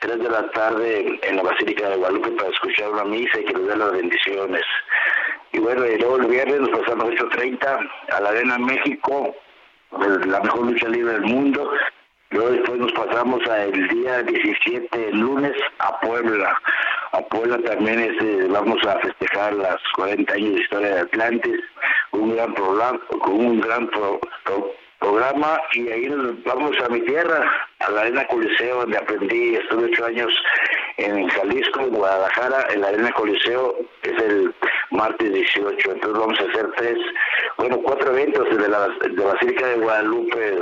3 0.00 0.18
de 0.18 0.30
la 0.30 0.50
tarde 0.50 1.20
en 1.22 1.36
la 1.36 1.42
Basílica 1.42 1.88
de 1.88 1.96
Guadalupe 1.96 2.30
para 2.32 2.50
escuchar 2.50 2.90
una 2.90 3.04
misa 3.04 3.38
y 3.38 3.44
que 3.44 3.52
nos 3.52 3.68
dé 3.68 3.76
las 3.76 3.92
bendiciones. 3.92 4.62
Y 5.52 5.58
bueno, 5.58 5.86
y 5.86 5.98
luego 5.98 6.16
el 6.16 6.26
viernes 6.26 6.60
nos 6.60 6.70
pasamos 6.70 7.04
8.30 7.06 7.90
a 8.12 8.20
la 8.20 8.28
Arena 8.30 8.58
México, 8.58 9.34
la 10.26 10.40
mejor 10.40 10.66
lucha 10.66 10.88
libre 10.88 11.12
del 11.12 11.22
mundo, 11.22 11.70
Luego 12.30 12.50
después 12.50 12.78
nos 12.78 12.92
pasamos 12.92 13.40
al 13.48 13.88
día 13.88 14.22
17, 14.22 15.12
lunes, 15.12 15.52
a 15.80 15.98
Puebla. 15.98 16.56
A 17.12 17.20
Puebla 17.22 17.58
también 17.58 17.98
este, 17.98 18.46
vamos 18.46 18.78
a 18.86 18.98
festejar 19.00 19.54
las 19.54 19.78
40 19.96 20.32
años 20.34 20.54
de 20.54 20.60
historia 20.60 20.94
de 20.94 21.00
Atlantis, 21.00 21.60
un 22.12 22.36
gran 22.36 22.54
programa, 22.54 23.00
con 23.08 23.34
un 23.34 23.60
gran 23.60 23.90
programa 25.00 25.60
y 25.72 25.88
ahí 25.88 26.08
vamos 26.44 26.76
a 26.84 26.88
mi 26.88 27.00
tierra, 27.00 27.50
a 27.80 27.90
la 27.90 28.02
Arena 28.02 28.24
Coliseo, 28.28 28.80
donde 28.80 28.98
aprendí, 28.98 29.56
estuve 29.56 29.86
ocho 29.86 30.04
años 30.04 30.32
en 30.98 31.28
Jalisco, 31.30 31.86
Guadalajara, 31.86 32.66
en 32.72 32.82
la 32.82 32.88
Arena 32.88 33.10
Coliseo, 33.12 33.74
es 34.02 34.22
el 34.22 34.54
martes 34.90 35.32
18, 35.32 35.92
entonces 35.92 36.20
vamos 36.20 36.38
a 36.40 36.44
hacer 36.44 36.70
tres, 36.76 36.98
bueno, 37.56 37.78
cuatro 37.82 38.12
eventos 38.12 38.56
de 38.56 38.68
la 38.68 38.86
de 38.88 39.24
Basílica 39.24 39.66
de 39.66 39.76
Guadalupe, 39.78 40.58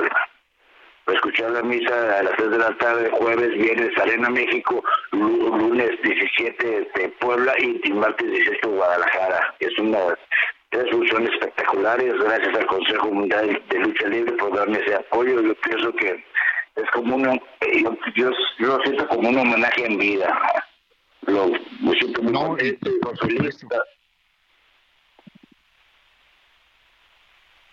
escuchar 1.15 1.51
la 1.51 1.63
misa 1.63 2.19
a 2.19 2.23
las 2.23 2.37
3 2.37 2.51
de 2.51 2.59
la 2.59 2.77
tarde, 2.79 3.11
jueves, 3.11 3.55
viernes, 3.55 3.97
Arena 3.99 4.31
México, 4.31 4.83
lunes 5.13 5.91
17 6.03 6.91
de 6.95 7.09
Puebla 7.21 7.55
y 7.59 7.93
martes 7.93 8.31
18 8.31 8.69
Guadalajara. 8.69 9.55
Es 9.61 9.79
una 9.79 9.99
tres 10.71 10.91
funciones 10.91 11.31
espectaculares, 11.33 12.15
gracias 12.19 12.57
al 12.57 12.67
Consejo 12.67 13.11
Mundial 13.11 13.63
de 13.69 13.79
Lucha 13.79 14.09
Libre 14.09 14.33
por 14.33 14.55
darme 14.55 14.79
ese 14.79 14.95
apoyo. 14.95 15.41
Yo 15.41 15.55
pienso 15.55 15.93
que 15.95 16.25
es 16.77 16.91
como 16.93 17.17
una, 17.17 17.35
yo, 17.35 17.97
yo, 18.15 18.31
lo 18.59 18.81
siento 18.83 19.09
como 19.09 19.29
un 19.29 19.39
homenaje 19.39 19.87
en 19.87 19.99
vida. 19.99 20.39
Lo, 21.27 21.51
siento 21.99 22.23
muy 22.23 22.33
no, 22.33 22.57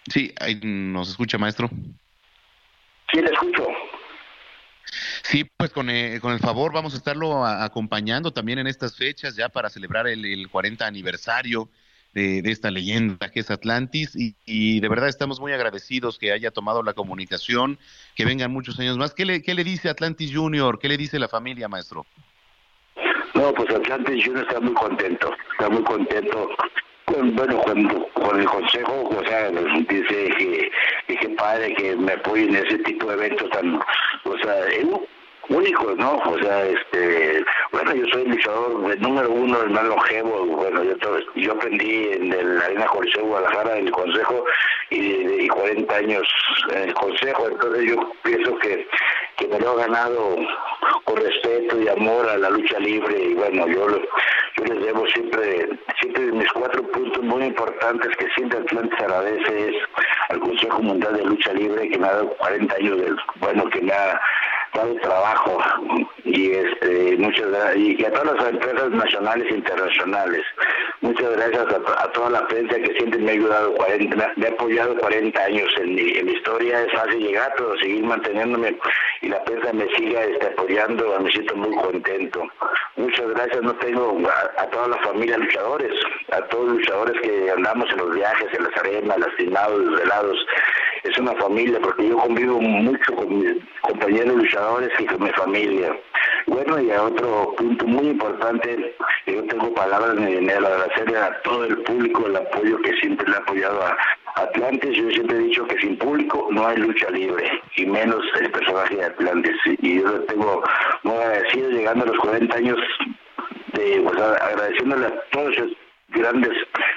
Sí, 0.08 0.34
ahí 0.40 0.60
nos 0.64 1.10
escucha, 1.10 1.38
maestro. 1.38 1.70
Sí, 3.16 3.22
le 3.22 3.32
escucho. 3.32 3.68
Sí, 5.24 5.50
pues 5.56 5.72
con, 5.72 5.90
eh, 5.90 6.20
con 6.22 6.34
el 6.34 6.40
favor 6.40 6.74
vamos 6.74 6.94
a 6.94 6.98
estarlo 6.98 7.46
acompañando 7.46 8.32
también 8.32 8.60
en 8.60 8.68
estas 8.68 8.98
fechas 8.98 9.38
ya 9.38 9.48
para 9.48 9.70
celebrar 9.70 10.06
el, 10.08 10.26
el 10.26 10.50
40 10.50 10.86
aniversario 10.86 11.70
de, 12.14 12.40
esta 12.46 12.72
leyenda 12.72 13.32
que 13.32 13.40
es 13.40 13.52
Atlantis 13.52 14.18
y, 14.18 14.36
y, 14.46 14.82
de 14.82 14.90
verdad 14.90 15.08
estamos 15.08 15.40
muy 15.40 15.54
agradecidos 15.54 16.18
que 16.18 16.34
haya 16.34 16.52
tomado 16.52 16.84
la 16.84 16.94
comunicación, 16.94 17.80
que 18.16 18.26
vengan 18.26 18.52
muchos 18.52 18.80
años 18.80 18.98
más. 18.98 19.14
¿Qué 19.14 19.24
le, 19.24 19.42
qué 19.42 19.54
le 19.54 19.64
dice 19.64 19.88
Atlantis 19.88 20.36
Junior? 20.36 20.78
¿Qué 20.78 20.90
le 20.90 20.98
dice 20.98 21.18
la 21.18 21.30
familia, 21.30 21.70
maestro? 21.70 22.06
No, 23.34 23.54
pues 23.54 23.74
Atlantis 23.74 24.26
Junior 24.26 24.46
está 24.46 24.60
muy 24.60 24.74
contento, 24.74 25.32
está 25.54 25.70
muy 25.70 25.84
contento 25.84 26.50
bueno, 27.08 27.58
cuando 27.64 28.08
con 28.14 28.40
el 28.40 28.46
consejo, 28.46 29.10
o 29.10 29.26
sea, 29.26 29.50
dice 29.50 30.30
que, 30.38 30.72
que 31.08 31.30
padre 31.30 31.74
que 31.76 31.96
me 31.96 32.14
apoyen 32.14 32.56
en 32.56 32.66
ese 32.66 32.80
tipo 32.80 33.08
de 33.08 33.14
eventos 33.14 33.50
tan, 33.52 33.76
o 33.76 34.38
sea, 34.44 34.56
únicos, 35.50 35.98
¿no? 35.98 36.18
O 36.18 36.38
sea, 36.40 36.66
este, 36.66 37.44
bueno, 37.72 37.94
yo 37.94 38.06
soy 38.12 38.24
el 38.24 38.30
luchador 38.32 38.92
el 38.92 39.02
número 39.02 39.32
uno, 39.32 39.62
el 39.62 39.70
más 39.70 39.84
longevo, 39.84 40.46
bueno, 40.46 40.84
yo, 40.84 40.96
yo 41.36 41.52
aprendí 41.52 42.10
en 42.14 42.58
la 42.58 42.66
Arena 42.66 42.86
Coliseo 42.88 43.24
de 43.24 43.30
Guadalajara, 43.30 43.78
en 43.78 43.88
el 43.88 43.92
Consejo, 43.92 44.46
y, 44.90 45.00
y 45.00 45.48
40 45.48 45.96
años 45.96 46.24
en 46.72 46.90
el 46.90 46.94
Consejo, 46.94 47.48
entonces 47.48 47.86
yo 47.86 48.12
pienso 48.24 48.58
que, 48.60 48.88
que 49.38 49.48
me 49.48 49.60
lo 49.60 49.74
he 49.74 49.82
ganado 49.84 50.38
con 51.04 51.18
respeto 51.18 51.82
y 51.82 51.88
amor 51.88 52.30
a 52.30 52.38
la 52.38 52.50
lucha 52.50 52.80
libre, 52.80 53.18
y 53.18 53.34
bueno, 53.34 53.68
yo 53.68 53.88
yo 54.58 54.64
les 54.64 54.86
debo 54.86 55.06
siempre, 55.08 55.68
siempre 56.00 56.32
mis 56.32 56.50
cuatro 56.54 56.82
puntos 56.92 57.22
muy 57.24 57.44
importantes 57.44 58.16
que 58.16 58.28
siempre 58.36 58.60
Atlantis 58.60 59.00
agradece 59.00 59.70
es 59.70 59.76
al 60.30 60.40
Consejo 60.40 60.82
Mundial 60.82 61.14
de 61.18 61.26
Lucha 61.26 61.52
Libre 61.54 61.90
que 61.90 61.98
me 61.98 62.08
ha 62.08 62.14
dado 62.14 62.30
40 62.38 62.76
años 62.76 62.98
de, 62.98 63.16
bueno, 63.42 63.70
que 63.70 63.82
me 63.82 63.92
ha 63.92 64.20
trabajo. 65.02 65.58
Y 66.24 66.52
este 66.52 67.18
muchas 67.18 67.48
y 67.76 68.04
a 68.04 68.12
todas 68.12 68.36
las 68.36 68.50
empresas 68.50 68.90
nacionales 68.92 69.48
e 69.52 69.56
internacionales 69.56 70.42
muchas 71.02 71.32
gracias 71.38 71.66
a, 71.98 72.12
toda 72.12 72.30
la 72.30 72.48
prensa 72.48 72.76
que 72.78 72.94
siempre 72.96 73.20
me 73.20 73.32
ha 73.32 73.34
ayudado 73.34 73.74
40 73.76 74.34
me 74.36 74.46
ha 74.48 74.50
apoyado 74.50 74.98
40 74.98 75.44
años 75.44 75.70
en 75.78 75.96
mi, 75.96 76.12
en 76.18 76.26
mi 76.26 76.34
historia. 76.34 76.82
Es 76.82 76.92
fácil 76.94 77.20
llegar 77.20 77.54
pero 77.58 77.78
seguir 77.78 78.04
manteniéndome 78.04 78.78
y 79.22 79.30
la 79.30 79.44
prensa 79.44 79.72
me 79.74 79.88
siga 79.96 80.24
este, 80.24 80.48
apoyando 80.48 81.20
me 81.20 81.32
siento 81.32 81.56
muy 81.56 81.76
contento. 81.76 82.44
Muchas 82.98 83.28
gracias 83.30 83.62
no 83.62 83.74
tengo 83.76 84.18
a, 84.58 84.66
toda 84.68 84.90
la 84.90 84.98
familia 84.98 85.38
luchadores 85.38 85.92
a 86.32 86.42
todos 86.48 86.68
los 86.68 86.78
luchadores 86.78 87.22
que 87.22 87.52
andamos 87.52 87.90
en 87.92 87.98
los 87.98 88.16
viajes 88.16 88.48
en 88.54 88.64
las 88.64 88.78
arenas 88.78 89.20
lastimados 89.20 89.90
desvelados 89.90 90.38
es 91.06 91.18
una 91.20 91.34
familia, 91.34 91.80
porque 91.82 92.08
yo 92.08 92.18
convivo 92.18 92.60
mucho 92.60 93.16
con 93.16 93.38
mis 93.38 93.54
compañeros 93.82 94.38
luchadores 94.38 94.65
y 95.00 95.06
con 95.06 95.24
mi 95.24 95.30
familia. 95.32 95.96
Bueno, 96.48 96.80
y 96.80 96.90
a 96.92 97.04
otro 97.04 97.54
punto 97.58 97.86
muy 97.86 98.08
importante, 98.10 98.96
yo 99.28 99.44
tengo 99.44 99.74
palabras 99.74 100.16
de 100.16 100.26
dinero, 100.26 100.68
agradecerle 100.68 101.18
a 101.18 101.42
todo 101.42 101.66
el 101.66 101.78
público 101.84 102.26
el 102.28 102.36
apoyo 102.36 102.78
que 102.82 102.94
siempre 102.98 103.28
le 103.28 103.36
ha 103.36 103.40
apoyado 103.40 103.82
a 103.82 103.98
Atlantis. 104.36 104.98
Yo 104.98 105.10
siempre 105.12 105.38
he 105.38 105.42
dicho 105.42 105.66
que 105.68 105.80
sin 105.80 105.98
público 105.98 106.48
no 106.52 106.68
hay 106.68 106.78
lucha 106.78 107.10
libre, 107.12 107.50
y 107.76 107.86
menos 107.86 108.24
el 108.40 108.52
personaje 108.52 108.96
de 108.96 109.06
Atlantis. 109.06 109.56
Y 109.82 110.00
yo 110.00 110.08
lo 110.08 110.20
tengo 110.22 110.64
muy 111.04 111.16
agradecido 111.16 111.70
llegando 111.70 112.06
a 112.06 112.08
los 112.08 112.18
40 112.18 112.58
años 112.58 112.78
de, 113.74 114.02
pues, 114.02 114.20
agradeciéndole 114.20 115.08
a 115.08 115.22
todos 115.32 115.58
grandes 116.16 116.52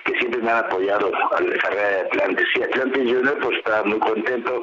que 0.04 0.18
siempre 0.18 0.40
me 0.40 0.50
han 0.50 0.64
apoyado 0.64 1.10
a 1.32 1.40
la 1.40 1.56
carrera 1.58 1.88
de 1.88 2.00
Atlantis. 2.00 2.46
Y 2.54 2.62
Atlantis 2.62 3.12
Junior 3.12 3.38
pues 3.40 3.58
está 3.58 3.82
muy 3.84 3.98
contento 3.98 4.62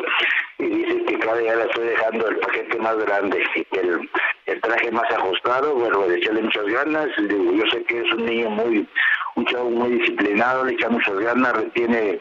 y 0.57 0.65
dice 0.65 1.05
que 1.05 1.19
cada 1.19 1.37
día 1.37 1.55
le 1.55 1.63
estoy 1.63 1.87
dejando 1.87 2.27
el 2.27 2.37
paquete 2.37 2.79
más 2.79 2.97
grande 2.97 3.43
y 3.55 3.77
el, 3.77 4.09
el 4.45 4.61
traje 4.61 4.91
más 4.91 5.09
ajustado, 5.11 5.75
bueno, 5.75 6.07
le 6.07 6.17
echarle 6.17 6.41
muchas 6.41 6.65
ganas, 6.65 7.07
yo 7.17 7.63
sé 7.71 7.83
que 7.83 8.01
es 8.01 8.13
un 8.13 8.25
niño 8.25 8.49
muy, 8.49 8.87
un 9.35 9.45
chavo 9.45 9.69
muy 9.69 9.91
disciplinado, 9.99 10.65
le 10.65 10.73
echa 10.73 10.89
muchas 10.89 11.19
ganas, 11.19 11.53
retiene 11.53 12.19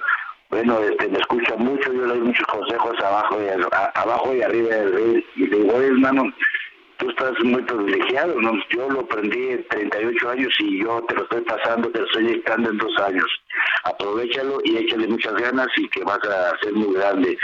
bueno, 0.54 0.78
este, 0.78 1.08
me 1.08 1.18
escucha 1.18 1.56
mucho, 1.56 1.92
yo 1.92 2.02
le 2.02 2.14
doy 2.14 2.20
muchos 2.20 2.46
consejos 2.46 2.94
abajo 3.02 3.38
y, 3.42 3.48
abajo 3.98 4.34
y 4.34 4.42
arriba 4.42 4.68
del 4.68 4.94
ring. 4.94 5.24
Y 5.34 5.46
le 5.48 5.56
digo, 5.56 5.80
hermano, 5.80 6.32
tú 6.98 7.10
estás 7.10 7.32
muy 7.42 7.62
privilegiado, 7.62 8.40
¿no? 8.40 8.52
Yo 8.70 8.88
lo 8.88 9.00
aprendí 9.00 9.48
en 9.50 9.66
38 9.68 10.30
años 10.30 10.54
y 10.58 10.82
yo 10.82 11.02
te 11.08 11.14
lo 11.14 11.22
estoy 11.22 11.40
pasando, 11.42 11.90
te 11.90 12.00
lo 12.00 12.06
estoy 12.06 12.26
dictando 12.26 12.70
en 12.70 12.78
dos 12.78 12.98
años. 13.00 13.26
Aprovechalo 13.84 14.58
y 14.64 14.76
échale 14.78 15.08
muchas 15.08 15.34
ganas 15.34 15.68
y 15.76 15.88
que 15.88 16.04
vas 16.04 16.20
a 16.24 16.58
ser 16.60 16.72
muy 16.72 16.94
grande. 16.94 17.36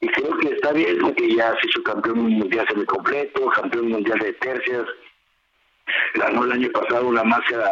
Y 0.00 0.08
creo 0.08 0.36
que 0.38 0.48
está 0.48 0.72
bien 0.72 0.98
porque 1.00 1.34
ya 1.34 1.52
se 1.60 1.68
hizo 1.68 1.82
campeón 1.82 2.18
mundial 2.20 2.66
completo, 2.86 3.48
campeón 3.50 3.88
mundial 3.88 4.18
de 4.18 4.32
tercias. 4.34 4.84
Ganó 6.14 6.44
el 6.44 6.52
año 6.52 6.70
pasado 6.70 7.08
una 7.08 7.24
máscara 7.24 7.66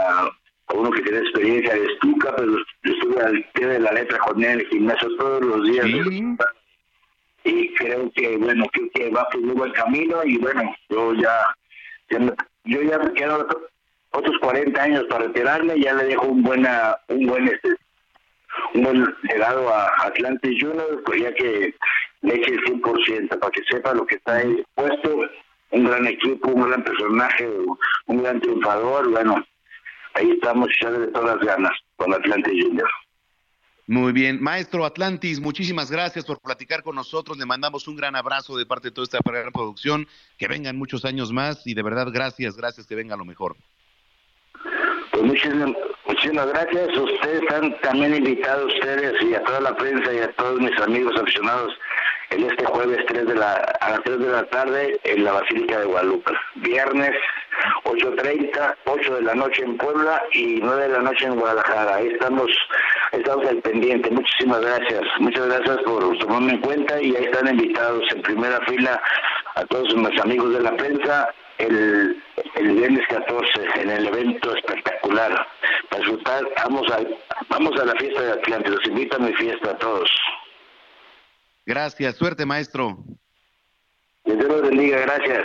a 0.68 0.74
uno 0.74 0.90
que 0.90 1.02
tiene 1.02 1.18
experiencia 1.18 1.74
de 1.74 1.86
estuca, 1.86 2.34
pero 2.34 2.56
estuve 2.82 3.22
al 3.22 3.44
pie 3.54 3.66
de 3.66 3.80
la 3.80 3.92
letra 3.92 4.18
con 4.18 4.42
él 4.42 4.50
en 4.50 4.60
el 4.60 4.68
gimnasio 4.68 5.16
todos 5.16 5.44
los 5.44 5.64
días. 5.64 5.86
Y 7.46 7.72
creo 7.74 8.10
que, 8.10 8.36
bueno, 8.38 8.66
que 8.92 9.10
va 9.10 9.28
por 9.28 9.40
un 9.40 9.54
buen 9.54 9.72
camino 9.72 10.24
y 10.24 10.36
bueno, 10.38 10.74
yo 10.88 11.14
ya, 11.14 11.54
yo 12.64 12.82
ya 12.82 12.98
me 12.98 13.12
quedo 13.12 13.46
otros 14.10 14.38
40 14.40 14.82
años 14.82 15.04
para 15.08 15.26
retirarme, 15.26 15.80
ya 15.80 15.94
le 15.94 16.04
dejo 16.06 16.26
un 16.26 16.42
buena, 16.42 16.96
un 17.06 17.24
buen 17.24 17.46
este, 17.46 17.68
un 18.74 18.82
buen 18.82 19.16
legado 19.22 19.72
a 19.72 19.92
Atlantis 20.06 20.58
Junior, 20.60 21.02
pues 21.04 21.22
ya 21.22 21.32
que 21.34 21.72
le 22.22 22.34
eche 22.34 22.54
el 22.54 22.64
100% 22.64 23.38
para 23.38 23.52
que 23.52 23.62
sepa 23.70 23.94
lo 23.94 24.04
que 24.06 24.16
está 24.16 24.38
ahí 24.38 24.64
puesto, 24.74 25.20
un 25.70 25.84
gran 25.84 26.06
equipo, 26.06 26.48
un 26.48 26.68
gran 26.68 26.82
personaje, 26.82 27.48
un 28.06 28.22
gran 28.22 28.40
triunfador, 28.40 29.08
bueno, 29.10 29.44
ahí 30.14 30.30
estamos 30.32 30.68
echándole 30.70 31.06
todas 31.08 31.36
las 31.36 31.46
ganas 31.46 31.72
con 31.94 32.12
Atlantis 32.12 32.64
Junior. 32.64 32.88
Muy 33.88 34.10
bien, 34.12 34.42
maestro 34.42 34.84
Atlantis, 34.84 35.38
muchísimas 35.38 35.92
gracias 35.92 36.24
por 36.24 36.40
platicar 36.40 36.82
con 36.82 36.96
nosotros. 36.96 37.38
Le 37.38 37.46
mandamos 37.46 37.86
un 37.86 37.94
gran 37.94 38.16
abrazo 38.16 38.56
de 38.56 38.66
parte 38.66 38.88
de 38.88 38.92
toda 38.92 39.04
esta 39.04 39.18
gran 39.24 39.52
producción. 39.52 40.08
Que 40.38 40.48
vengan 40.48 40.76
muchos 40.76 41.04
años 41.04 41.30
más 41.32 41.64
y 41.66 41.74
de 41.74 41.84
verdad 41.84 42.08
gracias, 42.12 42.56
gracias, 42.56 42.88
que 42.88 42.96
venga 42.96 43.16
lo 43.16 43.24
mejor. 43.24 43.56
Pues 45.12 45.22
muchísimas, 45.22 45.70
muchísimas 46.04 46.48
gracias. 46.48 46.96
Ustedes 46.96 47.42
están 47.42 47.80
también 47.82 48.16
invitados, 48.16 48.74
ustedes 48.74 49.22
y 49.22 49.34
a 49.34 49.44
toda 49.44 49.60
la 49.60 49.76
prensa 49.76 50.12
y 50.12 50.18
a 50.18 50.32
todos 50.32 50.60
mis 50.60 50.76
amigos 50.80 51.14
aficionados 51.16 51.72
el 52.30 52.42
este 52.42 52.64
jueves 52.64 52.98
3 53.06 53.26
de 53.26 53.34
la, 53.36 53.52
a 53.80 53.90
las 53.90 54.02
3 54.02 54.18
de 54.18 54.28
la 54.28 54.44
tarde 54.46 55.00
en 55.04 55.24
la 55.24 55.32
Basílica 55.32 55.78
de 55.78 55.86
Guadalupe. 55.86 56.32
Viernes 56.56 57.12
8.30, 57.84 58.74
8 58.84 59.14
de 59.16 59.22
la 59.22 59.34
noche 59.34 59.62
en 59.62 59.76
Puebla 59.76 60.22
y 60.32 60.60
9 60.62 60.82
de 60.82 60.88
la 60.88 61.02
noche 61.02 61.26
en 61.26 61.38
Guadalajara. 61.38 61.96
Ahí 61.96 62.08
estamos, 62.08 62.50
estamos 63.12 63.46
al 63.46 63.58
pendiente. 63.58 64.10
Muchísimas 64.10 64.60
gracias. 64.60 65.02
Muchas 65.18 65.46
gracias 65.46 65.78
por 65.84 66.18
tomarme 66.18 66.52
en 66.52 66.60
cuenta 66.60 67.00
y 67.02 67.14
ahí 67.16 67.24
están 67.24 67.48
invitados 67.48 68.04
en 68.14 68.22
primera 68.22 68.60
fila 68.66 69.00
a 69.54 69.64
todos 69.66 69.94
mis 69.94 70.20
amigos 70.20 70.52
de 70.52 70.60
la 70.60 70.76
prensa 70.76 71.28
el, 71.58 72.22
el 72.54 72.72
viernes 72.72 73.06
14 73.08 73.80
en 73.80 73.90
el 73.90 74.06
evento 74.06 74.54
espectacular. 74.54 75.46
Para 75.88 76.02
disfrutar, 76.02 76.44
vamos 76.64 76.90
a, 76.92 76.98
vamos 77.48 77.80
a 77.80 77.84
la 77.84 77.94
fiesta 77.94 78.20
de 78.20 78.32
Atlante. 78.32 78.70
Los 78.70 78.86
invito 78.86 79.16
a 79.16 79.20
mi 79.20 79.32
fiesta 79.34 79.70
a 79.70 79.78
todos. 79.78 80.10
Gracias, 81.64 82.16
suerte 82.16 82.46
maestro. 82.46 82.98
Que 84.24 84.34
Dios 84.34 84.62
bendiga, 84.62 84.98
gracias. 85.00 85.44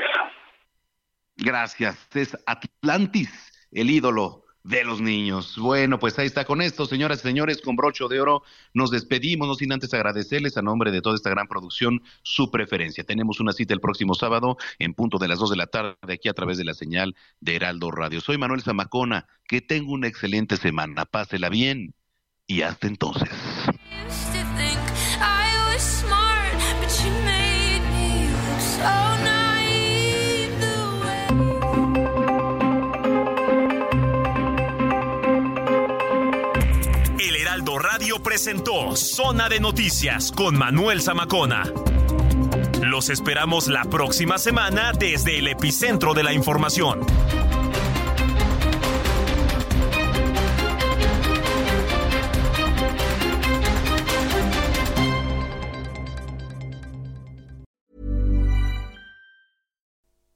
Gracias, 1.38 1.98
es 2.14 2.38
Atlantis, 2.46 3.30
el 3.72 3.90
ídolo 3.90 4.46
de 4.64 4.84
los 4.84 5.02
niños. 5.02 5.58
Bueno, 5.58 6.00
pues 6.00 6.18
ahí 6.20 6.28
está 6.28 6.46
con 6.46 6.62
esto, 6.62 6.86
señoras 6.86 7.20
y 7.20 7.24
señores, 7.24 7.62
con 7.62 7.76
brocho 7.76 8.08
de 8.08 8.22
oro 8.22 8.44
nos 8.74 8.92
despedimos, 8.92 9.48
no 9.48 9.56
sin 9.56 9.72
antes 9.72 9.94
agradecerles 9.94 10.58
a 10.58 10.62
nombre 10.62 10.92
de 10.92 11.02
toda 11.02 11.16
esta 11.16 11.30
gran 11.30 11.48
producción 11.48 12.02
su 12.22 12.52
preferencia. 12.52 13.04
Tenemos 13.04 13.40
una 13.40 13.54
cita 13.54 13.74
el 13.74 13.80
próximo 13.80 14.14
sábado 14.14 14.58
en 14.80 14.94
punto 14.94 15.18
de 15.18 15.28
las 15.28 15.40
dos 15.40 15.50
de 15.50 15.58
la 15.58 15.68
tarde 15.68 15.96
aquí 16.14 16.30
a 16.30 16.34
través 16.34 16.58
de 16.58 16.66
la 16.66 16.74
señal 16.74 17.16
de 17.40 17.56
Heraldo 17.56 17.92
Radio. 17.92 18.22
Soy 18.22 18.38
Manuel 18.38 18.62
Zamacona, 18.62 19.28
que 19.48 19.62
tenga 19.62 19.92
una 19.92 20.08
excelente 20.08 20.58
semana, 20.58 21.06
pásela 21.06 21.50
bien 21.50 21.96
y 22.46 22.62
hasta 22.62 22.88
entonces. 22.88 23.30
Presentó 38.24 38.96
Zona 38.96 39.50
de 39.50 39.60
Noticias 39.60 40.32
con 40.32 40.56
Manuel 40.56 41.02
Zamacona. 41.02 41.64
Los 42.82 43.10
esperamos 43.10 43.68
la 43.68 43.84
próxima 43.86 44.38
semana 44.38 44.92
desde 44.94 45.40
el 45.40 45.48
epicentro 45.48 46.14
de 46.14 46.24
la 46.24 46.32
información. 46.32 47.00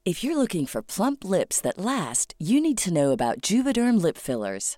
If 0.05 0.23
you're 0.23 0.37
looking 0.37 0.65
for 0.65 0.81
plump 0.83 1.23
lips 1.23 1.59
that 1.61 1.77
last, 1.77 2.35
you 2.39 2.61
need 2.61 2.77
to 2.79 2.93
know 2.93 3.11
about 3.11 3.41
Juvederm 3.41 4.01
lip 4.01 4.17
fillers. 4.17 4.77